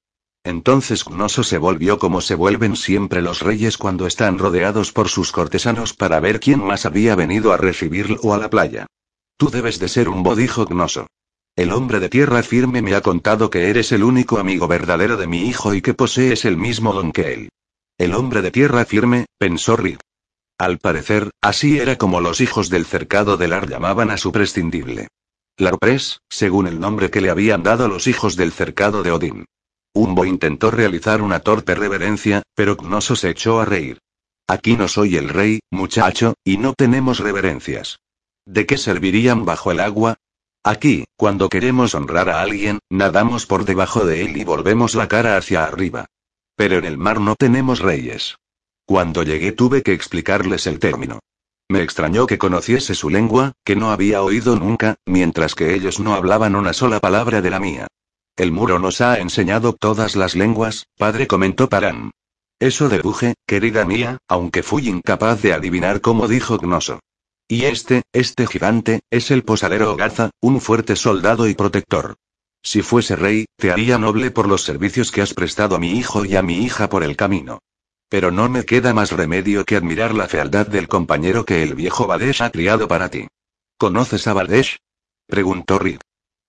Entonces 0.43 1.05
Gnoso 1.05 1.43
se 1.43 1.59
volvió 1.59 1.99
como 1.99 2.19
se 2.19 2.33
vuelven 2.33 2.75
siempre 2.75 3.21
los 3.21 3.41
reyes 3.41 3.77
cuando 3.77 4.07
están 4.07 4.39
rodeados 4.39 4.91
por 4.91 5.09
sus 5.09 5.31
cortesanos 5.31 5.93
para 5.93 6.19
ver 6.19 6.39
quién 6.39 6.63
más 6.63 6.87
había 6.87 7.13
venido 7.13 7.53
a 7.53 7.57
recibirlo 7.57 8.33
a 8.33 8.39
la 8.39 8.49
playa. 8.49 8.87
Tú 9.37 9.51
debes 9.51 9.77
de 9.77 9.87
ser 9.87 10.09
un 10.09 10.23
bodijo 10.23 10.65
Gnoso. 10.65 11.05
El 11.55 11.71
hombre 11.71 12.01
de 12.01 12.09
tierra 12.09 12.43
firme 12.43 12.81
me 12.81 12.95
ha 12.95 13.01
contado 13.01 13.49
que 13.49 13.69
eres 13.69 13.93
el 13.93 14.03
único 14.03 14.39
amigo 14.39 14.67
verdadero 14.67 15.15
de 15.15 15.25
mi 15.25 15.47
hijo 15.47 15.73
y 15.73 15.81
que 15.81 15.93
posees 15.93 16.43
el 16.43 16.57
mismo 16.57 16.91
don 16.91 17.13
que 17.13 17.33
él. 17.33 17.49
El 17.97 18.13
hombre 18.13 18.41
de 18.41 18.51
tierra 18.51 18.83
firme, 18.83 19.25
pensó 19.37 19.77
Rick. 19.77 20.01
Al 20.57 20.79
parecer, 20.79 21.31
así 21.41 21.79
era 21.79 21.97
como 21.97 22.19
los 22.19 22.41
hijos 22.41 22.69
del 22.69 22.85
cercado 22.85 23.37
del 23.37 23.53
Ar 23.53 23.69
llamaban 23.69 24.11
a 24.11 24.17
su 24.17 24.33
prescindible. 24.33 25.07
Larpres, 25.57 26.19
según 26.29 26.67
el 26.67 26.81
nombre 26.81 27.09
que 27.09 27.21
le 27.21 27.29
habían 27.29 27.63
dado 27.63 27.87
los 27.87 28.07
hijos 28.07 28.35
del 28.35 28.51
cercado 28.51 29.01
de 29.01 29.11
Odín. 29.11 29.45
Umbo 29.93 30.25
intentó 30.25 30.71
realizar 30.71 31.21
una 31.21 31.39
torpe 31.39 31.73
reverencia, 31.73 32.43
pero 32.53 32.75
Gnoso 32.75 33.15
se 33.15 33.29
echó 33.29 33.61
a 33.61 33.65
reír. 33.65 33.99
Aquí 34.45 34.75
no 34.75 34.89
soy 34.89 35.15
el 35.15 35.29
rey, 35.29 35.59
muchacho, 35.71 36.33
y 36.43 36.57
no 36.57 36.73
tenemos 36.73 37.19
reverencias. 37.19 37.99
¿De 38.45 38.65
qué 38.65 38.77
servirían 38.77 39.45
bajo 39.45 39.71
el 39.71 39.79
agua? 39.79 40.17
Aquí, 40.67 41.05
cuando 41.15 41.47
queremos 41.47 41.93
honrar 41.93 42.27
a 42.27 42.41
alguien, 42.41 42.79
nadamos 42.89 43.45
por 43.45 43.65
debajo 43.65 44.03
de 44.03 44.23
él 44.23 44.35
y 44.35 44.43
volvemos 44.43 44.95
la 44.95 45.07
cara 45.07 45.37
hacia 45.37 45.63
arriba. 45.63 46.07
Pero 46.55 46.79
en 46.79 46.85
el 46.85 46.97
mar 46.97 47.21
no 47.21 47.35
tenemos 47.35 47.81
reyes. 47.81 48.39
Cuando 48.83 49.21
llegué 49.21 49.51
tuve 49.51 49.83
que 49.83 49.93
explicarles 49.93 50.65
el 50.65 50.79
término. 50.79 51.19
Me 51.69 51.83
extrañó 51.83 52.25
que 52.25 52.39
conociese 52.39 52.95
su 52.95 53.11
lengua, 53.11 53.51
que 53.63 53.75
no 53.75 53.91
había 53.91 54.23
oído 54.23 54.55
nunca, 54.55 54.95
mientras 55.05 55.53
que 55.53 55.75
ellos 55.75 55.99
no 55.99 56.15
hablaban 56.15 56.55
una 56.55 56.73
sola 56.73 56.99
palabra 56.99 57.43
de 57.43 57.51
la 57.51 57.59
mía. 57.59 57.85
El 58.35 58.51
muro 58.51 58.79
nos 58.79 59.01
ha 59.01 59.19
enseñado 59.19 59.73
todas 59.73 60.15
las 60.15 60.33
lenguas, 60.33 60.87
padre 60.97 61.27
comentó 61.27 61.69
Paran. 61.69 62.09
Eso 62.57 62.89
deduje, 62.89 63.35
querida 63.45 63.85
mía, 63.85 64.17
aunque 64.27 64.63
fui 64.63 64.89
incapaz 64.89 65.43
de 65.43 65.53
adivinar 65.53 66.01
cómo 66.01 66.27
dijo 66.27 66.57
Gnoso. 66.57 67.01
Y 67.47 67.65
este, 67.65 68.01
este 68.11 68.47
gigante, 68.47 69.01
es 69.11 69.29
el 69.29 69.43
posadero 69.43 69.95
Gaza, 69.95 70.31
un 70.41 70.59
fuerte 70.59 70.95
soldado 70.95 71.47
y 71.47 71.53
protector. 71.53 72.15
Si 72.63 72.81
fuese 72.81 73.15
rey, 73.15 73.45
te 73.57 73.71
haría 73.71 73.99
noble 73.99 74.31
por 74.31 74.47
los 74.47 74.63
servicios 74.63 75.11
que 75.11 75.21
has 75.21 75.35
prestado 75.35 75.75
a 75.75 75.79
mi 75.79 75.91
hijo 75.91 76.25
y 76.25 76.35
a 76.35 76.41
mi 76.41 76.63
hija 76.63 76.89
por 76.89 77.03
el 77.03 77.15
camino. 77.15 77.59
Pero 78.09 78.31
no 78.31 78.49
me 78.49 78.65
queda 78.65 78.95
más 78.95 79.11
remedio 79.11 79.63
que 79.63 79.75
admirar 79.75 80.15
la 80.15 80.27
fealdad 80.27 80.65
del 80.65 80.87
compañero 80.87 81.45
que 81.45 81.61
el 81.61 81.75
viejo 81.75 82.07
Badesh 82.07 82.41
ha 82.41 82.49
criado 82.49 82.87
para 82.87 83.09
ti. 83.09 83.27
¿Conoces 83.77 84.25
a 84.25 84.33
Badesh? 84.33 84.77
preguntó 85.27 85.77
Rick. 85.77 86.01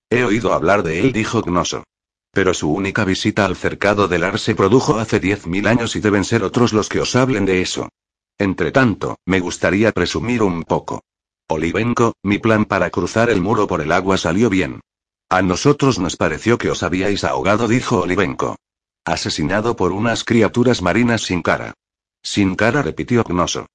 He 0.09 0.25
oído 0.25 0.55
hablar 0.55 0.83
de 0.83 1.01
él, 1.01 1.13
dijo 1.13 1.43
Gnoso. 1.43 1.85
Pero 2.33 2.55
su 2.55 2.73
única 2.73 3.05
visita 3.05 3.45
al 3.45 3.57
cercado 3.57 4.09
del 4.09 4.25
Ar 4.25 4.39
se 4.39 4.55
produjo 4.55 4.99
hace 4.99 5.21
diez 5.21 5.47
mil 5.47 5.67
años 5.67 5.95
y 5.97 6.01
deben 6.01 6.25
ser 6.25 6.43
otros 6.43 6.73
los 6.73 6.89
que 6.89 7.01
os 7.01 7.15
hablen 7.17 7.45
de 7.45 7.61
eso. 7.61 7.91
Entretanto, 8.39 9.19
me 9.25 9.41
gustaría 9.41 9.93
presumir 9.93 10.43
un 10.43 10.65
poco. 10.65 11.03
Olivenko, 11.49 12.15
mi 12.23 12.39
plan 12.39 12.65
para 12.65 12.91
cruzar 12.91 13.31
el 13.31 13.41
muro 13.41 13.67
por 13.67 13.81
el 13.81 13.93
agua 13.93 14.19
salió 14.19 14.51
bien. 14.51 14.81
A 15.29 15.43
nosotros 15.43 15.99
nos 15.99 16.17
pareció 16.17 16.59
que 16.59 16.71
os 16.71 16.83
habíais 16.83 17.25
ahogado, 17.25 17.67
dijo 17.69 18.01
Olivenko. 18.01 18.57
Asesinado 19.05 19.77
por 19.77 19.93
unas 19.93 20.25
criaturas 20.25 20.83
marinas 20.83 21.23
sin 21.23 21.43
cara. 21.43 21.75
Sin 22.23 22.57
cara, 22.57 22.83
repitió 22.83 23.23
Gnoso. 23.25 23.67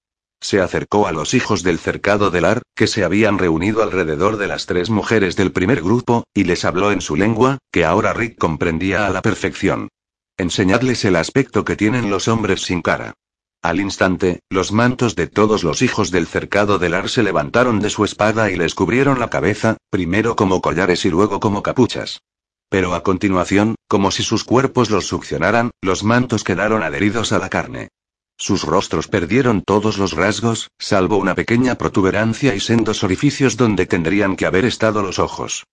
Se 0.42 0.60
acercó 0.60 1.08
a 1.08 1.12
los 1.12 1.34
hijos 1.34 1.64
del 1.64 1.78
cercado 1.78 2.32
del 2.32 2.46
Ar, 2.46 2.64
que 2.76 2.88
se 2.88 3.04
habían 3.04 3.38
reunido 3.38 3.84
alrededor 3.84 4.38
de 4.38 4.48
las 4.48 4.66
tres 4.66 4.90
mujeres 4.90 5.36
del 5.36 5.52
primer 5.52 5.82
grupo, 5.82 6.24
y 6.34 6.44
les 6.44 6.66
habló 6.66 6.92
en 6.92 7.02
su 7.02 7.16
lengua, 7.16 7.60
que 7.72 7.86
ahora 7.86 8.14
Rick 8.14 8.38
comprendía 8.38 9.06
a 9.06 9.10
la 9.10 9.22
perfección. 9.22 9.90
Enseñadles 10.38 11.06
el 11.06 11.16
aspecto 11.16 11.64
que 11.64 11.76
tienen 11.76 12.10
los 12.10 12.28
hombres 12.28 12.64
sin 12.64 12.82
cara. 12.82 13.14
Al 13.62 13.80
instante, 13.80 14.40
los 14.50 14.72
mantos 14.72 15.16
de 15.16 15.28
todos 15.28 15.64
los 15.64 15.84
hijos 15.84 16.10
del 16.10 16.26
cercado 16.26 16.80
del 16.80 16.96
Ar 16.96 17.10
se 17.10 17.22
levantaron 17.22 17.80
de 17.80 17.92
su 17.92 18.04
espada 18.04 18.50
y 18.50 18.56
les 18.56 18.74
cubrieron 18.74 19.20
la 19.20 19.30
cabeza, 19.30 19.78
primero 19.92 20.36
como 20.36 20.62
collares 20.62 21.06
y 21.06 21.12
luego 21.12 21.40
como 21.40 21.62
capuchas. 21.62 22.22
Pero 22.70 22.96
a 22.96 23.04
continuación, 23.04 23.76
como 23.88 24.10
si 24.10 24.24
sus 24.24 24.44
cuerpos 24.46 24.90
los 24.90 25.06
succionaran, 25.06 25.70
los 25.82 26.04
mantos 26.04 26.44
quedaron 26.44 26.82
adheridos 26.82 27.34
a 27.34 27.38
la 27.38 27.50
carne. 27.50 27.90
Sus 28.36 28.64
rostros 28.64 29.08
perdieron 29.08 29.62
todos 29.62 30.00
los 30.00 30.14
rasgos, 30.14 30.70
salvo 30.80 31.18
una 31.18 31.36
pequeña 31.36 31.76
protuberancia 31.76 32.56
y 32.56 32.60
sendos 32.60 33.04
orificios 33.04 33.58
donde 33.58 33.86
tendrían 33.86 34.38
que 34.38 34.48
haber 34.48 34.66
estado 34.66 35.04
los 35.04 35.20
ojos. 35.20 35.66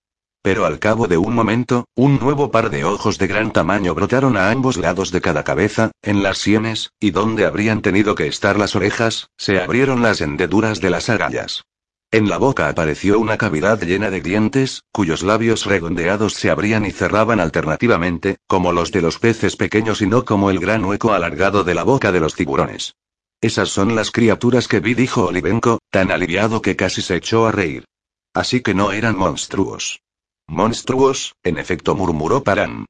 Pero 0.43 0.66
al 0.66 0.78
cabo 0.78 1.09
de 1.09 1.18
un 1.18 1.34
momento, 1.34 1.86
un 1.95 2.18
nuevo 2.18 2.51
par 2.51 2.70
de 2.70 2.84
ojos 2.84 3.18
de 3.18 3.26
gran 3.26 3.53
tamaño 3.53 3.95
brotaron 3.95 4.36
a 4.36 4.51
ambos 4.51 4.76
lados 4.76 5.11
de 5.11 5.20
cada 5.20 5.45
cabeza, 5.45 5.91
en 6.03 6.22
las 6.22 6.39
sienes, 6.39 6.93
y 7.01 7.11
donde 7.11 7.45
habrían 7.45 7.82
tenido 7.82 8.14
que 8.14 8.26
estar 8.26 8.59
las 8.59 8.76
orejas, 8.76 9.30
se 9.36 9.61
abrieron 9.61 10.03
las 10.03 10.20
hendeduras 10.20 10.80
de 10.80 10.91
las 10.91 11.09
agallas. 11.09 11.64
En 12.11 12.30
la 12.30 12.39
boca 12.39 12.70
apareció 12.70 13.18
una 13.18 13.36
cavidad 13.36 13.78
llena 13.82 14.11
de 14.11 14.22
dientes, 14.22 14.84
cuyos 14.93 15.22
labios 15.22 15.66
redondeados 15.66 16.32
se 16.32 16.49
abrían 16.49 16.86
y 16.86 16.91
cerraban 16.91 17.39
alternativamente, 17.39 18.39
como 18.47 18.72
los 18.72 18.93
de 18.93 19.03
los 19.03 19.18
peces 19.18 19.57
pequeños 19.57 20.01
y 20.01 20.07
no 20.07 20.24
como 20.24 20.51
el 20.51 20.59
gran 20.59 20.84
hueco 20.86 21.12
alargado 21.12 21.64
de 21.64 21.74
la 21.74 21.82
boca 21.82 22.11
de 22.11 22.20
los 22.20 22.34
tiburones. 22.34 22.95
Esas 23.43 23.68
son 23.68 23.95
las 23.95 24.11
criaturas 24.11 24.68
que 24.68 24.80
vi, 24.80 24.95
dijo 24.95 25.26
Olivenko, 25.26 25.80
tan 25.91 26.11
aliviado 26.11 26.62
que 26.62 26.76
casi 26.76 27.03
se 27.03 27.16
echó 27.16 27.47
a 27.47 27.53
reír. 27.53 27.84
Así 28.32 28.62
que 28.62 28.72
no 28.72 28.91
eran 28.93 29.16
monstruos. 29.18 30.01
Monstruos, 30.49 31.34
en 31.42 31.59
efecto, 31.59 31.94
murmuró 31.94 32.42
Paran. 32.42 32.86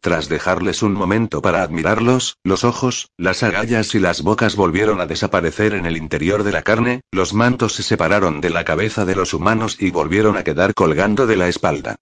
Tras 0.00 0.28
dejarles 0.28 0.82
un 0.82 0.94
momento 0.94 1.42
para 1.42 1.62
admirarlos, 1.62 2.38
los 2.42 2.64
ojos, 2.64 3.10
las 3.16 3.42
agallas 3.42 3.94
y 3.94 4.00
las 4.00 4.22
bocas 4.22 4.56
volvieron 4.56 5.00
a 5.00 5.06
desaparecer 5.06 5.74
en 5.74 5.86
el 5.86 5.96
interior 5.96 6.42
de 6.42 6.50
la 6.50 6.62
carne, 6.62 7.02
los 7.12 7.34
mantos 7.34 7.74
se 7.74 7.84
separaron 7.84 8.40
de 8.40 8.50
la 8.50 8.64
cabeza 8.64 9.04
de 9.04 9.14
los 9.14 9.34
humanos 9.34 9.76
y 9.78 9.90
volvieron 9.90 10.36
a 10.36 10.42
quedar 10.42 10.74
colgando 10.74 11.26
de 11.28 11.36
la 11.36 11.48
espalda. 11.48 11.96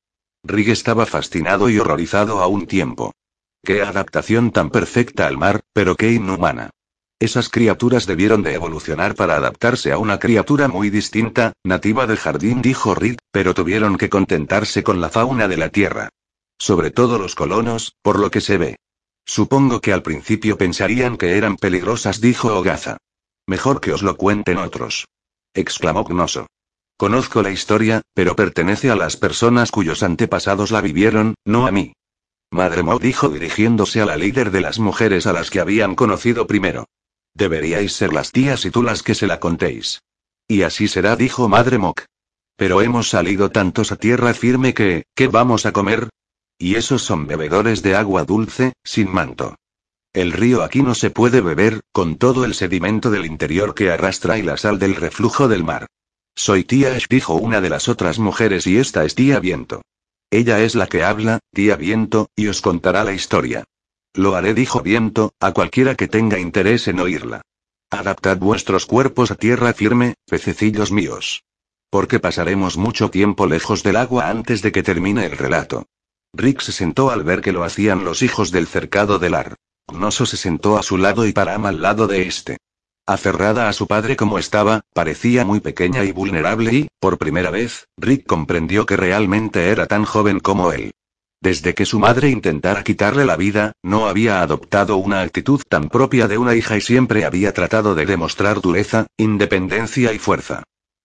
Rig 0.45 0.71
estaba 0.71 1.05
fascinado 1.05 1.69
y 1.69 1.79
horrorizado 1.79 2.41
a 2.41 2.47
un 2.47 2.67
tiempo. 2.67 3.13
Qué 3.63 3.83
adaptación 3.83 4.53
tan 4.53 4.71
perfecta 4.71 5.27
al 5.27 5.37
mar, 5.37 5.61
pero 5.75 5.97
qué 5.97 6.13
inhumana. 6.13 6.71
Esas 7.21 7.51
criaturas 7.51 8.07
debieron 8.07 8.43
de 8.43 8.55
evolucionar 8.55 9.15
para 9.15 9.37
adaptarse 9.37 9.93
a 9.93 9.99
una 9.99 10.19
criatura 10.19 10.69
muy 10.69 10.89
distinta, 10.89 11.53
nativa 11.63 12.07
del 12.07 12.17
jardín, 12.17 12.63
dijo 12.63 12.95
Rick, 12.95 13.19
pero 13.31 13.53
tuvieron 13.53 13.99
que 13.99 14.09
contentarse 14.09 14.83
con 14.83 15.03
la 15.03 15.11
fauna 15.11 15.47
de 15.47 15.59
la 15.59 15.69
Tierra. 15.69 16.09
Sobre 16.59 16.91
todo 16.91 17.19
los 17.19 17.35
colonos, 17.35 17.95
por 18.01 18.19
lo 18.19 18.31
que 18.31 18.41
se 18.41 18.57
ve. 18.57 18.77
Supongo 19.27 19.83
que 19.83 19.93
al 19.93 20.03
principio 20.03 20.57
pensarían 20.57 21.19
que 21.19 21.37
eran 21.37 21.57
peligrosas, 21.57 22.23
dijo 22.23 22.57
Ogaza. 22.59 22.97
Mejor 23.47 23.83
que 23.83 23.93
os 23.93 24.01
lo 24.01 24.17
cuenten 24.17 24.57
otros. 24.57 25.07
exclamó 25.53 26.05
Gnoso. 26.05 26.47
Conozco 26.97 27.43
la 27.43 27.51
historia, 27.51 28.01
pero 28.15 28.35
pertenece 28.35 28.91
a 28.91 28.97
las 28.97 29.19
personas 29.19 29.71
cuyos 29.71 30.03
antepasados 30.03 30.71
la 30.71 30.81
vivieron, 30.81 31.35
no 31.45 31.67
a 31.67 31.71
mí. 31.71 31.93
Madre 32.51 32.83
Mo 32.83 32.99
dijo 32.99 33.29
dirigiéndose 33.29 34.01
a 34.01 34.07
la 34.07 34.17
líder 34.17 34.51
de 34.51 34.63
las 34.63 34.79
mujeres 34.79 35.27
a 35.27 35.35
las 35.35 35.51
que 35.51 35.61
habían 35.61 35.95
conocido 35.95 36.47
primero. 36.47 36.87
Deberíais 37.35 37.93
ser 37.93 38.13
las 38.13 38.33
tías 38.33 38.65
y 38.65 38.71
tú 38.71 38.83
las 38.83 39.03
que 39.03 39.15
se 39.15 39.27
la 39.27 39.41
contéis. 39.41 40.03
Y 40.49 40.63
así 40.63 40.89
será, 40.89 41.17
dijo 41.17 41.49
Madre 41.49 41.79
Mock. 41.79 42.05
Pero 42.57 42.83
hemos 42.83 43.09
salido 43.09 43.51
tantos 43.51 43.93
a 43.93 43.97
tierra 43.97 44.35
firme 44.35 44.75
que, 44.75 45.05
¿qué 45.15 45.29
vamos 45.29 45.65
a 45.65 45.73
comer? 45.73 46.09
Y 46.59 46.75
esos 46.75 47.03
son 47.03 47.27
bebedores 47.27 47.83
de 47.83 47.95
agua 47.95 48.25
dulce, 48.25 48.75
sin 48.85 49.11
manto. 49.11 49.57
El 50.13 50.33
río 50.33 50.63
aquí 50.65 50.83
no 50.83 50.95
se 50.95 51.11
puede 51.11 51.41
beber, 51.41 51.81
con 51.93 52.17
todo 52.17 52.45
el 52.45 52.55
sedimento 52.55 53.11
del 53.11 53.27
interior 53.27 53.75
que 53.75 53.91
arrastra 53.91 54.39
y 54.39 54.43
la 54.43 54.57
sal 54.57 54.79
del 54.79 54.97
reflujo 54.97 55.47
del 55.47 55.65
mar. 55.65 55.87
Soy 56.35 56.65
tía 56.65 56.95
Ash, 56.95 57.07
dijo 57.09 57.35
una 57.35 57.61
de 57.61 57.71
las 57.71 57.89
otras 57.89 58.19
mujeres, 58.19 58.67
y 58.67 58.77
esta 58.79 59.05
es 59.05 59.15
tía 59.15 59.39
Viento. 59.41 59.83
Ella 60.31 60.61
es 60.61 60.75
la 60.75 60.87
que 60.87 61.05
habla, 61.05 61.39
tía 61.55 61.77
Viento, 61.77 62.29
y 62.35 62.49
os 62.49 62.61
contará 62.61 63.05
la 63.05 63.13
historia. 63.13 63.65
Lo 64.15 64.35
haré, 64.35 64.55
dijo 64.55 64.81
Viento, 64.81 65.33
a 65.41 65.53
cualquiera 65.53 65.95
que 65.95 66.09
tenga 66.09 66.39
interés 66.39 66.89
en 66.89 66.99
oírla. 67.01 67.43
Adaptad 67.91 68.39
vuestros 68.39 68.87
cuerpos 68.87 69.31
a 69.31 69.37
tierra 69.37 69.73
firme, 69.73 70.15
pececillos 70.27 70.91
míos. 70.91 71.45
Porque 71.91 72.19
pasaremos 72.19 72.77
mucho 72.77 73.11
tiempo 73.11 73.47
lejos 73.47 73.83
del 73.83 73.97
agua 73.97 74.29
antes 74.29 74.63
de 74.63 74.73
que 74.73 74.83
termine 74.83 75.27
el 75.27 75.37
relato. 75.37 75.87
Rick 76.33 76.61
se 76.61 76.73
sentó 76.73 77.11
al 77.11 77.25
ver 77.25 77.41
que 77.41 77.53
lo 77.53 77.65
hacían 77.65 78.05
los 78.05 78.23
hijos 78.23 78.51
del 78.53 78.67
cercado 78.67 79.19
del 79.19 79.35
Ar. 79.35 79.57
Gnoso 79.89 80.27
se 80.27 80.37
sentó 80.37 80.79
a 80.79 80.83
su 80.83 80.99
lado 80.99 81.27
y 81.27 81.33
Param 81.33 81.67
al 81.67 81.83
lado 81.83 82.07
de 82.07 82.23
este. 82.23 82.59
Aferrada 83.07 83.69
a 83.69 83.73
su 83.73 83.89
padre 83.89 84.17
como 84.17 84.39
estaba, 84.39 84.83
parecía 84.93 85.45
muy 85.45 85.59
pequeña 85.59 86.05
y 86.05 86.13
vulnerable 86.13 86.73
y, 86.73 86.89
por 87.01 87.19
primera 87.19 87.51
vez, 87.51 87.89
Rick 87.97 88.27
comprendió 88.27 88.87
que 88.87 88.97
realmente 88.97 89.69
era 89.69 89.87
tan 89.87 90.05
joven 90.05 90.39
como 90.39 90.73
él. 90.73 90.93
Desde 91.43 91.75
que 91.75 91.87
su 91.87 91.99
madre 91.99 92.29
intentara 92.29 92.85
quitarle 92.85 93.25
la 93.25 93.37
vida, 93.37 93.73
no 93.83 94.09
había 94.09 94.43
adoptado 94.43 94.99
una 94.99 95.23
actitud 95.23 95.63
tan 95.67 95.89
propia 95.89 96.29
de 96.29 96.37
una 96.37 96.55
hija 96.55 96.77
y 96.77 96.83
siempre 96.83 97.25
había 97.25 97.55
tratado 97.55 97.95
de 97.95 98.05
demostrar 98.05 98.61
dureza, 98.61 99.07
independencia 99.17 100.13
y 100.13 100.19
fuerza. 100.19 100.65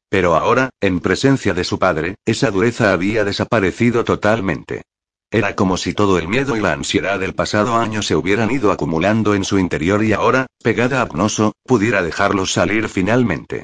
Pero 0.10 0.36
ahora, 0.36 0.72
en 0.82 1.00
presencia 1.00 1.54
de 1.54 1.64
su 1.64 1.80
padre, 1.80 2.16
esa 2.26 2.52
dureza 2.52 2.92
había 2.92 3.24
desaparecido 3.24 4.04
totalmente. 4.04 4.84
Era 5.32 5.56
como 5.56 5.78
si 5.78 5.94
todo 5.94 6.20
el 6.20 6.28
miedo 6.28 6.56
y 6.56 6.60
la 6.60 6.74
ansiedad 6.74 7.20
del 7.20 7.34
pasado 7.34 7.76
año 7.76 8.02
se 8.02 8.16
hubieran 8.16 8.52
ido 8.52 8.72
acumulando 8.72 9.36
en 9.36 9.44
su 9.44 9.58
interior 9.58 10.04
y 10.04 10.14
ahora, 10.14 10.48
pegada 10.62 11.02
a 11.02 11.08
Pnoso, 11.08 11.54
pudiera 11.64 12.04
dejarlos 12.04 12.54
salir 12.54 12.90
finalmente. 12.90 13.64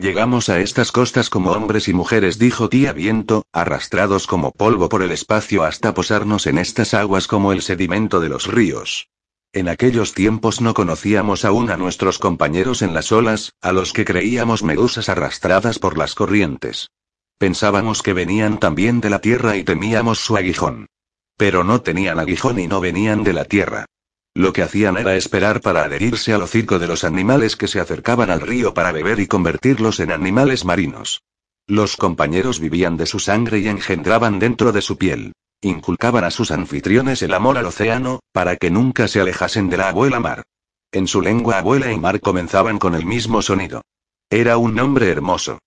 Llegamos 0.00 0.48
a 0.48 0.60
estas 0.60 0.92
costas 0.92 1.28
como 1.28 1.50
hombres 1.50 1.86
y 1.86 1.92
mujeres, 1.92 2.38
dijo 2.38 2.70
tía 2.70 2.94
Viento, 2.94 3.44
arrastrados 3.52 4.26
como 4.26 4.50
polvo 4.50 4.88
por 4.88 5.02
el 5.02 5.10
espacio 5.10 5.62
hasta 5.62 5.92
posarnos 5.92 6.46
en 6.46 6.56
estas 6.56 6.94
aguas 6.94 7.26
como 7.26 7.52
el 7.52 7.60
sedimento 7.60 8.18
de 8.18 8.30
los 8.30 8.46
ríos. 8.46 9.10
En 9.52 9.68
aquellos 9.68 10.14
tiempos 10.14 10.62
no 10.62 10.72
conocíamos 10.72 11.44
aún 11.44 11.70
a 11.70 11.76
nuestros 11.76 12.18
compañeros 12.18 12.80
en 12.80 12.94
las 12.94 13.12
olas, 13.12 13.52
a 13.60 13.72
los 13.72 13.92
que 13.92 14.06
creíamos 14.06 14.62
medusas 14.62 15.10
arrastradas 15.10 15.78
por 15.78 15.98
las 15.98 16.14
corrientes. 16.14 16.88
Pensábamos 17.36 18.02
que 18.02 18.14
venían 18.14 18.58
también 18.58 19.02
de 19.02 19.10
la 19.10 19.18
tierra 19.18 19.58
y 19.58 19.64
temíamos 19.64 20.18
su 20.20 20.34
aguijón. 20.34 20.86
Pero 21.36 21.62
no 21.62 21.82
tenían 21.82 22.18
aguijón 22.18 22.58
y 22.58 22.68
no 22.68 22.80
venían 22.80 23.22
de 23.22 23.34
la 23.34 23.44
tierra. 23.44 23.84
Lo 24.40 24.54
que 24.54 24.62
hacían 24.62 24.96
era 24.96 25.16
esperar 25.16 25.60
para 25.60 25.84
adherirse 25.84 26.32
al 26.32 26.40
hocico 26.40 26.78
de 26.78 26.86
los 26.86 27.04
animales 27.04 27.56
que 27.56 27.68
se 27.68 27.78
acercaban 27.78 28.30
al 28.30 28.40
río 28.40 28.72
para 28.72 28.90
beber 28.90 29.20
y 29.20 29.26
convertirlos 29.26 30.00
en 30.00 30.10
animales 30.10 30.64
marinos. 30.64 31.20
Los 31.66 31.98
compañeros 31.98 32.58
vivían 32.58 32.96
de 32.96 33.04
su 33.04 33.18
sangre 33.18 33.58
y 33.58 33.68
engendraban 33.68 34.38
dentro 34.38 34.72
de 34.72 34.80
su 34.80 34.96
piel. 34.96 35.34
Inculcaban 35.60 36.24
a 36.24 36.30
sus 36.30 36.52
anfitriones 36.52 37.20
el 37.20 37.34
amor 37.34 37.58
al 37.58 37.66
océano, 37.66 38.20
para 38.32 38.56
que 38.56 38.70
nunca 38.70 39.08
se 39.08 39.20
alejasen 39.20 39.68
de 39.68 39.76
la 39.76 39.90
abuela 39.90 40.20
mar. 40.20 40.42
En 40.90 41.06
su 41.06 41.20
lengua 41.20 41.58
abuela 41.58 41.92
y 41.92 41.98
mar 41.98 42.18
comenzaban 42.20 42.78
con 42.78 42.94
el 42.94 43.04
mismo 43.04 43.42
sonido. 43.42 43.82
Era 44.30 44.56
un 44.56 44.74
nombre 44.74 45.10
hermoso. 45.10 45.58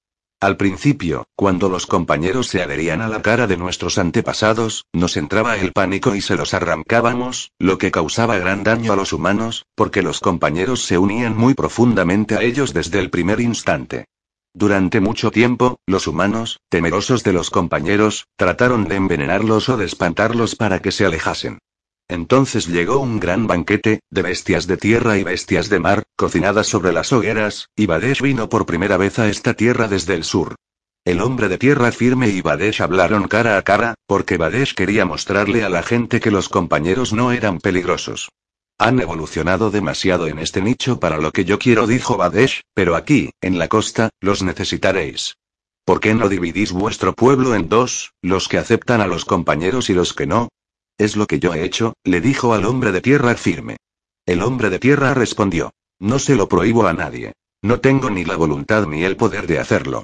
Al 0.43 0.57
principio, 0.57 1.23
cuando 1.37 1.69
los 1.69 1.87
compañeros 1.87 2.47
se 2.47 2.61
adherían 2.61 2.99
a 2.99 3.07
la 3.07 3.21
cara 3.21 3.47
de 3.47 3.55
nuestros 3.55 3.97
antepasados, 3.97 4.83
nos 4.91 5.15
entraba 5.15 5.55
el 5.55 5.71
pánico 5.71 6.15
y 6.15 6.21
se 6.21 6.35
los 6.35 6.53
arrancábamos, 6.53 7.51
lo 7.59 7.77
que 7.77 7.91
causaba 7.91 8.37
gran 8.37 8.61
daño 8.61 8.91
a 8.91 8.97
los 8.97 9.13
humanos, 9.13 9.65
porque 9.73 10.01
los 10.01 10.19
compañeros 10.19 10.83
se 10.83 10.97
unían 10.97 11.37
muy 11.37 11.53
profundamente 11.53 12.35
a 12.35 12.41
ellos 12.41 12.73
desde 12.73 12.99
el 12.99 13.09
primer 13.09 13.39
instante. 13.39 14.03
Durante 14.53 14.99
mucho 14.99 15.31
tiempo, 15.31 15.77
los 15.87 16.07
humanos, 16.07 16.59
temerosos 16.67 17.23
de 17.23 17.31
los 17.31 17.49
compañeros, 17.49 18.25
trataron 18.35 18.83
de 18.83 18.97
envenenarlos 18.97 19.69
o 19.69 19.77
de 19.77 19.85
espantarlos 19.85 20.57
para 20.57 20.81
que 20.81 20.91
se 20.91 21.05
alejasen. 21.05 21.59
Entonces 22.07 22.67
llegó 22.67 22.99
un 22.99 23.19
gran 23.19 23.47
banquete, 23.47 24.01
de 24.09 24.21
bestias 24.21 24.67
de 24.67 24.77
tierra 24.77 25.17
y 25.17 25.23
bestias 25.23 25.69
de 25.69 25.80
mar, 25.80 26.03
cocinadas 26.15 26.67
sobre 26.67 26.93
las 26.93 27.13
hogueras, 27.13 27.69
y 27.75 27.85
Badesh 27.85 28.21
vino 28.21 28.49
por 28.49 28.65
primera 28.65 28.97
vez 28.97 29.19
a 29.19 29.30
esta 29.30 29.53
tierra 29.53 29.88
desde 29.88 30.13
el 30.13 30.23
sur. 30.23 30.55
El 31.05 31.21
hombre 31.21 31.49
de 31.49 31.57
tierra 31.57 31.91
firme 31.91 32.30
y 32.30 32.41
Badesh 32.41 32.81
hablaron 32.81 33.27
cara 33.27 33.57
a 33.57 33.61
cara, 33.61 33.95
porque 34.05 34.38
Badesh 34.38 34.73
quería 34.73 35.05
mostrarle 35.05 35.63
a 35.63 35.69
la 35.69 35.84
gente 35.84 36.19
que 36.19 36.31
los 36.31 36.49
compañeros 36.49 37.13
no 37.13 37.31
eran 37.31 37.59
peligrosos. 37.59 38.30
Han 38.77 38.99
evolucionado 38.99 39.69
demasiado 39.69 40.27
en 40.27 40.39
este 40.39 40.61
nicho 40.61 40.99
para 40.99 41.17
lo 41.17 41.31
que 41.31 41.45
yo 41.45 41.59
quiero, 41.59 41.88
dijo 41.88 42.17
Badesh, 42.17 42.61
pero 42.73 42.95
aquí, 42.95 43.31
en 43.41 43.59
la 43.59 43.67
costa, 43.67 44.09
los 44.19 44.43
necesitaréis. 44.43 45.35
¿Por 45.85 45.99
qué 45.99 46.13
no 46.13 46.30
dividís 46.30 46.71
vuestro 46.71 47.13
pueblo 47.13 47.55
en 47.55 47.67
dos, 47.67 48.13
los 48.21 48.47
que 48.47 48.57
aceptan 48.57 49.01
a 49.01 49.07
los 49.07 49.25
compañeros 49.25 49.89
y 49.89 49.93
los 49.93 50.13
que 50.13 50.25
no? 50.25 50.49
Es 50.97 51.15
lo 51.15 51.25
que 51.25 51.39
yo 51.39 51.53
he 51.53 51.63
hecho, 51.63 51.93
le 52.03 52.21
dijo 52.21 52.53
al 52.53 52.65
hombre 52.65 52.91
de 52.91 53.01
tierra 53.01 53.35
firme. 53.35 53.77
El 54.25 54.41
hombre 54.41 54.69
de 54.69 54.79
tierra 54.79 55.13
respondió. 55.13 55.71
No 55.99 56.19
se 56.19 56.35
lo 56.35 56.47
prohíbo 56.47 56.87
a 56.87 56.93
nadie. 56.93 57.33
No 57.61 57.79
tengo 57.79 58.09
ni 58.09 58.25
la 58.25 58.35
voluntad 58.35 58.85
ni 58.87 59.03
el 59.03 59.15
poder 59.15 59.47
de 59.47 59.59
hacerlo. 59.59 60.03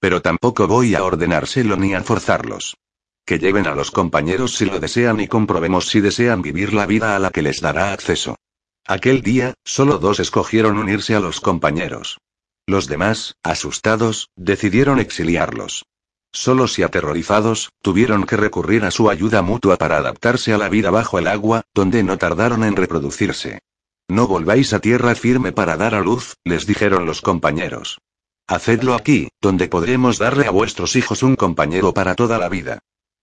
Pero 0.00 0.22
tampoco 0.22 0.68
voy 0.68 0.94
a 0.94 1.04
ordenárselo 1.04 1.76
ni 1.76 1.94
a 1.94 2.02
forzarlos. 2.02 2.76
Que 3.24 3.38
lleven 3.38 3.66
a 3.66 3.74
los 3.74 3.90
compañeros 3.90 4.54
si 4.56 4.66
lo 4.66 4.78
desean 4.78 5.20
y 5.20 5.26
comprobemos 5.26 5.88
si 5.88 6.00
desean 6.00 6.42
vivir 6.42 6.72
la 6.72 6.86
vida 6.86 7.16
a 7.16 7.18
la 7.18 7.30
que 7.30 7.42
les 7.42 7.60
dará 7.60 7.92
acceso. 7.92 8.36
Aquel 8.86 9.22
día, 9.22 9.54
solo 9.64 9.98
dos 9.98 10.20
escogieron 10.20 10.78
unirse 10.78 11.14
a 11.14 11.20
los 11.20 11.40
compañeros. 11.40 12.18
Los 12.66 12.86
demás, 12.86 13.34
asustados, 13.42 14.28
decidieron 14.36 14.98
exiliarlos. 14.98 15.84
Solos 16.32 16.78
y 16.78 16.82
aterrorizados, 16.82 17.70
tuvieron 17.82 18.24
que 18.24 18.36
recurrir 18.36 18.84
a 18.84 18.90
su 18.90 19.10
ayuda 19.10 19.42
mutua 19.42 19.76
para 19.76 19.96
adaptarse 19.96 20.52
a 20.52 20.58
la 20.58 20.68
vida 20.68 20.90
bajo 20.90 21.18
el 21.18 21.26
agua, 21.26 21.62
donde 21.74 22.02
no 22.02 22.18
tardaron 22.18 22.64
en 22.64 22.76
reproducirse. 22.76 23.60
No 24.08 24.26
volváis 24.26 24.72
a 24.72 24.80
tierra 24.80 25.14
firme 25.14 25.52
para 25.52 25.76
dar 25.76 25.94
a 25.94 26.00
luz, 26.00 26.36
les 26.44 26.66
dijeron 26.66 27.06
los 27.06 27.20
compañeros. 27.20 27.98
Hacedlo 28.46 28.94
aquí, 28.94 29.28
donde 29.42 29.68
podremos 29.68 30.18
darle 30.18 30.46
a 30.46 30.50
vuestros 30.50 30.96
hijos 30.96 31.22
un 31.22 31.36
compañero 31.36 31.92
para 31.92 32.14
toda 32.14 32.38
la 32.38 32.48
vida. 32.48 32.78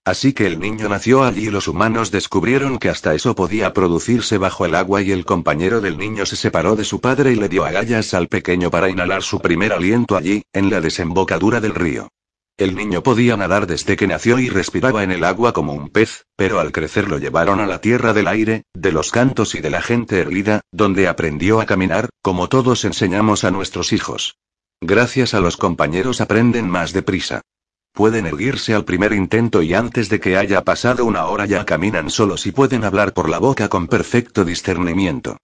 Así 0.06 0.34
que 0.34 0.46
el 0.46 0.60
niño 0.60 0.88
nació 0.88 1.24
allí 1.24 1.48
y 1.48 1.50
los 1.50 1.68
humanos 1.68 2.12
descubrieron 2.12 2.78
que 2.78 2.90
hasta 2.90 3.16
eso 3.16 3.34
podía 3.34 3.74
producirse 3.74 4.38
bajo 4.38 4.68
el 4.68 4.76
agua 4.76 5.02
y 5.02 5.12
el 5.12 5.26
compañero 5.26 5.82
del 5.82 5.98
niño 5.98 6.28
se 6.28 6.36
separó 6.36 6.76
de 6.76 6.84
su 6.84 7.02
padre 7.02 7.32
y 7.32 7.36
le 7.36 7.50
dio 7.50 7.66
agallas 7.66 8.14
al 8.14 8.28
pequeño 8.28 8.70
para 8.70 8.88
inhalar 8.88 9.24
su 9.24 9.40
primer 9.40 9.74
aliento 9.74 10.16
allí, 10.16 10.44
en 10.54 10.70
la 10.70 10.80
desembocadura 10.80 11.60
del 11.60 11.74
río. 11.74 12.10
El 12.58 12.74
niño 12.74 13.04
podía 13.04 13.36
nadar 13.36 13.68
desde 13.68 13.98
que 13.98 14.08
nació 14.08 14.40
y 14.40 14.48
respiraba 14.48 15.04
en 15.04 15.12
el 15.12 15.26
agua 15.26 15.52
como 15.52 15.74
un 15.74 15.90
pez, 15.90 16.26
pero 16.38 16.62
al 16.62 16.72
crecer 16.72 17.10
lo 17.10 17.18
llevaron 17.18 17.60
a 17.60 17.68
la 17.68 17.82
tierra 17.82 18.14
del 18.14 18.30
aire, 18.30 18.64
de 18.74 18.94
los 18.94 19.12
cantos 19.12 19.56
y 19.56 19.60
de 19.60 19.70
la 19.70 19.82
gente 19.82 20.20
erguida, 20.20 20.62
donde 20.72 21.10
aprendió 21.10 21.60
a 21.60 21.66
caminar, 21.66 22.08
como 22.22 22.48
todos 22.48 22.86
enseñamos 22.86 23.44
a 23.44 23.52
nuestros 23.52 23.92
hijos. 23.92 24.38
Gracias 24.80 25.34
a 25.34 25.42
los 25.42 25.58
compañeros 25.58 26.22
aprenden 26.22 26.70
más 26.70 26.94
deprisa. 26.94 27.42
Pueden 27.92 28.26
erguirse 28.26 28.74
al 28.74 28.86
primer 28.86 29.12
intento 29.12 29.62
y 29.62 29.74
antes 29.74 30.08
de 30.08 30.22
que 30.22 30.38
haya 30.38 30.64
pasado 30.64 31.04
una 31.04 31.26
hora 31.26 31.46
ya 31.46 31.66
caminan 31.66 32.10
solos 32.10 32.46
y 32.46 32.54
pueden 32.54 32.86
hablar 32.86 33.14
por 33.14 33.28
la 33.28 33.40
boca 33.40 33.68
con 33.68 33.88
perfecto 33.88 34.46
discernimiento. 34.46 35.36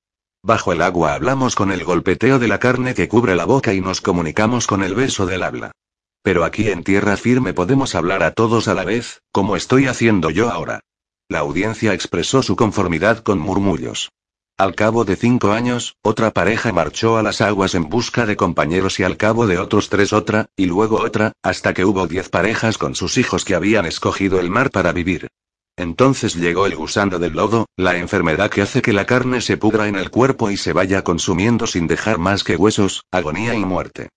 Bajo 0.43 0.71
el 0.71 0.81
agua 0.81 1.15
hablamos 1.15 1.55
con 1.55 1.73
el 1.73 1.83
golpeteo 1.83 2.39
de 2.39 2.47
la 2.47 2.59
carne 2.59 2.93
que 2.93 3.09
cubre 3.09 3.35
la 3.35 3.43
boca 3.43 3.73
y 3.73 3.81
nos 3.81 3.99
comunicamos 3.99 4.65
con 4.65 4.81
el 4.81 4.95
beso 4.95 5.25
del 5.25 5.43
habla. 5.43 5.73
Pero 6.23 6.43
aquí 6.43 6.69
en 6.69 6.83
tierra 6.83 7.17
firme 7.17 7.53
podemos 7.53 7.95
hablar 7.95 8.23
a 8.23 8.31
todos 8.31 8.67
a 8.67 8.73
la 8.73 8.83
vez, 8.83 9.21
como 9.31 9.55
estoy 9.55 9.87
haciendo 9.87 10.29
yo 10.29 10.49
ahora. 10.49 10.81
La 11.27 11.39
audiencia 11.39 11.93
expresó 11.93 12.43
su 12.43 12.55
conformidad 12.55 13.19
con 13.19 13.39
murmullos. 13.39 14.11
Al 14.57 14.75
cabo 14.75 15.05
de 15.05 15.15
cinco 15.15 15.53
años, 15.53 15.95
otra 16.03 16.29
pareja 16.29 16.71
marchó 16.71 17.17
a 17.17 17.23
las 17.23 17.41
aguas 17.41 17.73
en 17.73 17.89
busca 17.89 18.27
de 18.27 18.35
compañeros 18.35 18.99
y 18.99 19.03
al 19.03 19.17
cabo 19.17 19.47
de 19.47 19.57
otros 19.57 19.89
tres 19.89 20.13
otra, 20.13 20.45
y 20.55 20.67
luego 20.67 21.01
otra, 21.01 21.31
hasta 21.41 21.73
que 21.73 21.85
hubo 21.85 22.05
diez 22.05 22.29
parejas 22.29 22.77
con 22.77 22.93
sus 22.93 23.17
hijos 23.17 23.43
que 23.43 23.55
habían 23.55 23.87
escogido 23.87 24.39
el 24.39 24.51
mar 24.51 24.69
para 24.69 24.91
vivir. 24.91 25.29
Entonces 25.77 26.35
llegó 26.35 26.67
el 26.67 26.75
gusano 26.75 27.17
del 27.17 27.33
lodo, 27.33 27.65
la 27.75 27.97
enfermedad 27.97 28.51
que 28.51 28.61
hace 28.61 28.83
que 28.83 28.93
la 28.93 29.05
carne 29.05 29.41
se 29.41 29.57
pudra 29.57 29.87
en 29.87 29.95
el 29.95 30.11
cuerpo 30.11 30.51
y 30.51 30.57
se 30.57 30.73
vaya 30.73 31.03
consumiendo 31.03 31.65
sin 31.65 31.87
dejar 31.87 32.19
más 32.19 32.43
que 32.43 32.55
huesos, 32.55 33.03
agonía 33.09 33.55
y 33.55 33.65
muerte. 33.65 34.09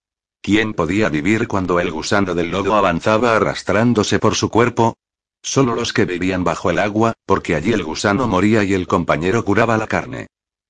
¿Quién 0.45 0.75
podía 0.75 1.09
vivir 1.09 1.49
cuando 1.49 1.81
el 1.81 1.91
gusano 1.91 2.35
del 2.35 2.51
lodo 2.51 2.75
avanzaba 2.75 3.35
arrastrándose 3.35 4.19
por 4.19 4.35
su 4.35 4.51
cuerpo? 4.51 4.99
Solo 5.43 5.75
los 5.75 5.95
que 5.95 6.05
vivían 6.05 6.45
bajo 6.45 6.69
el 6.69 6.81
agua, 6.81 7.15
porque 7.25 7.55
allí 7.55 7.73
el 7.73 7.83
gusano 7.83 8.29
moría 8.29 8.62
y 8.62 8.75
el 8.75 8.87
compañero 8.87 9.43
curaba 9.43 9.79
la 9.79 9.87
carne. 9.87 10.27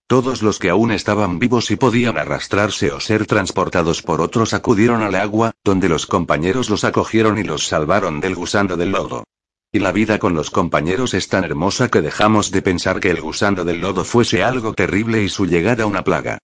Todos 0.07 0.43
los 0.43 0.61
que 0.61 0.71
aún 0.71 0.93
estaban 0.93 1.41
vivos 1.41 1.73
y 1.73 1.77
podían 1.77 2.17
arrastrarse 2.19 2.93
o 2.93 3.01
ser 3.01 3.27
transportados 3.27 4.01
por 4.01 4.21
otros 4.21 4.55
acudieron 4.55 5.03
al 5.03 5.17
agua, 5.17 5.51
donde 5.65 5.89
los 5.89 6.07
compañeros 6.07 6.71
los 6.71 6.85
acogieron 6.85 7.37
y 7.39 7.43
los 7.43 7.67
salvaron 7.67 8.21
del 8.21 8.37
gusano 8.37 8.77
del 8.77 8.93
lodo. 8.93 9.25
Y 9.73 9.81
la 9.81 9.91
vida 9.91 10.21
con 10.21 10.35
los 10.35 10.51
compañeros 10.51 11.15
es 11.15 11.27
tan 11.27 11.43
hermosa 11.43 11.89
que 11.89 12.01
dejamos 12.01 12.53
de 12.53 12.63
pensar 12.63 13.01
que 13.01 13.11
el 13.11 13.21
gusano 13.21 13.65
del 13.65 13.81
lodo 13.81 14.05
fuese 14.05 14.45
algo 14.45 14.73
terrible 14.73 15.25
y 15.25 15.29
su 15.29 15.47
llegada 15.47 15.85
una 15.85 16.05
plaga. 16.05 16.39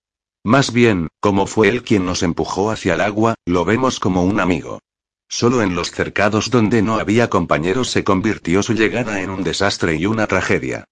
Más 0.44 0.72
bien, 0.72 1.08
como 1.20 1.46
fue 1.46 1.68
él 1.68 1.82
quien 1.82 2.06
nos 2.06 2.22
empujó 2.22 2.70
hacia 2.70 2.94
el 2.94 3.02
agua, 3.02 3.34
lo 3.44 3.64
vemos 3.64 4.00
como 4.00 4.24
un 4.24 4.40
amigo. 4.40 4.80
Solo 5.28 5.62
en 5.62 5.74
los 5.74 5.90
cercados 5.90 6.50
donde 6.50 6.82
no 6.82 6.98
había 6.98 7.28
compañeros 7.28 7.90
se 7.90 8.04
convirtió 8.04 8.62
su 8.62 8.72
llegada 8.72 9.20
en 9.20 9.30
un 9.30 9.44
desastre 9.44 9.96
y 9.96 10.06
una 10.06 10.26
tragedia. 10.26 10.84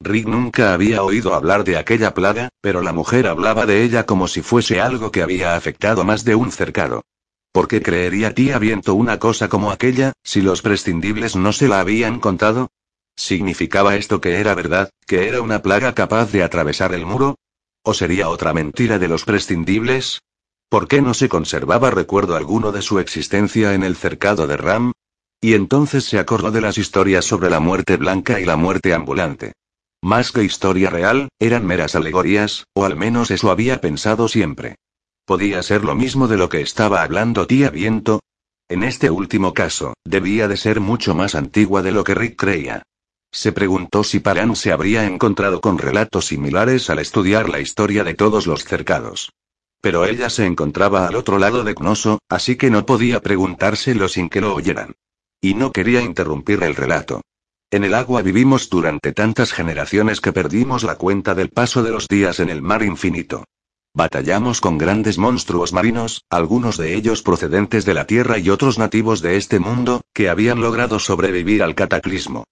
Rick 0.00 0.26
nunca 0.26 0.74
había 0.74 1.02
oído 1.02 1.34
hablar 1.34 1.64
de 1.64 1.78
aquella 1.78 2.12
plaga, 2.12 2.50
pero 2.60 2.82
la 2.82 2.92
mujer 2.92 3.26
hablaba 3.26 3.64
de 3.64 3.84
ella 3.84 4.04
como 4.04 4.28
si 4.28 4.42
fuese 4.42 4.80
algo 4.80 5.10
que 5.10 5.22
había 5.22 5.56
afectado 5.56 6.04
más 6.04 6.24
de 6.24 6.34
un 6.34 6.52
cercado. 6.52 7.02
¿Por 7.52 7.68
qué 7.68 7.80
creería 7.80 8.34
tía 8.34 8.58
Viento 8.58 8.94
una 8.94 9.18
cosa 9.18 9.48
como 9.48 9.70
aquella, 9.70 10.12
si 10.22 10.42
los 10.42 10.60
prescindibles 10.60 11.36
no 11.36 11.52
se 11.52 11.68
la 11.68 11.80
habían 11.80 12.20
contado? 12.20 12.68
¿Significaba 13.16 13.96
esto 13.96 14.20
que 14.20 14.38
era 14.40 14.54
verdad, 14.54 14.90
que 15.06 15.28
era 15.28 15.40
una 15.40 15.62
plaga 15.62 15.94
capaz 15.94 16.30
de 16.32 16.42
atravesar 16.42 16.92
el 16.92 17.06
muro? 17.06 17.36
¿O 17.88 17.94
sería 17.94 18.28
otra 18.28 18.52
mentira 18.52 18.98
de 18.98 19.06
los 19.06 19.24
prescindibles? 19.24 20.20
¿Por 20.68 20.88
qué 20.88 21.00
no 21.00 21.14
se 21.14 21.28
conservaba 21.28 21.88
recuerdo 21.88 22.34
alguno 22.34 22.72
de 22.72 22.82
su 22.82 22.98
existencia 22.98 23.74
en 23.74 23.84
el 23.84 23.94
cercado 23.94 24.48
de 24.48 24.56
Ram? 24.56 24.90
Y 25.40 25.54
entonces 25.54 26.02
se 26.02 26.18
acordó 26.18 26.50
de 26.50 26.60
las 26.60 26.78
historias 26.78 27.24
sobre 27.24 27.48
la 27.48 27.60
muerte 27.60 27.96
blanca 27.96 28.40
y 28.40 28.44
la 28.44 28.56
muerte 28.56 28.92
ambulante. 28.92 29.52
Más 30.02 30.32
que 30.32 30.42
historia 30.42 30.90
real, 30.90 31.28
eran 31.38 31.64
meras 31.64 31.94
alegorías, 31.94 32.64
o 32.74 32.84
al 32.84 32.96
menos 32.96 33.30
eso 33.30 33.52
había 33.52 33.80
pensado 33.80 34.26
siempre. 34.26 34.74
¿Podía 35.24 35.62
ser 35.62 35.84
lo 35.84 35.94
mismo 35.94 36.26
de 36.26 36.38
lo 36.38 36.48
que 36.48 36.62
estaba 36.62 37.04
hablando 37.04 37.46
tía 37.46 37.70
Viento? 37.70 38.18
En 38.68 38.82
este 38.82 39.10
último 39.10 39.54
caso, 39.54 39.94
debía 40.04 40.48
de 40.48 40.56
ser 40.56 40.80
mucho 40.80 41.14
más 41.14 41.36
antigua 41.36 41.82
de 41.82 41.92
lo 41.92 42.02
que 42.02 42.16
Rick 42.16 42.34
creía. 42.34 42.82
Se 43.32 43.52
preguntó 43.52 44.04
si 44.04 44.20
Paran 44.20 44.56
se 44.56 44.72
habría 44.72 45.04
encontrado 45.04 45.60
con 45.60 45.78
relatos 45.78 46.26
similares 46.26 46.88
al 46.90 46.98
estudiar 46.98 47.48
la 47.48 47.60
historia 47.60 48.04
de 48.04 48.14
todos 48.14 48.46
los 48.46 48.64
cercados. 48.64 49.30
Pero 49.80 50.04
ella 50.04 50.30
se 50.30 50.46
encontraba 50.46 51.06
al 51.06 51.16
otro 51.16 51.38
lado 51.38 51.62
de 51.62 51.74
Cnoso, 51.74 52.18
así 52.28 52.56
que 52.56 52.70
no 52.70 52.86
podía 52.86 53.20
preguntárselo 53.20 54.08
sin 54.08 54.28
que 54.28 54.40
lo 54.40 54.54
oyeran. 54.54 54.94
Y 55.40 55.54
no 55.54 55.70
quería 55.70 56.00
interrumpir 56.00 56.62
el 56.62 56.74
relato. 56.74 57.20
En 57.70 57.84
el 57.84 57.94
agua 57.94 58.22
vivimos 58.22 58.70
durante 58.70 59.12
tantas 59.12 59.52
generaciones 59.52 60.20
que 60.20 60.32
perdimos 60.32 60.82
la 60.82 60.96
cuenta 60.96 61.34
del 61.34 61.50
paso 61.50 61.82
de 61.82 61.90
los 61.90 62.08
días 62.08 62.40
en 62.40 62.48
el 62.48 62.62
mar 62.62 62.82
infinito. 62.82 63.44
Batallamos 63.92 64.60
con 64.60 64.78
grandes 64.78 65.18
monstruos 65.18 65.72
marinos, 65.72 66.22
algunos 66.30 66.76
de 66.76 66.94
ellos 66.94 67.22
procedentes 67.22 67.84
de 67.84 67.94
la 67.94 68.06
Tierra 68.06 68.38
y 68.38 68.50
otros 68.50 68.78
nativos 68.78 69.20
de 69.22 69.36
este 69.36 69.58
mundo, 69.58 70.02
que 70.12 70.28
habían 70.28 70.60
logrado 70.60 70.98
sobrevivir 70.98 71.62
al 71.62 71.74
cataclismo. 71.74 72.44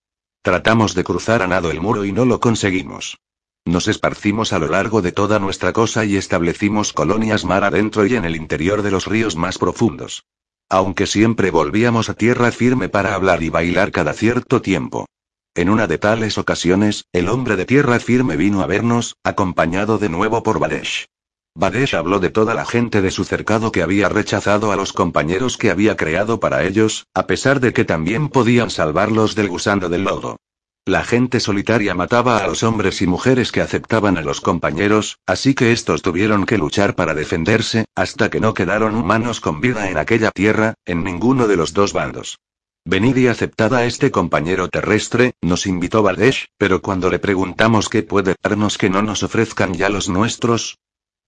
Tratamos 0.44 0.94
de 0.94 1.04
cruzar 1.04 1.40
a 1.40 1.46
nado 1.46 1.70
el 1.70 1.80
muro 1.80 2.04
y 2.04 2.12
no 2.12 2.26
lo 2.26 2.38
conseguimos. 2.38 3.16
Nos 3.64 3.88
esparcimos 3.88 4.52
a 4.52 4.58
lo 4.58 4.68
largo 4.68 5.00
de 5.00 5.10
toda 5.10 5.38
nuestra 5.38 5.72
cosa 5.72 6.04
y 6.04 6.18
establecimos 6.18 6.92
colonias 6.92 7.46
mar 7.46 7.64
adentro 7.64 8.04
y 8.04 8.14
en 8.14 8.26
el 8.26 8.36
interior 8.36 8.82
de 8.82 8.90
los 8.90 9.06
ríos 9.06 9.36
más 9.36 9.56
profundos. 9.56 10.26
Aunque 10.68 11.06
siempre 11.06 11.50
volvíamos 11.50 12.10
a 12.10 12.14
tierra 12.14 12.52
firme 12.52 12.90
para 12.90 13.14
hablar 13.14 13.42
y 13.42 13.48
bailar 13.48 13.90
cada 13.90 14.12
cierto 14.12 14.60
tiempo. 14.60 15.06
En 15.54 15.70
una 15.70 15.86
de 15.86 15.96
tales 15.96 16.36
ocasiones, 16.36 17.06
el 17.14 17.30
hombre 17.30 17.56
de 17.56 17.64
tierra 17.64 17.98
firme 17.98 18.36
vino 18.36 18.60
a 18.60 18.66
vernos, 18.66 19.16
acompañado 19.24 19.96
de 19.96 20.10
nuevo 20.10 20.42
por 20.42 20.58
Badesh. 20.58 21.06
Badesh 21.56 21.94
habló 21.94 22.18
de 22.18 22.30
toda 22.30 22.52
la 22.52 22.64
gente 22.64 23.00
de 23.00 23.12
su 23.12 23.24
cercado 23.24 23.70
que 23.70 23.82
había 23.82 24.08
rechazado 24.08 24.72
a 24.72 24.76
los 24.76 24.92
compañeros 24.92 25.56
que 25.56 25.70
había 25.70 25.96
creado 25.96 26.40
para 26.40 26.64
ellos, 26.64 27.06
a 27.14 27.28
pesar 27.28 27.60
de 27.60 27.72
que 27.72 27.84
también 27.84 28.28
podían 28.28 28.70
salvarlos 28.70 29.36
del 29.36 29.48
gusano 29.48 29.88
del 29.88 30.02
lodo. 30.02 30.36
La 30.84 31.04
gente 31.04 31.38
solitaria 31.38 31.94
mataba 31.94 32.38
a 32.38 32.46
los 32.48 32.64
hombres 32.64 33.00
y 33.02 33.06
mujeres 33.06 33.52
que 33.52 33.60
aceptaban 33.60 34.18
a 34.18 34.22
los 34.22 34.40
compañeros, 34.40 35.18
así 35.26 35.54
que 35.54 35.70
estos 35.70 36.02
tuvieron 36.02 36.44
que 36.44 36.58
luchar 36.58 36.96
para 36.96 37.14
defenderse, 37.14 37.84
hasta 37.94 38.30
que 38.30 38.40
no 38.40 38.52
quedaron 38.52 38.96
humanos 38.96 39.40
con 39.40 39.60
vida 39.60 39.88
en 39.88 39.96
aquella 39.96 40.32
tierra, 40.32 40.74
en 40.84 41.04
ninguno 41.04 41.46
de 41.46 41.56
los 41.56 41.72
dos 41.72 41.92
bandos. 41.92 42.36
Venid 42.84 43.16
y 43.16 43.28
aceptad 43.28 43.72
a 43.74 43.86
este 43.86 44.10
compañero 44.10 44.68
terrestre, 44.68 45.34
nos 45.40 45.66
invitó 45.66 46.02
Valdesh, 46.02 46.48
pero 46.58 46.82
cuando 46.82 47.08
le 47.08 47.18
preguntamos 47.18 47.88
qué 47.88 48.02
puede 48.02 48.34
darnos 48.42 48.76
que 48.76 48.90
no 48.90 49.00
nos 49.00 49.22
ofrezcan 49.22 49.72
ya 49.72 49.88
los 49.88 50.10
nuestros, 50.10 50.76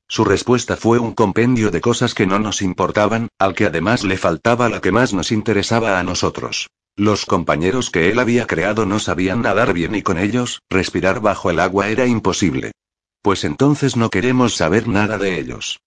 su 0.08 0.24
respuesta 0.24 0.76
fue 0.76 0.98
un 0.98 1.12
compendio 1.12 1.70
de 1.70 1.80
cosas 1.80 2.14
que 2.14 2.26
no 2.26 2.38
nos 2.38 2.62
importaban, 2.62 3.28
al 3.38 3.54
que 3.54 3.66
además 3.66 4.04
le 4.04 4.16
faltaba 4.16 4.68
la 4.68 4.80
que 4.80 4.92
más 4.92 5.12
nos 5.12 5.32
interesaba 5.32 5.98
a 5.98 6.02
nosotros. 6.04 6.68
Los 6.96 7.26
compañeros 7.26 7.90
que 7.90 8.08
él 8.10 8.18
había 8.18 8.46
creado 8.46 8.86
no 8.86 8.98
sabían 8.98 9.42
nadar 9.42 9.72
bien 9.72 9.94
y 9.94 10.02
con 10.02 10.16
ellos, 10.16 10.62
respirar 10.70 11.20
bajo 11.20 11.50
el 11.50 11.60
agua 11.60 11.88
era 11.88 12.06
imposible. 12.06 12.72
Pues 13.20 13.44
entonces 13.44 13.96
no 13.96 14.08
queremos 14.08 14.54
saber 14.54 14.86
nada 14.86 15.18
de 15.18 15.38
ellos. 15.38 15.80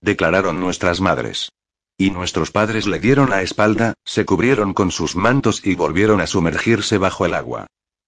Declararon 0.00 0.58
nuestras 0.58 1.00
madres. 1.00 1.52
Y 1.98 2.10
nuestros 2.10 2.50
padres 2.50 2.86
le 2.86 2.98
dieron 2.98 3.30
la 3.30 3.42
espalda, 3.42 3.94
se 4.04 4.24
cubrieron 4.24 4.72
con 4.72 4.90
sus 4.90 5.14
mantos 5.14 5.64
y 5.64 5.74
volvieron 5.74 6.20
a 6.20 6.26
sumergirse 6.26 6.96
bajo 6.96 7.26
el 7.26 7.34
agua. 7.34 7.66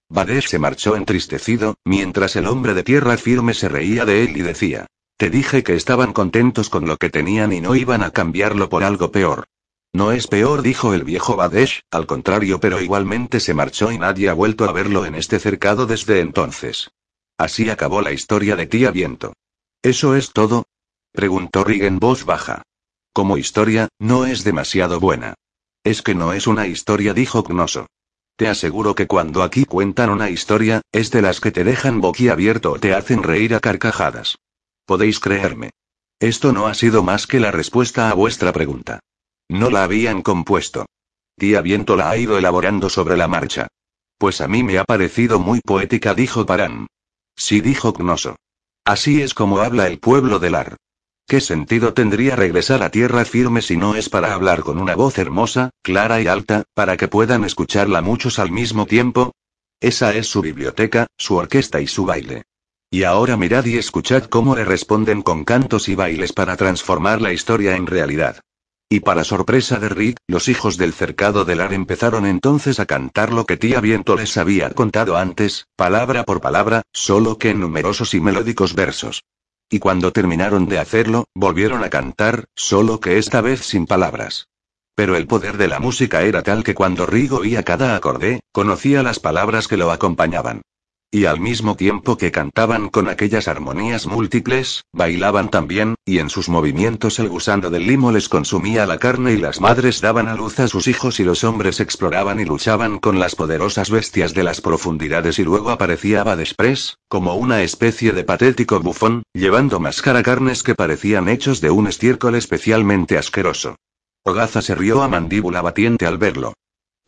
Badesh 0.09 0.47
se 0.47 0.59
marchó 0.59 0.95
entristecido, 0.95 1.75
mientras 1.85 2.35
el 2.35 2.47
hombre 2.47 2.73
de 2.73 2.83
tierra 2.83 3.15
firme 3.17 3.53
se 3.53 3.69
reía 3.69 4.05
de 4.05 4.23
él 4.23 4.35
y 4.35 4.41
decía. 4.41 4.87
Te 5.21 5.29
dije 5.29 5.61
que 5.61 5.75
estaban 5.75 6.13
contentos 6.13 6.71
con 6.71 6.87
lo 6.87 6.97
que 6.97 7.11
tenían 7.11 7.53
y 7.53 7.61
no 7.61 7.75
iban 7.75 8.01
a 8.01 8.09
cambiarlo 8.09 8.69
por 8.69 8.83
algo 8.83 9.11
peor. 9.11 9.45
No 9.93 10.11
es 10.11 10.25
peor, 10.25 10.63
dijo 10.63 10.95
el 10.95 11.03
viejo 11.03 11.35
Badesh, 11.35 11.83
al 11.91 12.07
contrario, 12.07 12.59
pero 12.59 12.81
igualmente 12.81 13.39
se 13.39 13.53
marchó 13.53 13.91
y 13.91 13.99
nadie 13.99 14.29
ha 14.29 14.33
vuelto 14.33 14.65
a 14.65 14.71
verlo 14.71 15.05
en 15.05 15.13
este 15.13 15.37
cercado 15.37 15.85
desde 15.85 16.21
entonces. 16.21 16.89
Así 17.37 17.69
acabó 17.69 18.01
la 18.01 18.13
historia 18.13 18.55
de 18.55 18.65
tía 18.65 18.89
Viento. 18.89 19.33
¿Eso 19.83 20.15
es 20.15 20.31
todo? 20.31 20.65
preguntó 21.11 21.63
Rig 21.63 21.83
en 21.83 21.99
voz 21.99 22.25
baja. 22.25 22.63
Como 23.13 23.37
historia, 23.37 23.89
no 23.99 24.25
es 24.25 24.43
demasiado 24.43 24.99
buena. 24.99 25.35
Es 25.83 26.01
que 26.01 26.15
no 26.15 26.33
es 26.33 26.47
una 26.47 26.65
historia, 26.65 27.13
dijo 27.13 27.43
Gnoso. 27.43 27.85
Te 28.37 28.47
aseguro 28.47 28.95
que 28.95 29.05
cuando 29.05 29.43
aquí 29.43 29.65
cuentan 29.65 30.09
una 30.09 30.31
historia, 30.31 30.81
es 30.91 31.11
de 31.11 31.21
las 31.21 31.39
que 31.39 31.51
te 31.51 31.63
dejan 31.63 32.01
boquiabierto 32.01 32.71
o 32.71 32.79
te 32.79 32.95
hacen 32.95 33.21
reír 33.21 33.53
a 33.53 33.59
carcajadas. 33.59 34.39
Podéis 34.91 35.21
creerme. 35.21 35.69
Esto 36.19 36.51
no 36.51 36.67
ha 36.67 36.73
sido 36.73 37.01
más 37.01 37.25
que 37.25 37.39
la 37.39 37.49
respuesta 37.49 38.09
a 38.09 38.13
vuestra 38.13 38.51
pregunta. 38.51 38.99
No 39.47 39.69
la 39.69 39.85
habían 39.85 40.21
compuesto. 40.21 40.85
Tía 41.37 41.61
Viento 41.61 41.95
la 41.95 42.09
ha 42.09 42.17
ido 42.17 42.37
elaborando 42.37 42.89
sobre 42.89 43.15
la 43.15 43.29
marcha. 43.29 43.69
Pues 44.17 44.41
a 44.41 44.49
mí 44.49 44.63
me 44.63 44.79
ha 44.79 44.83
parecido 44.83 45.39
muy 45.39 45.61
poética, 45.61 46.13
dijo 46.13 46.45
Paran. 46.45 46.87
Sí, 47.37 47.61
dijo 47.61 47.93
Gnoso. 47.93 48.35
Así 48.83 49.21
es 49.21 49.33
como 49.33 49.59
habla 49.59 49.87
el 49.87 49.97
pueblo 49.97 50.39
de 50.39 50.49
Lar. 50.49 50.75
¿Qué 51.25 51.39
sentido 51.39 51.93
tendría 51.93 52.35
regresar 52.35 52.83
a 52.83 52.91
tierra 52.91 53.23
firme 53.23 53.61
si 53.61 53.77
no 53.77 53.95
es 53.95 54.09
para 54.09 54.33
hablar 54.33 54.59
con 54.59 54.77
una 54.77 54.95
voz 54.95 55.17
hermosa, 55.19 55.69
clara 55.81 56.19
y 56.19 56.27
alta, 56.27 56.63
para 56.73 56.97
que 56.97 57.07
puedan 57.07 57.45
escucharla 57.45 58.01
muchos 58.01 58.39
al 58.39 58.51
mismo 58.51 58.85
tiempo? 58.87 59.31
Esa 59.79 60.13
es 60.13 60.27
su 60.27 60.41
biblioteca, 60.41 61.07
su 61.17 61.37
orquesta 61.37 61.79
y 61.79 61.87
su 61.87 62.05
baile. 62.05 62.43
Y 62.93 63.03
ahora 63.05 63.37
mirad 63.37 63.63
y 63.63 63.77
escuchad 63.77 64.25
cómo 64.25 64.53
le 64.53 64.65
responden 64.65 65.21
con 65.21 65.45
cantos 65.45 65.87
y 65.87 65.95
bailes 65.95 66.33
para 66.33 66.57
transformar 66.57 67.21
la 67.21 67.31
historia 67.31 67.77
en 67.77 67.87
realidad. 67.87 68.41
Y 68.89 68.99
para 68.99 69.23
sorpresa 69.23 69.79
de 69.79 69.87
Rick, 69.87 70.17
los 70.27 70.49
hijos 70.49 70.75
del 70.75 70.91
cercado 70.91 71.45
del 71.45 71.61
Ar 71.61 71.73
empezaron 71.73 72.25
entonces 72.25 72.81
a 72.81 72.85
cantar 72.85 73.31
lo 73.31 73.45
que 73.45 73.55
tía 73.55 73.79
Viento 73.79 74.17
les 74.17 74.35
había 74.35 74.69
contado 74.71 75.15
antes, 75.15 75.67
palabra 75.77 76.25
por 76.25 76.41
palabra, 76.41 76.81
solo 76.91 77.37
que 77.37 77.51
en 77.51 77.61
numerosos 77.61 78.13
y 78.13 78.19
melódicos 78.19 78.75
versos. 78.75 79.23
Y 79.69 79.79
cuando 79.79 80.11
terminaron 80.11 80.67
de 80.67 80.79
hacerlo, 80.79 81.23
volvieron 81.33 81.85
a 81.85 81.89
cantar, 81.89 82.43
solo 82.55 82.99
que 82.99 83.17
esta 83.17 83.39
vez 83.39 83.61
sin 83.61 83.85
palabras. 83.85 84.49
Pero 84.95 85.15
el 85.15 85.27
poder 85.27 85.55
de 85.55 85.69
la 85.69 85.79
música 85.79 86.23
era 86.23 86.43
tal 86.43 86.65
que 86.65 86.75
cuando 86.75 87.05
Rigo 87.05 87.37
oía 87.37 87.63
cada 87.63 87.95
acorde, 87.95 88.41
conocía 88.51 89.01
las 89.01 89.21
palabras 89.21 89.69
que 89.69 89.77
lo 89.77 89.91
acompañaban. 89.91 90.63
Y 91.13 91.25
al 91.25 91.41
mismo 91.41 91.75
tiempo 91.75 92.17
que 92.17 92.31
cantaban 92.31 92.87
con 92.87 93.09
aquellas 93.09 93.49
armonías 93.49 94.07
múltiples, 94.07 94.85
bailaban 94.93 95.51
también, 95.51 95.95
y 96.05 96.19
en 96.19 96.29
sus 96.29 96.47
movimientos 96.47 97.19
el 97.19 97.27
gusano 97.27 97.69
del 97.69 97.85
limo 97.85 98.13
les 98.13 98.29
consumía 98.29 98.85
la 98.85 98.97
carne 98.97 99.33
y 99.33 99.37
las 99.37 99.59
madres 99.59 99.99
daban 99.99 100.29
a 100.29 100.35
luz 100.35 100.57
a 100.61 100.69
sus 100.69 100.87
hijos 100.87 101.19
y 101.19 101.25
los 101.25 101.43
hombres 101.43 101.81
exploraban 101.81 102.39
y 102.39 102.45
luchaban 102.45 102.97
con 102.97 103.19
las 103.19 103.35
poderosas 103.35 103.89
bestias 103.89 104.33
de 104.33 104.43
las 104.43 104.61
profundidades 104.61 105.37
y 105.37 105.43
luego 105.43 105.71
aparecía 105.71 106.23
Badespres, 106.23 106.97
como 107.09 107.35
una 107.35 107.61
especie 107.61 108.13
de 108.13 108.23
patético 108.23 108.79
bufón, 108.79 109.23
llevando 109.33 109.81
más 109.81 110.01
carnes 110.01 110.63
que 110.63 110.75
parecían 110.75 111.27
hechos 111.27 111.59
de 111.59 111.71
un 111.71 111.87
estiércol 111.87 112.35
especialmente 112.35 113.17
asqueroso. 113.17 113.75
Ogaza 114.23 114.61
se 114.61 114.75
rió 114.75 115.01
a 115.03 115.09
mandíbula 115.09 115.61
batiente 115.61 116.05
al 116.05 116.17
verlo. 116.17 116.53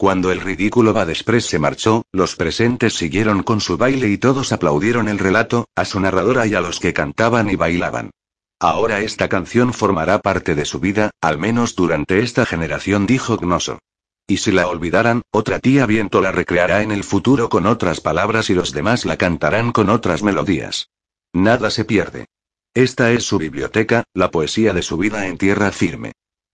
Cuando 0.04 0.34
el 0.34 0.42
ridículo 0.42 0.92
Badespres 0.92 1.46
se 1.46 1.60
marchó, 1.60 2.04
los 2.12 2.36
presentes 2.36 2.94
siguieron 2.94 3.42
con 3.42 3.62
su 3.62 3.78
baile 3.78 4.10
y 4.10 4.18
todos 4.18 4.52
aplaudieron 4.52 5.08
el 5.08 5.18
relato, 5.18 5.70
a 5.78 5.86
su 5.86 5.98
narradora 6.02 6.46
y 6.46 6.56
a 6.56 6.60
los 6.60 6.82
que 6.82 6.92
cantaban 6.92 7.50
y 7.50 7.56
bailaban. 7.56 8.12
Ahora 8.60 9.00
esta 9.00 9.30
canción 9.30 9.72
formará 9.72 10.20
parte 10.20 10.56
de 10.56 10.66
su 10.66 10.82
vida, 10.82 11.12
al 11.22 11.38
menos 11.38 11.78
durante 11.78 12.20
esta 12.20 12.46
generación, 12.46 13.08
dijo 13.08 13.38
Gnoso. 13.38 13.80
Y 14.28 14.40
si 14.40 14.52
la 14.52 14.68
olvidaran, 14.68 15.22
otra 15.32 15.60
tía 15.60 15.86
viento 15.86 16.20
la 16.20 16.34
recreará 16.34 16.82
en 16.82 16.92
el 16.92 17.06
futuro 17.06 17.48
con 17.48 17.66
otras 17.66 18.02
palabras 18.02 18.50
y 18.50 18.56
los 18.56 18.74
demás 18.74 19.06
la 19.06 19.16
cantarán 19.16 19.72
con 19.72 19.90
otras 19.90 20.22
melodías. 20.22 20.90
Nada 21.32 21.72
se 21.72 21.86
pierde. 21.86 22.26
Esta 22.74 23.14
es 23.14 23.24
su 23.24 23.38
biblioteca, 23.38 24.04
la 24.14 24.32
poesía 24.32 24.74
de 24.74 24.82
su 24.82 24.98
vida 24.98 25.28
en 25.28 25.38
tierra 25.38 25.72
firme. 25.72 26.12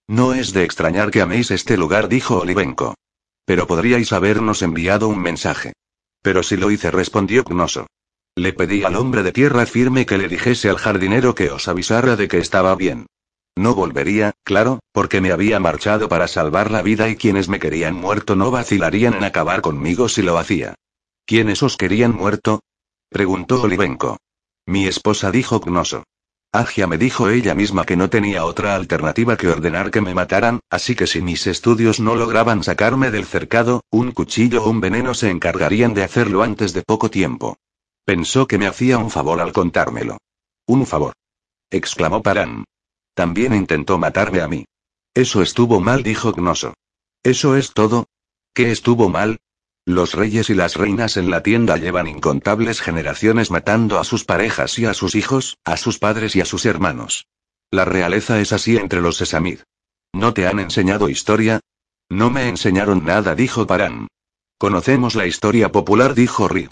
No 0.07 0.35
es 0.35 0.53
de 0.53 0.65
extrañar 0.65 1.09
que 1.09 1.21
améis 1.21 1.49
este 1.49 1.77
lugar, 1.77 2.09
dijo 2.09 2.41
Olivenko. 2.41 2.93
Pero 3.49 3.65
podríais 3.65 4.13
habernos 4.13 4.61
enviado 4.61 5.07
un 5.07 5.17
mensaje. 5.17 5.73
Pero 6.21 6.43
si 6.43 6.55
lo 6.55 6.69
hice, 6.69 6.91
respondió 6.91 7.43
Gnoso. 7.43 7.87
Le 8.35 8.53
pedí 8.53 8.83
al 8.83 8.95
hombre 8.95 9.23
de 9.23 9.31
tierra 9.31 9.65
firme 9.65 10.05
que 10.05 10.19
le 10.19 10.27
dijese 10.27 10.69
al 10.69 10.77
jardinero 10.77 11.33
que 11.33 11.49
os 11.49 11.67
avisara 11.67 12.15
de 12.15 12.27
que 12.27 12.37
estaba 12.37 12.75
bien. 12.75 13.07
No 13.57 13.73
volvería, 13.73 14.33
claro, 14.43 14.81
porque 14.91 15.19
me 15.19 15.31
había 15.31 15.59
marchado 15.59 16.07
para 16.09 16.27
salvar 16.27 16.69
la 16.69 16.83
vida 16.83 17.09
y 17.09 17.15
quienes 17.15 17.49
me 17.49 17.57
querían 17.57 17.95
muerto 17.95 18.35
no 18.35 18.51
vacilarían 18.51 19.15
en 19.15 19.23
acabar 19.23 19.61
conmigo 19.61 20.09
si 20.09 20.21
lo 20.21 20.37
hacía. 20.37 20.75
¿Quiénes 21.25 21.63
os 21.63 21.75
querían 21.75 22.15
muerto? 22.15 22.61
preguntó 23.09 23.63
Olivenko. 23.63 24.17
Mi 24.67 24.85
esposa 24.85 25.31
dijo 25.31 25.59
Gnoso. 25.59 26.03
Agia 26.51 26.87
me 26.87 26.97
dijo 26.97 27.29
ella 27.29 27.53
misma 27.53 27.85
que 27.85 27.95
no 27.95 28.09
tenía 28.09 28.43
otra 28.43 28.75
alternativa 28.75 29.37
que 29.37 29.49
ordenar 29.49 29.91
que 29.91 30.01
me 30.01 30.15
mataran, 30.15 30.61
así 30.71 30.95
que 30.95 31.05
si 31.05 31.21
mis 31.21 31.45
estudios 31.45 31.99
no 31.99 32.15
lograban 32.15 32.63
sacarme 32.63 33.11
del 33.11 33.25
cercado, 33.25 33.83
un 33.91 34.11
cuchillo 34.11 34.63
o 34.63 34.69
un 34.69 34.81
veneno 34.81 35.13
se 35.13 35.29
encargarían 35.29 35.93
de 35.93 36.03
hacerlo 36.03 36.41
antes 36.41 36.73
de 36.73 36.81
poco 36.81 37.11
tiempo. 37.11 37.57
Pensó 38.03 38.47
que 38.47 38.57
me 38.57 38.65
hacía 38.65 38.97
un 38.97 39.11
favor 39.11 39.41
al 39.41 39.53
contármelo. 39.53 40.17
Un 40.65 40.87
favor. 40.87 41.13
exclamó 41.69 42.23
Paran. 42.23 42.65
También 43.13 43.53
intentó 43.53 43.99
matarme 43.99 44.41
a 44.41 44.47
mí. 44.47 44.65
Eso 45.13 45.43
estuvo 45.43 45.79
mal, 45.79 46.01
dijo 46.01 46.31
Gnoso. 46.31 46.73
¿Eso 47.21 47.57
es 47.57 47.73
todo? 47.73 48.07
¿Qué 48.55 48.71
estuvo 48.71 49.07
mal? 49.09 49.39
Los 49.89 50.13
reyes 50.13 50.51
y 50.51 50.53
las 50.53 50.75
reinas 50.75 51.17
en 51.17 51.31
la 51.31 51.41
tienda 51.41 51.75
llevan 51.75 52.05
incontables 52.05 52.79
generaciones 52.79 53.49
matando 53.49 53.97
a 53.97 54.03
sus 54.03 54.23
parejas 54.23 54.77
y 54.77 54.85
a 54.85 54.93
sus 54.93 55.15
hijos, 55.15 55.57
a 55.65 55.77
sus 55.77 55.97
padres 55.97 56.35
y 56.35 56.41
a 56.41 56.45
sus 56.45 56.67
hermanos. 56.67 57.25
La 57.71 57.85
realeza 57.85 58.39
es 58.39 58.53
así 58.53 58.77
entre 58.77 59.01
los 59.01 59.17
Sesamid. 59.17 59.61
¿No 60.13 60.31
te 60.35 60.45
han 60.45 60.59
enseñado 60.59 61.09
historia? 61.09 61.59
No 62.07 62.29
me 62.29 62.49
enseñaron 62.49 63.03
nada, 63.03 63.33
dijo 63.33 63.65
Paran. 63.65 64.07
Conocemos 64.59 65.15
la 65.15 65.25
historia 65.25 65.71
popular, 65.71 66.13
dijo 66.13 66.47
Reed. 66.47 66.69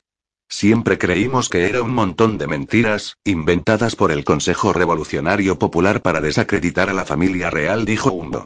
Siempre 0.48 0.99
creímos 0.99 1.49
que 1.49 1.68
era 1.68 1.81
un 1.81 1.95
montón 1.95 2.38
de 2.38 2.45
mentiras, 2.45 3.18
inventadas 3.23 3.95
por 3.95 4.11
el 4.11 4.26
Consejo 4.26 4.73
Revolucionario 4.73 5.57
Popular 5.57 6.03
para 6.03 6.22
desacreditar 6.22 6.91
a 6.91 6.94
la 6.94 7.03
familia 7.03 7.49
real, 7.49 7.84
dijo 7.84 8.11
Hundo. 8.11 8.45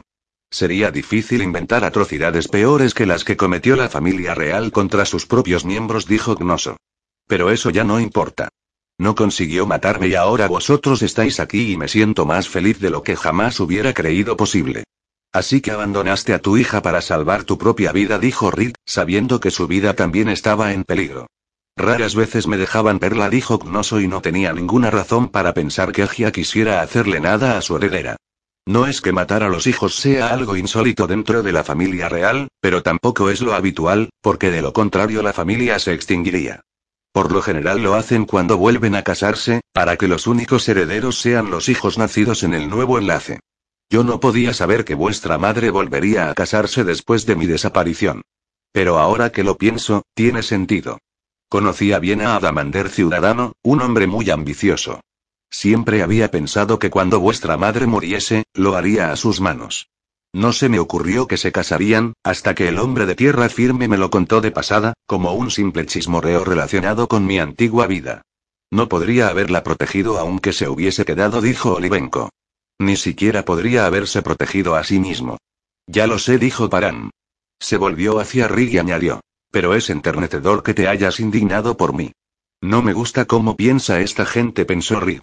Sería 0.52 0.90
difícil 0.90 1.42
inventar 1.42 1.82
atrocidades 1.82 2.46
peores 2.46 2.92
que 2.92 3.06
las 3.06 3.24
que 3.24 3.38
cometió 3.38 3.74
la 3.74 3.88
familia 3.88 4.34
real 4.34 4.70
contra 4.70 5.06
sus 5.06 5.24
propios 5.24 5.64
miembros, 5.64 6.06
dijo 6.06 6.34
Gnoso. 6.36 6.76
Pero 7.26 7.50
eso 7.50 7.70
ya 7.70 7.84
no 7.84 7.98
importa. 7.98 8.50
No 8.98 9.14
consiguió 9.14 9.66
matarme 9.66 10.08
y 10.08 10.14
ahora 10.14 10.48
vosotros 10.48 11.00
estáis 11.00 11.40
aquí 11.40 11.72
y 11.72 11.78
me 11.78 11.88
siento 11.88 12.26
más 12.26 12.50
feliz 12.50 12.78
de 12.80 12.90
lo 12.90 13.02
que 13.02 13.16
jamás 13.16 13.60
hubiera 13.60 13.94
creído 13.94 14.36
posible. 14.36 14.84
Así 15.32 15.62
que 15.62 15.70
abandonaste 15.70 16.34
a 16.34 16.38
tu 16.38 16.58
hija 16.58 16.82
para 16.82 17.00
salvar 17.00 17.44
tu 17.44 17.56
propia 17.56 17.90
vida, 17.90 18.18
dijo 18.18 18.50
Reed, 18.50 18.74
sabiendo 18.84 19.40
que 19.40 19.50
su 19.50 19.66
vida 19.66 19.94
también 19.94 20.28
estaba 20.28 20.74
en 20.74 20.84
peligro. 20.84 21.28
Raras 21.78 22.14
veces 22.14 22.46
me 22.46 22.58
dejaban 22.58 22.98
verla, 22.98 23.30
dijo 23.30 23.58
Gnoso 23.58 24.02
y 24.02 24.06
no 24.06 24.20
tenía 24.20 24.52
ninguna 24.52 24.90
razón 24.90 25.30
para 25.30 25.54
pensar 25.54 25.92
que 25.92 26.02
Agia 26.02 26.30
quisiera 26.30 26.82
hacerle 26.82 27.20
nada 27.20 27.56
a 27.56 27.62
su 27.62 27.74
heredera. 27.74 28.16
No 28.66 28.86
es 28.86 29.00
que 29.00 29.12
matar 29.12 29.42
a 29.42 29.48
los 29.48 29.66
hijos 29.66 29.96
sea 29.96 30.28
algo 30.28 30.56
insólito 30.56 31.08
dentro 31.08 31.42
de 31.42 31.52
la 31.52 31.64
familia 31.64 32.08
real, 32.08 32.48
pero 32.60 32.82
tampoco 32.82 33.28
es 33.28 33.40
lo 33.40 33.54
habitual, 33.54 34.10
porque 34.20 34.52
de 34.52 34.62
lo 34.62 34.72
contrario 34.72 35.22
la 35.22 35.32
familia 35.32 35.80
se 35.80 35.92
extinguiría. 35.92 36.60
Por 37.12 37.32
lo 37.32 37.42
general 37.42 37.82
lo 37.82 37.94
hacen 37.94 38.24
cuando 38.24 38.56
vuelven 38.56 38.94
a 38.94 39.02
casarse, 39.02 39.62
para 39.72 39.96
que 39.96 40.06
los 40.08 40.26
únicos 40.26 40.68
herederos 40.68 41.18
sean 41.18 41.50
los 41.50 41.68
hijos 41.68 41.98
nacidos 41.98 42.44
en 42.44 42.54
el 42.54 42.70
nuevo 42.70 42.98
enlace. 42.98 43.40
Yo 43.90 44.04
no 44.04 44.20
podía 44.20 44.54
saber 44.54 44.84
que 44.84 44.94
vuestra 44.94 45.36
madre 45.38 45.70
volvería 45.70 46.30
a 46.30 46.34
casarse 46.34 46.84
después 46.84 47.26
de 47.26 47.36
mi 47.36 47.46
desaparición. 47.46 48.22
Pero 48.72 48.98
ahora 48.98 49.30
que 49.30 49.44
lo 49.44 49.58
pienso, 49.58 50.02
tiene 50.14 50.42
sentido. 50.42 50.98
Conocía 51.50 51.98
bien 51.98 52.22
a 52.22 52.36
Adamander 52.36 52.88
Ciudadano, 52.88 53.52
un 53.62 53.82
hombre 53.82 54.06
muy 54.06 54.30
ambicioso. 54.30 55.00
Siempre 55.52 56.02
había 56.02 56.30
pensado 56.30 56.78
que 56.78 56.88
cuando 56.88 57.20
vuestra 57.20 57.58
madre 57.58 57.86
muriese, 57.86 58.44
lo 58.54 58.74
haría 58.74 59.12
a 59.12 59.16
sus 59.16 59.40
manos. 59.40 59.90
No 60.32 60.54
se 60.54 60.70
me 60.70 60.78
ocurrió 60.78 61.26
que 61.28 61.36
se 61.36 61.52
casarían, 61.52 62.14
hasta 62.24 62.54
que 62.54 62.68
el 62.68 62.78
hombre 62.78 63.04
de 63.04 63.14
tierra 63.14 63.50
firme 63.50 63.86
me 63.86 63.98
lo 63.98 64.10
contó 64.10 64.40
de 64.40 64.50
pasada, 64.50 64.94
como 65.06 65.34
un 65.34 65.50
simple 65.50 65.84
chismorreo 65.84 66.42
relacionado 66.42 67.06
con 67.06 67.26
mi 67.26 67.38
antigua 67.38 67.86
vida. 67.86 68.22
No 68.70 68.88
podría 68.88 69.28
haberla 69.28 69.62
protegido 69.62 70.18
aunque 70.18 70.54
se 70.54 70.70
hubiese 70.70 71.04
quedado, 71.04 71.42
dijo 71.42 71.74
Olivenko. 71.74 72.30
Ni 72.78 72.96
siquiera 72.96 73.44
podría 73.44 73.84
haberse 73.84 74.22
protegido 74.22 74.74
a 74.74 74.84
sí 74.84 74.98
mismo. 74.98 75.36
Ya 75.86 76.06
lo 76.06 76.18
sé, 76.18 76.38
dijo 76.38 76.70
Paran. 76.70 77.10
Se 77.60 77.76
volvió 77.76 78.18
hacia 78.18 78.48
Rig 78.48 78.72
y 78.72 78.78
añadió. 78.78 79.20
Pero 79.50 79.74
es 79.74 79.90
enternecedor 79.90 80.62
que 80.62 80.72
te 80.72 80.88
hayas 80.88 81.20
indignado 81.20 81.76
por 81.76 81.92
mí. 81.92 82.12
No 82.62 82.80
me 82.80 82.94
gusta 82.94 83.26
cómo 83.26 83.54
piensa 83.54 84.00
esta 84.00 84.24
gente, 84.24 84.64
pensó 84.64 84.98
Rig. 84.98 85.20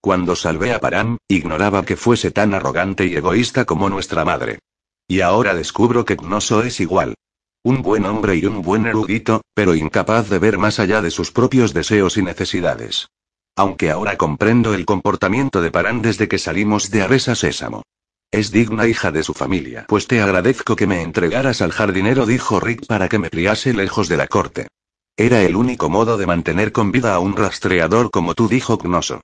Cuando 0.00 0.34
salvé 0.34 0.72
a 0.72 0.80
Paran, 0.80 1.18
ignoraba 1.28 1.84
que 1.84 1.96
fuese 1.96 2.30
tan 2.30 2.54
arrogante 2.54 3.06
y 3.06 3.14
egoísta 3.14 3.66
como 3.66 3.90
nuestra 3.90 4.24
madre. 4.24 4.60
Y 5.06 5.20
ahora 5.20 5.54
descubro 5.54 6.06
que 6.06 6.16
Gnoso 6.16 6.62
es 6.62 6.80
igual. 6.80 7.14
Un 7.62 7.82
buen 7.82 8.06
hombre 8.06 8.36
y 8.36 8.46
un 8.46 8.62
buen 8.62 8.86
erudito, 8.86 9.42
pero 9.52 9.74
incapaz 9.74 10.30
de 10.30 10.38
ver 10.38 10.56
más 10.56 10.80
allá 10.80 11.02
de 11.02 11.10
sus 11.10 11.30
propios 11.32 11.74
deseos 11.74 12.16
y 12.16 12.22
necesidades. 12.22 13.08
Aunque 13.56 13.90
ahora 13.90 14.16
comprendo 14.16 14.72
el 14.72 14.86
comportamiento 14.86 15.60
de 15.60 15.70
Paran 15.70 16.00
desde 16.00 16.28
que 16.28 16.38
salimos 16.38 16.90
de 16.90 17.02
Aresa 17.02 17.34
Sésamo. 17.34 17.82
Es 18.30 18.50
digna 18.52 18.86
hija 18.86 19.12
de 19.12 19.22
su 19.22 19.34
familia. 19.34 19.84
Pues 19.86 20.06
te 20.06 20.22
agradezco 20.22 20.76
que 20.76 20.86
me 20.86 21.02
entregaras 21.02 21.60
al 21.60 21.72
jardinero, 21.72 22.24
dijo 22.24 22.58
Rick 22.58 22.86
para 22.86 23.10
que 23.10 23.18
me 23.18 23.28
criase 23.28 23.74
lejos 23.74 24.08
de 24.08 24.16
la 24.16 24.28
corte. 24.28 24.68
Era 25.16 25.42
el 25.42 25.56
único 25.56 25.90
modo 25.90 26.16
de 26.16 26.26
mantener 26.26 26.72
con 26.72 26.90
vida 26.90 27.14
a 27.14 27.18
un 27.18 27.36
rastreador 27.36 28.10
como 28.10 28.34
tú, 28.34 28.48
dijo 28.48 28.78
Gnoso. 28.78 29.20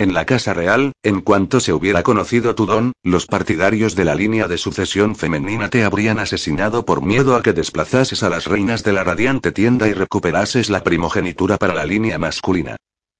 En 0.00 0.14
la 0.14 0.26
Casa 0.26 0.54
Real, 0.54 0.92
en 1.02 1.22
cuanto 1.22 1.58
se 1.58 1.72
hubiera 1.72 2.04
conocido 2.04 2.54
tu 2.54 2.66
don, 2.66 2.92
los 3.02 3.26
partidarios 3.26 3.96
de 3.96 4.04
la 4.04 4.14
línea 4.14 4.46
de 4.46 4.56
sucesión 4.56 5.16
femenina 5.16 5.70
te 5.70 5.82
habrían 5.82 6.20
asesinado 6.20 6.84
por 6.84 7.02
miedo 7.02 7.34
a 7.34 7.42
que 7.42 7.52
desplazases 7.52 8.22
a 8.22 8.28
las 8.28 8.44
reinas 8.44 8.84
de 8.84 8.92
la 8.92 9.02
radiante 9.02 9.50
tienda 9.50 9.88
y 9.88 9.94
recuperases 9.94 10.70
la 10.70 10.84
primogenitura 10.84 11.56
para 11.56 11.74
la 11.74 11.84
línea 11.84 12.16
masculina. 12.16 12.76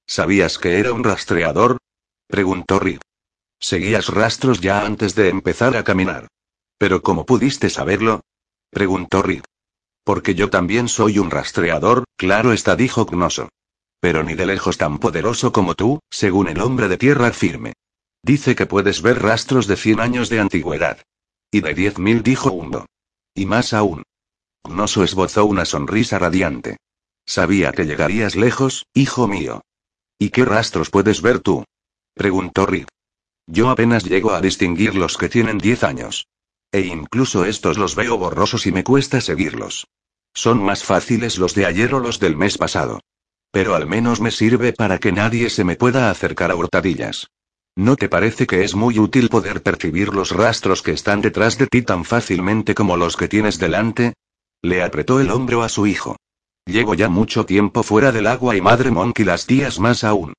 ¿Sabías 0.07 0.57
que 0.57 0.79
era 0.79 0.93
un 0.93 1.03
rastreador? 1.03 1.79
preguntó 2.27 2.79
Rick. 2.79 3.01
Seguías 3.59 4.07
rastros 4.07 4.61
ya 4.61 4.85
antes 4.85 5.15
de 5.15 5.27
empezar 5.27 5.75
a 5.75 5.83
caminar. 5.83 6.29
¿Pero 6.77 7.01
cómo 7.01 7.25
pudiste 7.25 7.69
saberlo? 7.69 8.21
preguntó 8.69 9.21
Rick. 9.21 9.43
Porque 10.05 10.33
yo 10.33 10.49
también 10.49 10.87
soy 10.87 11.19
un 11.19 11.29
rastreador, 11.29 12.05
claro 12.15 12.53
está, 12.53 12.77
dijo 12.77 13.05
Gnoso. 13.05 13.49
Pero 13.99 14.23
ni 14.23 14.33
de 14.33 14.45
lejos 14.45 14.77
tan 14.77 14.97
poderoso 14.97 15.51
como 15.51 15.75
tú, 15.75 15.99
según 16.09 16.47
el 16.47 16.61
hombre 16.61 16.87
de 16.87 16.97
tierra 16.97 17.31
firme. 17.31 17.73
Dice 18.23 18.55
que 18.55 18.65
puedes 18.65 19.01
ver 19.01 19.21
rastros 19.21 19.67
de 19.67 19.75
cien 19.75 19.99
años 19.99 20.29
de 20.29 20.39
antigüedad. 20.39 20.99
Y 21.51 21.61
de 21.61 21.73
diez 21.73 21.97
mil, 21.97 22.23
dijo 22.23 22.51
Hundo. 22.51 22.85
Y 23.33 23.45
más 23.45 23.73
aún. 23.73 24.03
Gnoso 24.63 25.03
esbozó 25.03 25.45
una 25.45 25.65
sonrisa 25.65 26.19
radiante. 26.19 26.77
Sabía 27.25 27.71
que 27.71 27.85
llegarías 27.85 28.35
lejos, 28.35 28.85
hijo 28.93 29.27
mío. 29.27 29.61
¿Y 30.17 30.29
qué 30.29 30.45
rastros 30.45 30.89
puedes 30.89 31.21
ver 31.21 31.39
tú? 31.39 31.63
preguntó 32.13 32.65
Rick. 32.65 32.87
Yo 33.47 33.69
apenas 33.69 34.03
llego 34.03 34.31
a 34.33 34.41
distinguir 34.41 34.95
los 34.95 35.17
que 35.17 35.29
tienen 35.29 35.57
diez 35.57 35.83
años. 35.83 36.27
E 36.71 36.81
incluso 36.81 37.45
estos 37.45 37.77
los 37.77 37.95
veo 37.95 38.17
borrosos 38.17 38.67
y 38.67 38.71
me 38.71 38.83
cuesta 38.83 39.21
seguirlos. 39.21 39.87
Son 40.33 40.61
más 40.61 40.83
fáciles 40.83 41.37
los 41.37 41.55
de 41.55 41.65
ayer 41.65 41.93
o 41.95 41.99
los 41.99 42.19
del 42.19 42.35
mes 42.35 42.57
pasado. 42.57 42.99
Pero 43.51 43.75
al 43.75 43.87
menos 43.87 44.21
me 44.21 44.31
sirve 44.31 44.73
para 44.73 44.99
que 44.99 45.11
nadie 45.11 45.49
se 45.49 45.63
me 45.63 45.75
pueda 45.75 46.09
acercar 46.09 46.51
a 46.51 46.55
hurtadillas. 46.55 47.29
¿No 47.75 47.95
te 47.95 48.09
parece 48.09 48.45
que 48.45 48.63
es 48.63 48.75
muy 48.75 48.99
útil 48.99 49.29
poder 49.29 49.63
percibir 49.63 50.13
los 50.13 50.31
rastros 50.31 50.81
que 50.81 50.91
están 50.91 51.21
detrás 51.21 51.57
de 51.57 51.67
ti 51.67 51.81
tan 51.81 52.03
fácilmente 52.05 52.75
como 52.75 52.97
los 52.97 53.15
que 53.15 53.27
tienes 53.27 53.57
delante? 53.57 54.13
Le 54.61 54.83
apretó 54.83 55.19
el 55.19 55.31
hombro 55.31 55.63
a 55.63 55.69
su 55.69 55.87
hijo. 55.87 56.17
Llevo 56.65 56.93
ya 56.93 57.09
mucho 57.09 57.45
tiempo 57.45 57.81
fuera 57.81 58.11
del 58.11 58.27
agua 58.27 58.55
y 58.55 58.61
madre 58.61 58.91
Monkey 58.91 59.25
las 59.25 59.47
días 59.47 59.79
más 59.79 60.03
aún. 60.03 60.33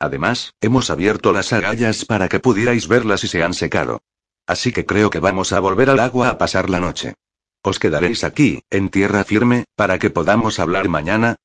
Además, 0.00 0.52
hemos 0.60 0.90
abierto 0.90 1.32
las 1.32 1.52
agallas 1.52 2.04
para 2.04 2.28
que 2.28 2.40
pudierais 2.40 2.88
verlas 2.88 3.24
y 3.24 3.28
se 3.28 3.42
han 3.42 3.54
secado. 3.54 4.00
Así 4.46 4.72
que 4.72 4.86
creo 4.86 5.10
que 5.10 5.20
vamos 5.20 5.52
a 5.52 5.60
volver 5.60 5.90
al 5.90 6.00
agua 6.00 6.30
a 6.30 6.38
pasar 6.38 6.70
la 6.70 6.80
noche. 6.80 7.14
¿Os 7.62 7.78
quedaréis 7.78 8.24
aquí, 8.24 8.62
en 8.70 8.90
tierra 8.90 9.24
firme, 9.24 9.64
para 9.74 9.98
que 9.98 10.10
podamos 10.10 10.58
hablar 10.58 10.88
mañana? 10.88 11.36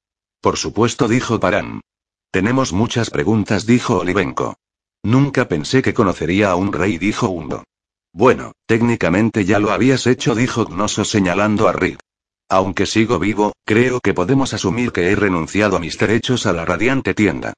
Por 0.41 0.57
supuesto, 0.57 1.07
dijo 1.07 1.39
Paran. 1.39 1.81
Tenemos 2.31 2.73
muchas 2.73 3.11
preguntas, 3.11 3.67
dijo 3.67 3.99
Olivenko. 3.99 4.55
Nunca 5.03 5.47
pensé 5.47 5.83
que 5.83 5.93
conocería 5.93 6.49
a 6.49 6.55
un 6.55 6.73
rey, 6.73 6.97
dijo 6.97 7.29
Hundo. 7.29 7.63
Bueno, 8.11 8.53
técnicamente 8.65 9.45
ya 9.45 9.59
lo 9.59 9.71
habías 9.71 10.07
hecho, 10.07 10.33
dijo 10.33 10.65
Gnoso 10.65 11.05
señalando 11.05 11.67
a 11.67 11.73
Rick. 11.73 11.99
Aunque 12.49 12.85
sigo 12.85 13.19
vivo, 13.19 13.53
creo 13.65 14.01
que 14.01 14.13
podemos 14.13 14.53
asumir 14.53 14.91
que 14.91 15.11
he 15.11 15.15
renunciado 15.15 15.77
a 15.77 15.79
mis 15.79 15.97
derechos 15.97 16.45
a 16.45 16.53
la 16.53 16.65
radiante 16.65 17.13
tienda. 17.13 17.53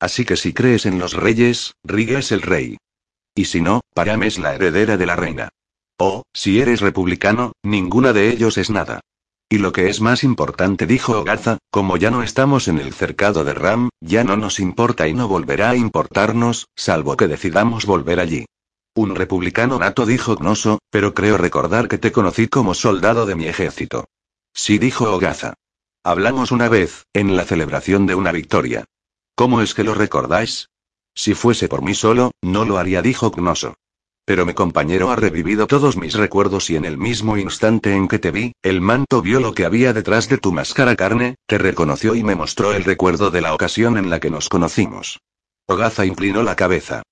Así 0.00 0.24
que 0.24 0.36
si 0.36 0.52
crees 0.54 0.86
en 0.86 0.98
los 0.98 1.14
reyes, 1.14 1.74
Rig 1.82 2.12
es 2.12 2.30
el 2.30 2.42
rey. 2.42 2.78
Y 3.34 3.46
si 3.46 3.60
no, 3.60 3.80
Param 3.94 4.22
es 4.22 4.38
la 4.38 4.54
heredera 4.54 4.96
de 4.96 5.06
la 5.06 5.16
reina. 5.16 5.48
O, 5.98 6.22
si 6.32 6.60
eres 6.60 6.80
republicano, 6.80 7.52
ninguna 7.62 8.12
de 8.12 8.30
ellos 8.30 8.56
es 8.58 8.70
nada. 8.70 9.00
Y 9.50 9.58
lo 9.58 9.72
que 9.72 9.88
es 9.88 10.02
más 10.02 10.24
importante, 10.24 10.86
dijo 10.86 11.20
Ogaza, 11.20 11.56
como 11.70 11.96
ya 11.96 12.10
no 12.10 12.22
estamos 12.22 12.68
en 12.68 12.78
el 12.78 12.92
cercado 12.92 13.44
de 13.44 13.54
Ram, 13.54 13.88
ya 14.00 14.22
no 14.22 14.36
nos 14.36 14.60
importa 14.60 15.08
y 15.08 15.14
no 15.14 15.26
volverá 15.26 15.70
a 15.70 15.76
importarnos, 15.76 16.68
salvo 16.76 17.16
que 17.16 17.28
decidamos 17.28 17.86
volver 17.86 18.20
allí. 18.20 18.44
Un 18.94 19.14
republicano 19.14 19.78
nato 19.78 20.04
dijo 20.04 20.36
Gnoso, 20.36 20.80
pero 20.90 21.14
creo 21.14 21.38
recordar 21.38 21.88
que 21.88 21.96
te 21.96 22.12
conocí 22.12 22.48
como 22.48 22.74
soldado 22.74 23.24
de 23.24 23.36
mi 23.36 23.46
ejército. 23.46 24.04
Sí, 24.52 24.78
dijo 24.78 25.10
Ogaza. 25.10 25.54
Hablamos 26.04 26.52
una 26.52 26.68
vez, 26.68 27.04
en 27.14 27.34
la 27.34 27.44
celebración 27.44 28.06
de 28.06 28.16
una 28.16 28.32
victoria. 28.32 28.84
¿Cómo 29.34 29.62
es 29.62 29.72
que 29.72 29.84
lo 29.84 29.94
recordáis? 29.94 30.68
Si 31.14 31.32
fuese 31.32 31.68
por 31.68 31.80
mí 31.80 31.94
solo, 31.94 32.32
no 32.42 32.66
lo 32.66 32.76
haría, 32.76 33.00
dijo 33.00 33.30
Gnoso. 33.30 33.76
Pero 34.28 34.44
mi 34.44 34.52
compañero 34.52 35.10
ha 35.10 35.16
revivido 35.16 35.66
todos 35.66 35.96
mis 35.96 36.12
recuerdos 36.12 36.68
y 36.68 36.76
en 36.76 36.84
el 36.84 36.98
mismo 36.98 37.38
instante 37.38 37.94
en 37.94 38.08
que 38.08 38.18
te 38.18 38.30
vi, 38.30 38.52
el 38.62 38.82
manto 38.82 39.22
vio 39.22 39.40
lo 39.40 39.54
que 39.54 39.64
había 39.64 39.94
detrás 39.94 40.28
de 40.28 40.36
tu 40.36 40.52
máscara 40.52 40.96
carne, 40.96 41.36
te 41.46 41.56
reconoció 41.56 42.14
y 42.14 42.22
me 42.22 42.34
mostró 42.34 42.74
el 42.74 42.84
recuerdo 42.84 43.30
de 43.30 43.40
la 43.40 43.54
ocasión 43.54 43.96
en 43.96 44.10
la 44.10 44.20
que 44.20 44.28
nos 44.28 44.50
conocimos. 44.50 45.18
Ogaza 45.66 46.04
inclinó 46.04 46.42
la 46.42 46.56
cabeza. 46.56 47.02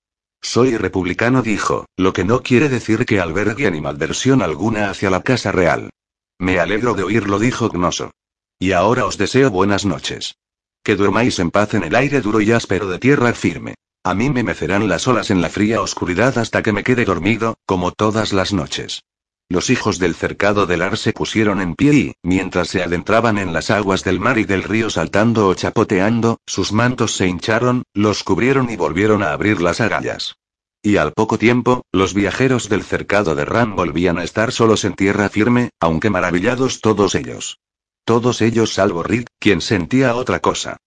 Soy 0.43 0.77
republicano, 0.77 1.41
dijo, 1.41 1.87
lo 1.97 2.13
que 2.13 2.23
no 2.23 2.43
quiere 2.43 2.69
decir 2.69 3.03
que 3.07 3.19
albergue 3.19 3.65
animadversión 3.65 4.43
alguna 4.43 4.91
hacia 4.91 5.09
la 5.09 5.23
Casa 5.23 5.51
Real. 5.51 5.89
Me 6.37 6.59
alegro 6.59 6.93
de 6.93 7.01
oírlo, 7.01 7.39
dijo 7.39 7.69
Gnoso. 7.69 8.11
Y 8.59 8.73
ahora 8.73 9.07
os 9.07 9.17
deseo 9.17 9.49
buenas 9.49 9.85
noches. 9.85 10.35
Que 10.83 10.95
duermáis 10.95 11.39
en 11.39 11.49
paz 11.49 11.73
en 11.73 11.83
el 11.83 11.95
aire 11.95 12.21
duro 12.21 12.41
y 12.41 12.51
áspero 12.51 12.87
de 12.87 12.99
tierra 12.99 13.33
firme. 13.33 13.73
A 14.07 14.13
mí 14.13 14.29
me 14.29 14.41
mecerán 14.41 14.87
las 14.87 15.05
olas 15.09 15.31
en 15.31 15.41
la 15.41 15.49
fría 15.49 15.81
oscuridad 15.81 16.37
hasta 16.37 16.63
que 16.63 16.71
me 16.71 16.85
quede 16.85 17.03
dormido, 17.03 17.57
como 17.65 17.91
todas 17.91 18.31
las 18.31 18.53
noches. 18.53 19.03
Los 19.49 19.69
hijos 19.69 19.99
del 19.99 20.15
cercado 20.15 20.65
del 20.65 20.81
Ar 20.81 20.97
se 20.97 21.11
pusieron 21.11 21.59
en 21.59 21.75
pie 21.75 21.93
y, 21.93 22.13
mientras 22.23 22.69
se 22.69 22.81
adentraban 22.81 23.37
en 23.37 23.51
las 23.51 23.69
aguas 23.69 24.05
del 24.05 24.21
mar 24.21 24.37
y 24.37 24.45
del 24.45 24.63
río 24.63 24.89
saltando 24.89 25.49
o 25.49 25.53
chapoteando, 25.55 26.37
sus 26.47 26.71
mantos 26.71 27.17
se 27.17 27.27
hincharon, 27.27 27.83
los 27.93 28.23
cubrieron 28.23 28.69
y 28.69 28.77
volvieron 28.77 29.23
a 29.23 29.33
abrir 29.33 29.59
las 29.59 29.81
agallas. 29.81 30.37
Y 30.81 30.95
al 30.95 31.11
poco 31.11 31.37
tiempo, 31.37 31.81
los 31.91 32.13
viajeros 32.13 32.69
del 32.69 32.83
cercado 32.83 33.35
de 33.35 33.43
Ram 33.43 33.75
volvían 33.75 34.19
a 34.19 34.23
estar 34.23 34.53
solos 34.53 34.85
en 34.85 34.93
tierra 34.93 35.27
firme, 35.27 35.71
aunque 35.81 36.09
maravillados 36.09 36.79
todos 36.79 37.13
ellos. 37.13 37.59
Todos 38.05 38.41
ellos 38.41 38.73
salvo 38.73 39.03
Rick, 39.03 39.27
quien 39.37 39.59
sentía 39.59 40.15
otra 40.15 40.39
cosa. 40.39 40.77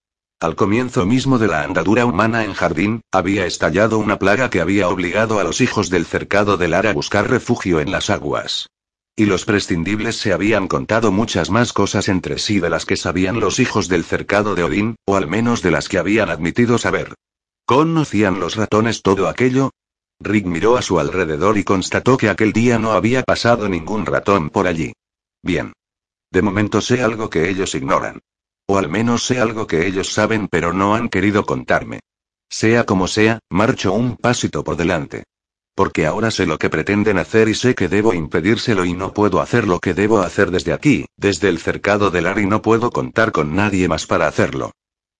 Al 0.41 0.55
comienzo 0.55 1.05
mismo 1.05 1.37
de 1.37 1.47
la 1.47 1.61
andadura 1.61 2.03
humana 2.03 2.43
en 2.43 2.55
Jardín, 2.55 3.01
había 3.11 3.45
estallado 3.45 3.99
una 3.99 4.17
plaga 4.17 4.49
que 4.49 4.59
había 4.59 4.89
obligado 4.89 5.39
a 5.39 5.43
los 5.43 5.61
hijos 5.61 5.91
del 5.91 6.07
cercado 6.07 6.57
de 6.57 6.67
Lara 6.67 6.89
a 6.89 6.93
buscar 6.93 7.29
refugio 7.29 7.79
en 7.79 7.91
las 7.91 8.09
aguas. 8.09 8.67
Y 9.15 9.25
los 9.25 9.45
prescindibles 9.45 10.17
se 10.17 10.33
habían 10.33 10.67
contado 10.67 11.11
muchas 11.11 11.51
más 11.51 11.73
cosas 11.73 12.09
entre 12.09 12.39
sí 12.39 12.59
de 12.59 12.71
las 12.71 12.87
que 12.87 12.97
sabían 12.97 13.39
los 13.39 13.59
hijos 13.59 13.87
del 13.87 14.03
cercado 14.03 14.55
de 14.55 14.63
Odín, 14.63 14.95
o 15.05 15.15
al 15.15 15.27
menos 15.27 15.61
de 15.61 15.69
las 15.69 15.87
que 15.87 15.99
habían 15.99 16.31
admitido 16.31 16.79
saber. 16.79 17.13
¿Conocían 17.67 18.39
los 18.39 18.55
ratones 18.55 19.03
todo 19.03 19.27
aquello? 19.27 19.69
Rick 20.19 20.47
miró 20.47 20.75
a 20.75 20.81
su 20.81 20.99
alrededor 20.99 21.59
y 21.59 21.63
constató 21.63 22.17
que 22.17 22.29
aquel 22.29 22.51
día 22.51 22.79
no 22.79 22.93
había 22.93 23.21
pasado 23.21 23.69
ningún 23.69 24.07
ratón 24.07 24.49
por 24.49 24.65
allí. 24.65 24.93
Bien. 25.43 25.73
De 26.31 26.41
momento 26.41 26.81
sé 26.81 27.03
algo 27.03 27.29
que 27.29 27.47
ellos 27.47 27.75
ignoran. 27.75 28.21
O 28.71 28.77
al 28.77 28.87
menos 28.87 29.25
sé 29.25 29.37
algo 29.41 29.67
que 29.67 29.85
ellos 29.85 30.13
saben 30.13 30.47
pero 30.47 30.71
no 30.71 30.95
han 30.95 31.09
querido 31.09 31.45
contarme. 31.45 31.99
Sea 32.49 32.85
como 32.85 33.09
sea, 33.09 33.39
marcho 33.49 33.91
un 33.91 34.15
pasito 34.15 34.63
por 34.63 34.77
delante. 34.77 35.25
Porque 35.75 36.05
ahora 36.05 36.31
sé 36.31 36.45
lo 36.45 36.57
que 36.57 36.69
pretenden 36.69 37.17
hacer 37.17 37.49
y 37.49 37.53
sé 37.53 37.75
que 37.75 37.89
debo 37.89 38.13
impedírselo 38.13 38.85
y 38.85 38.93
no 38.93 39.11
puedo 39.11 39.41
hacer 39.41 39.67
lo 39.67 39.79
que 39.79 39.93
debo 39.93 40.21
hacer 40.21 40.51
desde 40.51 40.71
aquí, 40.71 41.05
desde 41.17 41.49
el 41.49 41.59
cercado 41.59 42.11
del 42.11 42.27
ar 42.27 42.39
y 42.39 42.45
no 42.45 42.61
puedo 42.61 42.91
contar 42.91 43.33
con 43.33 43.53
nadie 43.53 43.89
más 43.89 44.05
para 44.05 44.25
hacerlo. 44.25 44.71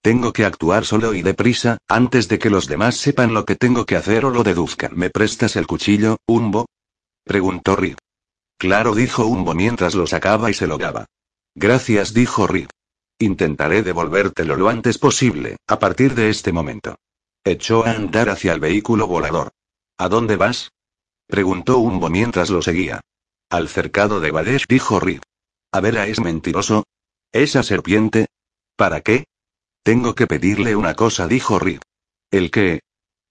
Tengo 0.02 0.32
que 0.32 0.46
actuar 0.46 0.86
solo 0.86 1.14
y 1.14 1.22
deprisa, 1.22 1.78
antes 1.90 2.30
de 2.30 2.40
que 2.40 2.50
los 2.50 2.70
demás 2.70 2.96
sepan 2.96 3.34
lo 3.34 3.44
que 3.44 3.58
tengo 3.58 3.86
que 3.86 3.98
hacer 3.98 4.24
o 4.24 4.30
lo 4.30 4.44
deduzcan. 4.44 4.92
¿Me 4.96 5.10
prestas 5.10 5.58
el 5.58 5.68
cuchillo, 5.68 6.16
Umbo? 6.26 6.68
preguntó 7.26 7.76
Rick. 7.76 7.98
Claro, 8.58 8.96
dijo 8.96 9.26
Umbo 9.26 9.54
mientras 9.54 9.94
lo 9.94 10.08
sacaba 10.08 10.50
y 10.50 10.54
se 10.54 10.68
lo 10.68 10.78
daba. 10.78 11.06
Gracias, 11.54 12.14
dijo 12.14 12.48
Rick. 12.48 12.70
Intentaré 13.22 13.84
devolvértelo 13.84 14.56
lo 14.56 14.68
antes 14.68 14.98
posible, 14.98 15.58
a 15.68 15.78
partir 15.78 16.16
de 16.16 16.32
este 16.32 16.52
momento. 16.52 16.96
Echó 17.44 17.86
a 17.86 17.92
andar 17.92 18.30
hacia 18.30 18.52
el 18.52 18.60
vehículo 18.60 19.06
volador. 19.06 19.52
¿A 20.00 20.10
dónde 20.10 20.38
vas? 20.38 20.72
preguntó 21.28 21.78
Umbo 21.78 22.10
mientras 22.10 22.50
lo 22.50 22.64
seguía. 22.64 23.02
Al 23.52 23.70
cercado 23.70 24.22
de 24.22 24.32
Badesh 24.32 24.66
dijo 24.68 25.00
Rip. 25.00 25.22
A 25.72 25.82
ver, 25.82 25.98
¿es 25.98 26.20
mentiroso? 26.20 26.86
¿Esa 27.32 27.62
serpiente? 27.62 28.26
¿Para 28.76 29.02
qué? 29.02 29.26
Tengo 29.84 30.16
que 30.16 30.26
pedirle 30.26 30.76
una 30.76 30.96
cosa, 30.96 31.28
dijo 31.28 31.60
Rip. 31.60 31.84
¿El 32.32 32.50
qué? 32.50 32.80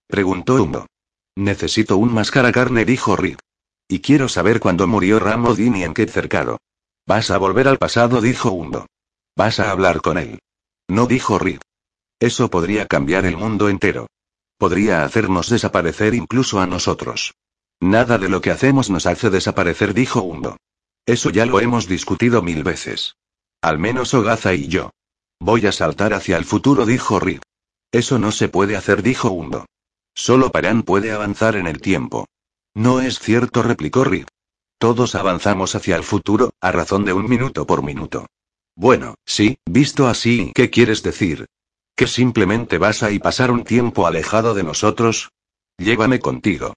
preguntó 0.06 0.62
Umbo. 0.62 0.86
Necesito 1.34 1.96
un 1.96 2.14
máscara 2.14 2.52
carne, 2.52 2.84
dijo 2.84 3.16
Rip. 3.16 3.40
Y 3.88 3.98
quiero 3.98 4.28
saber 4.28 4.60
cuándo 4.60 4.86
murió 4.86 5.18
Ramodin 5.18 5.74
y 5.74 5.82
en 5.82 5.94
qué 5.94 6.06
cercado. 6.06 6.58
Vas 7.08 7.32
a 7.32 7.38
volver 7.38 7.66
al 7.66 7.78
pasado, 7.78 8.20
dijo 8.20 8.52
Umbo. 8.52 8.86
Vas 9.36 9.60
a 9.60 9.70
hablar 9.70 10.00
con 10.00 10.18
él. 10.18 10.40
No 10.88 11.06
dijo 11.06 11.38
Rip. 11.38 11.60
Eso 12.18 12.50
podría 12.50 12.86
cambiar 12.86 13.24
el 13.24 13.36
mundo 13.36 13.68
entero. 13.68 14.06
Podría 14.58 15.04
hacernos 15.04 15.48
desaparecer 15.48 16.14
incluso 16.14 16.60
a 16.60 16.66
nosotros. 16.66 17.34
Nada 17.80 18.18
de 18.18 18.28
lo 18.28 18.42
que 18.42 18.50
hacemos 18.50 18.90
nos 18.90 19.06
hace 19.06 19.30
desaparecer, 19.30 19.94
dijo 19.94 20.20
Hundo. 20.20 20.58
Eso 21.06 21.30
ya 21.30 21.46
lo 21.46 21.60
hemos 21.60 21.88
discutido 21.88 22.42
mil 22.42 22.62
veces. 22.62 23.16
Al 23.62 23.78
menos 23.78 24.12
Ogaza 24.12 24.52
y 24.52 24.68
yo. 24.68 24.90
Voy 25.40 25.66
a 25.66 25.72
saltar 25.72 26.12
hacia 26.12 26.36
el 26.36 26.44
futuro, 26.44 26.84
dijo 26.84 27.18
Rip. 27.18 27.42
Eso 27.90 28.18
no 28.18 28.32
se 28.32 28.48
puede 28.48 28.76
hacer, 28.76 29.02
dijo 29.02 29.30
Hundo. 29.30 29.64
Solo 30.14 30.50
Paran 30.50 30.82
puede 30.82 31.12
avanzar 31.12 31.56
en 31.56 31.66
el 31.66 31.80
tiempo. 31.80 32.26
No 32.74 33.00
es 33.00 33.18
cierto, 33.18 33.62
replicó 33.62 34.04
Rip. 34.04 34.28
Todos 34.78 35.14
avanzamos 35.14 35.74
hacia 35.74 35.96
el 35.96 36.04
futuro, 36.04 36.50
a 36.60 36.72
razón 36.72 37.04
de 37.04 37.12
un 37.14 37.28
minuto 37.28 37.66
por 37.66 37.82
minuto. 37.82 38.26
Bueno, 38.80 39.16
sí, 39.26 39.58
visto 39.66 40.08
así, 40.08 40.52
¿qué 40.54 40.70
quieres 40.70 41.02
decir? 41.02 41.44
¿Que 41.94 42.06
simplemente 42.06 42.78
vas 42.78 43.02
a 43.02 43.10
pasar 43.22 43.50
un 43.50 43.62
tiempo 43.62 44.06
alejado 44.06 44.54
de 44.54 44.62
nosotros? 44.62 45.32
Llévame 45.76 46.18
contigo. 46.18 46.72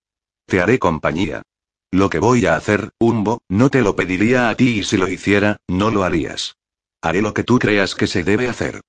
Te 0.46 0.60
haré 0.60 0.80
compañía. 0.80 1.44
Lo 1.92 2.10
que 2.10 2.20
voy 2.20 2.46
a 2.46 2.58
hacer, 2.58 2.90
Umbo, 3.00 3.40
no 3.48 3.70
te 3.70 3.82
lo 3.82 3.96
pediría 3.96 4.50
a 4.50 4.56
ti 4.56 4.80
y 4.80 4.84
si 4.84 4.98
lo 4.98 5.08
hiciera, 5.08 5.56
no 5.70 5.92
lo 5.92 6.04
harías. 6.04 6.58
Haré 7.02 7.22
lo 7.22 7.34
que 7.34 7.46
tú 7.46 7.58
creas 7.58 7.96
que 7.96 8.08
se 8.08 8.26
debe 8.26 8.50
hacer. 8.50 8.82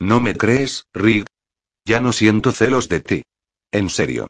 ¿No 0.00 0.22
me 0.22 0.34
crees, 0.34 0.86
Rick? 0.94 1.26
Ya 1.84 2.00
no 2.00 2.14
siento 2.14 2.52
celos 2.52 2.88
de 2.88 3.00
ti. 3.00 3.22
En 3.70 3.90
serio. 3.90 4.28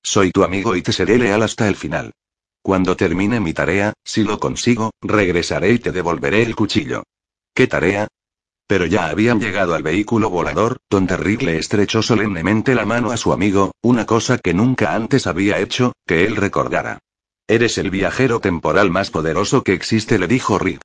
Soy 0.00 0.30
tu 0.30 0.44
amigo 0.44 0.76
y 0.76 0.82
te 0.82 0.92
seré 0.92 1.18
leal 1.18 1.42
hasta 1.42 1.66
el 1.66 1.74
final. 1.74 2.12
Cuando 2.62 2.96
termine 2.96 3.40
mi 3.40 3.52
tarea, 3.52 3.94
si 4.04 4.22
lo 4.22 4.38
consigo, 4.38 4.92
regresaré 5.02 5.72
y 5.72 5.80
te 5.80 5.90
devolveré 5.90 6.44
el 6.44 6.54
cuchillo. 6.54 7.02
¿Qué 7.54 7.66
tarea? 7.66 8.08
Pero 8.66 8.86
ya 8.86 9.08
habían 9.08 9.40
llegado 9.40 9.74
al 9.74 9.82
vehículo 9.82 10.30
volador, 10.30 10.78
donde 10.88 11.16
Rick 11.16 11.42
le 11.42 11.58
estrechó 11.58 12.02
solemnemente 12.02 12.74
la 12.74 12.86
mano 12.86 13.10
a 13.10 13.16
su 13.16 13.32
amigo, 13.32 13.72
una 13.82 14.06
cosa 14.06 14.38
que 14.38 14.54
nunca 14.54 14.94
antes 14.94 15.26
había 15.26 15.58
hecho, 15.58 15.92
que 16.06 16.24
él 16.24 16.36
recordara. 16.36 17.00
Eres 17.48 17.78
el 17.78 17.90
viajero 17.90 18.38
temporal 18.38 18.90
más 18.90 19.10
poderoso 19.10 19.64
que 19.64 19.72
existe, 19.72 20.20
le 20.20 20.28
dijo 20.28 20.56
Rick. 20.58 20.80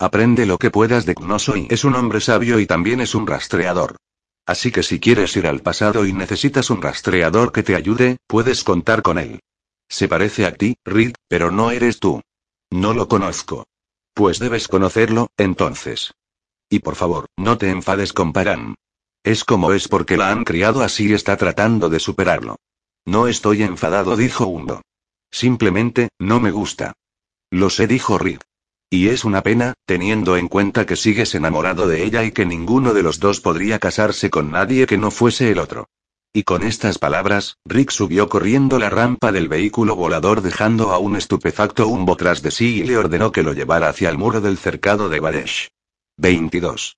Aprende 0.00 0.46
lo 0.46 0.58
que 0.58 0.70
puedas 0.70 1.06
de 1.06 1.14
Knosoi. 1.14 1.68
Es 1.70 1.84
un 1.84 1.94
hombre 1.94 2.20
sabio 2.20 2.58
y 2.58 2.66
también 2.66 3.00
es 3.00 3.14
un 3.14 3.26
rastreador. 3.26 3.96
Así 4.44 4.72
que 4.72 4.82
si 4.82 4.98
quieres 4.98 5.36
ir 5.36 5.46
al 5.46 5.60
pasado 5.60 6.06
y 6.06 6.12
necesitas 6.12 6.70
un 6.70 6.82
rastreador 6.82 7.52
que 7.52 7.62
te 7.62 7.76
ayude, 7.76 8.16
puedes 8.26 8.64
contar 8.64 9.02
con 9.02 9.18
él. 9.18 9.40
Se 9.88 10.08
parece 10.08 10.46
a 10.46 10.54
ti, 10.54 10.76
Rick, 10.84 11.14
pero 11.28 11.50
no 11.50 11.70
eres 11.70 12.00
tú. 12.00 12.20
No 12.70 12.94
lo 12.94 13.08
conozco. 13.08 13.64
Pues 14.18 14.40
debes 14.40 14.66
conocerlo, 14.66 15.28
entonces. 15.36 16.12
Y 16.68 16.80
por 16.80 16.96
favor, 16.96 17.26
no 17.36 17.56
te 17.56 17.70
enfades 17.70 18.12
con 18.12 18.32
Paran. 18.32 18.74
Es 19.22 19.44
como 19.44 19.72
es 19.72 19.86
porque 19.86 20.16
la 20.16 20.32
han 20.32 20.42
criado 20.42 20.82
así 20.82 21.10
y 21.10 21.12
está 21.12 21.36
tratando 21.36 21.88
de 21.88 22.00
superarlo. 22.00 22.56
No 23.06 23.28
estoy 23.28 23.62
enfadado, 23.62 24.16
dijo 24.16 24.48
Hundo. 24.48 24.82
Simplemente, 25.30 26.08
no 26.18 26.40
me 26.40 26.50
gusta. 26.50 26.94
Lo 27.52 27.70
sé, 27.70 27.86
dijo 27.86 28.18
Rick. 28.18 28.42
Y 28.90 29.06
es 29.06 29.24
una 29.24 29.44
pena, 29.44 29.74
teniendo 29.86 30.36
en 30.36 30.48
cuenta 30.48 30.84
que 30.84 30.96
sigues 30.96 31.36
enamorado 31.36 31.86
de 31.86 32.02
ella 32.02 32.24
y 32.24 32.32
que 32.32 32.44
ninguno 32.44 32.94
de 32.94 33.04
los 33.04 33.20
dos 33.20 33.40
podría 33.40 33.78
casarse 33.78 34.30
con 34.30 34.50
nadie 34.50 34.88
que 34.88 34.98
no 34.98 35.12
fuese 35.12 35.52
el 35.52 35.60
otro. 35.60 35.86
Y 36.38 36.44
con 36.44 36.62
estas 36.62 36.98
palabras, 36.98 37.58
Rick 37.64 37.90
subió 37.90 38.28
corriendo 38.28 38.78
la 38.78 38.90
rampa 38.90 39.32
del 39.32 39.48
vehículo 39.48 39.96
volador 39.96 40.40
dejando 40.40 40.92
a 40.92 40.98
un 40.98 41.16
estupefacto 41.16 41.88
Umbo 41.88 42.16
tras 42.16 42.42
de 42.42 42.52
sí 42.52 42.76
y 42.76 42.84
le 42.84 42.96
ordenó 42.96 43.32
que 43.32 43.42
lo 43.42 43.54
llevara 43.54 43.88
hacia 43.88 44.08
el 44.08 44.18
muro 44.18 44.40
del 44.40 44.56
cercado 44.56 45.08
de 45.08 45.18
Badesh. 45.18 45.72
22. 46.16 46.96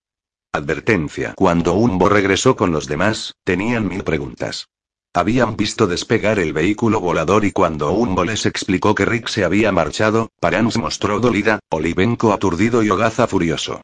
Advertencia. 0.53 1.33
Cuando 1.37 1.73
Umbo 1.73 2.11
regresó 2.11 2.55
con 2.55 2.71
los 2.71 2.87
demás, 2.87 3.33
tenían 3.43 3.89
mil 3.89 4.05
preguntas. 4.05 4.69
Habían 5.15 5.57
visto 5.57 5.87
despegar 5.87 6.39
el 6.39 6.53
vehículo 6.53 7.01
volador 7.01 7.47
y 7.47 7.53
cuando 7.53 7.93
Umbo 7.93 8.27
les 8.27 8.45
explicó 8.45 8.95
que 8.95 9.07
Rick 9.07 9.29
se 9.29 9.45
había 9.45 9.73
marchado, 9.73 10.29
Paran 10.39 10.71
se 10.71 10.81
mostró 10.81 11.19
dolida, 11.19 11.61
Olivenko 11.71 12.35
aturdido 12.35 12.83
y 12.83 12.91
Ogaza 12.91 13.27
furioso. 13.27 13.81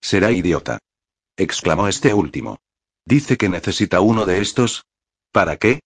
Será 0.00 0.30
idiota. 0.30 0.78
exclamó 1.36 1.88
este 1.88 2.14
último. 2.14 2.60
Dice 3.04 3.36
que 3.36 3.48
necesita 3.48 4.00
uno 4.00 4.24
de 4.24 4.40
estos, 4.40 4.84
¿Para 5.32 5.56
qué? 5.56 5.80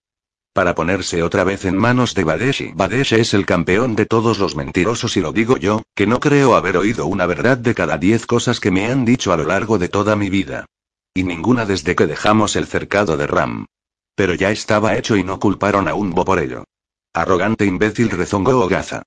Para 0.55 0.75
ponerse 0.75 1.23
otra 1.23 1.45
vez 1.45 1.65
en 1.65 1.77
manos 1.77 2.15
de 2.15 2.25
Badeshi. 2.25 2.73
Badeshi 2.75 3.16
es 3.16 3.35
el 3.35 3.45
campeón 3.45 3.97
de 3.97 4.07
todos 4.07 4.39
los 4.39 4.55
mentirosos 4.55 5.16
y 5.16 5.21
lo 5.21 5.33
digo 5.33 5.57
yo, 5.57 5.83
que 5.95 6.07
no 6.07 6.21
creo 6.21 6.55
haber 6.55 6.77
oído 6.77 7.07
una 7.07 7.27
verdad 7.27 7.59
de 7.59 7.75
cada 7.75 7.99
diez 7.99 8.25
cosas 8.25 8.61
que 8.61 8.71
me 8.71 8.87
han 8.87 9.05
dicho 9.05 9.33
a 9.33 9.37
lo 9.37 9.45
largo 9.45 9.79
de 9.79 9.89
toda 9.89 10.16
mi 10.16 10.31
vida. 10.31 10.66
Y 11.12 11.25
ninguna 11.25 11.66
desde 11.66 11.95
que 11.95 12.07
dejamos 12.07 12.57
el 12.57 12.66
cercado 12.66 13.16
de 13.16 13.27
Ram. 13.27 13.66
Pero 14.15 14.35
ya 14.35 14.51
estaba 14.51 14.97
hecho 14.97 15.16
y 15.16 15.25
no 15.25 15.41
culparon 15.41 15.89
a 15.89 15.95
Umbo 15.95 16.25
por 16.25 16.39
ello. 16.39 16.65
Arrogante 17.12 17.66
imbécil 17.66 18.11
rezongó 18.11 18.59
Ogaza. 18.61 19.03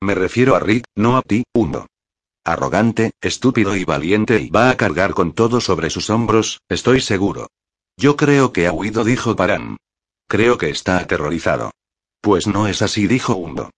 Me 0.00 0.14
refiero 0.14 0.56
a 0.56 0.60
Rick, 0.60 0.84
no 0.96 1.16
a 1.16 1.22
ti, 1.22 1.44
Umbo. 1.52 1.86
Arrogante, 2.44 3.12
estúpido 3.20 3.76
y 3.76 3.84
valiente 3.84 4.40
y 4.40 4.50
va 4.50 4.70
a 4.70 4.76
cargar 4.76 5.14
con 5.14 5.32
todo 5.32 5.60
sobre 5.60 5.90
sus 5.90 6.10
hombros, 6.10 6.60
estoy 6.68 7.00
seguro. 7.00 7.48
Yo 7.96 8.16
creo 8.16 8.52
que 8.52 8.66
ha 8.66 8.72
huido, 8.72 9.04
dijo 9.04 9.36
Paran. 9.36 9.76
Creo 10.32 10.56
que 10.56 10.70
está 10.70 10.96
aterrorizado. 10.96 11.72
Pues 12.22 12.46
no 12.46 12.66
es 12.66 12.80
así, 12.80 13.06
dijo 13.06 13.34
Hundo. 13.34 13.70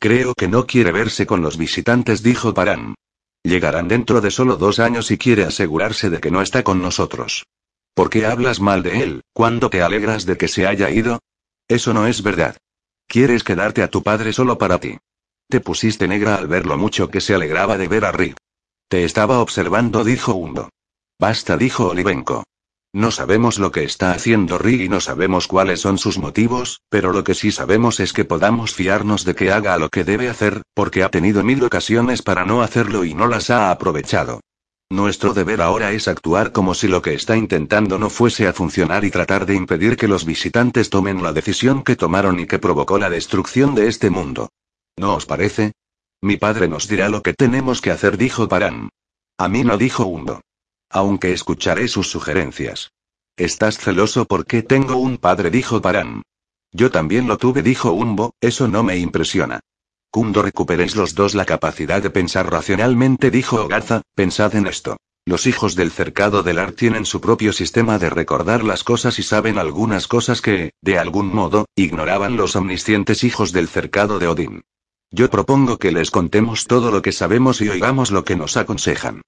Creo 0.00 0.34
que 0.34 0.48
no 0.48 0.66
quiere 0.66 0.90
verse 0.90 1.24
con 1.24 1.40
los 1.40 1.56
visitantes, 1.56 2.24
dijo 2.24 2.52
Paran. 2.52 2.96
Llegarán 3.44 3.86
dentro 3.86 4.20
de 4.20 4.32
solo 4.32 4.56
dos 4.56 4.80
años 4.80 5.12
y 5.12 5.18
quiere 5.18 5.44
asegurarse 5.44 6.10
de 6.10 6.18
que 6.18 6.32
no 6.32 6.42
está 6.42 6.64
con 6.64 6.82
nosotros. 6.82 7.46
¿Por 7.94 8.10
qué 8.10 8.26
hablas 8.26 8.58
mal 8.58 8.82
de 8.82 9.04
él, 9.04 9.22
cuando 9.32 9.70
te 9.70 9.82
alegras 9.82 10.26
de 10.26 10.36
que 10.36 10.48
se 10.48 10.66
haya 10.66 10.90
ido? 10.90 11.20
Eso 11.68 11.94
no 11.94 12.08
es 12.08 12.24
verdad. 12.24 12.56
Quieres 13.06 13.44
quedarte 13.44 13.84
a 13.84 13.88
tu 13.88 14.02
padre 14.02 14.32
solo 14.32 14.58
para 14.58 14.80
ti. 14.80 14.98
Te 15.48 15.60
pusiste 15.60 16.08
negra 16.08 16.34
al 16.34 16.48
ver 16.48 16.66
lo 16.66 16.76
mucho 16.76 17.08
que 17.08 17.20
se 17.20 17.36
alegraba 17.36 17.78
de 17.78 17.86
ver 17.86 18.04
a 18.04 18.10
Rick. 18.10 18.36
Te 18.88 19.04
estaba 19.04 19.38
observando, 19.38 20.02
dijo 20.02 20.34
Hundo. 20.34 20.70
Basta, 21.20 21.56
dijo 21.56 21.90
Olivenko. 21.90 22.42
No 22.92 23.12
sabemos 23.12 23.60
lo 23.60 23.70
que 23.70 23.84
está 23.84 24.10
haciendo 24.12 24.58
Rig 24.58 24.80
y 24.80 24.88
no 24.88 25.00
sabemos 25.00 25.46
cuáles 25.46 25.80
son 25.80 25.96
sus 25.96 26.18
motivos, 26.18 26.80
pero 26.88 27.12
lo 27.12 27.22
que 27.22 27.34
sí 27.34 27.52
sabemos 27.52 28.00
es 28.00 28.12
que 28.12 28.24
podamos 28.24 28.74
fiarnos 28.74 29.24
de 29.24 29.36
que 29.36 29.52
haga 29.52 29.78
lo 29.78 29.90
que 29.90 30.02
debe 30.02 30.28
hacer, 30.28 30.62
porque 30.74 31.04
ha 31.04 31.08
tenido 31.08 31.44
mil 31.44 31.62
ocasiones 31.62 32.22
para 32.22 32.44
no 32.44 32.62
hacerlo 32.62 33.04
y 33.04 33.14
no 33.14 33.28
las 33.28 33.50
ha 33.50 33.70
aprovechado. 33.70 34.40
Nuestro 34.90 35.34
deber 35.34 35.62
ahora 35.62 35.92
es 35.92 36.08
actuar 36.08 36.50
como 36.50 36.74
si 36.74 36.88
lo 36.88 37.00
que 37.00 37.14
está 37.14 37.36
intentando 37.36 37.96
no 37.96 38.10
fuese 38.10 38.48
a 38.48 38.52
funcionar 38.52 39.04
y 39.04 39.12
tratar 39.12 39.46
de 39.46 39.54
impedir 39.54 39.96
que 39.96 40.08
los 40.08 40.24
visitantes 40.24 40.90
tomen 40.90 41.22
la 41.22 41.32
decisión 41.32 41.84
que 41.84 41.94
tomaron 41.94 42.40
y 42.40 42.46
que 42.48 42.58
provocó 42.58 42.98
la 42.98 43.08
destrucción 43.08 43.76
de 43.76 43.86
este 43.86 44.10
mundo. 44.10 44.48
¿No 44.96 45.14
os 45.14 45.26
parece? 45.26 45.74
Mi 46.20 46.38
padre 46.38 46.66
nos 46.66 46.88
dirá 46.88 47.08
lo 47.08 47.22
que 47.22 47.34
tenemos 47.34 47.80
que 47.80 47.92
hacer, 47.92 48.18
dijo 48.18 48.48
Paran. 48.48 48.88
A 49.38 49.48
mí 49.48 49.62
no 49.62 49.78
dijo 49.78 50.06
Hundo. 50.06 50.40
Aunque 50.90 51.32
escucharé 51.32 51.88
sus 51.88 52.10
sugerencias. 52.10 52.92
Estás 53.36 53.78
celoso 53.78 54.26
porque 54.26 54.62
tengo 54.62 54.96
un 54.96 55.16
padre, 55.16 55.50
dijo 55.50 55.80
Paran. 55.80 56.22
Yo 56.72 56.90
también 56.90 57.28
lo 57.28 57.38
tuve, 57.38 57.62
dijo 57.62 57.92
Umbo, 57.92 58.34
eso 58.40 58.68
no 58.68 58.82
me 58.82 58.98
impresiona. 58.98 59.60
Cuando 60.10 60.42
recuperéis 60.42 60.96
los 60.96 61.14
dos 61.14 61.36
la 61.36 61.44
capacidad 61.44 62.02
de 62.02 62.10
pensar 62.10 62.50
racionalmente, 62.50 63.30
dijo 63.30 63.64
Ogaza, 63.64 64.02
pensad 64.16 64.56
en 64.56 64.66
esto. 64.66 64.96
Los 65.24 65.46
hijos 65.46 65.76
del 65.76 65.92
cercado 65.92 66.42
del 66.42 66.58
Ar 66.58 66.72
tienen 66.72 67.06
su 67.06 67.20
propio 67.20 67.52
sistema 67.52 67.98
de 67.98 68.10
recordar 68.10 68.64
las 68.64 68.82
cosas 68.82 69.18
y 69.20 69.22
saben 69.22 69.58
algunas 69.58 70.08
cosas 70.08 70.40
que, 70.40 70.72
de 70.82 70.98
algún 70.98 71.32
modo, 71.32 71.66
ignoraban 71.76 72.36
los 72.36 72.56
omniscientes 72.56 73.22
hijos 73.22 73.52
del 73.52 73.68
cercado 73.68 74.18
de 74.18 74.26
Odín. 74.26 74.62
Yo 75.12 75.30
propongo 75.30 75.78
que 75.78 75.92
les 75.92 76.10
contemos 76.10 76.66
todo 76.66 76.90
lo 76.90 77.02
que 77.02 77.12
sabemos 77.12 77.60
y 77.60 77.68
oigamos 77.68 78.10
lo 78.10 78.24
que 78.24 78.34
nos 78.34 78.56
aconsejan. 78.56 79.22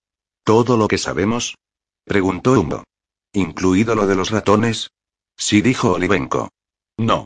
¿Todo 0.45 0.77
lo 0.77 0.89
que 0.89 0.99
sabemos? 0.99 1.57
preguntó 2.05 2.53
Humo. 2.53 2.85
¿Incluido 3.33 3.95
lo 3.95 4.07
de 4.07 4.17
los 4.17 4.31
ratones? 4.31 4.91
Sí, 5.37 5.63
dijo 5.63 5.93
Olivenko. 5.93 6.51
No. 6.99 7.25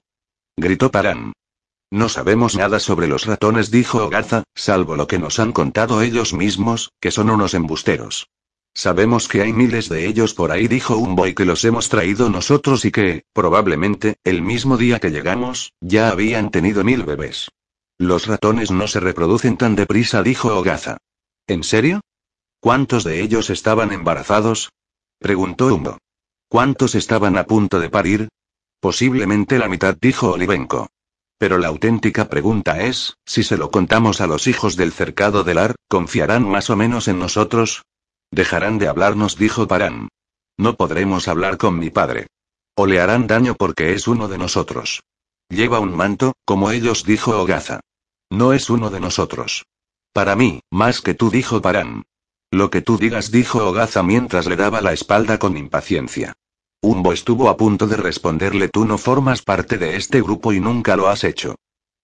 Gritó 0.57 0.91
Paran. 0.91 1.33
No 1.91 2.09
sabemos 2.09 2.57
nada 2.57 2.81
sobre 2.81 3.07
los 3.07 3.27
ratones, 3.27 3.71
dijo 3.71 4.05
Ogaza, 4.05 4.43
salvo 4.55 4.97
lo 4.97 5.07
que 5.07 5.19
nos 5.19 5.39
han 5.39 5.53
contado 5.53 6.03
ellos 6.03 6.35
mismos, 6.35 6.93
que 7.01 7.11
son 7.11 7.31
unos 7.31 7.55
embusteros. 7.55 8.29
Sabemos 8.75 9.29
que 9.29 9.41
hay 9.41 9.53
miles 9.53 9.89
de 9.89 10.07
ellos 10.07 10.35
por 10.35 10.53
ahí, 10.53 10.69
dijo 10.69 10.97
un 10.97 11.17
boy 11.17 11.35
que 11.35 11.47
los 11.47 11.65
hemos 11.65 11.89
traído 11.89 12.29
nosotros 12.29 12.85
y 12.85 12.91
que, 12.91 13.25
probablemente, 13.33 14.17
el 14.25 14.43
mismo 14.43 14.77
día 14.77 14.99
que 14.99 15.11
llegamos, 15.11 15.73
ya 15.81 16.11
habían 16.11 16.51
tenido 16.51 16.85
mil 16.85 17.03
bebés. 17.05 17.49
Los 17.99 18.27
ratones 18.27 18.71
no 18.71 18.87
se 18.89 19.01
reproducen 19.01 19.57
tan 19.57 19.77
deprisa, 19.77 20.23
dijo 20.23 20.55
Ogaza. 20.55 20.99
¿En 21.47 21.63
serio? 21.63 22.01
¿Cuántos 22.67 23.05
de 23.05 23.23
ellos 23.23 23.49
estaban 23.51 23.93
embarazados? 23.93 24.73
preguntó 25.21 25.73
Umbo. 25.73 25.99
¿Cuántos 26.49 26.97
estaban 26.97 27.39
a 27.39 27.45
punto 27.45 27.79
de 27.79 27.91
parir? 27.91 28.29
Posiblemente 28.81 29.61
la 29.61 29.69
mitad, 29.69 29.97
dijo 30.01 30.33
Olivenko. 30.33 30.89
Pero 31.39 31.59
la 31.59 31.69
auténtica 31.69 32.29
pregunta 32.29 32.83
es, 32.83 33.15
si 33.25 33.45
se 33.45 33.57
lo 33.57 33.71
contamos 33.71 34.21
a 34.21 34.27
los 34.27 34.49
hijos 34.49 34.75
del 34.75 34.91
cercado 34.91 35.45
del 35.45 35.59
Ar, 35.59 35.77
¿confiarán 35.87 36.43
más 36.43 36.69
o 36.69 36.75
menos 36.75 37.07
en 37.07 37.21
nosotros? 37.21 37.85
Dejarán 38.33 38.79
de 38.79 38.89
hablarnos, 38.89 39.37
dijo 39.37 39.69
Parán. 39.69 40.09
No 40.59 40.75
podremos 40.75 41.29
hablar 41.29 41.59
con 41.59 41.79
mi 41.79 41.91
padre. 41.91 42.27
O 42.75 42.87
le 42.87 42.99
harán 42.99 43.29
daño 43.29 43.55
porque 43.55 43.93
es 43.93 44.09
uno 44.09 44.27
de 44.27 44.39
nosotros. 44.39 45.05
Lleva 45.49 45.79
un 45.79 45.95
manto, 45.95 46.33
como 46.45 46.73
ellos, 46.73 47.05
dijo 47.05 47.41
Ogaza. 47.41 47.79
No 48.29 48.53
es 48.53 48.71
uno 48.71 48.91
de 48.91 48.99
nosotros. 48.99 49.67
Para 50.13 50.35
mí, 50.35 50.63
más 50.73 51.01
que 51.01 51.15
tú, 51.15 51.31
dijo 51.31 51.63
Parán. 51.63 52.03
Lo 52.51 52.71
que 52.71 52.83
tú 52.83 52.97
digas, 52.97 53.31
dijo 53.31 53.67
Ogaza 53.67 54.03
mientras 54.03 54.47
le 54.47 54.57
daba 54.57 54.81
la 54.81 54.93
espalda 54.93 55.39
con 55.39 55.57
impaciencia. 55.57 56.35
Umbo 56.81 57.13
estuvo 57.13 57.49
a 57.49 57.57
punto 57.57 57.87
de 57.87 57.97
responderle 57.97 58.69
tú 58.69 58.85
no 58.85 58.99
formas 58.99 59.43
parte 59.43 59.79
de 59.79 59.97
este 59.97 60.23
grupo 60.23 60.53
y 60.53 60.61
nunca 60.61 60.97
lo 60.97 61.09
has 61.09 61.25
hecho. 61.25 61.57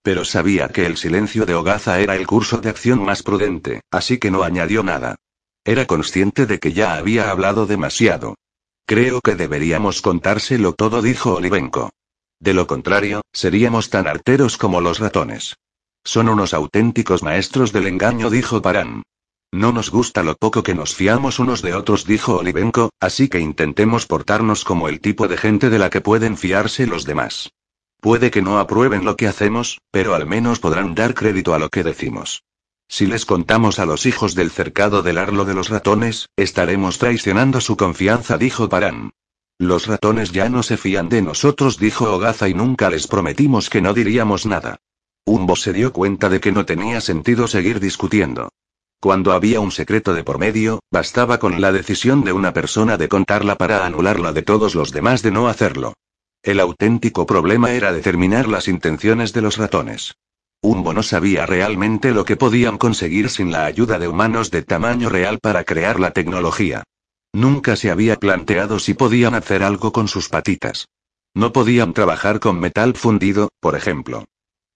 Pero 0.02 0.24
sabía 0.24 0.69
que 0.69 0.86
el 0.86 0.97
silencio 0.97 1.47
de 1.47 1.55
Ogaza 1.55 2.01
era 2.01 2.16
el 2.16 2.27
curso 2.27 2.59
de 2.59 2.70
acción 2.70 3.05
más 3.05 3.23
prudente, 3.23 3.82
así 3.90 4.19
que 4.19 4.32
no 4.32 4.43
añadió 4.43 4.82
nada. 4.82 5.16
Era 5.64 5.86
consciente 5.86 6.47
de 6.47 6.59
que 6.59 6.73
ya 6.73 6.97
había 6.97 7.31
hablado 7.31 7.66
demasiado. 7.66 8.35
Creo 8.85 9.20
que 9.20 9.36
deberíamos 9.36 10.02
contárselo 10.02 10.73
todo, 10.73 11.02
dijo 11.02 11.35
Olivenko. 11.35 11.90
De 12.40 12.52
lo 12.52 12.66
contrario, 12.66 13.23
seríamos 13.32 13.89
tan 13.90 14.09
arteros 14.09 14.59
como 14.59 14.81
los 14.81 14.98
ratones. 14.98 15.56
Son 16.02 16.28
unos 16.28 16.52
auténticos 16.52 17.23
maestros 17.23 17.73
del 17.73 17.86
engaño, 17.86 18.28
dijo 18.28 18.60
Parán. 18.60 19.05
No 19.55 19.70
nos 19.70 19.91
gusta 19.91 20.23
lo 20.23 20.35
poco 20.35 20.62
que 20.62 20.74
nos 20.74 20.95
fiamos 20.95 21.39
unos 21.39 21.61
de 21.61 21.74
otros, 21.74 22.07
dijo 22.07 22.39
Olivenko, 22.39 22.89
así 23.01 23.29
que 23.29 23.39
intentemos 23.39 24.07
portarnos 24.07 24.65
como 24.65 24.89
el 24.89 24.99
tipo 25.01 25.29
de 25.29 25.37
gente 25.37 25.69
de 25.69 25.79
la 25.79 25.91
que 25.91 26.01
pueden 26.01 26.39
fiarse 26.39 26.87
los 26.87 27.05
demás. 27.05 27.53
Puede 28.01 28.31
que 28.31 28.41
no 28.41 28.59
aprueben 28.59 29.05
lo 29.05 29.15
que 29.15 29.29
hacemos, 29.29 29.83
pero 29.91 30.15
al 30.15 30.27
menos 30.27 30.59
podrán 30.59 30.95
dar 30.95 31.12
crédito 31.12 31.53
a 31.53 31.59
lo 31.59 31.69
que 31.69 31.85
decimos. 31.85 32.45
Si 32.89 33.07
les 33.07 33.27
contamos 33.27 33.79
a 33.79 33.85
los 33.85 34.07
hijos 34.07 34.35
del 34.35 34.51
cercado 34.51 35.03
del 35.03 35.19
arlo 35.19 35.45
de 35.45 35.53
los 35.53 35.69
ratones, 35.69 36.31
estaremos 36.35 36.97
traicionando 36.97 37.61
su 37.61 37.77
confianza, 37.77 38.39
dijo 38.39 38.70
Parán. 38.70 39.12
Los 39.59 39.87
ratones 39.87 40.33
ya 40.33 40.49
no 40.49 40.62
se 40.62 40.79
fían 40.79 41.11
de 41.11 41.20
nosotros, 41.20 41.79
dijo 41.79 42.11
Ogaza, 42.11 42.49
y 42.49 42.55
nunca 42.55 42.89
les 42.89 43.07
prometimos 43.07 43.69
que 43.69 43.83
no 43.83 43.93
diríamos 43.93 44.47
nada. 44.47 44.79
Umbo 45.27 45.57
se 45.57 45.74
dio 45.74 45.93
cuenta 45.93 46.31
de 46.31 46.41
que 46.41 46.53
no 46.53 46.65
tenía 46.65 47.03
sentido 47.03 47.47
seguir 47.47 47.81
discutiendo. 47.81 48.49
Cuando 49.03 49.33
había 49.33 49.59
un 49.59 49.73
secreto 49.73 50.15
de 50.15 50.23
por 50.23 50.39
medio, 50.39 50.79
bastaba 50.93 51.39
con 51.39 51.61
la 51.61 51.73
decisión 51.73 52.23
de 52.23 52.33
una 52.33 52.53
persona 52.53 52.97
de 52.97 53.09
contarla 53.09 53.57
para 53.57 53.85
anularla 53.85 54.33
de 54.33 54.43
todos 54.43 54.77
los 54.77 54.93
demás 54.93 55.23
de 55.23 55.33
no 55.33 55.49
hacerlo. 55.49 55.95
El 56.41 56.61
auténtico 56.61 57.27
problema 57.27 57.73
era 57.73 57.93
determinar 57.93 58.47
las 58.47 58.69
intenciones 58.69 59.33
de 59.33 59.43
los 59.43 59.57
ratones. 59.57 60.15
Umbo 60.62 60.93
no 60.95 61.03
sabía 61.03 61.47
realmente 61.47 62.12
lo 62.12 62.24
que 62.24 62.37
podían 62.37 62.79
conseguir 62.79 63.29
sin 63.29 63.51
la 63.51 63.65
ayuda 63.65 63.99
de 63.99 64.07
humanos 64.07 64.53
de 64.53 64.62
tamaño 64.62 65.09
real 65.09 65.41
para 65.43 65.65
crear 65.65 65.99
la 65.99 66.12
tecnología. 66.12 66.85
Nunca 67.33 67.74
se 67.74 67.91
había 67.91 68.20
planteado 68.20 68.79
si 68.79 68.95
podían 68.95 69.35
hacer 69.35 69.65
algo 69.65 69.91
con 69.93 70.07
sus 70.07 70.29
patitas. 70.29 70.87
No 71.35 71.53
podían 71.53 71.93
trabajar 71.93 72.39
con 72.39 72.61
metal 72.61 72.95
fundido, 72.95 73.49
por 73.59 73.74
ejemplo. 73.74 74.27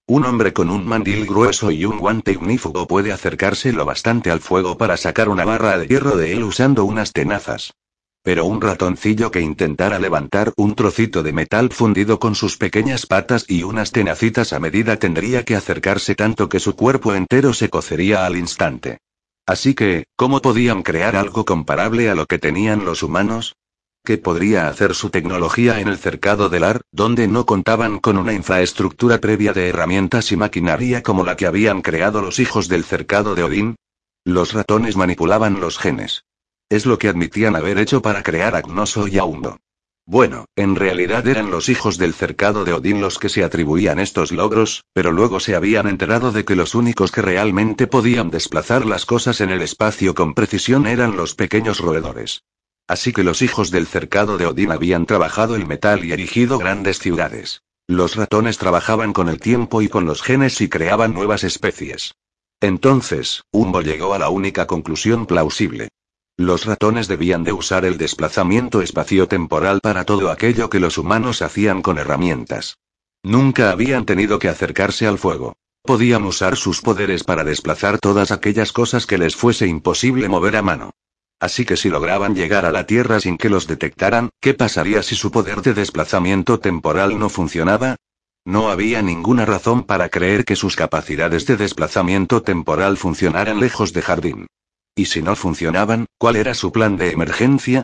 Un 0.08 0.24
hombre 0.24 0.52
con 0.52 0.70
un 0.70 0.86
mandil 0.86 1.26
grueso 1.26 1.72
y 1.72 1.84
un 1.84 1.98
guante 1.98 2.30
ignífugo 2.30 2.86
puede 2.86 3.10
acercarse 3.10 3.72
lo 3.72 3.84
bastante 3.84 4.30
al 4.30 4.38
fuego 4.38 4.78
para 4.78 4.96
sacar 4.96 5.28
una 5.28 5.44
barra 5.44 5.78
de 5.78 5.88
hierro 5.88 6.16
de 6.16 6.32
él 6.32 6.44
usando 6.44 6.84
unas 6.84 7.12
tenazas. 7.12 7.74
Pero 8.22 8.44
un 8.44 8.60
ratoncillo 8.60 9.32
que 9.32 9.40
intentara 9.40 9.98
levantar 9.98 10.52
un 10.56 10.76
trocito 10.76 11.24
de 11.24 11.32
metal 11.32 11.70
fundido 11.72 12.20
con 12.20 12.36
sus 12.36 12.56
pequeñas 12.56 13.06
patas 13.06 13.46
y 13.48 13.64
unas 13.64 13.90
tenacitas 13.90 14.52
a 14.52 14.60
medida 14.60 14.96
tendría 14.96 15.44
que 15.44 15.56
acercarse 15.56 16.14
tanto 16.14 16.48
que 16.48 16.60
su 16.60 16.76
cuerpo 16.76 17.12
entero 17.12 17.52
se 17.52 17.68
cocería 17.68 18.26
al 18.26 18.36
instante. 18.36 18.98
Así 19.44 19.74
que, 19.74 20.06
¿cómo 20.14 20.40
podían 20.40 20.84
crear 20.84 21.16
algo 21.16 21.44
comparable 21.44 22.10
a 22.10 22.14
lo 22.14 22.26
que 22.26 22.38
tenían 22.38 22.84
los 22.84 23.02
humanos? 23.02 23.56
¿Qué 24.06 24.18
podría 24.18 24.68
hacer 24.68 24.94
su 24.94 25.10
tecnología 25.10 25.80
en 25.80 25.88
el 25.88 25.98
cercado 25.98 26.48
del 26.48 26.62
Ar, 26.62 26.82
donde 26.92 27.26
no 27.26 27.44
contaban 27.44 27.98
con 27.98 28.18
una 28.18 28.34
infraestructura 28.34 29.18
previa 29.18 29.52
de 29.52 29.68
herramientas 29.68 30.30
y 30.30 30.36
maquinaria 30.36 31.02
como 31.02 31.24
la 31.24 31.36
que 31.36 31.44
habían 31.44 31.82
creado 31.82 32.22
los 32.22 32.38
hijos 32.38 32.68
del 32.68 32.84
cercado 32.84 33.34
de 33.34 33.42
Odín? 33.42 33.74
Los 34.24 34.52
ratones 34.52 34.96
manipulaban 34.96 35.58
los 35.58 35.76
genes. 35.76 36.22
Es 36.68 36.86
lo 36.86 37.00
que 37.00 37.08
admitían 37.08 37.56
haber 37.56 37.78
hecho 37.78 38.00
para 38.00 38.22
crear 38.22 38.54
Agnoso 38.54 39.08
y 39.08 39.18
Aundo. 39.18 39.58
Bueno, 40.06 40.44
en 40.54 40.76
realidad 40.76 41.26
eran 41.26 41.50
los 41.50 41.68
hijos 41.68 41.98
del 41.98 42.14
cercado 42.14 42.64
de 42.64 42.74
Odín 42.74 43.00
los 43.00 43.18
que 43.18 43.28
se 43.28 43.42
atribuían 43.42 43.98
estos 43.98 44.30
logros, 44.30 44.84
pero 44.92 45.10
luego 45.10 45.40
se 45.40 45.56
habían 45.56 45.88
enterado 45.88 46.30
de 46.30 46.44
que 46.44 46.54
los 46.54 46.76
únicos 46.76 47.10
que 47.10 47.22
realmente 47.22 47.88
podían 47.88 48.30
desplazar 48.30 48.86
las 48.86 49.04
cosas 49.04 49.40
en 49.40 49.50
el 49.50 49.62
espacio 49.62 50.14
con 50.14 50.32
precisión 50.32 50.86
eran 50.86 51.16
los 51.16 51.34
pequeños 51.34 51.80
roedores. 51.80 52.44
Así 52.88 53.12
que 53.12 53.24
los 53.24 53.42
hijos 53.42 53.70
del 53.70 53.86
cercado 53.86 54.38
de 54.38 54.46
Odín 54.46 54.70
habían 54.70 55.06
trabajado 55.06 55.56
el 55.56 55.66
metal 55.66 56.04
y 56.04 56.12
erigido 56.12 56.58
grandes 56.58 56.98
ciudades. 56.98 57.62
Los 57.88 58.16
ratones 58.16 58.58
trabajaban 58.58 59.12
con 59.12 59.28
el 59.28 59.40
tiempo 59.40 59.82
y 59.82 59.88
con 59.88 60.06
los 60.06 60.22
genes 60.22 60.60
y 60.60 60.68
creaban 60.68 61.14
nuevas 61.14 61.44
especies. 61.44 62.14
Entonces, 62.60 63.42
Umbo 63.52 63.82
llegó 63.82 64.14
a 64.14 64.18
la 64.18 64.28
única 64.28 64.66
conclusión 64.66 65.26
plausible. 65.26 65.88
Los 66.36 66.64
ratones 66.66 67.08
debían 67.08 67.44
de 67.44 67.52
usar 67.52 67.84
el 67.84 67.96
desplazamiento 67.96 68.82
espaciotemporal 68.82 69.80
para 69.80 70.04
todo 70.04 70.30
aquello 70.30 70.68
que 70.68 70.80
los 70.80 70.98
humanos 70.98 71.42
hacían 71.42 71.82
con 71.82 71.98
herramientas. 71.98 72.78
Nunca 73.22 73.70
habían 73.70 74.04
tenido 74.04 74.38
que 74.38 74.48
acercarse 74.48 75.06
al 75.06 75.18
fuego. 75.18 75.56
Podían 75.82 76.24
usar 76.24 76.56
sus 76.56 76.82
poderes 76.82 77.24
para 77.24 77.44
desplazar 77.44 77.98
todas 77.98 78.30
aquellas 78.30 78.72
cosas 78.72 79.06
que 79.06 79.18
les 79.18 79.34
fuese 79.34 79.66
imposible 79.66 80.28
mover 80.28 80.56
a 80.56 80.62
mano. 80.62 80.90
Así 81.38 81.64
que 81.64 81.76
si 81.76 81.90
lograban 81.90 82.34
llegar 82.34 82.64
a 82.64 82.72
la 82.72 82.86
Tierra 82.86 83.20
sin 83.20 83.36
que 83.36 83.50
los 83.50 83.66
detectaran, 83.66 84.30
¿qué 84.40 84.54
pasaría 84.54 85.02
si 85.02 85.14
su 85.14 85.30
poder 85.30 85.60
de 85.62 85.74
desplazamiento 85.74 86.60
temporal 86.60 87.18
no 87.18 87.28
funcionaba? 87.28 87.96
No 88.46 88.70
había 88.70 89.02
ninguna 89.02 89.44
razón 89.44 89.82
para 89.82 90.08
creer 90.08 90.44
que 90.44 90.56
sus 90.56 90.76
capacidades 90.76 91.46
de 91.46 91.56
desplazamiento 91.56 92.42
temporal 92.42 92.96
funcionaran 92.96 93.60
lejos 93.60 93.92
de 93.92 94.02
Jardín. 94.02 94.46
¿Y 94.94 95.06
si 95.06 95.20
no 95.20 95.36
funcionaban, 95.36 96.06
cuál 96.16 96.36
era 96.36 96.54
su 96.54 96.72
plan 96.72 96.96
de 96.96 97.10
emergencia? 97.10 97.82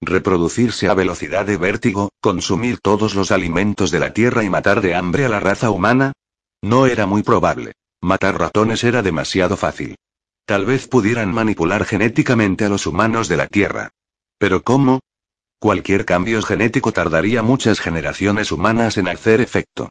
Reproducirse 0.00 0.88
a 0.88 0.94
velocidad 0.94 1.44
de 1.44 1.56
vértigo, 1.56 2.10
consumir 2.22 2.78
todos 2.78 3.14
los 3.14 3.32
alimentos 3.32 3.90
de 3.90 3.98
la 3.98 4.14
Tierra 4.14 4.44
y 4.44 4.50
matar 4.50 4.80
de 4.80 4.94
hambre 4.94 5.26
a 5.26 5.28
la 5.28 5.40
raza 5.40 5.70
humana? 5.70 6.12
No 6.62 6.86
era 6.86 7.06
muy 7.06 7.22
probable. 7.22 7.72
Matar 8.00 8.38
ratones 8.38 8.84
era 8.84 9.02
demasiado 9.02 9.56
fácil. 9.56 9.96
Tal 10.46 10.66
vez 10.66 10.88
pudieran 10.88 11.32
manipular 11.32 11.86
genéticamente 11.86 12.66
a 12.66 12.68
los 12.68 12.86
humanos 12.86 13.28
de 13.28 13.38
la 13.38 13.46
Tierra. 13.46 13.90
¿Pero 14.38 14.62
cómo? 14.62 15.00
Cualquier 15.58 16.04
cambio 16.04 16.42
genético 16.42 16.92
tardaría 16.92 17.42
muchas 17.42 17.80
generaciones 17.80 18.52
humanas 18.52 18.98
en 18.98 19.08
hacer 19.08 19.40
efecto. 19.40 19.88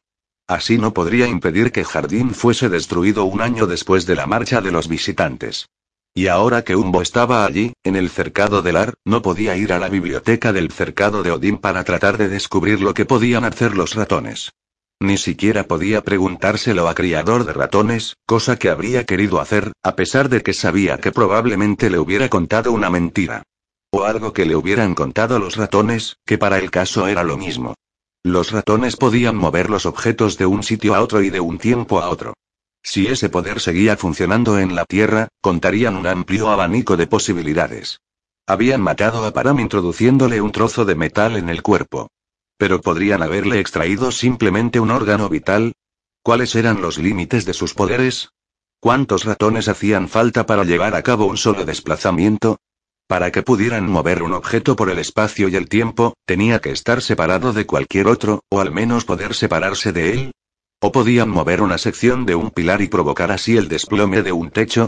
Así 0.48 0.78
no 0.78 0.94
podría 0.94 1.28
impedir 1.28 1.72
que 1.72 1.84
Jardín 1.84 2.36
fuese 2.36 2.70
destruido 2.70 3.24
un 3.26 3.42
año 3.42 3.66
después 3.66 4.06
de 4.06 4.16
la 4.16 4.28
marcha 4.28 4.62
de 4.62 4.72
los 4.72 4.88
visitantes. 4.88 5.70
Y 6.14 6.28
ahora 6.28 6.64
que 6.64 6.76
Umbo 6.76 7.02
estaba 7.02 7.44
allí, 7.44 7.74
en 7.84 7.96
el 7.96 8.12
cercado 8.12 8.62
del 8.62 8.76
Ar, 8.76 8.94
no 9.04 9.24
podía 9.24 9.56
ir 9.56 9.74
a 9.74 9.80
la 9.80 9.90
biblioteca 9.90 10.54
del 10.54 10.72
cercado 10.72 11.24
de 11.24 11.32
Odín 11.32 11.58
para 11.58 11.84
tratar 11.84 12.20
de 12.20 12.30
descubrir 12.30 12.82
lo 12.82 12.94
que 12.94 13.06
podían 13.06 13.46
hacer 13.46 13.76
los 13.76 13.96
ratones. 13.96 14.52
Ni 15.00 15.18
siquiera 15.18 15.64
podía 15.64 16.02
preguntárselo 16.02 16.88
a 16.88 16.96
criador 16.96 17.46
de 17.46 17.54
ratones, 17.54 18.16
cosa 18.26 18.58
que 18.58 18.70
habría 18.70 19.06
querido 19.06 19.42
hacer, 19.42 19.74
a 19.84 19.96
pesar 19.96 20.30
de 20.30 20.42
que 20.42 20.54
sabía 20.54 20.98
que 21.00 21.12
probablemente 21.12 21.90
le 21.90 22.00
hubiera 22.00 22.30
contado 22.30 22.72
una 22.72 22.90
mentira. 22.90 23.44
O 23.92 24.04
algo 24.04 24.34
que 24.34 24.46
le 24.46 24.56
hubieran 24.56 24.96
contado 24.96 25.40
los 25.40 25.56
ratones, 25.56 26.18
que 26.26 26.38
para 26.38 26.58
el 26.58 26.72
caso 26.72 27.08
era 27.08 27.24
lo 27.24 27.38
mismo. 27.38 27.76
Los 28.24 28.52
ratones 28.52 28.96
podían 28.96 29.36
mover 29.36 29.70
los 29.70 29.86
objetos 29.86 30.38
de 30.38 30.46
un 30.46 30.64
sitio 30.64 30.96
a 30.96 31.02
otro 31.02 31.22
y 31.22 31.30
de 31.30 31.42
un 31.42 31.58
tiempo 31.58 32.00
a 32.00 32.10
otro. 32.10 32.34
Si 32.82 33.08
ese 33.08 33.30
poder 33.30 33.60
seguía 33.60 33.98
funcionando 33.98 34.58
en 34.60 34.76
la 34.76 34.86
Tierra, 34.86 35.28
contarían 35.42 35.96
un 35.96 36.08
amplio 36.08 36.50
abanico 36.50 36.96
de 36.96 37.08
posibilidades. 37.08 38.00
Habían 38.48 38.82
matado 38.82 39.26
a 39.26 39.32
Param 39.32 39.60
introduciéndole 39.60 40.42
un 40.42 40.52
trozo 40.52 40.86
de 40.86 40.96
metal 40.96 41.38
en 41.38 41.50
el 41.50 41.62
cuerpo. 41.62 42.10
Pero 42.64 42.80
podrían 42.80 43.22
haberle 43.22 43.60
extraído 43.60 44.10
simplemente 44.10 44.80
un 44.80 44.90
órgano 44.90 45.28
vital. 45.28 45.74
¿Cuáles 46.24 46.56
eran 46.56 46.82
los 46.82 46.98
límites 46.98 47.44
de 47.44 47.54
sus 47.54 47.74
poderes? 47.74 48.30
¿Cuántos 48.80 49.26
ratones 49.26 49.68
hacían 49.68 50.08
falta 50.08 50.46
para 50.46 50.64
llevar 50.64 50.96
a 50.96 51.02
cabo 51.02 51.26
un 51.26 51.36
solo 51.36 51.66
desplazamiento? 51.66 52.62
Para 53.06 53.34
que 53.34 53.44
pudieran 53.44 53.92
mover 53.92 54.24
un 54.24 54.32
objeto 54.32 54.78
por 54.78 54.90
el 54.90 54.98
espacio 55.00 55.50
y 55.50 55.58
el 55.58 55.68
tiempo, 55.68 56.14
tenía 56.26 56.60
que 56.60 56.72
estar 56.72 57.02
separado 57.02 57.52
de 57.52 57.66
cualquier 57.66 58.08
otro, 58.08 58.40
o 58.50 58.62
al 58.62 58.72
menos 58.72 59.04
poder 59.04 59.36
separarse 59.36 59.92
de 59.92 60.14
él. 60.14 60.32
¿O 60.80 60.94
podían 60.94 61.28
mover 61.28 61.62
una 61.62 61.78
sección 61.78 62.26
de 62.26 62.36
un 62.36 62.50
pilar 62.50 62.82
y 62.82 62.88
provocar 62.88 63.34
así 63.34 63.58
el 63.58 63.68
desplome 63.68 64.24
de 64.24 64.32
un 64.32 64.52
techo? 64.52 64.88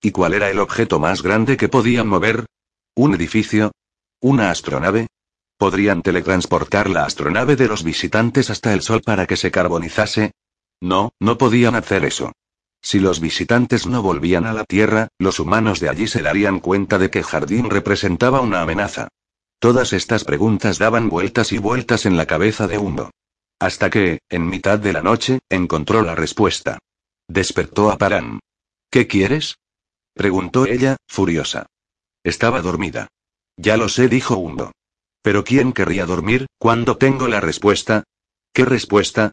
¿Y 0.00 0.12
cuál 0.12 0.34
era 0.34 0.48
el 0.48 0.60
objeto 0.60 1.00
más 1.00 1.24
grande 1.24 1.56
que 1.56 1.68
podían 1.68 2.06
mover? 2.06 2.46
¿Un 2.94 3.16
edificio? 3.16 3.72
¿Una 4.20 4.52
astronave? 4.52 5.08
¿Podrían 5.58 6.02
teletransportar 6.02 6.90
la 6.90 7.04
astronave 7.04 7.56
de 7.56 7.68
los 7.68 7.82
visitantes 7.82 8.50
hasta 8.50 8.74
el 8.74 8.82
Sol 8.82 9.00
para 9.02 9.26
que 9.26 9.36
se 9.36 9.50
carbonizase? 9.50 10.32
No, 10.80 11.12
no 11.18 11.38
podían 11.38 11.74
hacer 11.74 12.04
eso. 12.04 12.32
Si 12.82 13.00
los 13.00 13.20
visitantes 13.20 13.86
no 13.86 14.02
volvían 14.02 14.44
a 14.44 14.52
la 14.52 14.64
Tierra, 14.64 15.08
los 15.18 15.40
humanos 15.40 15.80
de 15.80 15.88
allí 15.88 16.06
se 16.06 16.22
darían 16.22 16.60
cuenta 16.60 16.98
de 16.98 17.10
que 17.10 17.22
Jardín 17.22 17.70
representaba 17.70 18.40
una 18.40 18.60
amenaza. 18.60 19.08
Todas 19.58 19.94
estas 19.94 20.24
preguntas 20.24 20.78
daban 20.78 21.08
vueltas 21.08 21.52
y 21.52 21.58
vueltas 21.58 22.04
en 22.04 22.18
la 22.18 22.26
cabeza 22.26 22.66
de 22.66 22.76
Hundo. 22.76 23.10
Hasta 23.58 23.88
que, 23.88 24.20
en 24.28 24.46
mitad 24.46 24.78
de 24.78 24.92
la 24.92 25.02
noche, 25.02 25.38
encontró 25.48 26.02
la 26.02 26.14
respuesta. 26.14 26.78
Despertó 27.26 27.90
a 27.90 27.96
Parán. 27.96 28.40
¿Qué 28.90 29.06
quieres? 29.06 29.56
preguntó 30.14 30.66
ella, 30.66 30.96
furiosa. 31.08 31.66
Estaba 32.22 32.60
dormida. 32.60 33.08
Ya 33.56 33.78
lo 33.78 33.88
sé, 33.88 34.08
dijo 34.08 34.36
Hundo. 34.36 34.72
Pero 35.26 35.42
¿quién 35.42 35.72
querría 35.72 36.06
dormir, 36.06 36.46
cuando 36.56 36.98
tengo 36.98 37.26
la 37.26 37.40
respuesta? 37.40 38.04
¿Qué 38.54 38.64
respuesta? 38.64 39.32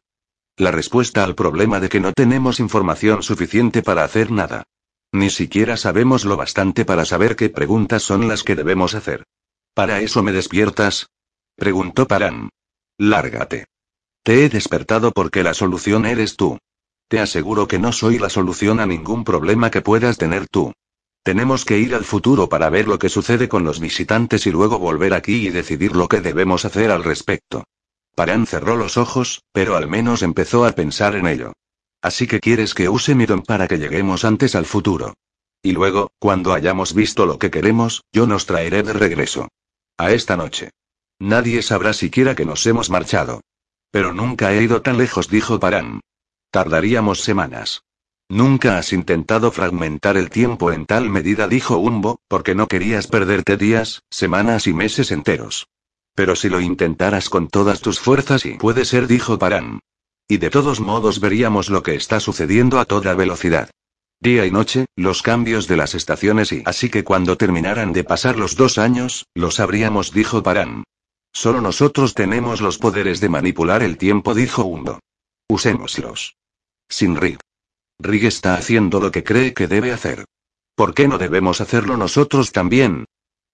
La 0.57 0.71
respuesta 0.71 1.23
al 1.23 1.35
problema 1.35 1.79
de 1.79 1.87
que 1.87 1.99
no 1.99 2.13
tenemos 2.13 2.59
información 2.59 3.21
suficiente 3.21 3.83
para 3.83 4.03
hacer 4.03 4.31
nada. 4.31 4.63
Ni 5.11 5.29
siquiera 5.29 5.77
sabemos 5.77 6.25
lo 6.25 6.35
bastante 6.35 6.83
para 6.83 7.05
saber 7.05 7.35
qué 7.35 7.49
preguntas 7.49 8.01
son 8.01 8.27
las 8.27 8.41
que 8.41 8.55
debemos 8.55 8.95
hacer. 8.95 9.25
¿Para 9.75 10.01
eso 10.01 10.23
me 10.23 10.31
despiertas? 10.31 11.11
Preguntó 11.55 12.07
Paran. 12.07 12.49
Lárgate. 12.97 13.67
Te 14.23 14.45
he 14.45 14.49
despertado 14.49 15.11
porque 15.11 15.43
la 15.43 15.53
solución 15.53 16.07
eres 16.07 16.37
tú. 16.37 16.57
Te 17.07 17.19
aseguro 17.19 17.67
que 17.67 17.77
no 17.77 17.91
soy 17.91 18.17
la 18.17 18.31
solución 18.31 18.79
a 18.79 18.87
ningún 18.87 19.23
problema 19.23 19.69
que 19.69 19.81
puedas 19.81 20.17
tener 20.17 20.47
tú. 20.47 20.73
Tenemos 21.23 21.63
que 21.63 21.79
ir 21.79 21.95
al 21.95 22.03
futuro 22.03 22.49
para 22.49 22.69
ver 22.69 22.87
lo 22.87 22.99
que 22.99 23.07
sucede 23.07 23.47
con 23.47 23.63
los 23.63 23.79
visitantes 23.79 24.45
y 24.45 24.51
luego 24.51 24.77
volver 24.77 25.13
aquí 25.13 25.47
y 25.47 25.49
decidir 25.49 25.95
lo 25.95 26.09
que 26.09 26.19
debemos 26.19 26.65
hacer 26.65 26.91
al 26.91 27.03
respecto. 27.03 27.63
Paran 28.13 28.45
cerró 28.45 28.75
los 28.75 28.97
ojos, 28.97 29.41
pero 29.53 29.77
al 29.77 29.87
menos 29.87 30.21
empezó 30.21 30.65
a 30.65 30.73
pensar 30.73 31.15
en 31.15 31.27
ello. 31.27 31.53
Así 32.01 32.27
que 32.27 32.41
quieres 32.41 32.73
que 32.73 32.89
use 32.89 33.15
mi 33.15 33.25
don 33.25 33.41
para 33.41 33.69
que 33.69 33.79
lleguemos 33.79 34.25
antes 34.25 34.53
al 34.55 34.65
futuro. 34.65 35.13
Y 35.61 35.71
luego, 35.71 36.11
cuando 36.19 36.53
hayamos 36.53 36.93
visto 36.93 37.25
lo 37.25 37.39
que 37.39 37.49
queremos, 37.49 38.03
yo 38.11 38.27
nos 38.27 38.45
traeré 38.45 38.83
de 38.83 38.91
regreso. 38.91 39.47
A 39.97 40.11
esta 40.11 40.35
noche. 40.35 40.71
Nadie 41.19 41.61
sabrá 41.61 41.93
siquiera 41.93 42.35
que 42.35 42.45
nos 42.45 42.65
hemos 42.67 42.89
marchado. 42.89 43.41
Pero 43.89 44.13
nunca 44.13 44.51
he 44.51 44.61
ido 44.61 44.81
tan 44.81 44.97
lejos, 44.97 45.29
dijo 45.29 45.61
Paran. 45.61 46.01
Tardaríamos 46.51 47.21
semanas. 47.21 47.83
Nunca 48.33 48.79
has 48.79 48.93
intentado 48.93 49.51
fragmentar 49.51 50.17
el 50.17 50.31
tiempo 50.31 50.71
en 50.71 50.87
tal 50.87 51.07
medida, 51.07 51.47
dijo 51.47 51.77
Umbo, 51.77 52.19
porque 52.27 52.55
no 52.55 52.67
querías 52.67 53.05
perderte 53.05 53.57
días, 53.57 54.01
semanas 54.09 54.65
y 54.65 54.73
meses 54.73 55.11
enteros. 55.11 55.67
Pero 56.15 56.35
si 56.35 56.49
lo 56.49 56.59
intentaras 56.59 57.29
con 57.29 57.47
todas 57.47 57.81
tus 57.81 57.99
fuerzas 57.99 58.47
y 58.47 58.55
puede 58.55 58.85
ser, 58.85 59.05
dijo 59.05 59.37
Paran. 59.37 59.81
Y 60.27 60.37
de 60.37 60.49
todos 60.49 60.79
modos 60.79 61.19
veríamos 61.19 61.69
lo 61.69 61.83
que 61.83 61.93
está 61.93 62.19
sucediendo 62.19 62.79
a 62.79 62.85
toda 62.85 63.13
velocidad. 63.13 63.69
Día 64.19 64.47
y 64.47 64.51
noche, 64.51 64.87
los 64.95 65.21
cambios 65.21 65.67
de 65.67 65.77
las 65.77 65.93
estaciones 65.93 66.51
y 66.53 66.63
así 66.65 66.89
que 66.89 67.03
cuando 67.03 67.37
terminaran 67.37 67.93
de 67.93 68.03
pasar 68.03 68.39
los 68.39 68.55
dos 68.55 68.79
años, 68.79 69.27
lo 69.35 69.51
sabríamos, 69.51 70.11
dijo 70.11 70.41
Paran. 70.41 70.85
Solo 71.31 71.61
nosotros 71.61 72.15
tenemos 72.15 72.61
los 72.61 72.79
poderes 72.79 73.21
de 73.21 73.29
manipular 73.29 73.83
el 73.83 73.99
tiempo, 73.99 74.33
dijo 74.33 74.63
Undo. 74.65 75.01
Usémoslos. 75.47 76.35
Sin 76.89 77.15
Rick. 77.15 77.42
Rig 78.03 78.25
está 78.25 78.55
haciendo 78.55 78.99
lo 78.99 79.11
que 79.11 79.23
cree 79.23 79.53
que 79.53 79.67
debe 79.67 79.93
hacer. 79.93 80.25
¿Por 80.75 80.93
qué 80.93 81.07
no 81.07 81.17
debemos 81.17 81.61
hacerlo 81.61 81.95
nosotros 81.95 82.51
también? 82.51 83.05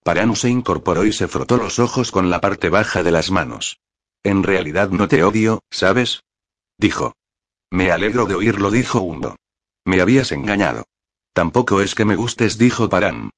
Paranu 0.02 0.34
se 0.34 0.48
incorporó 0.48 1.04
y 1.04 1.12
se 1.12 1.28
frotó 1.28 1.56
los 1.56 1.78
ojos 1.78 2.10
con 2.10 2.30
la 2.30 2.40
parte 2.40 2.68
baja 2.68 3.02
de 3.02 3.12
las 3.12 3.30
manos. 3.30 3.78
En 4.24 4.42
realidad 4.42 4.90
no 4.90 5.06
te 5.06 5.22
odio, 5.22 5.60
¿sabes? 5.70 6.24
Dijo. 6.78 7.14
Me 7.70 7.92
alegro 7.92 8.26
de 8.26 8.34
oírlo, 8.34 8.70
dijo 8.70 9.00
Hundo. 9.00 9.36
Me 9.84 10.00
habías 10.00 10.32
engañado. 10.32 10.84
Tampoco 11.32 11.80
es 11.80 11.94
que 11.94 12.04
me 12.04 12.16
gustes, 12.16 12.58
dijo 12.58 12.88
Paran. 12.88 13.30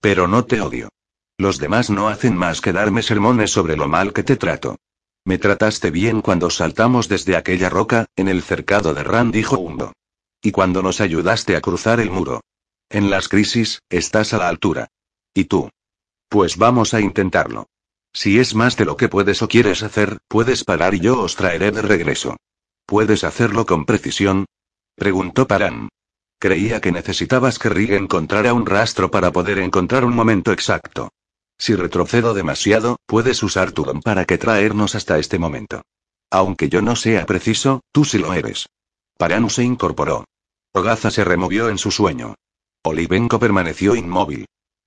Pero 0.00 0.28
no 0.28 0.44
te 0.44 0.60
odio. 0.60 0.88
Los 1.36 1.58
demás 1.58 1.90
no 1.90 2.08
hacen 2.08 2.36
más 2.36 2.60
que 2.60 2.72
darme 2.72 3.02
sermones 3.02 3.50
sobre 3.50 3.76
lo 3.76 3.88
mal 3.88 4.12
que 4.12 4.22
te 4.22 4.36
trato. 4.36 4.76
Me 5.24 5.38
trataste 5.38 5.90
bien 5.90 6.22
cuando 6.22 6.48
saltamos 6.48 7.08
desde 7.08 7.36
aquella 7.36 7.68
roca, 7.68 8.06
en 8.14 8.28
el 8.28 8.42
cercado 8.42 8.94
de 8.94 9.02
Ran, 9.02 9.32
dijo 9.32 9.58
Hundo. 9.58 9.92
Y 10.42 10.52
cuando 10.52 10.82
nos 10.82 11.00
ayudaste 11.00 11.56
a 11.56 11.60
cruzar 11.60 12.00
el 12.00 12.10
muro. 12.10 12.40
En 12.88 13.10
las 13.10 13.28
crisis, 13.28 13.80
estás 13.88 14.32
a 14.32 14.38
la 14.38 14.48
altura. 14.48 14.88
¿Y 15.34 15.44
tú? 15.44 15.70
Pues 16.28 16.56
vamos 16.56 16.94
a 16.94 17.00
intentarlo. 17.00 17.66
Si 18.12 18.38
es 18.38 18.54
más 18.54 18.76
de 18.76 18.84
lo 18.84 18.96
que 18.96 19.08
puedes 19.08 19.42
o 19.42 19.48
quieres 19.48 19.82
hacer, 19.82 20.18
puedes 20.28 20.64
parar 20.64 20.94
y 20.94 21.00
yo 21.00 21.20
os 21.20 21.36
traeré 21.36 21.70
de 21.70 21.82
regreso. 21.82 22.36
¿Puedes 22.86 23.22
hacerlo 23.22 23.66
con 23.66 23.84
precisión? 23.84 24.46
Preguntó 24.96 25.46
Paran. 25.46 25.88
Creía 26.40 26.80
que 26.80 26.90
necesitabas 26.90 27.58
que 27.58 27.68
Rig 27.68 27.92
encontrara 27.92 28.54
un 28.54 28.66
rastro 28.66 29.10
para 29.10 29.30
poder 29.30 29.58
encontrar 29.58 30.04
un 30.04 30.14
momento 30.14 30.52
exacto. 30.52 31.10
Si 31.58 31.74
retrocedo 31.74 32.32
demasiado, 32.32 32.96
puedes 33.06 33.42
usar 33.42 33.72
tu 33.72 33.84
don 33.84 34.00
para 34.00 34.24
que 34.24 34.38
traernos 34.38 34.94
hasta 34.94 35.18
este 35.18 35.38
momento. 35.38 35.82
Aunque 36.30 36.68
yo 36.68 36.80
no 36.80 36.96
sea 36.96 37.26
preciso, 37.26 37.82
tú 37.92 38.04
sí 38.04 38.18
lo 38.18 38.32
eres. 38.32 38.66
Paranu 39.18 39.50
se 39.50 39.62
incorporó. 39.62 40.24
Ogaza 40.72 41.10
se 41.10 41.24
removió 41.24 41.68
en 41.68 41.78
su 41.78 41.90
sueño. 41.90 42.36
Olivenko 42.84 43.40
permaneció 43.40 43.96
inmóvil. 43.96 44.46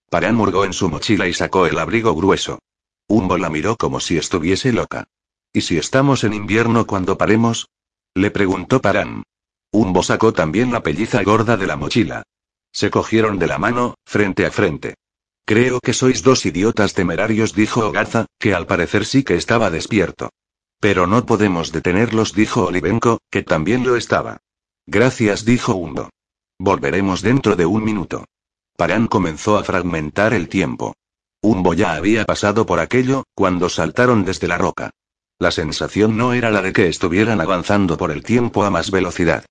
Paran 0.10 0.36
murgó 0.36 0.64
en 0.64 0.74
su 0.74 0.90
mochila 0.90 1.28
y 1.28 1.34
sacó 1.34 1.66
el 1.66 1.78
abrigo 1.78 2.16
grueso. 2.16 2.60
Umbo 3.08 3.38
la 3.38 3.50
miró 3.50 3.76
como 3.76 4.00
si 4.00 4.18
estuviese 4.18 4.72
loca. 4.72 5.06
¿Y 5.52 5.62
si 5.62 5.78
estamos 5.78 6.24
en 6.24 6.34
invierno 6.34 6.88
cuando 6.88 7.18
paremos? 7.18 7.68
Le 8.16 8.32
preguntó 8.32 8.80
Paran. 8.80 9.24
Umbo 9.72 10.04
sacó 10.04 10.34
también 10.34 10.72
la 10.72 10.84
pelliza 10.84 11.22
gorda 11.24 11.58
de 11.58 11.68
la 11.68 11.76
mochila. 11.76 12.24
Se 12.72 12.90
cogieron 12.90 13.38
de 13.38 13.48
la 13.48 13.58
mano, 13.58 13.96
frente 14.06 14.46
a 14.46 14.52
frente. 14.52 14.96
Creo 15.46 15.80
que 15.82 15.94
sois 15.94 16.24
dos 16.24 16.46
idiotas 16.46 16.94
temerarios, 16.94 17.54
dijo 17.54 17.86
Ogaza, 17.86 18.26
que 18.40 18.54
al 18.54 18.66
parecer 18.66 19.06
sí 19.06 19.24
que 19.24 19.36
estaba 19.36 19.70
despierto. 19.70 20.30
Pero 20.80 21.08
no 21.08 21.26
podemos 21.26 21.72
detenerlos, 21.72 22.34
dijo 22.34 22.66
Olivenko, 22.68 23.20
que 23.30 23.44
también 23.44 23.84
lo 23.84 23.98
estaba. 23.98 24.38
Gracias, 24.86 25.46
dijo 25.46 25.76
Hundo. 25.76 26.10
Volveremos 26.60 27.22
dentro 27.22 27.56
de 27.56 27.66
un 27.66 27.84
minuto. 27.84 28.26
Paran 28.76 29.08
comenzó 29.08 29.58
a 29.58 29.64
fragmentar 29.64 30.34
el 30.34 30.50
tiempo. 30.50 30.96
Umbo 31.42 31.74
ya 31.74 31.94
había 31.94 32.26
pasado 32.26 32.66
por 32.66 32.80
aquello, 32.80 33.24
cuando 33.36 33.70
saltaron 33.70 34.26
desde 34.26 34.48
la 34.48 34.58
roca. 34.58 34.92
La 35.40 35.52
sensación 35.52 36.16
no 36.18 36.34
era 36.34 36.52
la 36.52 36.62
de 36.62 36.74
que 36.74 36.88
estuvieran 36.88 37.42
avanzando 37.42 37.98
por 37.98 38.12
el 38.12 38.24
tiempo 38.24 38.64
a 38.64 38.70
más 38.70 38.92
velocidad. 38.92 39.46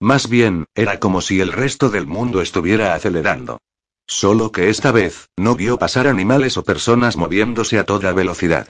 Más 0.00 0.28
bien, 0.28 0.66
era 0.74 1.00
como 1.00 1.20
si 1.20 1.40
el 1.40 1.52
resto 1.52 1.90
del 1.90 2.06
mundo 2.06 2.40
estuviera 2.40 2.94
acelerando. 2.94 3.58
Solo 4.06 4.52
que 4.52 4.70
esta 4.70 4.92
vez, 4.92 5.28
no 5.36 5.54
vio 5.54 5.78
pasar 5.78 6.06
animales 6.06 6.56
o 6.56 6.64
personas 6.64 7.16
moviéndose 7.16 7.78
a 7.78 7.84
toda 7.84 8.12
velocidad. 8.12 8.68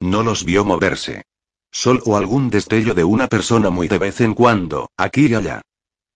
No 0.00 0.22
los 0.22 0.44
vio 0.44 0.64
moverse. 0.64 1.22
Solo 1.72 2.16
algún 2.16 2.50
destello 2.50 2.94
de 2.94 3.04
una 3.04 3.28
persona 3.28 3.70
muy 3.70 3.88
de 3.88 3.98
vez 3.98 4.20
en 4.20 4.34
cuando, 4.34 4.90
aquí 4.96 5.26
y 5.26 5.34
allá. 5.34 5.62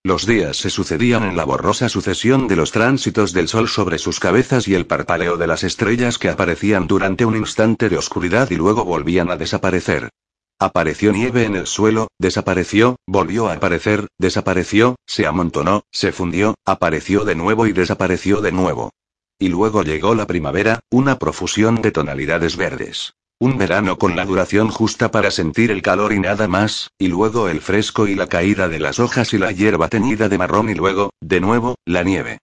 Los 0.03 0.27
días 0.27 0.59
se 0.59 0.69
sucedían 0.69 1.23
en 1.23 1.37
la 1.37 1.47
borrosa 1.47 1.89
sucesión 1.89 2.47
de 2.47 2.57
los 2.57 2.73
tránsitos 2.73 3.33
del 3.33 3.49
sol 3.49 3.69
sobre 3.69 3.99
sus 3.99 4.21
cabezas 4.21 4.69
y 4.69 4.75
el 4.75 4.87
parpaleo 4.87 5.39
de 5.39 5.47
las 5.47 5.65
estrellas 5.65 6.19
que 6.19 6.29
aparecían 6.29 6.87
durante 6.87 7.25
un 7.25 7.37
instante 7.37 7.89
de 7.89 7.97
oscuridad 7.97 8.51
y 8.51 8.57
luego 8.57 8.85
volvían 8.85 9.31
a 9.31 9.37
desaparecer. 9.37 10.11
Apareció 10.59 11.11
nieve 11.13 11.45
en 11.45 11.57
el 11.57 11.67
suelo, 11.67 12.09
desapareció, 12.19 12.97
volvió 13.07 13.49
a 13.49 13.55
aparecer, 13.55 14.09
desapareció, 14.19 14.97
se 15.07 15.27
amontonó, 15.27 15.85
se 15.91 16.13
fundió, 16.13 16.55
apareció 16.67 17.25
de 17.25 17.35
nuevo 17.35 17.67
y 17.67 17.73
desapareció 17.73 18.43
de 18.43 18.53
nuevo. 18.53 18.91
Y 19.39 19.49
luego 19.49 19.83
llegó 19.83 20.15
la 20.15 20.27
primavera, 20.27 20.81
una 20.91 21.19
profusión 21.19 21.81
de 21.81 21.93
tonalidades 21.93 22.57
verdes. 22.57 23.15
Un 23.41 23.59
verano 23.59 23.99
con 23.99 24.15
la 24.15 24.25
duración 24.25 24.69
justa 24.69 25.11
para 25.11 25.31
sentir 25.31 25.71
el 25.71 25.83
calor 25.83 26.13
y 26.13 26.21
nada 26.21 26.47
más, 26.47 26.93
y 26.99 27.09
luego 27.09 27.49
el 27.49 27.61
fresco 27.61 28.07
y 28.07 28.15
la 28.15 28.29
caída 28.29 28.69
de 28.69 28.79
las 28.79 29.01
hojas 29.01 29.35
y 29.35 29.39
la 29.39 29.51
hierba 29.51 29.89
teñida 29.89 30.29
de 30.29 30.39
marrón 30.39 30.71
y 30.71 30.75
luego, 30.75 31.13
de 31.21 31.41
nuevo, 31.41 31.75
la 31.85 32.05
nieve. 32.05 32.39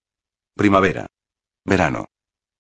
Primavera. 0.56 1.08
Verano. 1.64 2.08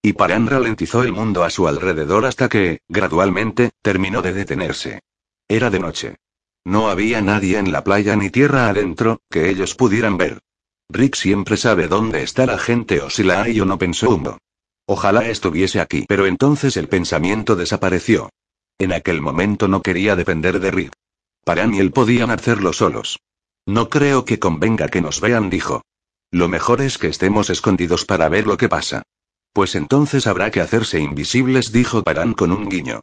Y 0.01 0.13
Paran 0.13 0.47
ralentizó 0.47 1.03
el 1.03 1.11
mundo 1.11 1.43
a 1.43 1.49
su 1.49 1.67
alrededor 1.67 2.25
hasta 2.25 2.49
que, 2.49 2.79
gradualmente, 2.87 3.71
terminó 3.81 4.21
de 4.21 4.33
detenerse. 4.33 5.01
Era 5.47 5.69
de 5.69 5.79
noche. 5.79 6.15
No 6.63 6.89
había 6.89 7.21
nadie 7.21 7.57
en 7.57 7.71
la 7.71 7.83
playa 7.83 8.15
ni 8.15 8.29
tierra 8.29 8.69
adentro, 8.69 9.19
que 9.29 9.49
ellos 9.49 9.75
pudieran 9.75 10.17
ver. 10.17 10.39
Rick 10.89 11.15
siempre 11.15 11.57
sabe 11.57 11.87
dónde 11.87 12.23
está 12.23 12.45
la 12.45 12.57
gente 12.57 13.01
o 13.01 13.09
si 13.09 13.23
la 13.23 13.43
hay 13.43 13.59
o 13.59 13.65
no 13.65 13.77
pensó 13.77 14.09
Hundo. 14.09 14.37
Ojalá 14.93 15.29
estuviese 15.29 15.79
aquí. 15.79 16.03
Pero 16.05 16.25
entonces 16.25 16.75
el 16.75 16.89
pensamiento 16.89 17.55
desapareció. 17.55 18.29
En 18.77 18.91
aquel 18.91 19.21
momento 19.21 19.69
no 19.69 19.81
quería 19.81 20.17
depender 20.17 20.59
de 20.59 20.69
Rick. 20.69 20.91
Paran 21.45 21.73
y 21.73 21.79
él 21.79 21.91
podían 21.93 22.29
hacerlo 22.29 22.73
solos. 22.73 23.17
No 23.65 23.87
creo 23.87 24.25
que 24.25 24.37
convenga 24.37 24.89
que 24.89 24.99
nos 24.99 25.21
vean, 25.21 25.49
dijo. 25.49 25.81
Lo 26.29 26.49
mejor 26.49 26.81
es 26.81 26.97
que 26.97 27.07
estemos 27.07 27.49
escondidos 27.49 28.03
para 28.03 28.27
ver 28.27 28.45
lo 28.45 28.57
que 28.57 28.67
pasa. 28.67 29.03
Pues 29.53 29.75
entonces 29.75 30.27
habrá 30.27 30.51
que 30.51 30.59
hacerse 30.59 30.99
invisibles, 30.99 31.71
dijo 31.71 32.03
Paran 32.03 32.33
con 32.33 32.51
un 32.51 32.67
guiño. 32.67 32.99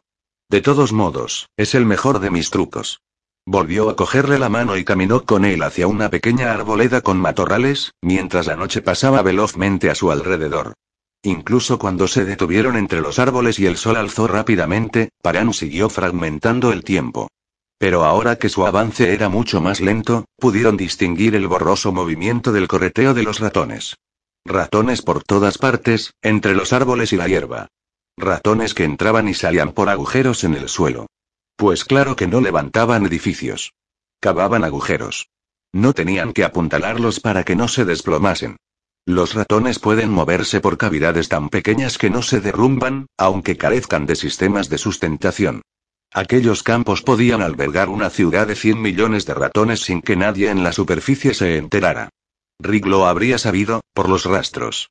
De 0.47 0.61
todos 0.61 0.93
modos, 0.93 1.49
es 1.57 1.73
el 1.73 1.87
mejor 1.87 2.19
de 2.19 2.29
mis 2.29 2.51
trucos. 2.51 3.01
Volvió 3.47 3.89
a 3.89 3.95
cogerle 3.95 4.37
la 4.37 4.49
mano 4.49 4.77
y 4.77 4.85
caminó 4.85 5.25
con 5.25 5.43
él 5.43 5.63
hacia 5.63 5.87
una 5.87 6.11
pequeña 6.11 6.51
arboleda 6.51 7.01
con 7.01 7.17
matorrales, 7.17 7.93
mientras 8.03 8.45
la 8.45 8.55
noche 8.55 8.83
pasaba 8.83 9.23
velozmente 9.23 9.89
a 9.89 9.95
su 9.95 10.11
alrededor. 10.11 10.75
Incluso 11.23 11.77
cuando 11.79 12.07
se 12.07 12.23
detuvieron 12.23 12.77
entre 12.77 13.01
los 13.01 13.19
árboles 13.19 13.59
y 13.59 13.65
el 13.65 13.75
sol 13.75 13.97
alzó 13.97 14.27
rápidamente, 14.27 15.09
Paran 15.21 15.53
siguió 15.53 15.89
fragmentando 15.89 16.71
el 16.71 16.83
tiempo. 16.83 17.29
Pero 17.77 18.05
ahora 18.05 18.37
que 18.37 18.49
su 18.49 18.65
avance 18.65 19.13
era 19.13 19.29
mucho 19.29 19.61
más 19.61 19.81
lento, 19.81 20.25
pudieron 20.37 20.77
distinguir 20.77 21.35
el 21.35 21.47
borroso 21.47 21.91
movimiento 21.91 22.51
del 22.51 22.67
correteo 22.67 23.13
de 23.13 23.23
los 23.23 23.39
ratones. 23.39 23.95
Ratones 24.45 25.01
por 25.01 25.23
todas 25.23 25.57
partes, 25.57 26.13
entre 26.21 26.55
los 26.55 26.71
árboles 26.73 27.11
y 27.11 27.17
la 27.17 27.27
hierba. 27.27 27.67
Ratones 28.17 28.73
que 28.73 28.83
entraban 28.83 29.27
y 29.27 29.33
salían 29.33 29.73
por 29.73 29.89
agujeros 29.89 30.43
en 30.43 30.55
el 30.55 30.69
suelo. 30.69 31.07
Pues 31.55 31.83
claro 31.83 32.15
que 32.15 32.27
no 32.27 32.39
levantaban 32.39 33.05
edificios. 33.05 33.73
Cavaban 34.21 34.63
agujeros. 34.63 35.29
No 35.73 35.93
tenían 35.93 36.33
que 36.33 36.43
apuntalarlos 36.43 37.19
para 37.19 37.43
que 37.43 37.55
no 37.55 37.67
se 37.67 37.85
desplomasen. 37.85 38.57
Los 39.05 39.33
ratones 39.33 39.79
pueden 39.79 40.09
moverse 40.11 40.61
por 40.61 40.77
cavidades 40.77 41.29
tan 41.29 41.49
pequeñas 41.49 41.97
que 41.97 42.09
no 42.09 42.21
se 42.21 42.41
derrumban, 42.41 43.07
aunque 43.17 43.57
carezcan 43.57 44.05
de 44.05 44.15
sistemas 44.15 44.69
de 44.69 44.77
sustentación. 44.77 45.61
Aquellos 46.13 46.63
campos 46.63 47.01
podían 47.01 47.41
albergar 47.41 47.89
una 47.89 48.09
ciudad 48.09 48.47
de 48.47 48.55
100 48.55 48.81
millones 48.81 49.25
de 49.25 49.33
ratones 49.33 49.81
sin 49.81 50.01
que 50.01 50.15
nadie 50.15 50.49
en 50.49 50.63
la 50.63 50.71
superficie 50.71 51.33
se 51.33 51.57
enterara. 51.57 52.09
Rick 52.59 52.85
lo 52.85 53.05
habría 53.05 53.37
sabido, 53.37 53.81
por 53.93 54.09
los 54.09 54.25
rastros. 54.25 54.89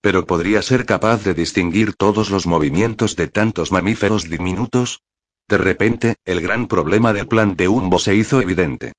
Pero 0.00 0.26
podría 0.26 0.62
ser 0.62 0.84
capaz 0.86 1.22
de 1.24 1.34
distinguir 1.34 1.94
todos 1.94 2.30
los 2.30 2.46
movimientos 2.46 3.16
de 3.16 3.28
tantos 3.28 3.72
mamíferos 3.72 4.28
diminutos, 4.28 5.00
de 5.48 5.58
repente, 5.58 6.16
el 6.24 6.40
gran 6.40 6.66
problema 6.66 7.12
del 7.12 7.28
plan 7.28 7.54
de 7.56 7.68
Umbo 7.68 7.98
se 7.98 8.14
hizo 8.14 8.40
evidente. 8.40 8.92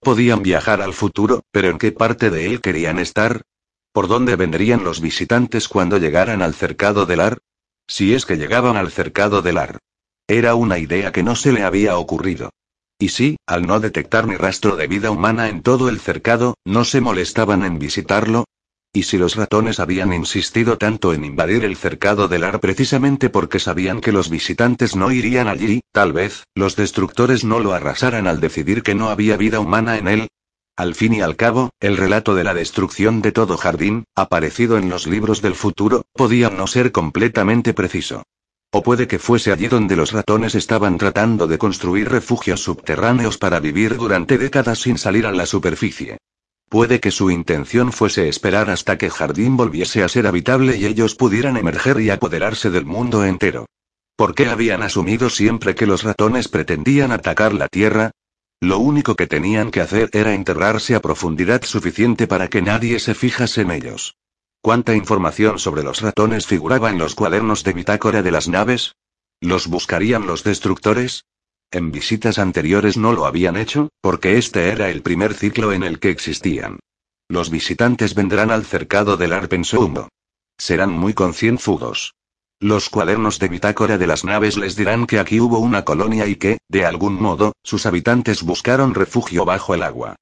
Podían 0.00 0.42
viajar 0.42 0.82
al 0.82 0.94
futuro, 0.94 1.42
pero 1.52 1.68
¿en 1.68 1.78
qué 1.78 1.92
parte 1.92 2.30
de 2.30 2.46
él 2.46 2.60
querían 2.60 2.98
estar? 2.98 3.42
¿Por 3.92 4.08
dónde 4.08 4.36
vendrían 4.36 4.84
los 4.84 5.00
visitantes 5.00 5.68
cuando 5.68 5.98
llegaran 5.98 6.42
al 6.42 6.54
cercado 6.54 7.06
del 7.06 7.20
Ar? 7.20 7.38
Si 7.86 8.14
es 8.14 8.24
que 8.24 8.36
llegaban 8.36 8.76
al 8.76 8.90
cercado 8.90 9.42
del 9.42 9.58
Ar. 9.58 9.78
Era 10.26 10.54
una 10.54 10.78
idea 10.78 11.12
que 11.12 11.22
no 11.22 11.36
se 11.36 11.52
le 11.52 11.62
había 11.62 11.98
ocurrido. 11.98 12.50
Y 12.98 13.08
sí, 13.08 13.36
al 13.46 13.66
no 13.66 13.80
detectar 13.80 14.26
ni 14.26 14.36
rastro 14.36 14.76
de 14.76 14.86
vida 14.86 15.10
humana 15.10 15.48
en 15.48 15.62
todo 15.62 15.88
el 15.88 16.00
cercado, 16.00 16.54
no 16.64 16.84
se 16.84 17.00
molestaban 17.00 17.64
en 17.64 17.78
visitarlo, 17.78 18.44
y 18.94 19.04
si 19.04 19.16
los 19.16 19.36
ratones 19.36 19.80
habían 19.80 20.12
insistido 20.12 20.76
tanto 20.76 21.14
en 21.14 21.24
invadir 21.24 21.64
el 21.64 21.76
cercado 21.76 22.28
del 22.28 22.44
ar 22.44 22.60
precisamente 22.60 23.30
porque 23.30 23.58
sabían 23.58 24.02
que 24.02 24.12
los 24.12 24.28
visitantes 24.28 24.96
no 24.96 25.10
irían 25.10 25.48
allí, 25.48 25.80
tal 25.92 26.12
vez, 26.12 26.44
los 26.54 26.76
destructores 26.76 27.42
no 27.42 27.58
lo 27.58 27.72
arrasaran 27.72 28.26
al 28.26 28.38
decidir 28.40 28.82
que 28.82 28.94
no 28.94 29.08
había 29.08 29.38
vida 29.38 29.60
humana 29.60 29.96
en 29.96 30.08
él. 30.08 30.28
Al 30.76 30.94
fin 30.94 31.12
y 31.12 31.20
al 31.20 31.36
cabo, 31.36 31.70
el 31.80 31.98
relato 31.98 32.34
de 32.34 32.44
la 32.44 32.54
destrucción 32.54 33.20
de 33.20 33.30
todo 33.30 33.58
jardín, 33.58 34.04
aparecido 34.14 34.78
en 34.78 34.88
los 34.88 35.06
libros 35.06 35.42
del 35.42 35.54
futuro, 35.54 36.06
podía 36.14 36.48
no 36.48 36.66
ser 36.66 36.92
completamente 36.92 37.74
preciso. 37.74 38.22
O 38.70 38.82
puede 38.82 39.06
que 39.06 39.18
fuese 39.18 39.52
allí 39.52 39.68
donde 39.68 39.96
los 39.96 40.12
ratones 40.12 40.54
estaban 40.54 40.96
tratando 40.96 41.46
de 41.46 41.58
construir 41.58 42.08
refugios 42.08 42.62
subterráneos 42.62 43.36
para 43.36 43.60
vivir 43.60 43.98
durante 43.98 44.38
décadas 44.38 44.78
sin 44.78 44.96
salir 44.96 45.26
a 45.26 45.32
la 45.32 45.44
superficie. 45.44 46.16
Puede 46.70 47.00
que 47.00 47.10
su 47.10 47.30
intención 47.30 47.92
fuese 47.92 48.30
esperar 48.30 48.70
hasta 48.70 48.96
que 48.96 49.10
Jardín 49.10 49.58
volviese 49.58 50.02
a 50.02 50.08
ser 50.08 50.26
habitable 50.26 50.78
y 50.78 50.86
ellos 50.86 51.14
pudieran 51.14 51.58
emerger 51.58 52.00
y 52.00 52.08
apoderarse 52.08 52.70
del 52.70 52.86
mundo 52.86 53.26
entero. 53.26 53.66
¿Por 54.16 54.34
qué 54.34 54.46
habían 54.46 54.82
asumido 54.82 55.28
siempre 55.28 55.74
que 55.74 55.84
los 55.84 56.02
ratones 56.02 56.48
pretendían 56.48 57.12
atacar 57.12 57.52
la 57.52 57.68
Tierra? 57.68 58.10
Lo 58.62 58.78
único 58.78 59.16
que 59.16 59.26
tenían 59.26 59.72
que 59.72 59.80
hacer 59.80 60.08
era 60.12 60.34
enterrarse 60.34 60.94
a 60.94 61.02
profundidad 61.02 61.64
suficiente 61.64 62.28
para 62.28 62.46
que 62.46 62.62
nadie 62.62 63.00
se 63.00 63.12
fijase 63.12 63.62
en 63.62 63.72
ellos. 63.72 64.14
¿Cuánta 64.60 64.94
información 64.94 65.58
sobre 65.58 65.82
los 65.82 66.00
ratones 66.00 66.46
figuraba 66.46 66.88
en 66.90 66.98
los 66.98 67.16
cuadernos 67.16 67.64
de 67.64 67.72
bitácora 67.72 68.22
de 68.22 68.30
las 68.30 68.46
naves? 68.46 68.94
¿Los 69.40 69.66
buscarían 69.66 70.28
los 70.28 70.44
destructores? 70.44 71.24
En 71.72 71.90
visitas 71.90 72.38
anteriores 72.38 72.96
no 72.96 73.12
lo 73.12 73.26
habían 73.26 73.56
hecho, 73.56 73.88
porque 74.00 74.38
este 74.38 74.68
era 74.68 74.90
el 74.90 75.02
primer 75.02 75.34
ciclo 75.34 75.72
en 75.72 75.82
el 75.82 75.98
que 75.98 76.10
existían. 76.10 76.78
Los 77.26 77.50
visitantes 77.50 78.14
vendrán 78.14 78.52
al 78.52 78.64
cercado 78.64 79.16
del 79.16 79.32
Arpensundo. 79.32 80.08
Serán 80.56 80.92
muy 80.92 81.14
concienzudos. 81.14 82.14
Los 82.62 82.90
cuadernos 82.90 83.40
de 83.40 83.48
bitácora 83.48 83.98
de 83.98 84.06
las 84.06 84.22
naves 84.22 84.56
les 84.56 84.76
dirán 84.76 85.08
que 85.08 85.18
aquí 85.18 85.40
hubo 85.40 85.58
una 85.58 85.84
colonia 85.84 86.28
y 86.28 86.36
que, 86.36 86.58
de 86.68 86.86
algún 86.86 87.20
modo, 87.20 87.54
sus 87.64 87.86
habitantes 87.86 88.44
buscaron 88.44 88.94
refugio 88.94 89.44
bajo 89.44 89.74
el 89.74 89.82
agua. 89.82 90.14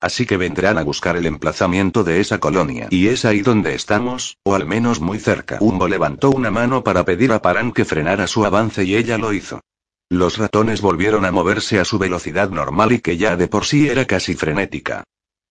Así 0.00 0.24
que 0.24 0.36
vendrán 0.36 0.78
a 0.78 0.84
buscar 0.84 1.16
el 1.16 1.26
emplazamiento 1.26 2.04
de 2.04 2.20
esa 2.20 2.38
colonia. 2.38 2.86
Y 2.90 3.08
es 3.08 3.24
ahí 3.24 3.40
donde 3.40 3.74
estamos, 3.74 4.36
o 4.44 4.54
al 4.54 4.64
menos 4.64 5.00
muy 5.00 5.18
cerca. 5.18 5.58
Umbo 5.60 5.88
levantó 5.88 6.30
una 6.30 6.52
mano 6.52 6.84
para 6.84 7.04
pedir 7.04 7.32
a 7.32 7.42
Paran 7.42 7.72
que 7.72 7.84
frenara 7.84 8.28
su 8.28 8.46
avance 8.46 8.84
y 8.84 8.94
ella 8.94 9.18
lo 9.18 9.32
hizo. 9.32 9.60
Los 10.08 10.38
ratones 10.38 10.80
volvieron 10.80 11.24
a 11.24 11.32
moverse 11.32 11.80
a 11.80 11.84
su 11.84 11.98
velocidad 11.98 12.48
normal 12.50 12.92
y 12.92 13.00
que 13.00 13.16
ya 13.16 13.36
de 13.36 13.48
por 13.48 13.64
sí 13.64 13.88
era 13.88 14.04
casi 14.04 14.36
frenética. 14.36 15.02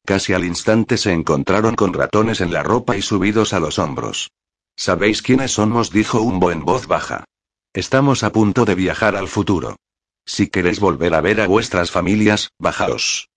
Casi 0.06 0.32
al 0.32 0.46
instante 0.46 0.96
se 0.96 1.12
encontraron 1.12 1.76
con 1.76 1.92
ratones 1.92 2.40
en 2.40 2.54
la 2.54 2.64
ropa 2.64 2.96
y 2.96 3.02
subidos 3.02 3.52
a 3.52 3.60
los 3.60 3.80
hombros. 3.80 4.30
¿Sabéis 4.78 5.24
quiénes 5.24 5.54
somos? 5.54 5.90
dijo 5.92 6.22
Umbo 6.22 6.52
en 6.52 6.64
voz 6.64 6.86
baja. 6.86 7.26
Estamos 7.74 8.24
a 8.24 8.32
punto 8.32 8.64
de 8.64 8.76
viajar 8.76 9.16
al 9.16 9.28
futuro. 9.28 9.76
Si 10.24 10.50
queréis 10.50 10.80
volver 10.80 11.16
a 11.16 11.22
ver 11.22 11.42
a 11.42 11.48
vuestras 11.48 11.90
familias, 11.90 12.52
bajaos. 12.60 13.30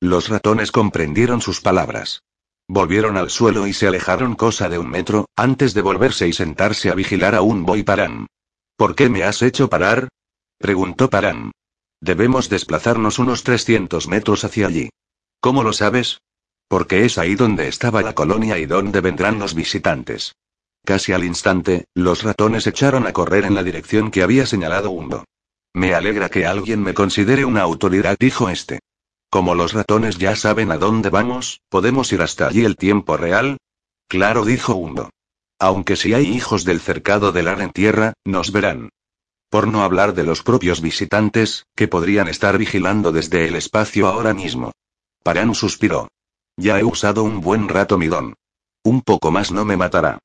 Los 0.00 0.28
ratones 0.28 0.70
comprendieron 0.70 1.40
sus 1.40 1.60
palabras. 1.60 2.22
Volvieron 2.68 3.16
al 3.16 3.28
suelo 3.30 3.66
y 3.66 3.72
se 3.72 3.88
alejaron 3.88 4.36
cosa 4.36 4.68
de 4.68 4.78
un 4.78 4.88
metro, 4.88 5.26
antes 5.36 5.74
de 5.74 5.82
volverse 5.82 6.28
y 6.28 6.32
sentarse 6.32 6.90
a 6.90 6.94
vigilar 6.94 7.34
a 7.34 7.42
Umbo 7.42 7.76
y 7.76 7.82
Paran. 7.82 8.28
¿Por 8.76 8.94
qué 8.94 9.08
me 9.08 9.24
has 9.24 9.42
hecho 9.42 9.68
parar? 9.68 10.08
Preguntó 10.58 11.10
Paran. 11.10 11.50
Debemos 12.00 12.48
desplazarnos 12.48 13.18
unos 13.18 13.42
300 13.42 14.06
metros 14.06 14.44
hacia 14.44 14.68
allí. 14.68 14.90
¿Cómo 15.40 15.64
lo 15.64 15.72
sabes? 15.72 16.20
Porque 16.68 17.04
es 17.04 17.18
ahí 17.18 17.34
donde 17.34 17.66
estaba 17.66 18.00
la 18.02 18.14
colonia 18.14 18.58
y 18.58 18.66
donde 18.66 19.00
vendrán 19.00 19.40
los 19.40 19.54
visitantes. 19.54 20.34
Casi 20.84 21.12
al 21.12 21.24
instante, 21.24 21.86
los 21.94 22.22
ratones 22.22 22.66
echaron 22.66 23.06
a 23.06 23.12
correr 23.12 23.44
en 23.44 23.54
la 23.54 23.62
dirección 23.62 24.10
que 24.10 24.22
había 24.22 24.44
señalado 24.44 24.90
Hundo. 24.90 25.24
Me 25.72 25.94
alegra 25.94 26.28
que 26.28 26.46
alguien 26.46 26.82
me 26.82 26.92
considere 26.92 27.44
una 27.44 27.62
autoridad, 27.62 28.16
dijo 28.18 28.50
este. 28.50 28.80
Como 29.30 29.54
los 29.54 29.72
ratones 29.72 30.18
ya 30.18 30.36
saben 30.36 30.70
a 30.70 30.76
dónde 30.76 31.08
vamos, 31.08 31.60
¿podemos 31.68 32.12
ir 32.12 32.20
hasta 32.20 32.48
allí 32.48 32.64
el 32.64 32.76
tiempo 32.76 33.16
real? 33.16 33.56
Claro, 34.08 34.44
dijo 34.44 34.74
Hundo. 34.74 35.10
Aunque 35.58 35.96
si 35.96 36.12
hay 36.12 36.26
hijos 36.26 36.64
del 36.64 36.80
cercado 36.80 37.32
del 37.32 37.48
ar 37.48 37.62
en 37.62 37.70
tierra, 37.70 38.12
nos 38.24 38.52
verán. 38.52 38.90
Por 39.48 39.66
no 39.68 39.82
hablar 39.82 40.14
de 40.14 40.24
los 40.24 40.42
propios 40.42 40.80
visitantes, 40.82 41.64
que 41.74 41.88
podrían 41.88 42.28
estar 42.28 42.58
vigilando 42.58 43.10
desde 43.10 43.48
el 43.48 43.56
espacio 43.56 44.06
ahora 44.06 44.34
mismo. 44.34 44.72
Paran 45.22 45.54
suspiró. 45.54 46.08
Ya 46.56 46.78
he 46.78 46.84
usado 46.84 47.24
un 47.24 47.40
buen 47.40 47.68
rato 47.68 47.96
mi 47.96 48.08
don. 48.08 48.34
Un 48.84 49.00
poco 49.00 49.30
más 49.30 49.50
no 49.50 49.64
me 49.64 49.76
matará. 49.76 50.18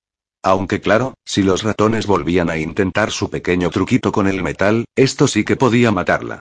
Aunque 0.44 0.80
claro, 0.80 1.16
si 1.26 1.44
los 1.44 1.64
ratones 1.64 2.08
volvían 2.08 2.50
a 2.50 2.58
intentar 2.58 3.12
su 3.12 3.30
pequeño 3.30 3.70
truquito 3.70 4.12
con 4.12 4.28
el 4.28 4.42
metal, 4.42 4.86
esto 4.96 5.28
sí 5.28 5.44
que 5.44 5.58
podía 5.58 5.92
matarla. 5.92 6.40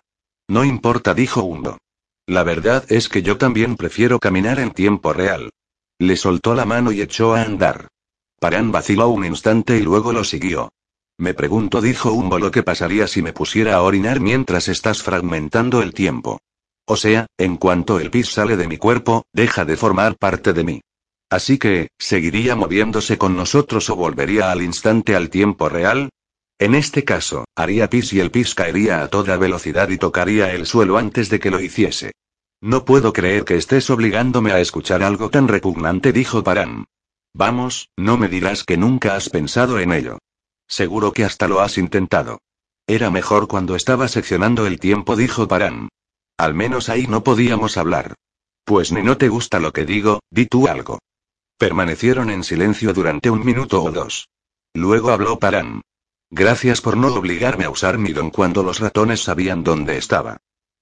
No 0.49 0.65
importa, 0.65 1.15
dijo 1.15 1.43
Hundo. 1.43 1.79
La 2.27 2.43
verdad 2.43 2.85
es 2.91 3.09
que 3.09 3.23
yo 3.23 3.39
también 3.39 3.77
prefiero 3.77 4.19
caminar 4.19 4.61
en 4.61 4.71
tiempo 4.71 5.13
real. 5.13 5.51
Le 5.99 6.17
soltó 6.17 6.55
la 6.55 6.65
mano 6.65 6.93
y 6.93 7.01
echó 7.01 7.35
a 7.35 7.43
andar. 7.43 7.89
Paran 8.39 8.71
vaciló 8.71 9.09
un 9.09 9.25
instante 9.25 9.77
y 9.79 9.83
luego 9.83 10.13
lo 10.13 10.23
siguió. 10.23 10.71
Me 11.19 11.35
pregunto, 11.35 11.81
dijo 11.81 12.13
Umbo, 12.13 12.39
lo 12.39 12.53
que 12.53 12.63
pasaría 12.63 13.09
si 13.09 13.23
me 13.23 13.33
pusiera 13.33 13.75
a 13.75 13.83
orinar 13.83 14.21
mientras 14.21 14.69
estás 14.69 15.03
fragmentando 15.03 15.83
el 15.83 15.93
tiempo. 15.93 16.39
O 16.87 16.97
sea, 16.97 17.27
en 17.37 17.57
cuanto 17.57 17.99
el 17.99 18.11
pis 18.11 18.29
sale 18.29 18.57
de 18.57 18.69
mi 18.69 18.77
cuerpo, 18.77 19.25
deja 19.33 19.65
de 19.65 19.77
formar 19.77 20.17
parte 20.17 20.53
de 20.53 20.65
mí. 20.65 20.81
Así 21.31 21.59
que, 21.59 21.89
¿seguiría 21.99 22.57
moviéndose 22.57 23.19
con 23.19 23.37
nosotros 23.37 23.91
o 23.91 23.97
volvería 23.97 24.51
al 24.51 24.63
instante 24.63 25.15
al 25.15 25.29
tiempo 25.29 25.69
real? 25.69 26.11
En 26.59 26.75
este 26.75 27.05
caso, 27.05 27.45
haría 27.55 27.91
pis 27.91 28.13
y 28.13 28.21
el 28.21 28.31
pis 28.31 28.55
caería 28.55 29.03
a 29.03 29.09
toda 29.09 29.37
velocidad 29.37 29.91
y 29.91 29.99
tocaría 29.99 30.53
el 30.53 30.67
suelo 30.67 30.99
antes 30.99 31.29
de 31.29 31.39
que 31.39 31.51
lo 31.51 31.61
hiciese. 31.61 32.13
No 32.61 32.85
puedo 32.85 33.13
creer 33.13 33.45
que 33.45 33.57
estés 33.57 33.91
obligándome 33.91 34.53
a 34.53 34.61
escuchar 34.61 35.03
algo 35.03 35.31
tan 35.31 35.47
repugnante, 35.47 36.13
dijo 36.13 36.43
Paran. 36.43 36.87
Vamos, 37.35 37.91
no 37.97 38.17
me 38.17 38.29
dirás 38.29 38.65
que 38.65 38.77
nunca 38.77 39.15
has 39.15 39.29
pensado 39.29 39.79
en 39.79 39.93
ello. 39.93 40.19
Seguro 40.67 41.13
que 41.13 41.25
hasta 41.25 41.47
lo 41.47 41.61
has 41.61 41.79
intentado. 41.79 42.41
Era 42.87 43.11
mejor 43.11 43.49
cuando 43.49 43.77
estaba 43.77 44.09
seccionando 44.09 44.67
el 44.67 44.81
tiempo, 44.81 45.15
dijo 45.15 45.47
Parán. 45.47 45.91
Al 46.39 46.55
menos 46.55 46.89
ahí 46.89 47.07
no 47.07 47.23
podíamos 47.23 47.77
hablar. 47.77 48.15
Pues 48.65 48.93
ni 48.93 49.03
no 49.03 49.17
te 49.19 49.29
gusta 49.29 49.61
lo 49.61 49.73
que 49.73 49.85
digo, 49.85 50.21
di 50.31 50.47
tú 50.47 50.69
algo. 50.69 50.99
Permanecieron 51.59 52.31
en 52.31 52.45
silencio 52.45 52.93
durante 52.95 53.31
un 53.31 53.45
minuto 53.45 53.83
o 53.83 53.91
dos. 53.91 54.29
Luego 54.75 55.11
habló 55.11 55.41
Parán. 55.41 55.83
Gracias 56.31 56.81
por 56.81 56.97
no 56.97 57.13
obligarme 57.13 57.65
a 57.65 57.71
usar 57.71 57.99
mi 57.99 58.13
don 58.13 58.31
cuando 58.31 58.63
los 58.63 58.79
ratones 58.79 59.25
sabían 59.25 59.65
dónde 59.65 59.99
estaba. 59.99 60.37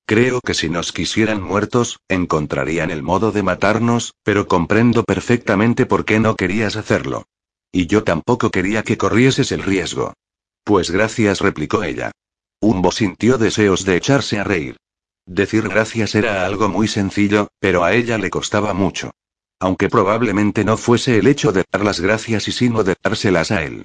Creo 0.04 0.42
que 0.42 0.52
si 0.52 0.68
nos 0.68 0.92
quisieran 0.92 1.42
muertos, 1.42 1.98
encontrarían 2.08 2.90
el 2.90 3.02
modo 3.02 3.32
de 3.32 3.42
matarnos, 3.42 4.12
pero 4.22 4.46
comprendo 4.48 5.02
perfectamente 5.02 5.86
por 5.86 6.04
qué 6.04 6.20
no 6.20 6.36
querías 6.36 6.76
hacerlo. 6.76 7.24
Y 7.72 7.86
yo 7.86 8.04
tampoco 8.04 8.50
quería 8.50 8.82
que 8.82 8.98
corrieses 8.98 9.52
el 9.52 9.62
riesgo. 9.62 10.12
Pues 10.62 10.90
gracias, 10.90 11.40
replicó 11.40 11.84
ella. 11.84 12.12
Umbo 12.60 12.92
sintió 12.92 13.38
deseos 13.38 13.86
de 13.86 13.96
echarse 13.96 14.38
a 14.38 14.44
reír. 14.44 14.76
Decir 15.24 15.68
gracias 15.68 16.14
era 16.14 16.44
algo 16.44 16.68
muy 16.68 16.86
sencillo, 16.86 17.48
pero 17.60 17.82
a 17.82 17.94
ella 17.94 18.18
le 18.18 18.28
costaba 18.28 18.74
mucho. 18.74 19.12
Aunque 19.58 19.88
probablemente 19.88 20.64
no 20.64 20.76
fuese 20.76 21.18
el 21.18 21.26
hecho 21.26 21.52
de 21.52 21.64
dar 21.70 21.84
las 21.84 22.00
gracias 22.00 22.48
y 22.48 22.52
sino 22.52 22.84
de 22.84 22.94
dárselas 23.02 23.50
a 23.50 23.62
él. 23.62 23.84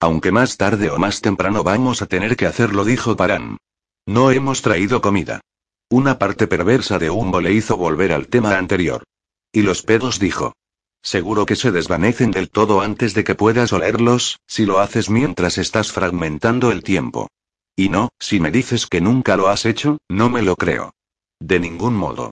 Aunque 0.00 0.32
más 0.32 0.56
tarde 0.56 0.90
o 0.90 0.98
más 0.98 1.20
temprano 1.20 1.62
vamos 1.62 2.02
a 2.02 2.06
tener 2.06 2.36
que 2.36 2.46
hacerlo, 2.46 2.84
dijo 2.84 3.16
Parán. 3.16 3.58
No 4.06 4.32
hemos 4.32 4.62
traído 4.62 5.00
comida. 5.00 5.40
Una 5.88 6.18
parte 6.18 6.48
perversa 6.48 6.98
de 6.98 7.10
Umbo 7.10 7.40
le 7.40 7.52
hizo 7.52 7.76
volver 7.76 8.12
al 8.12 8.26
tema 8.26 8.58
anterior. 8.58 9.04
Y 9.52 9.62
los 9.62 9.82
pedos 9.82 10.18
dijo. 10.18 10.54
Seguro 11.02 11.46
que 11.46 11.56
se 11.56 11.70
desvanecen 11.70 12.30
del 12.30 12.50
todo 12.50 12.80
antes 12.80 13.14
de 13.14 13.24
que 13.24 13.34
puedas 13.34 13.72
olerlos, 13.72 14.40
si 14.46 14.66
lo 14.66 14.80
haces 14.80 15.10
mientras 15.10 15.58
estás 15.58 15.92
fragmentando 15.92 16.72
el 16.72 16.82
tiempo. 16.82 17.28
Y 17.76 17.88
no, 17.88 18.08
si 18.18 18.40
me 18.40 18.50
dices 18.50 18.86
que 18.86 19.00
nunca 19.00 19.36
lo 19.36 19.48
has 19.48 19.66
hecho, 19.66 19.98
no 20.08 20.30
me 20.30 20.42
lo 20.42 20.56
creo. 20.56 20.94
De 21.40 21.60
ningún 21.60 21.94
modo. 21.94 22.30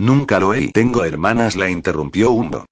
Nunca 0.00 0.40
lo 0.40 0.54
he 0.54 0.62
y 0.62 0.72
tengo 0.72 1.04
hermanas, 1.04 1.56
la 1.56 1.68
interrumpió 1.68 2.30
Umbo. 2.30 2.64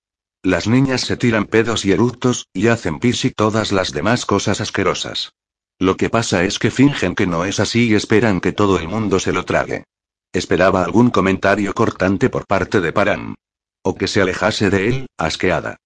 Las 0.42 0.66
niñas 0.66 1.02
se 1.02 1.18
tiran 1.18 1.44
pedos 1.44 1.84
y 1.84 1.92
eructos, 1.92 2.46
y 2.54 2.68
hacen 2.68 3.00
pis 3.00 3.22
y 3.26 3.30
todas 3.32 3.70
las 3.70 3.92
demás 3.92 4.24
cosas 4.24 4.62
asquerosas. 4.62 5.34
Lo 5.78 5.98
que 5.98 6.08
pasa 6.08 6.44
es 6.44 6.58
que 6.58 6.70
fingen 6.70 7.14
que 7.14 7.26
no 7.26 7.44
es 7.44 7.60
así 7.60 7.88
y 7.90 7.94
esperan 7.94 8.40
que 8.40 8.52
todo 8.52 8.78
el 8.78 8.88
mundo 8.88 9.20
se 9.20 9.34
lo 9.34 9.44
trague. 9.44 9.84
Esperaba 10.32 10.82
algún 10.82 11.10
comentario 11.10 11.74
cortante 11.74 12.30
por 12.30 12.46
parte 12.46 12.80
de 12.80 12.94
Paran. 12.94 13.34
O 13.82 13.94
que 13.94 14.08
se 14.08 14.22
alejase 14.22 14.70
de 14.70 14.88
él, 14.88 15.06
asqueada. 15.18 15.76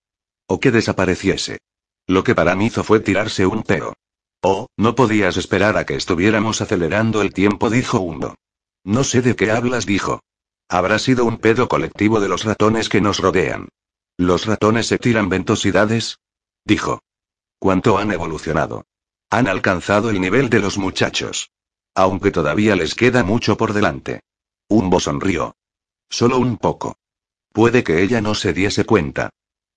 O 0.47 0.61
que 0.61 0.71
desapareciese. 0.71 1.59
Lo 2.07 2.23
que 2.23 2.37
Paran 2.37 2.63
hizo 2.63 2.85
fue 2.85 3.01
tirarse 3.01 3.47
un 3.47 3.65
peo. 3.65 3.95
Oh, 4.43 4.69
no 4.77 4.95
podías 4.95 5.37
esperar 5.37 5.77
a 5.77 5.87
que 5.87 5.97
estuviéramos 5.97 6.61
acelerando 6.61 7.21
el 7.21 7.33
tiempo, 7.33 7.69
dijo 7.69 7.99
Hundo. 7.99 8.37
No 8.85 9.03
sé 9.03 9.23
de 9.23 9.35
qué 9.35 9.51
hablas, 9.51 9.87
dijo. 9.87 10.21
Habrá 10.73 10.99
sido 10.99 11.27
un 11.27 11.37
pedo 11.37 11.69
colectivo 11.69 12.19
de 12.19 12.31
los 12.31 12.45
ratones 12.45 12.89
que 12.89 13.03
nos 13.03 13.19
rodean. 13.19 13.69
¿Los 14.17 14.47
ratones 14.47 14.87
se 14.87 14.97
tiran 14.97 15.29
ventosidades? 15.29 16.19
Dijo. 16.65 17.03
¿Cuánto 17.59 17.99
han 17.99 18.11
evolucionado? 18.11 18.87
Han 19.29 19.49
alcanzado 19.49 20.09
el 20.09 20.19
nivel 20.19 20.49
de 20.49 20.61
los 20.61 20.79
muchachos. 20.79 21.51
Aunque 21.95 22.31
todavía 22.31 22.75
les 22.75 22.95
queda 22.95 23.23
mucho 23.23 23.59
por 23.59 23.75
delante. 23.75 24.21
Umbo 24.67 24.99
sonrió. 24.99 25.57
Solo 26.09 26.39
un 26.39 26.57
poco. 26.57 26.97
Puede 27.53 27.85
que 27.85 28.03
ella 28.03 28.23
no 28.23 28.35
se 28.35 28.55
diese 28.55 28.87
cuenta. 28.87 29.29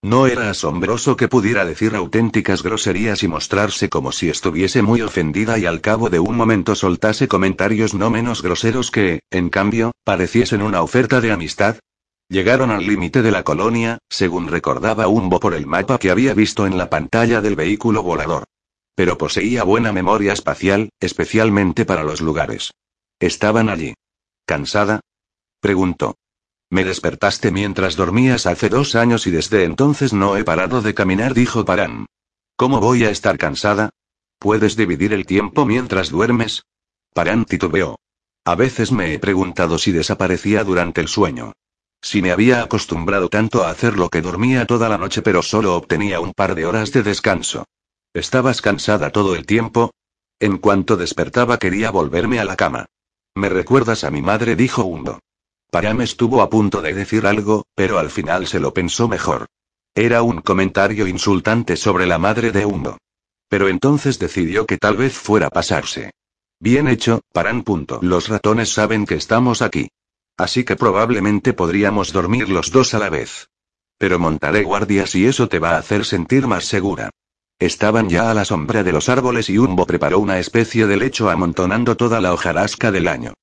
No 0.06 0.28
era 0.28 0.52
asombroso 0.52 1.18
que 1.18 1.28
pudiera 1.28 1.66
decir 1.66 1.96
auténticas 1.96 2.62
groserías 2.62 3.24
y 3.24 3.28
mostrarse 3.28 3.90
como 3.90 4.12
si 4.12 4.30
estuviese 4.30 4.84
muy 4.84 5.02
ofendida 5.02 5.58
y 5.58 5.66
al 5.66 5.82
cabo 5.82 6.12
de 6.12 6.20
un 6.20 6.38
momento 6.38 6.76
soltase 6.76 7.28
comentarios 7.28 7.96
no 7.96 8.12
menos 8.12 8.44
groseros 8.44 8.92
que, 8.92 9.22
en 9.32 9.50
cambio, 9.50 9.94
pareciesen 10.04 10.62
una 10.62 10.84
oferta 10.84 11.22
de 11.22 11.32
amistad, 11.32 11.78
Llegaron 12.28 12.72
al 12.72 12.86
límite 12.86 13.22
de 13.22 13.32
la 13.32 13.44
colonia, 13.44 14.00
según 14.10 14.48
recordaba 14.48 15.08
Umbo 15.08 15.40
por 15.40 15.54
el 15.54 15.68
mapa 15.68 16.00
que 16.00 16.10
había 16.10 16.34
visto 16.34 16.66
en 16.66 16.76
la 16.76 16.90
pantalla 16.90 17.40
del 17.40 17.56
vehículo 17.56 18.02
volador. 18.02 18.46
Pero 18.96 19.18
poseía 19.18 19.64
buena 19.64 19.92
memoria 19.92 20.34
espacial, 20.34 20.90
especialmente 21.00 21.86
para 21.86 22.04
los 22.04 22.22
lugares. 22.22 22.72
Estaban 23.20 23.70
allí. 23.70 23.94
¿Cansada? 24.48 25.02
Preguntó. 25.60 26.16
Me 26.76 26.84
despertaste 26.84 27.52
mientras 27.52 27.96
dormías 27.96 28.46
hace 28.46 28.68
dos 28.68 28.96
años 28.96 29.28
y 29.28 29.32
desde 29.32 29.64
entonces 29.64 30.12
no 30.12 30.36
he 30.36 30.44
parado 30.44 30.82
de 30.82 30.94
caminar, 30.94 31.34
dijo 31.34 31.64
Parán. 31.64 32.06
¿Cómo 32.58 32.82
voy 32.82 33.06
a 33.06 33.12
estar 33.12 33.38
cansada? 33.38 33.92
¿Puedes 34.40 34.76
dividir 34.76 35.14
el 35.14 35.26
tiempo 35.26 35.66
mientras 35.66 36.10
duermes? 36.10 36.66
Parán 37.14 37.46
titubeó. 37.46 37.96
A 38.44 38.56
veces 38.56 38.92
me 38.92 39.14
he 39.14 39.20
preguntado 39.20 39.78
si 39.78 39.94
desaparecía 39.94 40.66
durante 40.66 41.00
el 41.00 41.08
sueño. 41.08 41.54
Si 42.02 42.22
me 42.22 42.34
había 42.34 42.62
acostumbrado 42.62 43.30
tanto 43.30 43.64
a 43.64 43.70
hacerlo 43.70 44.10
que 44.10 44.22
dormía 44.22 44.66
toda 44.66 44.90
la 44.90 44.98
noche 44.98 45.22
pero 45.22 45.44
solo 45.44 45.78
obtenía 45.78 46.20
un 46.20 46.34
par 46.34 46.56
de 46.56 46.66
horas 46.66 46.92
de 46.92 47.04
descanso. 47.04 47.64
¿Estabas 48.14 48.62
cansada 48.62 49.12
todo 49.12 49.36
el 49.36 49.46
tiempo? 49.46 49.92
En 50.42 50.58
cuanto 50.58 50.98
despertaba 50.98 51.58
quería 51.58 51.90
volverme 51.90 52.40
a 52.40 52.44
la 52.44 52.58
cama. 52.58 52.86
Me 53.34 53.48
recuerdas 53.48 54.04
a 54.04 54.12
mi 54.12 54.22
madre, 54.22 54.58
dijo 54.58 54.84
Hundo. 54.84 55.22
Param 55.70 56.02
estuvo 56.02 56.42
a 56.42 56.50
punto 56.50 56.82
de 56.82 56.94
decir 56.94 57.26
algo, 57.26 57.66
pero 57.76 58.00
al 58.00 58.10
final 58.10 58.48
se 58.48 58.60
lo 58.60 58.74
pensó 58.74 59.08
mejor. 59.08 59.48
Era 59.94 60.22
un 60.24 60.42
comentario 60.42 61.08
insultante 61.08 61.78
sobre 61.78 62.06
la 62.06 62.18
madre 62.18 62.52
de 62.52 62.66
Hundo. 62.66 62.98
Pero 63.48 63.68
entonces 63.68 64.20
decidió 64.20 64.66
que 64.66 64.78
tal 64.78 64.98
vez 64.98 65.14
fuera 65.14 65.50
pasarse. 65.50 66.12
Bien 66.60 66.88
hecho, 66.88 67.22
Paran. 67.34 67.64
Punto. 67.64 68.00
Los 68.02 68.28
ratones 68.28 68.74
saben 68.74 69.06
que 69.06 69.16
estamos 69.16 69.62
aquí. 69.62 69.90
Así 70.38 70.64
que 70.64 70.76
probablemente 70.76 71.54
podríamos 71.54 72.12
dormir 72.12 72.50
los 72.50 72.72
dos 72.72 72.94
a 72.94 73.00
la 73.00 73.10
vez. 73.10 73.50
Pero 73.98 74.20
montaré 74.20 74.64
guardias 74.64 75.16
y 75.16 75.26
eso 75.26 75.48
te 75.48 75.60
va 75.60 75.72
a 75.72 75.78
hacer 75.78 76.06
sentir 76.06 76.48
más 76.48 76.66
segura. 76.66 77.10
Estaban 77.60 78.10
ya 78.10 78.30
a 78.30 78.34
la 78.34 78.44
sombra 78.44 78.84
de 78.84 78.92
los 78.92 79.08
árboles 79.08 79.50
y 79.50 79.58
Umbo 79.58 79.86
preparó 79.86 80.20
una 80.20 80.40
especie 80.40 80.88
de 80.88 80.98
lecho 80.98 81.30
amontonando 81.30 81.96
toda 81.96 82.20
la 82.20 82.34
hojarasca 82.34 82.92
del 82.92 83.08
año. 83.08 83.34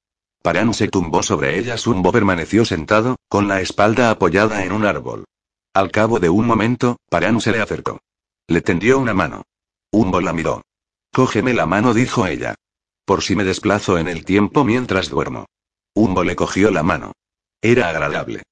Parán 0.43 0.75
se 0.75 0.89
tumbó 0.89 1.23
sobre 1.23 1.59
ellas. 1.59 1.87
Umbo 1.87 2.13
permaneció 2.13 2.65
sentado, 2.65 3.17
con 3.29 3.49
la 3.49 3.61
espalda 3.61 4.11
apoyada 4.11 4.65
en 4.65 4.73
un 4.73 4.85
árbol. 4.85 5.25
Al 5.75 5.91
cabo 5.91 6.19
de 6.19 6.29
un 6.29 6.47
momento, 6.47 6.97
Parán 7.09 7.41
se 7.41 7.53
le 7.53 7.61
acercó. 7.61 8.01
Le 8.49 8.61
tendió 8.61 8.99
una 8.99 9.15
mano. 9.15 9.43
Umbo 9.93 10.21
la 10.21 10.33
miró. 10.33 10.63
Cógeme 11.13 11.55
la 11.55 11.67
mano, 11.67 11.95
dijo 11.95 12.27
ella. 12.27 12.55
Por 13.05 13.23
si 13.23 13.37
me 13.37 13.45
desplazo 13.45 13.99
en 13.99 14.09
el 14.09 14.25
tiempo 14.25 14.65
mientras 14.65 15.09
duermo. 15.09 15.47
Umbo 15.95 16.25
le 16.25 16.37
cogió 16.37 16.71
la 16.71 16.83
mano. 16.83 17.13
Era 17.61 17.89
agradable. 17.89 18.43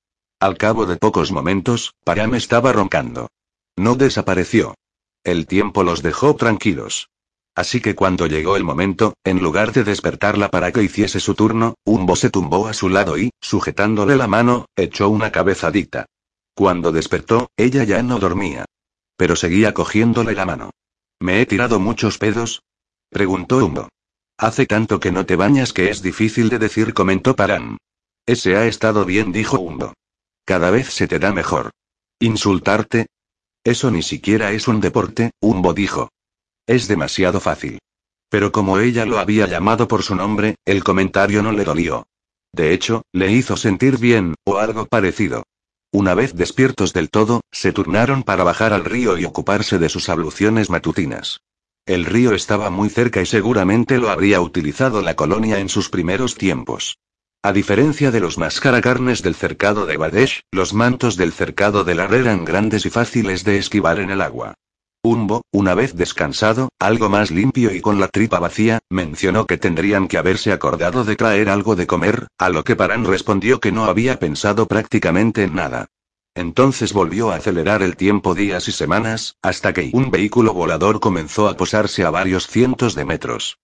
Al 0.40 0.56
cabo 0.56 0.86
de 0.86 0.96
pocos 0.96 1.32
momentos, 1.32 1.94
Param 2.04 2.34
estaba 2.34 2.72
roncando. 2.72 3.28
No 3.76 3.96
desapareció. 3.96 4.74
El 5.24 5.46
tiempo 5.46 5.82
los 5.82 6.02
dejó 6.02 6.36
tranquilos. 6.36 7.08
Así 7.55 7.81
que 7.81 7.94
cuando 7.94 8.27
llegó 8.27 8.56
el 8.56 8.64
momento, 8.64 9.14
en 9.24 9.43
lugar 9.43 9.72
de 9.72 9.85
despertarla 9.85 10.51
para 10.51 10.72
que 10.72 10.82
hiciese 10.82 11.20
su 11.20 11.35
turno, 11.35 11.74
Umbo 11.85 12.16
se 12.16 12.31
tumbó 12.31 12.68
a 12.68 12.72
su 12.72 12.89
lado 12.89 13.18
y, 13.18 13.31
sujetándole 13.40 14.16
la 14.16 14.28
mano, 14.28 14.66
echó 14.77 15.09
una 15.09 15.32
cabezadita. 15.32 16.06
Cuando 16.55 16.93
despertó, 16.93 17.51
ella 17.56 17.85
ya 17.85 18.02
no 18.02 18.18
dormía. 18.18 18.64
Pero 19.16 19.36
seguía 19.36 19.74
cogiéndole 19.74 20.35
la 20.35 20.47
mano. 20.47 20.70
¿Me 21.18 21.40
he 21.40 21.47
tirado 21.47 21.81
muchos 21.81 22.18
pedos? 22.18 22.62
preguntó 23.10 23.64
Umbo. 23.64 23.89
Hace 24.39 24.64
tanto 24.64 25.01
que 25.01 25.12
no 25.12 25.27
te 25.27 25.36
bañas 25.36 25.72
que 25.72 25.90
es 25.90 26.01
difícil 26.01 26.48
de 26.48 26.59
decir, 26.59 26.94
comentó 26.94 27.36
Paran. 27.36 27.77
Ese 28.24 28.56
ha 28.56 28.66
estado 28.66 29.05
bien, 29.05 29.32
dijo 29.32 29.59
Hundo. 29.59 29.93
Cada 30.44 30.70
vez 30.70 30.89
se 30.94 31.09
te 31.09 31.18
da 31.18 31.32
mejor. 31.32 31.70
¿Insultarte? 32.20 33.06
Eso 33.64 33.90
ni 33.90 34.02
siquiera 34.02 34.52
es 34.52 34.68
un 34.68 34.81
deporte, 34.81 35.32
Umbo 35.40 35.74
dijo. 35.74 36.10
Es 36.70 36.86
demasiado 36.86 37.40
fácil. 37.40 37.80
Pero 38.28 38.52
como 38.52 38.78
ella 38.78 39.05
lo 39.05 39.18
había 39.18 39.48
llamado 39.48 39.88
por 39.88 40.05
su 40.05 40.14
nombre, 40.14 40.55
el 40.64 40.84
comentario 40.84 41.42
no 41.42 41.51
le 41.51 41.64
dolió. 41.64 42.06
De 42.52 42.72
hecho, 42.72 43.02
le 43.12 43.32
hizo 43.32 43.56
sentir 43.56 43.98
bien, 43.98 44.36
o 44.44 44.59
algo 44.59 44.86
parecido. 44.86 45.42
Una 45.92 46.14
vez 46.14 46.36
despiertos 46.36 46.92
del 46.92 47.10
todo, 47.10 47.40
se 47.51 47.72
turnaron 47.72 48.22
para 48.22 48.44
bajar 48.44 48.72
al 48.72 48.84
río 48.84 49.18
y 49.18 49.24
ocuparse 49.24 49.78
de 49.78 49.88
sus 49.88 50.09
abluciones 50.09 50.70
matutinas. 50.70 51.40
El 51.86 52.05
río 52.05 52.34
estaba 52.34 52.70
muy 52.70 52.88
cerca 52.88 53.20
y 53.20 53.26
seguramente 53.26 53.98
lo 53.98 54.09
habría 54.09 54.40
utilizado 54.40 55.02
la 55.02 55.16
colonia 55.16 55.59
en 55.59 55.70
sus 55.70 55.88
primeros 55.88 56.36
tiempos. 56.36 56.98
A 57.42 57.52
diferencia 57.52 58.12
de 58.12 58.20
los 58.20 58.38
mascaracarnes 58.38 59.22
del 59.24 59.34
cercado 59.34 59.86
de 59.86 59.97
Badesh, 59.97 60.42
los 60.52 60.72
mantos 60.72 61.16
del 61.16 61.32
cercado 61.32 61.82
de 61.82 61.97
Lar 61.97 62.14
eran 62.14 62.44
grandes 62.44 62.86
y 62.86 62.90
fáciles 62.90 63.42
de 63.42 63.59
esquivar 63.59 63.98
en 63.98 64.10
el 64.10 64.20
agua. 64.20 64.55
Umbo, 65.02 65.47
una 65.51 65.74
vez 65.74 65.97
descansado, 65.97 66.68
algo 66.78 67.09
más 67.09 67.31
limpio 67.31 67.74
y 67.74 67.81
con 67.81 68.01
la 68.01 68.09
tripa 68.09 68.39
vacía, 68.39 68.81
mencionó 68.90 69.47
que 69.47 69.56
tendrían 69.56 70.09
que 70.09 70.18
haberse 70.18 70.52
acordado 70.52 71.05
de 71.05 71.16
traer 71.16 71.48
algo 71.48 71.74
de 71.74 71.86
comer, 71.86 72.27
a 72.39 72.51
lo 72.51 72.64
que 72.64 72.77
Paran 72.77 73.06
respondió 73.06 73.60
que 73.60 73.72
no 73.72 73.85
había 73.85 74.18
pensado 74.18 74.66
prácticamente 74.66 75.44
en 75.44 75.55
nada. 75.55 75.86
Entonces 76.35 76.93
volvió 76.93 77.31
a 77.31 77.36
acelerar 77.36 77.82
el 77.82 77.97
tiempo 77.97 78.35
días 78.35 78.68
y 78.68 78.72
semanas, 78.72 79.36
hasta 79.40 79.72
que 79.72 79.89
un 79.94 80.10
vehículo 80.10 80.52
volador 80.52 81.01
comenzó 81.01 81.48
a 81.48 81.56
posarse 81.56 82.05
a 82.05 82.10
varios 82.10 82.47
cientos 82.47 82.94
de 82.94 83.06
metros. 83.06 83.56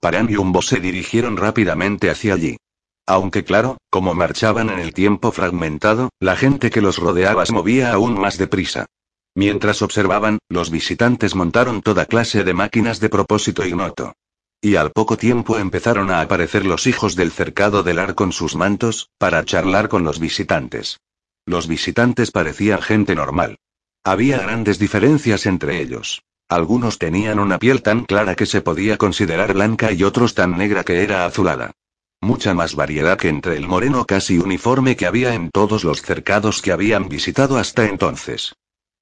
Paran 0.00 0.28
y 0.30 0.36
Umbo 0.36 0.62
se 0.62 0.78
dirigieron 0.78 1.36
rápidamente 1.36 2.08
hacia 2.08 2.34
allí. 2.34 2.56
Aunque 3.04 3.42
claro, 3.42 3.78
como 3.90 4.14
marchaban 4.14 4.70
en 4.70 4.78
el 4.78 4.94
tiempo 4.94 5.32
fragmentado, 5.32 6.10
la 6.20 6.36
gente 6.36 6.70
que 6.70 6.80
los 6.80 6.98
rodeaba 6.98 7.44
se 7.46 7.52
movía 7.52 7.92
aún 7.92 8.18
más 8.18 8.38
deprisa. 8.38 8.86
Mientras 9.34 9.82
observaban, 9.82 10.38
los 10.48 10.70
visitantes 10.70 11.34
montaron 11.34 11.82
toda 11.82 12.06
clase 12.06 12.44
de 12.44 12.54
máquinas 12.54 13.00
de 13.00 13.08
propósito 13.08 13.66
ignoto. 13.66 14.14
Y 14.60 14.76
al 14.76 14.92
poco 14.92 15.16
tiempo 15.16 15.58
empezaron 15.58 16.10
a 16.10 16.20
aparecer 16.20 16.64
los 16.64 16.86
hijos 16.86 17.16
del 17.16 17.32
cercado 17.32 17.82
del 17.82 17.98
ar 17.98 18.14
con 18.14 18.32
sus 18.32 18.54
mantos, 18.54 19.10
para 19.18 19.44
charlar 19.44 19.88
con 19.88 20.04
los 20.04 20.20
visitantes. 20.20 21.00
Los 21.46 21.66
visitantes 21.66 22.30
parecían 22.30 22.80
gente 22.80 23.14
normal. 23.14 23.58
Había 24.04 24.38
grandes 24.38 24.78
diferencias 24.78 25.46
entre 25.46 25.80
ellos. 25.80 26.22
Algunos 26.48 26.98
tenían 26.98 27.38
una 27.38 27.58
piel 27.58 27.82
tan 27.82 28.04
clara 28.04 28.36
que 28.36 28.46
se 28.46 28.60
podía 28.60 28.96
considerar 28.96 29.52
blanca 29.54 29.92
y 29.92 30.04
otros 30.04 30.34
tan 30.34 30.56
negra 30.56 30.84
que 30.84 31.02
era 31.02 31.26
azulada. 31.26 31.72
Mucha 32.20 32.54
más 32.54 32.74
variedad 32.74 33.18
que 33.18 33.28
entre 33.28 33.56
el 33.56 33.66
moreno 33.66 34.06
casi 34.06 34.38
uniforme 34.38 34.96
que 34.96 35.06
había 35.06 35.34
en 35.34 35.50
todos 35.50 35.84
los 35.84 36.00
cercados 36.02 36.62
que 36.62 36.72
habían 36.72 37.08
visitado 37.08 37.58
hasta 37.58 37.86
entonces. 37.86 38.54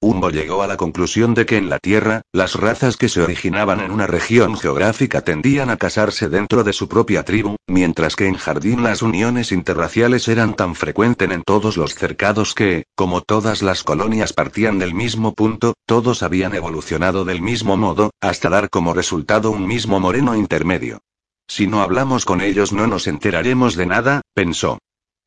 Umbo 0.02 0.30
llegó 0.30 0.64
a 0.64 0.66
la 0.66 0.76
conclusión 0.76 1.32
de 1.32 1.46
que 1.46 1.56
en 1.56 1.70
la 1.70 1.78
Tierra, 1.78 2.22
las 2.32 2.56
razas 2.56 2.96
que 2.96 3.08
se 3.08 3.22
originaban 3.22 3.78
en 3.78 3.92
una 3.92 4.08
región 4.08 4.56
geográfica 4.56 5.20
tendían 5.20 5.70
a 5.70 5.76
casarse 5.76 6.28
dentro 6.28 6.64
de 6.64 6.72
su 6.72 6.88
propia 6.88 7.22
tribu, 7.22 7.54
mientras 7.68 8.16
que 8.16 8.26
en 8.26 8.34
Jardín 8.34 8.82
las 8.82 9.02
uniones 9.02 9.52
interraciales 9.52 10.26
eran 10.26 10.56
tan 10.56 10.74
frecuentes 10.74 11.30
en 11.30 11.44
todos 11.44 11.76
los 11.76 11.94
cercados 11.94 12.52
que, 12.52 12.82
como 12.96 13.20
todas 13.20 13.62
las 13.62 13.84
colonias 13.84 14.32
partían 14.32 14.80
del 14.80 14.92
mismo 14.92 15.34
punto, 15.34 15.74
todos 15.86 16.24
habían 16.24 16.52
evolucionado 16.56 17.24
del 17.24 17.40
mismo 17.40 17.76
modo, 17.76 18.10
hasta 18.20 18.50
dar 18.50 18.70
como 18.70 18.94
resultado 18.94 19.52
un 19.52 19.68
mismo 19.68 20.00
moreno 20.00 20.34
intermedio. 20.34 20.98
Si 21.46 21.68
no 21.68 21.80
hablamos 21.80 22.24
con 22.24 22.40
ellos 22.40 22.72
no 22.72 22.88
nos 22.88 23.06
enteraremos 23.06 23.76
de 23.76 23.86
nada, 23.86 24.22
pensó. 24.34 24.78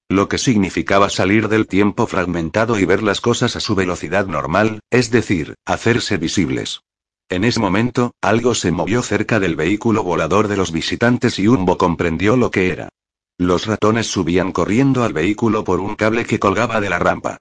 Lo 0.09 0.29
que 0.29 0.37
significaba 0.37 1.09
salir 1.09 1.49
del 1.49 1.67
tiempo 1.67 2.05
fragmentado 2.05 2.77
y 2.77 2.85
ver 2.85 3.01
las 3.01 3.21
cosas 3.21 3.55
a 3.55 3.59
su 3.59 3.73
velocidad 3.73 4.27
normal, 4.27 4.79
es 4.91 5.09
decir, 5.09 5.55
hacerse 5.65 6.17
visibles. 6.17 6.81
En 7.27 7.43
ese 7.43 7.59
momento, 7.59 8.13
algo 8.21 8.53
se 8.53 8.71
movió 8.71 9.01
cerca 9.01 9.39
del 9.39 9.55
vehículo 9.55 10.03
volador 10.03 10.47
de 10.47 10.57
los 10.57 10.71
visitantes 10.71 11.39
y 11.39 11.47
Umbo 11.47 11.77
comprendió 11.79 12.37
lo 12.37 12.51
que 12.51 12.69
era. 12.69 12.89
Los 13.37 13.65
ratones 13.65 14.07
subían 14.07 14.51
corriendo 14.51 15.03
al 15.03 15.13
vehículo 15.13 15.63
por 15.63 15.79
un 15.79 15.95
cable 15.95 16.25
que 16.25 16.39
colgaba 16.39 16.79
de 16.79 16.89
la 16.89 16.99
rampa. 16.99 17.37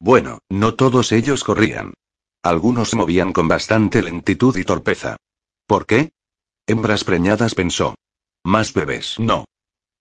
Bueno, 0.00 0.40
no 0.48 0.74
todos 0.74 1.12
ellos 1.12 1.44
corrían. 1.44 1.94
Algunos 2.42 2.94
movían 2.94 3.32
con 3.32 3.46
bastante 3.46 4.02
lentitud 4.02 4.56
y 4.56 4.64
torpeza. 4.64 5.16
¿Por 5.66 5.86
qué? 5.86 6.10
Hembras 6.66 7.04
preñadas 7.04 7.54
pensó. 7.54 7.94
Más 8.44 8.74
bebés, 8.74 9.18
no. 9.18 9.44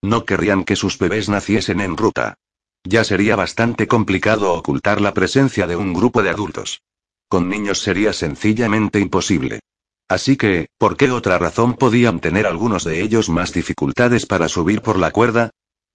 No 0.02 0.26
querrían 0.26 0.64
que 0.64 0.76
sus 0.76 0.98
bebés 0.98 1.30
naciesen 1.30 1.82
en 1.82 1.98
ruta. 1.98 2.36
Ya 2.84 3.04
sería 3.04 3.36
bastante 3.36 3.88
complicado 3.88 4.54
ocultar 4.54 5.02
la 5.02 5.14
presencia 5.14 5.68
de 5.68 5.76
un 5.76 5.94
grupo 5.94 6.24
de 6.24 6.30
adultos. 6.30 6.82
Con 7.28 7.50
niños 7.50 7.80
sería 7.80 8.14
sencillamente 8.14 9.00
imposible. 9.00 9.60
Así 10.08 10.38
que, 10.38 10.68
¿por 10.78 10.96
qué 10.96 11.12
otra 11.12 11.38
razón 11.38 11.74
podían 11.74 12.22
tener 12.22 12.48
algunos 12.48 12.86
de 12.86 13.02
ellos 13.02 13.28
más 13.28 13.52
dificultades 13.52 14.26
para 14.26 14.48
subir 14.48 14.82
por 14.82 14.98
la 14.98 15.12
cuerda? 15.12 15.50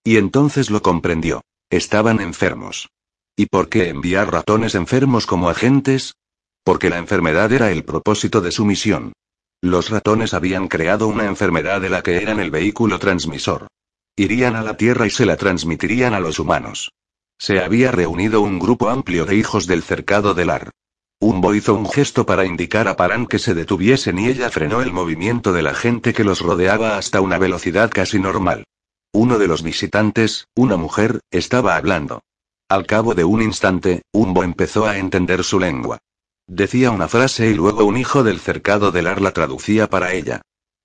Y 0.04 0.18
entonces 0.18 0.68
lo 0.68 0.82
comprendió. 0.82 1.42
Estaban 1.70 2.20
enfermos. 2.20 2.90
¿Y 3.36 3.46
por 3.46 3.70
qué 3.70 3.88
enviar 3.88 4.30
ratones 4.30 4.74
enfermos 4.74 5.26
como 5.26 5.48
agentes? 5.48 6.16
Porque 6.64 6.90
la 6.90 6.98
enfermedad 6.98 7.50
era 7.52 7.70
el 7.70 7.84
propósito 7.84 8.42
de 8.42 8.52
su 8.52 8.66
misión. 8.66 9.14
Los 9.62 9.88
ratones 9.88 10.34
habían 10.34 10.68
creado 10.68 11.08
una 11.08 11.24
enfermedad 11.24 11.80
de 11.80 11.88
la 11.88 12.02
que 12.02 12.16
eran 12.16 12.40
el 12.40 12.50
vehículo 12.50 12.98
transmisor. 12.98 13.68
Irían 14.16 14.56
a 14.56 14.62
la 14.62 14.76
Tierra 14.76 15.06
y 15.06 15.10
se 15.10 15.24
la 15.24 15.36
transmitirían 15.36 16.12
a 16.12 16.20
los 16.20 16.38
humanos. 16.38 16.92
Se 17.38 17.60
había 17.60 17.90
reunido 17.90 18.42
un 18.42 18.58
grupo 18.58 18.90
amplio 18.90 19.24
de 19.24 19.36
hijos 19.36 19.66
del 19.66 19.82
cercado 19.82 20.34
del 20.34 20.50
Ar. 20.50 20.70
Umbo 21.18 21.54
hizo 21.54 21.74
un 21.74 21.88
gesto 21.88 22.26
para 22.26 22.44
indicar 22.44 22.88
a 22.88 22.96
Paran 22.96 23.26
que 23.26 23.38
se 23.38 23.54
detuviesen 23.54 24.18
y 24.18 24.26
ella 24.26 24.50
frenó 24.50 24.82
el 24.82 24.92
movimiento 24.92 25.54
de 25.54 25.62
la 25.62 25.72
gente 25.72 26.12
que 26.12 26.24
los 26.24 26.40
rodeaba 26.40 26.98
hasta 26.98 27.22
una 27.22 27.38
velocidad 27.38 27.90
casi 27.90 28.18
normal. 28.18 28.64
Uno 29.12 29.38
de 29.38 29.48
los 29.48 29.62
visitantes, 29.62 30.46
una 30.54 30.76
mujer, 30.76 31.20
estaba 31.30 31.76
hablando. 31.76 32.22
Al 32.68 32.86
cabo 32.86 33.14
de 33.14 33.24
un 33.24 33.40
instante, 33.40 34.02
Umbo 34.12 34.44
empezó 34.44 34.86
a 34.86 34.98
entender 34.98 35.42
su 35.42 35.58
lengua. 35.58 35.98
Decía 36.46 36.90
una 36.90 37.08
frase 37.08 37.48
y 37.48 37.54
luego 37.54 37.84
un 37.84 37.96
hijo 37.96 38.22
del 38.24 38.40
cercado 38.40 38.92
del 38.92 39.06
Ar 39.06 39.22
la 39.22 39.32
traducía 39.32 39.88
para 39.88 40.12
ella. 40.12 40.42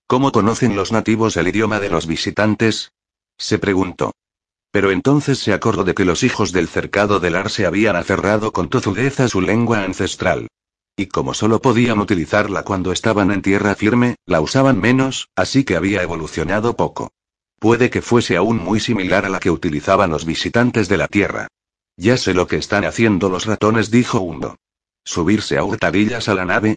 ¿Cómo 0.07 0.31
conocen 0.31 0.77
los 0.77 0.93
nativos 0.93 1.35
el 1.35 1.49
idioma 1.49 1.81
de 1.81 1.89
los 1.89 2.07
visitantes? 2.07 2.93
Se 3.37 3.59
preguntó. 3.59 4.11
Pero 4.71 4.91
entonces 4.91 5.39
se 5.39 5.53
acordó 5.53 5.83
de 5.83 5.95
que 5.95 6.05
los 6.05 6.23
hijos 6.23 6.51
del 6.51 6.67
cercado 6.67 7.19
del 7.19 7.35
Ar 7.35 7.49
se 7.49 7.65
habían 7.65 7.95
aferrado 7.95 8.51
con 8.51 8.69
tozudez 8.69 9.19
a 9.19 9.27
su 9.27 9.41
lengua 9.41 9.83
ancestral. 9.83 10.47
Y 10.95 11.07
como 11.07 11.33
solo 11.33 11.61
podían 11.61 11.99
utilizarla 11.99 12.63
cuando 12.63 12.91
estaban 12.91 13.31
en 13.31 13.41
tierra 13.41 13.75
firme, 13.75 14.15
la 14.25 14.41
usaban 14.41 14.79
menos, 14.79 15.29
así 15.35 15.63
que 15.63 15.75
había 15.75 16.01
evolucionado 16.01 16.75
poco. 16.75 17.11
Puede 17.59 17.89
que 17.89 18.01
fuese 18.01 18.35
aún 18.35 18.57
muy 18.57 18.79
similar 18.79 19.25
a 19.25 19.29
la 19.29 19.39
que 19.39 19.51
utilizaban 19.51 20.11
los 20.11 20.25
visitantes 20.25 20.87
de 20.89 20.97
la 20.97 21.07
Tierra. 21.07 21.47
Ya 21.97 22.17
sé 22.17 22.35
lo 22.35 22.47
que 22.47 22.57
están 22.57 22.85
haciendo 22.85 23.29
los 23.29 23.45
ratones, 23.45 23.89
dijo 23.89 24.19
Hundo. 24.19 24.57
¿Subirse 25.03 25.57
a 25.57 25.63
hurtadillas 25.63 26.29
a 26.29 26.35
la 26.35 26.45
nave? 26.45 26.75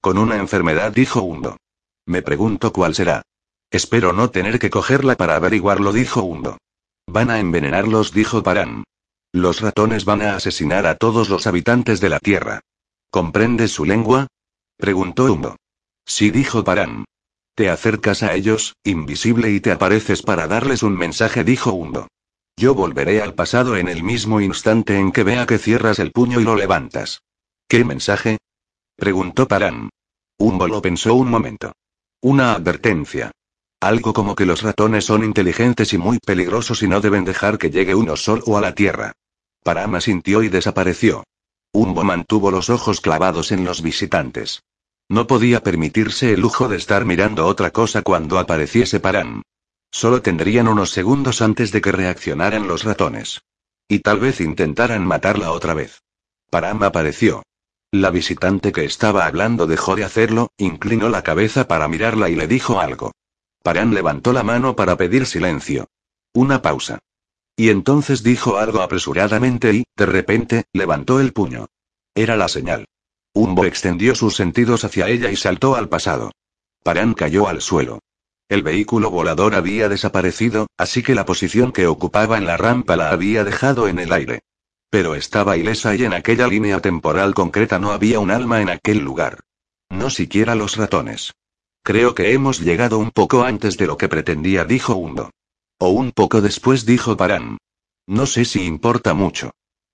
Con 0.00 0.16
una 0.16 0.36
enfermedad, 0.36 0.92
dijo 0.92 1.20
Hundo. 1.20 1.58
Me 2.06 2.22
pregunto 2.22 2.72
cuál 2.72 2.94
será. 2.94 3.22
Espero 3.72 4.12
no 4.12 4.28
tener 4.30 4.58
que 4.58 4.68
cogerla 4.68 5.16
para 5.16 5.34
averiguarlo, 5.34 5.94
dijo 5.94 6.22
Hundo. 6.22 6.58
Van 7.06 7.30
a 7.30 7.40
envenenarlos, 7.40 8.12
dijo 8.12 8.42
Paran. 8.42 8.84
Los 9.32 9.62
ratones 9.62 10.04
van 10.04 10.20
a 10.20 10.36
asesinar 10.36 10.86
a 10.86 10.96
todos 10.96 11.30
los 11.30 11.46
habitantes 11.46 11.98
de 11.98 12.10
la 12.10 12.18
Tierra. 12.18 12.60
¿Comprendes 13.10 13.72
su 13.72 13.86
lengua? 13.86 14.26
preguntó 14.76 15.24
Hundo. 15.24 15.56
Sí, 16.04 16.30
dijo 16.30 16.62
Paran. 16.64 17.06
Te 17.54 17.70
acercas 17.70 18.22
a 18.22 18.34
ellos, 18.34 18.76
invisible, 18.84 19.50
y 19.50 19.60
te 19.60 19.72
apareces 19.72 20.20
para 20.20 20.46
darles 20.46 20.82
un 20.82 20.94
mensaje, 20.94 21.42
dijo 21.42 21.72
Hundo. 21.72 22.08
Yo 22.58 22.74
volveré 22.74 23.22
al 23.22 23.32
pasado 23.34 23.78
en 23.78 23.88
el 23.88 24.02
mismo 24.02 24.42
instante 24.42 24.98
en 24.98 25.12
que 25.12 25.24
vea 25.24 25.46
que 25.46 25.56
cierras 25.56 25.98
el 25.98 26.12
puño 26.12 26.40
y 26.40 26.44
lo 26.44 26.56
levantas. 26.56 27.22
¿Qué 27.68 27.86
mensaje? 27.86 28.36
preguntó 28.96 29.48
Paran. 29.48 29.88
Humbo 30.36 30.68
lo 30.68 30.82
pensó 30.82 31.14
un 31.14 31.30
momento. 31.30 31.72
Una 32.20 32.52
advertencia. 32.52 33.32
Algo 33.82 34.12
como 34.12 34.36
que 34.36 34.46
los 34.46 34.62
ratones 34.62 35.06
son 35.06 35.24
inteligentes 35.24 35.92
y 35.92 35.98
muy 35.98 36.20
peligrosos 36.20 36.84
y 36.84 36.86
no 36.86 37.00
deben 37.00 37.24
dejar 37.24 37.58
que 37.58 37.68
llegue 37.68 37.96
uno 37.96 38.14
solo 38.14 38.56
a 38.56 38.60
la 38.60 38.76
Tierra. 38.76 39.14
Parama 39.64 40.00
sintió 40.00 40.44
y 40.44 40.48
desapareció. 40.48 41.24
Umbo 41.72 42.04
mantuvo 42.04 42.52
los 42.52 42.70
ojos 42.70 43.00
clavados 43.00 43.50
en 43.50 43.64
los 43.64 43.82
visitantes. 43.82 44.62
No 45.08 45.26
podía 45.26 45.64
permitirse 45.64 46.32
el 46.32 46.42
lujo 46.42 46.68
de 46.68 46.76
estar 46.76 47.04
mirando 47.04 47.44
otra 47.44 47.72
cosa 47.72 48.02
cuando 48.02 48.38
apareciese 48.38 49.00
Param. 49.00 49.42
Solo 49.90 50.22
tendrían 50.22 50.68
unos 50.68 50.92
segundos 50.92 51.42
antes 51.42 51.72
de 51.72 51.80
que 51.80 51.90
reaccionaran 51.90 52.68
los 52.68 52.84
ratones. 52.84 53.42
Y 53.88 53.98
tal 53.98 54.20
vez 54.20 54.40
intentaran 54.40 55.04
matarla 55.04 55.50
otra 55.50 55.74
vez. 55.74 56.02
Param 56.50 56.84
apareció. 56.84 57.42
La 57.90 58.10
visitante 58.10 58.70
que 58.70 58.84
estaba 58.84 59.26
hablando 59.26 59.66
dejó 59.66 59.96
de 59.96 60.04
hacerlo, 60.04 60.52
inclinó 60.56 61.08
la 61.08 61.22
cabeza 61.22 61.66
para 61.66 61.88
mirarla 61.88 62.28
y 62.28 62.36
le 62.36 62.46
dijo 62.46 62.78
algo. 62.78 63.10
Paran 63.62 63.94
levantó 63.94 64.32
la 64.32 64.42
mano 64.42 64.76
para 64.76 64.96
pedir 64.96 65.26
silencio. 65.26 65.88
Una 66.34 66.62
pausa. 66.62 66.98
Y 67.56 67.68
entonces 67.68 68.22
dijo 68.22 68.58
algo 68.58 68.80
apresuradamente 68.80 69.72
y, 69.72 69.84
de 69.96 70.06
repente, 70.06 70.64
levantó 70.72 71.20
el 71.20 71.32
puño. 71.32 71.66
Era 72.14 72.36
la 72.36 72.48
señal. 72.48 72.86
Umbo 73.34 73.64
extendió 73.64 74.14
sus 74.14 74.36
sentidos 74.36 74.84
hacia 74.84 75.08
ella 75.08 75.30
y 75.30 75.36
saltó 75.36 75.76
al 75.76 75.88
pasado. 75.88 76.32
Paran 76.82 77.14
cayó 77.14 77.48
al 77.48 77.60
suelo. 77.60 78.00
El 78.48 78.62
vehículo 78.62 79.10
volador 79.10 79.54
había 79.54 79.88
desaparecido, 79.88 80.66
así 80.76 81.02
que 81.02 81.14
la 81.14 81.24
posición 81.24 81.72
que 81.72 81.86
ocupaba 81.86 82.36
en 82.36 82.44
la 82.44 82.56
rampa 82.56 82.96
la 82.96 83.10
había 83.10 83.44
dejado 83.44 83.88
en 83.88 83.98
el 83.98 84.12
aire. 84.12 84.40
Pero 84.90 85.14
estaba 85.14 85.56
ilesa 85.56 85.94
y 85.94 86.04
en 86.04 86.12
aquella 86.12 86.48
línea 86.48 86.80
temporal 86.80 87.32
concreta 87.32 87.78
no 87.78 87.92
había 87.92 88.20
un 88.20 88.30
alma 88.30 88.60
en 88.60 88.68
aquel 88.68 88.98
lugar. 88.98 89.40
No 89.88 90.10
siquiera 90.10 90.54
los 90.54 90.76
ratones. 90.76 91.32
Creo 91.84 92.14
que 92.14 92.32
hemos 92.32 92.60
llegado 92.60 92.98
un 92.98 93.10
poco 93.10 93.42
antes 93.42 93.76
de 93.76 93.86
lo 93.86 93.96
que 93.96 94.08
pretendía, 94.08 94.64
dijo 94.64 94.94
Hundo. 94.94 95.30
O 95.78 95.90
un 95.90 96.12
poco 96.12 96.40
después, 96.40 96.86
dijo 96.86 97.16
Paran. 97.16 97.58
No 98.06 98.26
sé 98.26 98.44
si 98.44 98.64
importa 98.64 99.14
mucho. 99.14 99.50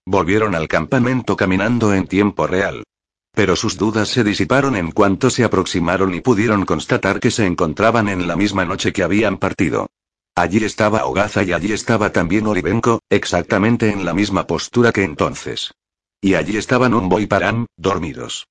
Volvieron 0.06 0.54
al 0.54 0.68
campamento 0.68 1.36
caminando 1.36 1.94
en 1.94 2.06
tiempo 2.06 2.46
real. 2.46 2.84
Pero 3.32 3.56
sus 3.56 3.78
dudas 3.78 4.08
se 4.08 4.24
disiparon 4.24 4.76
en 4.76 4.90
cuanto 4.90 5.30
se 5.30 5.44
aproximaron 5.44 6.14
y 6.14 6.20
pudieron 6.20 6.66
constatar 6.66 7.20
que 7.20 7.30
se 7.30 7.46
encontraban 7.46 8.08
en 8.08 8.26
la 8.26 8.36
misma 8.36 8.64
noche 8.64 8.92
que 8.92 9.02
habían 9.02 9.38
partido. 9.38 9.86
Allí 10.34 10.62
estaba 10.64 11.06
Ogaza 11.06 11.42
y 11.42 11.52
allí 11.52 11.72
estaba 11.72 12.12
también 12.12 12.46
Olivenko, 12.46 13.00
exactamente 13.08 13.90
en 13.90 14.04
la 14.04 14.12
misma 14.12 14.46
postura 14.46 14.92
que 14.92 15.04
entonces. 15.04 15.72
Y 16.20 16.34
allí 16.34 16.56
estaban 16.56 16.94
Umbo 16.94 17.18
y 17.20 17.26
Paran, 17.26 17.66
dormidos. 17.76 18.46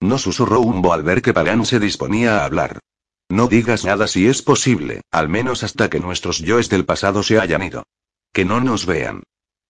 No 0.00 0.18
susurró 0.18 0.60
Umbo 0.60 0.92
al 0.92 1.02
ver 1.02 1.22
que 1.22 1.32
Paran 1.32 1.64
se 1.64 1.80
disponía 1.80 2.40
a 2.40 2.44
hablar. 2.44 2.80
No 3.28 3.48
digas 3.48 3.84
nada 3.84 4.06
si 4.06 4.28
es 4.28 4.42
posible, 4.42 5.00
al 5.10 5.28
menos 5.28 5.64
hasta 5.64 5.90
que 5.90 6.00
nuestros 6.00 6.38
yoes 6.38 6.68
del 6.68 6.84
pasado 6.84 7.22
se 7.22 7.40
hayan 7.40 7.62
ido. 7.62 7.84
Que 8.32 8.44
no 8.44 8.60
nos 8.60 8.86
vean. 8.86 9.22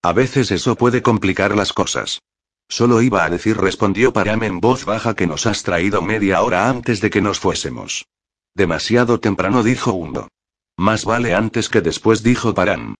A 0.02 0.12
veces 0.12 0.50
eso 0.50 0.76
puede 0.76 1.02
complicar 1.02 1.56
las 1.56 1.72
cosas. 1.72 2.20
Solo 2.68 3.00
iba 3.00 3.24
a 3.24 3.30
decir, 3.30 3.56
respondió 3.56 4.12
Param 4.12 4.42
en 4.42 4.60
voz 4.60 4.84
baja 4.84 5.14
que 5.14 5.26
nos 5.26 5.46
has 5.46 5.62
traído 5.62 6.02
media 6.02 6.42
hora 6.42 6.68
antes 6.68 7.00
de 7.00 7.10
que 7.10 7.22
nos 7.22 7.38
fuésemos. 7.38 8.06
Demasiado 8.54 9.20
temprano, 9.20 9.62
dijo 9.62 9.92
Umbo. 9.92 10.28
Más 10.76 11.04
vale 11.04 11.34
antes 11.34 11.68
que 11.68 11.80
después, 11.80 12.22
dijo 12.22 12.54
Paran. 12.54 12.96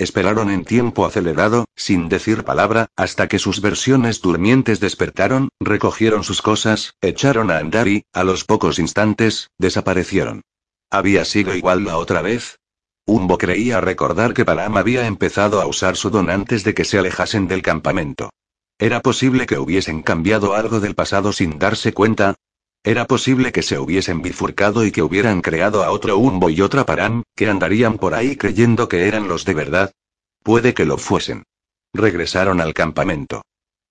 Esperaron 0.00 0.48
en 0.48 0.64
tiempo 0.64 1.04
acelerado, 1.04 1.66
sin 1.76 2.08
decir 2.08 2.42
palabra, 2.42 2.86
hasta 2.96 3.28
que 3.28 3.38
sus 3.38 3.60
versiones 3.60 4.22
durmientes 4.22 4.80
despertaron, 4.80 5.50
recogieron 5.60 6.24
sus 6.24 6.40
cosas, 6.40 6.94
echaron 7.02 7.50
a 7.50 7.58
andar 7.58 7.86
y, 7.86 8.04
a 8.14 8.24
los 8.24 8.46
pocos 8.46 8.78
instantes, 8.78 9.50
desaparecieron. 9.58 10.40
¿Había 10.90 11.26
sido 11.26 11.54
igual 11.54 11.84
la 11.84 11.98
otra 11.98 12.22
vez? 12.22 12.60
Umbo 13.04 13.36
creía 13.36 13.82
recordar 13.82 14.32
que 14.32 14.46
Param 14.46 14.78
había 14.78 15.06
empezado 15.06 15.60
a 15.60 15.66
usar 15.66 15.96
su 15.96 16.08
don 16.08 16.30
antes 16.30 16.64
de 16.64 16.72
que 16.72 16.86
se 16.86 16.98
alejasen 16.98 17.46
del 17.46 17.60
campamento. 17.60 18.30
¿Era 18.78 19.00
posible 19.00 19.44
que 19.44 19.58
hubiesen 19.58 20.00
cambiado 20.00 20.54
algo 20.54 20.80
del 20.80 20.94
pasado 20.94 21.34
sin 21.34 21.58
darse 21.58 21.92
cuenta? 21.92 22.36
Era 22.82 23.06
posible 23.06 23.52
que 23.52 23.62
se 23.62 23.78
hubiesen 23.78 24.22
bifurcado 24.22 24.86
y 24.86 24.90
que 24.90 25.02
hubieran 25.02 25.42
creado 25.42 25.84
a 25.84 25.90
otro 25.90 26.16
Umbo 26.16 26.48
y 26.48 26.62
otra 26.62 26.86
Paran, 26.86 27.24
que 27.36 27.48
andarían 27.48 27.98
por 27.98 28.14
ahí 28.14 28.36
creyendo 28.36 28.88
que 28.88 29.06
eran 29.06 29.28
los 29.28 29.44
de 29.44 29.52
verdad. 29.52 29.92
Puede 30.42 30.72
que 30.72 30.86
lo 30.86 30.96
fuesen. 30.96 31.44
Regresaron 31.92 32.60
al 32.60 32.72
campamento. 32.72 33.42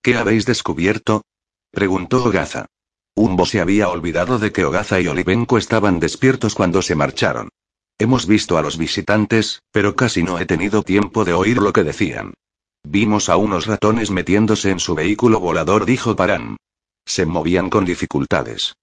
¿Qué 0.02 0.16
habéis 0.16 0.44
descubierto? 0.44 1.22
preguntó 1.70 2.24
Ogaza. 2.24 2.66
Umbo 3.14 3.46
se 3.46 3.60
había 3.60 3.88
olvidado 3.88 4.40
de 4.40 4.50
que 4.50 4.64
Ogaza 4.64 5.00
y 5.00 5.06
Olivenco 5.06 5.56
estaban 5.56 6.00
despiertos 6.00 6.56
cuando 6.56 6.82
se 6.82 6.96
marcharon. 6.96 7.48
Hemos 7.96 8.26
visto 8.26 8.58
a 8.58 8.62
los 8.62 8.76
visitantes, 8.76 9.60
pero 9.70 9.94
casi 9.94 10.24
no 10.24 10.40
he 10.40 10.46
tenido 10.46 10.82
tiempo 10.82 11.24
de 11.24 11.34
oír 11.34 11.58
lo 11.58 11.72
que 11.72 11.84
decían. 11.84 12.34
Vimos 12.82 13.28
a 13.28 13.36
unos 13.36 13.66
ratones 13.66 14.10
metiéndose 14.10 14.70
en 14.70 14.80
su 14.80 14.96
vehículo 14.96 15.38
volador, 15.38 15.84
dijo 15.84 16.16
Paran. 16.16 16.56
Se 17.04 17.26
movían 17.26 17.70
con 17.70 17.84
dificultades. 17.84 18.74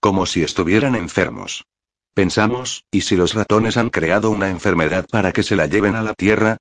Como 0.00 0.26
si 0.26 0.42
estuvieran 0.42 0.94
enfermos. 0.94 1.64
Pensamos, 2.14 2.84
¿y 2.90 3.02
si 3.02 3.16
los 3.16 3.34
ratones 3.34 3.76
han 3.76 3.90
creado 3.90 4.30
una 4.30 4.48
enfermedad 4.48 5.06
para 5.10 5.32
que 5.32 5.42
se 5.42 5.56
la 5.56 5.66
lleven 5.66 5.94
a 5.96 6.02
la 6.02 6.14
Tierra? 6.14 6.56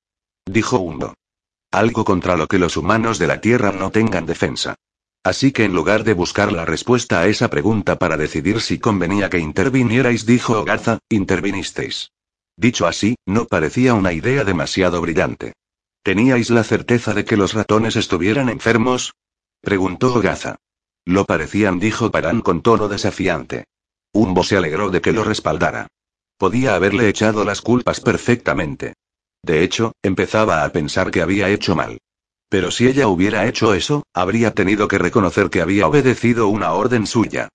Dijo 0.46 0.80
Hundo. 0.80 1.14
Algo 1.72 2.06
contra 2.06 2.38
lo 2.38 2.48
que 2.48 2.60
los 2.60 2.78
humanos 2.78 3.20
de 3.20 3.28
la 3.28 3.42
Tierra 3.42 3.72
no 3.72 3.92
tengan 3.92 4.26
defensa. 4.26 4.76
Así 5.24 5.52
que 5.52 5.64
en 5.64 5.74
lugar 5.74 6.04
de 6.04 6.14
buscar 6.14 6.52
la 6.52 6.66
respuesta 6.66 7.20
a 7.20 7.28
esa 7.28 7.50
pregunta 7.50 7.98
para 7.98 8.16
decidir 8.16 8.62
si 8.62 8.80
convenía 8.80 9.30
que 9.30 9.40
intervinierais, 9.40 10.26
dijo 10.26 10.60
Ogaza, 10.60 11.00
intervinisteis. 11.10 12.12
Dicho 12.56 12.86
así, 12.86 13.16
no 13.26 13.46
parecía 13.46 13.96
una 13.96 14.14
idea 14.14 14.44
demasiado 14.44 15.02
brillante. 15.02 15.54
¿Teníais 16.04 16.52
la 16.52 16.64
certeza 16.64 17.14
de 17.14 17.26
que 17.26 17.38
los 17.38 17.54
ratones 17.54 17.96
estuvieran 17.96 18.50
enfermos? 18.50 19.16
preguntó 19.62 20.14
Ogaza. 20.14 20.58
Lo 21.06 21.26
parecían, 21.26 21.80
dijo 21.80 22.12
Parán 22.12 22.42
con 22.42 22.62
tono 22.62 22.88
desafiante. 22.88 23.66
Umbo 24.12 24.44
se 24.44 24.58
alegró 24.58 24.90
de 24.90 25.02
que 25.02 25.12
lo 25.12 25.24
respaldara. 25.24 25.88
Podía 26.38 26.76
haberle 26.76 27.08
echado 27.08 27.46
las 27.46 27.62
culpas 27.62 28.02
perfectamente. 28.02 28.96
De 29.44 29.64
hecho, 29.64 29.94
empezaba 30.02 30.64
a 30.64 30.70
pensar 30.70 31.12
que 31.12 31.22
había 31.22 31.50
hecho 31.50 31.76
mal. 31.76 32.00
Pero 32.50 32.72
si 32.72 32.88
ella 32.88 33.08
hubiera 33.08 33.46
hecho 33.48 33.74
eso, 33.74 34.04
habría 34.14 34.54
tenido 34.54 34.88
que 34.88 34.98
reconocer 34.98 35.50
que 35.50 35.62
había 35.62 35.88
obedecido 35.88 36.48
una 36.48 36.74
orden 36.74 37.06
suya. 37.06 37.50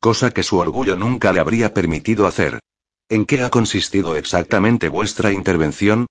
Cosa 0.00 0.30
que 0.32 0.42
su 0.42 0.58
orgullo 0.58 0.96
nunca 0.96 1.32
le 1.32 1.40
habría 1.40 1.72
permitido 1.72 2.26
hacer. 2.26 2.60
¿En 3.08 3.24
qué 3.24 3.42
ha 3.42 3.50
consistido 3.50 4.16
exactamente 4.16 4.88
vuestra 4.88 5.32
intervención? 5.32 6.06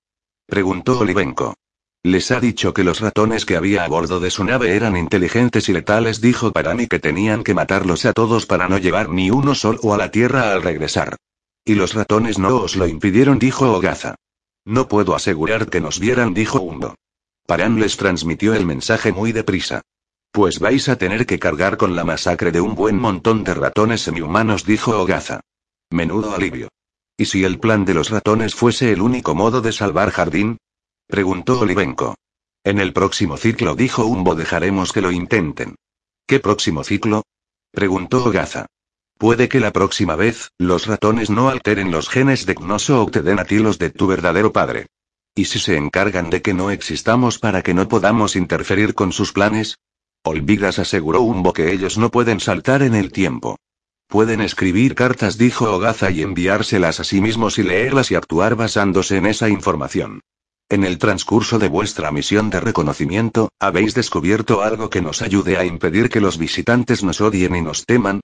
preguntó 0.46 0.98
Olivenko. 0.98 1.54
Les 2.06 2.30
ha 2.30 2.38
dicho 2.38 2.72
que 2.72 2.84
los 2.84 3.00
ratones 3.00 3.44
que 3.44 3.56
había 3.56 3.84
a 3.84 3.88
bordo 3.88 4.20
de 4.20 4.30
su 4.30 4.44
nave 4.44 4.76
eran 4.76 4.96
inteligentes 4.96 5.68
y 5.68 5.72
letales, 5.72 6.20
dijo 6.20 6.52
Parani 6.52 6.86
que 6.86 7.00
tenían 7.00 7.42
que 7.42 7.52
matarlos 7.52 8.04
a 8.04 8.12
todos 8.12 8.46
para 8.46 8.68
no 8.68 8.78
llevar 8.78 9.08
ni 9.08 9.32
uno 9.32 9.56
solo 9.56 9.92
a 9.92 9.96
la 9.96 10.12
Tierra 10.12 10.52
al 10.52 10.62
regresar. 10.62 11.16
Y 11.64 11.74
los 11.74 11.94
ratones 11.94 12.38
no 12.38 12.58
os 12.58 12.76
lo 12.76 12.86
impidieron, 12.86 13.40
dijo 13.40 13.72
Ogaza. 13.72 14.14
No 14.64 14.86
puedo 14.86 15.16
asegurar 15.16 15.68
que 15.68 15.80
nos 15.80 15.98
vieran, 15.98 16.32
dijo 16.32 16.60
Hundo. 16.60 16.94
Paran 17.44 17.80
les 17.80 17.96
transmitió 17.96 18.54
el 18.54 18.64
mensaje 18.64 19.10
muy 19.10 19.32
deprisa. 19.32 19.82
Pues 20.30 20.60
vais 20.60 20.88
a 20.88 20.94
tener 20.94 21.26
que 21.26 21.40
cargar 21.40 21.76
con 21.76 21.96
la 21.96 22.04
masacre 22.04 22.52
de 22.52 22.60
un 22.60 22.76
buen 22.76 23.00
montón 23.00 23.42
de 23.42 23.52
ratones 23.54 24.02
semihumanos, 24.02 24.64
dijo 24.64 24.96
Ogaza. 24.96 25.40
Menudo 25.90 26.36
alivio. 26.36 26.68
¿Y 27.16 27.24
si 27.24 27.42
el 27.42 27.58
plan 27.58 27.84
de 27.84 27.94
los 27.94 28.10
ratones 28.10 28.54
fuese 28.54 28.92
el 28.92 29.02
único 29.02 29.34
modo 29.34 29.60
de 29.60 29.72
salvar 29.72 30.12
Jardín? 30.12 30.58
Preguntó 31.06 31.60
Olivenko. 31.60 32.16
En 32.64 32.80
el 32.80 32.92
próximo 32.92 33.36
ciclo, 33.36 33.76
dijo 33.76 34.04
Umbo, 34.06 34.34
dejaremos 34.34 34.92
que 34.92 35.00
lo 35.00 35.12
intenten. 35.12 35.76
¿Qué 36.26 36.40
próximo 36.40 36.82
ciclo? 36.82 37.22
Preguntó 37.70 38.24
Ogaza. 38.24 38.66
Puede 39.16 39.48
que 39.48 39.60
la 39.60 39.72
próxima 39.72 40.16
vez, 40.16 40.50
los 40.58 40.86
ratones 40.86 41.30
no 41.30 41.48
alteren 41.48 41.92
los 41.92 42.08
genes 42.08 42.44
de 42.44 42.54
Gnoso 42.54 43.04
o 43.04 43.10
te 43.10 43.22
den 43.22 43.38
a 43.38 43.44
ti 43.44 43.60
los 43.60 43.78
de 43.78 43.90
tu 43.90 44.08
verdadero 44.08 44.52
padre. 44.52 44.86
¿Y 45.34 45.44
si 45.44 45.60
se 45.60 45.76
encargan 45.76 46.28
de 46.28 46.42
que 46.42 46.54
no 46.54 46.72
existamos 46.72 47.38
para 47.38 47.62
que 47.62 47.72
no 47.72 47.86
podamos 47.86 48.34
interferir 48.34 48.94
con 48.94 49.12
sus 49.12 49.32
planes? 49.32 49.78
Olvidas 50.24 50.80
aseguró 50.80 51.20
Umbo 51.20 51.52
que 51.52 51.72
ellos 51.72 51.98
no 51.98 52.10
pueden 52.10 52.40
saltar 52.40 52.82
en 52.82 52.96
el 52.96 53.12
tiempo. 53.12 53.58
Pueden 54.08 54.40
escribir 54.40 54.96
cartas, 54.96 55.38
dijo 55.38 55.72
Ogaza, 55.72 56.10
y 56.10 56.22
enviárselas 56.22 56.98
a 56.98 57.04
sí 57.04 57.20
mismos 57.20 57.58
y 57.58 57.62
leerlas 57.62 58.10
y 58.10 58.16
actuar 58.16 58.56
basándose 58.56 59.18
en 59.18 59.26
esa 59.26 59.48
información. 59.48 60.20
En 60.68 60.82
el 60.82 60.98
transcurso 60.98 61.60
de 61.60 61.68
vuestra 61.68 62.10
misión 62.10 62.50
de 62.50 62.58
reconocimiento, 62.58 63.50
¿habéis 63.60 63.94
descubierto 63.94 64.62
algo 64.62 64.90
que 64.90 65.00
nos 65.00 65.22
ayude 65.22 65.58
a 65.58 65.64
impedir 65.64 66.10
que 66.10 66.20
los 66.20 66.38
visitantes 66.38 67.04
nos 67.04 67.20
odien 67.20 67.54
y 67.54 67.62
nos 67.62 67.86
teman? 67.86 68.20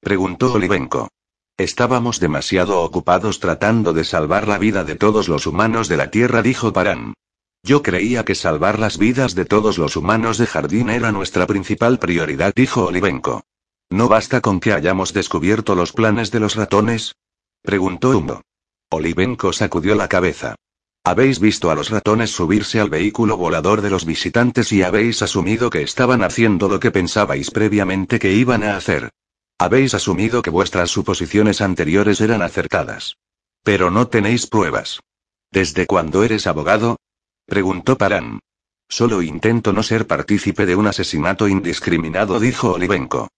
Preguntó 0.00 0.52
Olivenko. 0.52 1.08
Estábamos 1.56 2.20
demasiado 2.20 2.82
ocupados 2.82 3.40
tratando 3.40 3.94
de 3.94 4.04
salvar 4.04 4.46
la 4.46 4.58
vida 4.58 4.84
de 4.84 4.96
todos 4.96 5.26
los 5.28 5.46
humanos 5.46 5.88
de 5.88 5.96
la 5.96 6.10
Tierra, 6.10 6.42
dijo 6.42 6.70
Paran. 6.74 7.14
Yo 7.62 7.82
creía 7.82 8.26
que 8.26 8.34
salvar 8.34 8.78
las 8.78 8.98
vidas 8.98 9.34
de 9.34 9.46
todos 9.46 9.78
los 9.78 9.96
humanos 9.96 10.36
de 10.36 10.46
jardín 10.46 10.90
era 10.90 11.12
nuestra 11.12 11.46
principal 11.46 11.98
prioridad, 11.98 12.52
dijo 12.54 12.84
Olivenko. 12.84 13.42
¿No 13.88 14.08
basta 14.08 14.42
con 14.42 14.60
que 14.60 14.74
hayamos 14.74 15.14
descubierto 15.14 15.74
los 15.74 15.92
planes 15.92 16.30
de 16.30 16.40
los 16.40 16.56
ratones? 16.56 17.14
Preguntó 17.62 18.10
Humo. 18.10 18.42
Olivenko 18.90 19.54
sacudió 19.54 19.94
la 19.94 20.08
cabeza. 20.08 20.56
Habéis 21.06 21.38
visto 21.38 21.70
a 21.70 21.76
los 21.76 21.90
ratones 21.90 22.32
subirse 22.32 22.80
al 22.80 22.90
vehículo 22.90 23.36
volador 23.36 23.80
de 23.80 23.90
los 23.90 24.04
visitantes 24.04 24.72
y 24.72 24.82
habéis 24.82 25.22
asumido 25.22 25.70
que 25.70 25.82
estaban 25.82 26.24
haciendo 26.24 26.68
lo 26.68 26.80
que 26.80 26.90
pensabais 26.90 27.52
previamente 27.52 28.18
que 28.18 28.32
iban 28.32 28.64
a 28.64 28.76
hacer. 28.76 29.10
Habéis 29.56 29.94
asumido 29.94 30.42
que 30.42 30.50
vuestras 30.50 30.90
suposiciones 30.90 31.60
anteriores 31.60 32.20
eran 32.20 32.42
acertadas. 32.42 33.18
Pero 33.62 33.92
no 33.92 34.08
tenéis 34.08 34.48
pruebas. 34.48 34.98
¿Desde 35.52 35.86
cuándo 35.86 36.24
eres 36.24 36.48
abogado? 36.48 36.96
preguntó 37.46 37.96
Paran. 37.96 38.40
Solo 38.88 39.22
intento 39.22 39.72
no 39.72 39.84
ser 39.84 40.08
partícipe 40.08 40.66
de 40.66 40.74
un 40.74 40.88
asesinato 40.88 41.46
indiscriminado, 41.46 42.40
dijo 42.40 42.72
Olivenko. 42.72 43.28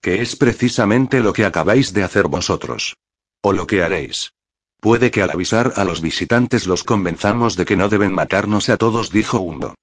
Que 0.00 0.22
es 0.22 0.34
precisamente 0.34 1.20
lo 1.20 1.34
que 1.34 1.44
acabáis 1.44 1.92
de 1.92 2.04
hacer 2.04 2.26
vosotros. 2.26 2.96
O 3.42 3.52
lo 3.52 3.66
que 3.66 3.82
haréis. 3.82 4.32
Puede 4.80 5.10
que 5.10 5.22
al 5.22 5.30
avisar 5.30 5.72
a 5.76 5.84
los 5.84 6.00
visitantes 6.00 6.66
los 6.66 6.84
convenzamos 6.84 7.56
de 7.56 7.64
que 7.64 7.76
no 7.76 7.88
deben 7.88 8.14
matarnos 8.14 8.68
a 8.68 8.76
todos, 8.76 9.10
dijo 9.10 9.40
Hundo. 9.40 9.74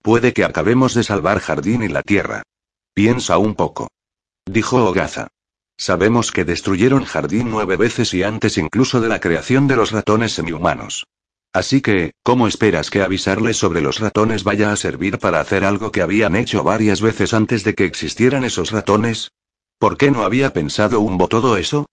Puede 0.00 0.32
que 0.32 0.44
acabemos 0.44 0.94
de 0.94 1.02
salvar 1.02 1.40
Jardín 1.40 1.82
y 1.82 1.88
la 1.88 2.02
Tierra. 2.02 2.42
Piensa 2.92 3.38
un 3.38 3.54
poco. 3.54 3.88
Dijo 4.46 4.84
Ogaza. 4.84 5.28
Sabemos 5.76 6.30
que 6.30 6.44
destruyeron 6.44 7.04
Jardín 7.04 7.50
nueve 7.50 7.76
veces 7.76 8.14
y 8.14 8.22
antes 8.22 8.58
incluso 8.58 9.00
de 9.00 9.08
la 9.08 9.18
creación 9.18 9.66
de 9.66 9.74
los 9.74 9.90
ratones 9.90 10.32
semihumanos. 10.32 11.04
Así 11.52 11.80
que, 11.80 12.12
¿cómo 12.22 12.46
esperas 12.46 12.90
que 12.90 13.02
avisarles 13.02 13.56
sobre 13.56 13.80
los 13.80 13.98
ratones 13.98 14.44
vaya 14.44 14.72
a 14.72 14.76
servir 14.76 15.18
para 15.18 15.40
hacer 15.40 15.64
algo 15.64 15.90
que 15.90 16.02
habían 16.02 16.36
hecho 16.36 16.62
varias 16.62 17.00
veces 17.00 17.34
antes 17.34 17.64
de 17.64 17.74
que 17.74 17.86
existieran 17.86 18.44
esos 18.44 18.70
ratones? 18.70 19.32
¿Por 19.78 19.96
qué 19.96 20.10
no 20.10 20.22
había 20.22 20.52
pensado 20.52 21.00
Humbo 21.00 21.26
todo 21.26 21.56
eso? 21.56 21.86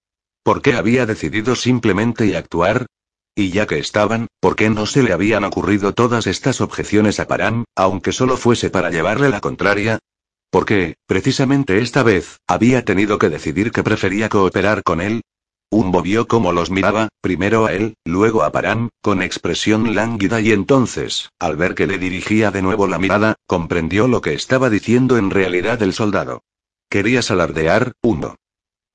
¿Por 0.44 0.62
qué 0.62 0.74
había 0.74 1.06
decidido 1.06 1.56
simplemente 1.56 2.26
y 2.26 2.34
actuar? 2.34 2.88
Y 3.36 3.52
ya 3.52 3.68
que 3.68 3.78
estaban, 3.78 4.28
¿por 4.40 4.56
qué 4.56 4.70
no 4.70 4.86
se 4.86 5.04
le 5.04 5.14
habían 5.14 5.44
ocurrido 5.44 5.94
todas 5.94 6.26
estas 6.28 6.62
objeciones 6.62 7.20
a 7.20 7.28
Paran, 7.28 7.66
aunque 7.76 8.12
solo 8.12 8.38
fuese 8.38 8.70
para 8.70 8.90
llevarle 8.90 9.30
la 9.30 9.40
contraria? 9.40 10.00
Porque, 10.50 10.96
precisamente 11.06 11.78
esta 11.78 12.04
vez, 12.04 12.40
había 12.48 12.84
tenido 12.84 13.20
que 13.20 13.30
decidir 13.30 13.72
que 13.72 13.84
prefería 13.84 14.30
cooperar 14.30 14.84
con 14.84 15.00
él. 15.00 15.22
Umbo 15.70 16.02
vio 16.02 16.28
cómo 16.28 16.52
los 16.52 16.72
miraba, 16.72 17.08
primero 17.22 17.68
a 17.68 17.74
él, 17.74 17.94
luego 18.04 18.44
a 18.44 18.52
Paran, 18.52 18.90
con 19.02 19.22
expresión 19.22 19.96
lánguida 19.96 20.42
y 20.42 20.52
entonces, 20.52 21.30
al 21.40 21.56
ver 21.56 21.76
que 21.76 21.88
le 21.88 21.98
dirigía 21.98 22.52
de 22.52 22.62
nuevo 22.62 22.88
la 22.88 23.00
mirada, 23.00 23.36
comprendió 23.48 24.10
lo 24.10 24.20
que 24.20 24.34
estaba 24.34 24.70
diciendo 24.70 25.18
en 25.18 25.30
realidad 25.30 25.82
el 25.82 25.94
soldado. 25.94 26.42
Querías 26.90 27.32
alardear, 27.32 27.94
Umbo. 28.02 28.36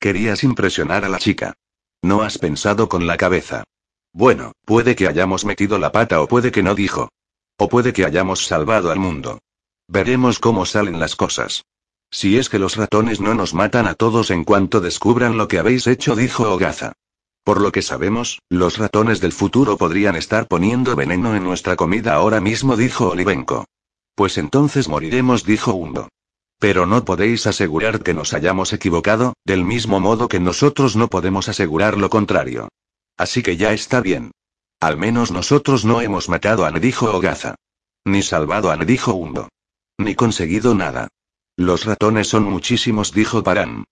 Querías 0.06 0.44
impresionar 0.44 1.04
a 1.04 1.08
la 1.08 1.18
chica. 1.18 1.54
No 2.00 2.22
has 2.22 2.38
pensado 2.38 2.88
con 2.88 3.08
la 3.08 3.16
cabeza. 3.16 3.64
Bueno, 4.12 4.52
puede 4.64 4.94
que 4.94 5.08
hayamos 5.08 5.44
metido 5.44 5.80
la 5.80 5.90
pata 5.90 6.22
o 6.22 6.28
puede 6.28 6.52
que 6.52 6.62
no 6.62 6.76
dijo. 6.76 7.08
O 7.58 7.68
puede 7.68 7.92
que 7.92 8.04
hayamos 8.04 8.46
salvado 8.46 8.92
al 8.92 9.00
mundo. 9.00 9.40
Veremos 9.88 10.38
cómo 10.38 10.64
salen 10.64 11.00
las 11.00 11.16
cosas. 11.16 11.64
Si 12.08 12.38
es 12.38 12.48
que 12.48 12.60
los 12.60 12.76
ratones 12.76 13.20
no 13.20 13.34
nos 13.34 13.52
matan 13.52 13.88
a 13.88 13.94
todos 13.94 14.30
en 14.30 14.44
cuanto 14.44 14.80
descubran 14.80 15.36
lo 15.36 15.48
que 15.48 15.58
habéis 15.58 15.88
hecho, 15.88 16.14
dijo 16.14 16.52
Ogaza. 16.52 16.92
Por 17.42 17.60
lo 17.60 17.72
que 17.72 17.82
sabemos, 17.82 18.40
los 18.48 18.78
ratones 18.78 19.20
del 19.20 19.32
futuro 19.32 19.76
podrían 19.76 20.14
estar 20.14 20.46
poniendo 20.46 20.94
veneno 20.94 21.34
en 21.34 21.42
nuestra 21.42 21.74
comida 21.74 22.14
ahora 22.14 22.40
mismo, 22.40 22.76
dijo 22.76 23.08
Olivenko. 23.08 23.64
Pues 24.14 24.38
entonces 24.38 24.86
moriremos, 24.86 25.42
dijo 25.42 25.74
Hundo. 25.74 26.10
Pero 26.58 26.86
no 26.86 27.04
podéis 27.04 27.46
asegurar 27.46 28.02
que 28.02 28.14
nos 28.14 28.32
hayamos 28.32 28.72
equivocado, 28.72 29.34
del 29.44 29.64
mismo 29.64 30.00
modo 30.00 30.28
que 30.28 30.40
nosotros 30.40 30.96
no 30.96 31.08
podemos 31.08 31.48
asegurar 31.48 31.98
lo 31.98 32.08
contrario. 32.08 32.68
Así 33.16 33.42
que 33.42 33.56
ya 33.56 33.72
está 33.72 34.00
bien. 34.00 34.32
Al 34.80 34.96
menos 34.96 35.30
nosotros 35.30 35.84
no 35.84 36.00
hemos 36.00 36.28
matado 36.28 36.64
a 36.64 36.68
N, 36.68 36.80
dijo 36.80 37.10
Ogaza. 37.10 37.54
Ni 38.04 38.22
salvado 38.22 38.70
a 38.70 38.74
N, 38.74 38.84
dijo 38.86 39.14
Hundo. 39.14 39.48
Ni 39.98 40.14
conseguido 40.14 40.74
nada. 40.74 41.08
Los 41.56 41.84
ratones 41.84 42.28
son 42.28 42.44
muchísimos, 42.44 43.12
dijo 43.12 43.42
Paran. 43.42 43.84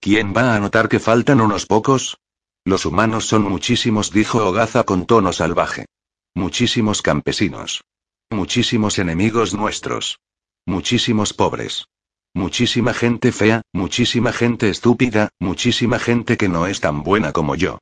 ¿Quién 0.00 0.34
va 0.36 0.56
a 0.56 0.60
notar 0.60 0.88
que 0.88 0.98
faltan 0.98 1.40
unos 1.40 1.66
pocos? 1.66 2.18
Los 2.64 2.86
humanos 2.86 3.26
son 3.26 3.42
muchísimos, 3.42 4.10
dijo 4.12 4.44
Ogaza 4.44 4.84
con 4.84 5.06
tono 5.06 5.32
salvaje. 5.32 5.86
Muchísimos 6.34 7.02
campesinos. 7.02 7.82
Muchísimos 8.30 8.98
enemigos 8.98 9.54
nuestros. 9.54 10.18
Muchísimos 10.66 11.32
pobres. 11.32 11.86
Muchísima 12.34 12.94
gente 12.94 13.30
fea, 13.30 13.62
muchísima 13.72 14.32
gente 14.32 14.70
estúpida, 14.70 15.28
muchísima 15.38 15.98
gente 15.98 16.36
que 16.36 16.48
no 16.48 16.66
es 16.66 16.80
tan 16.80 17.02
buena 17.02 17.32
como 17.32 17.54
yo. 17.54 17.78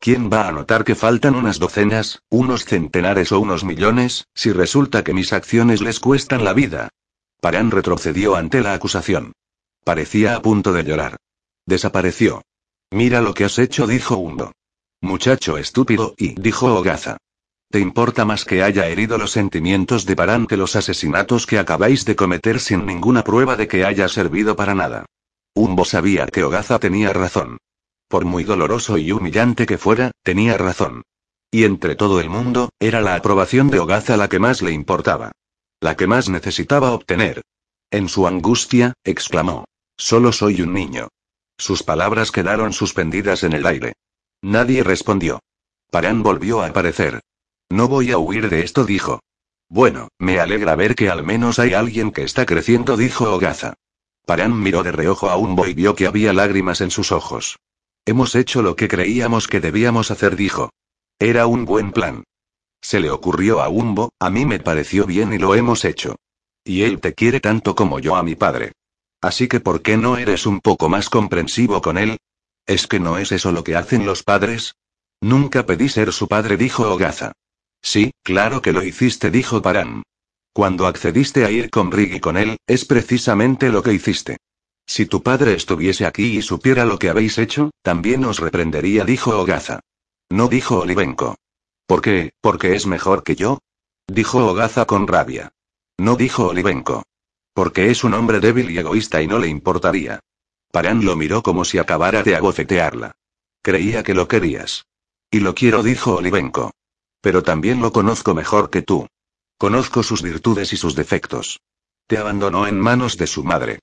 ¿Quién 0.00 0.30
va 0.32 0.48
a 0.48 0.52
notar 0.52 0.84
que 0.84 0.96
faltan 0.96 1.36
unas 1.36 1.60
docenas, 1.60 2.20
unos 2.28 2.64
centenares 2.64 3.30
o 3.30 3.38
unos 3.38 3.62
millones, 3.62 4.26
si 4.34 4.50
resulta 4.50 5.04
que 5.04 5.14
mis 5.14 5.32
acciones 5.32 5.80
les 5.80 6.00
cuestan 6.00 6.44
la 6.44 6.52
vida? 6.52 6.88
Paran 7.40 7.70
retrocedió 7.70 8.34
ante 8.34 8.60
la 8.60 8.74
acusación. 8.74 9.32
Parecía 9.84 10.34
a 10.34 10.42
punto 10.42 10.72
de 10.72 10.82
llorar. 10.82 11.16
Desapareció. 11.66 12.42
Mira 12.90 13.20
lo 13.20 13.34
que 13.34 13.44
has 13.44 13.58
hecho, 13.60 13.86
dijo 13.86 14.16
Hundo. 14.16 14.52
Muchacho 15.00 15.58
estúpido, 15.58 16.14
y 16.18 16.40
dijo 16.40 16.74
Ogaza. 16.74 17.18
¿Te 17.72 17.80
importa 17.80 18.26
más 18.26 18.44
que 18.44 18.62
haya 18.62 18.86
herido 18.88 19.16
los 19.16 19.30
sentimientos 19.30 20.04
de 20.04 20.14
Paran 20.14 20.46
que 20.46 20.58
los 20.58 20.76
asesinatos 20.76 21.46
que 21.46 21.58
acabáis 21.58 22.04
de 22.04 22.14
cometer 22.14 22.60
sin 22.60 22.84
ninguna 22.84 23.24
prueba 23.24 23.56
de 23.56 23.66
que 23.66 23.86
haya 23.86 24.08
servido 24.08 24.56
para 24.56 24.74
nada? 24.74 25.06
Umbo 25.54 25.86
sabía 25.86 26.26
que 26.26 26.44
Ogaza 26.44 26.78
tenía 26.78 27.14
razón. 27.14 27.56
Por 28.08 28.26
muy 28.26 28.44
doloroso 28.44 28.98
y 28.98 29.10
humillante 29.10 29.64
que 29.64 29.78
fuera, 29.78 30.10
tenía 30.22 30.58
razón. 30.58 31.00
Y 31.50 31.64
entre 31.64 31.94
todo 31.94 32.20
el 32.20 32.28
mundo, 32.28 32.68
era 32.78 33.00
la 33.00 33.14
aprobación 33.14 33.70
de 33.70 33.78
Ogaza 33.78 34.18
la 34.18 34.28
que 34.28 34.38
más 34.38 34.60
le 34.60 34.72
importaba. 34.72 35.32
La 35.80 35.96
que 35.96 36.06
más 36.06 36.28
necesitaba 36.28 36.92
obtener. 36.92 37.40
En 37.90 38.10
su 38.10 38.26
angustia, 38.26 38.92
exclamó. 39.02 39.64
Solo 39.96 40.32
soy 40.32 40.60
un 40.60 40.74
niño. 40.74 41.08
Sus 41.56 41.82
palabras 41.82 42.32
quedaron 42.32 42.74
suspendidas 42.74 43.44
en 43.44 43.54
el 43.54 43.64
aire. 43.64 43.94
Nadie 44.42 44.82
respondió. 44.84 45.40
Paran 45.90 46.22
volvió 46.22 46.60
a 46.60 46.66
aparecer. 46.66 47.22
No 47.72 47.88
voy 47.88 48.12
a 48.12 48.18
huir 48.18 48.50
de 48.50 48.60
esto, 48.60 48.84
dijo. 48.84 49.20
Bueno, 49.70 50.08
me 50.18 50.38
alegra 50.38 50.76
ver 50.76 50.94
que 50.94 51.08
al 51.08 51.24
menos 51.24 51.58
hay 51.58 51.72
alguien 51.72 52.10
que 52.10 52.22
está 52.22 52.44
creciendo, 52.44 52.98
dijo 52.98 53.32
Ogaza. 53.32 53.72
Paran 54.26 54.60
miró 54.60 54.82
de 54.82 54.92
reojo 54.92 55.30
a 55.30 55.38
Umbo 55.38 55.66
y 55.66 55.72
vio 55.72 55.94
que 55.94 56.06
había 56.06 56.34
lágrimas 56.34 56.82
en 56.82 56.90
sus 56.90 57.12
ojos. 57.12 57.56
Hemos 58.04 58.34
hecho 58.34 58.60
lo 58.60 58.76
que 58.76 58.88
creíamos 58.88 59.48
que 59.48 59.62
debíamos 59.62 60.10
hacer, 60.10 60.36
dijo. 60.36 60.68
Era 61.18 61.46
un 61.46 61.64
buen 61.64 61.92
plan. 61.92 62.24
Se 62.82 63.00
le 63.00 63.10
ocurrió 63.10 63.62
a 63.62 63.70
Umbo, 63.70 64.12
a 64.20 64.28
mí 64.28 64.44
me 64.44 64.60
pareció 64.60 65.06
bien 65.06 65.32
y 65.32 65.38
lo 65.38 65.54
hemos 65.54 65.86
hecho. 65.86 66.16
Y 66.64 66.82
él 66.82 67.00
te 67.00 67.14
quiere 67.14 67.40
tanto 67.40 67.74
como 67.74 68.00
yo 68.00 68.16
a 68.16 68.22
mi 68.22 68.34
padre. 68.34 68.72
Así 69.22 69.48
que 69.48 69.60
¿por 69.60 69.80
qué 69.80 69.96
no 69.96 70.18
eres 70.18 70.44
un 70.44 70.60
poco 70.60 70.90
más 70.90 71.08
comprensivo 71.08 71.80
con 71.80 71.96
él? 71.96 72.18
¿Es 72.66 72.86
que 72.86 73.00
no 73.00 73.16
es 73.16 73.32
eso 73.32 73.50
lo 73.50 73.64
que 73.64 73.76
hacen 73.76 74.04
los 74.04 74.22
padres? 74.22 74.74
Nunca 75.22 75.64
pedí 75.64 75.88
ser 75.88 76.12
su 76.12 76.28
padre, 76.28 76.58
dijo 76.58 76.92
Ogaza. 76.92 77.32
Sí, 77.82 78.12
claro 78.22 78.62
que 78.62 78.72
lo 78.72 78.82
hiciste, 78.82 79.30
dijo 79.30 79.60
Paran. 79.60 80.02
Cuando 80.54 80.86
accediste 80.86 81.44
a 81.44 81.50
ir 81.50 81.70
con 81.70 81.90
Rig 81.90 82.14
y 82.14 82.20
con 82.20 82.36
él, 82.36 82.58
es 82.66 82.84
precisamente 82.84 83.70
lo 83.70 83.82
que 83.82 83.92
hiciste. 83.92 84.36
Si 84.86 85.06
tu 85.06 85.22
padre 85.22 85.54
estuviese 85.54 86.06
aquí 86.06 86.36
y 86.36 86.42
supiera 86.42 86.84
lo 86.84 86.98
que 86.98 87.08
habéis 87.08 87.38
hecho, 87.38 87.70
también 87.82 88.24
os 88.24 88.38
reprendería, 88.38 89.04
dijo 89.04 89.38
Ogaza. 89.38 89.80
No 90.30 90.48
dijo 90.48 90.80
Olivenko. 90.80 91.36
¿Por 91.86 92.02
qué? 92.02 92.32
¿Porque 92.40 92.74
es 92.74 92.86
mejor 92.86 93.22
que 93.22 93.36
yo? 93.36 93.58
Dijo 94.06 94.46
Ogaza 94.46 94.84
con 94.84 95.06
rabia. 95.06 95.52
No 95.98 96.16
dijo 96.16 96.48
Olivenko. 96.48 97.04
Porque 97.54 97.90
es 97.90 98.04
un 98.04 98.14
hombre 98.14 98.40
débil 98.40 98.70
y 98.70 98.78
egoísta 98.78 99.22
y 99.22 99.26
no 99.26 99.38
le 99.38 99.48
importaría. 99.48 100.20
Paran 100.70 101.04
lo 101.04 101.16
miró 101.16 101.42
como 101.42 101.64
si 101.64 101.78
acabara 101.78 102.22
de 102.22 102.34
agofetearla. 102.34 103.12
Creía 103.62 104.02
que 104.02 104.14
lo 104.14 104.26
querías. 104.28 104.86
Y 105.30 105.40
lo 105.40 105.54
quiero, 105.54 105.82
dijo 105.82 106.16
Olivenko. 106.16 106.72
Pero 107.22 107.42
también 107.42 107.80
lo 107.80 107.92
conozco 107.92 108.34
mejor 108.34 108.68
que 108.68 108.82
tú. 108.82 109.06
Conozco 109.56 110.02
sus 110.02 110.20
virtudes 110.22 110.74
y 110.74 110.76
sus 110.76 110.94
defectos. 110.94 111.60
Te 112.06 112.18
abandonó 112.18 112.66
en 112.66 112.78
manos 112.78 113.16
de 113.16 113.26
su 113.26 113.44
madre. 113.44 113.78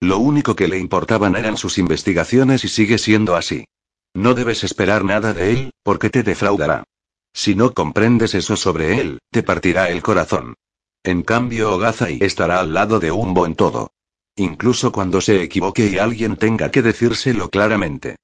Lo 0.00 0.18
único 0.18 0.56
que 0.56 0.68
le 0.68 0.78
importaban 0.78 1.36
eran 1.36 1.58
sus 1.58 1.76
investigaciones 1.76 2.64
y 2.64 2.68
sigue 2.68 2.98
siendo 2.98 3.36
así. 3.36 3.66
No 4.14 4.34
debes 4.34 4.64
esperar 4.64 5.04
nada 5.04 5.34
de 5.34 5.50
él, 5.50 5.70
porque 5.82 6.08
te 6.08 6.22
defraudará. 6.22 6.84
Si 7.32 7.56
no 7.56 7.74
comprendes 7.74 8.34
eso 8.34 8.56
sobre 8.56 9.00
él, 9.00 9.18
te 9.30 9.42
partirá 9.42 9.90
el 9.90 10.02
corazón. 10.02 10.54
En 11.02 11.22
cambio, 11.22 11.74
Ogazai 11.74 12.18
estará 12.22 12.60
al 12.60 12.72
lado 12.72 13.00
de 13.00 13.10
Umbo 13.10 13.44
en 13.44 13.56
todo. 13.56 13.90
Incluso 14.36 14.92
cuando 14.92 15.20
se 15.20 15.42
equivoque 15.42 15.86
y 15.86 15.98
alguien 15.98 16.36
tenga 16.36 16.70
que 16.70 16.80
decírselo 16.80 17.50
claramente. 17.50 18.16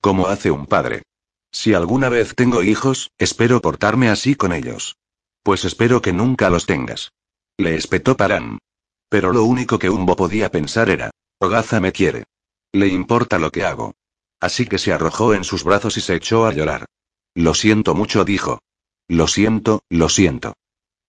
Como 0.00 0.28
hace 0.28 0.50
un 0.50 0.66
padre. 0.66 1.02
Si 1.50 1.74
alguna 1.74 2.08
vez 2.08 2.34
tengo 2.34 2.62
hijos, 2.62 3.10
espero 3.18 3.60
portarme 3.60 4.10
así 4.10 4.34
con 4.34 4.52
ellos. 4.52 4.96
Pues 5.42 5.64
espero 5.64 6.02
que 6.02 6.12
nunca 6.12 6.50
los 6.50 6.66
tengas. 6.66 7.12
Le 7.56 7.74
espetó 7.74 8.16
Paran. 8.16 8.58
Pero 9.08 9.32
lo 9.32 9.44
único 9.44 9.78
que 9.78 9.90
Umbo 9.90 10.16
podía 10.16 10.50
pensar 10.50 10.90
era, 10.90 11.10
Ogaza 11.40 11.80
me 11.80 11.92
quiere. 11.92 12.24
Le 12.72 12.88
importa 12.88 13.38
lo 13.38 13.50
que 13.50 13.64
hago. 13.64 13.94
Así 14.40 14.66
que 14.66 14.78
se 14.78 14.92
arrojó 14.92 15.34
en 15.34 15.44
sus 15.44 15.64
brazos 15.64 15.96
y 15.96 16.00
se 16.00 16.14
echó 16.14 16.46
a 16.46 16.52
llorar. 16.52 16.84
Lo 17.34 17.54
siento 17.54 17.94
mucho, 17.94 18.24
dijo. 18.24 18.60
Lo 19.08 19.26
siento, 19.26 19.80
lo 19.88 20.08
siento. 20.08 20.54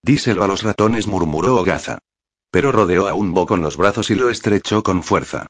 Díselo 0.01 0.43
a 0.43 0.47
los 0.47 0.63
ratones, 0.63 1.07
murmuró 1.07 1.57
Ogaza. 1.57 1.99
Pero 2.51 2.71
rodeó 2.71 3.07
a 3.07 3.13
Umbo 3.13 3.45
con 3.45 3.61
los 3.61 3.77
brazos 3.77 4.09
y 4.09 4.15
lo 4.15 4.29
estrechó 4.29 4.81
con 4.81 5.03
fuerza. 5.03 5.47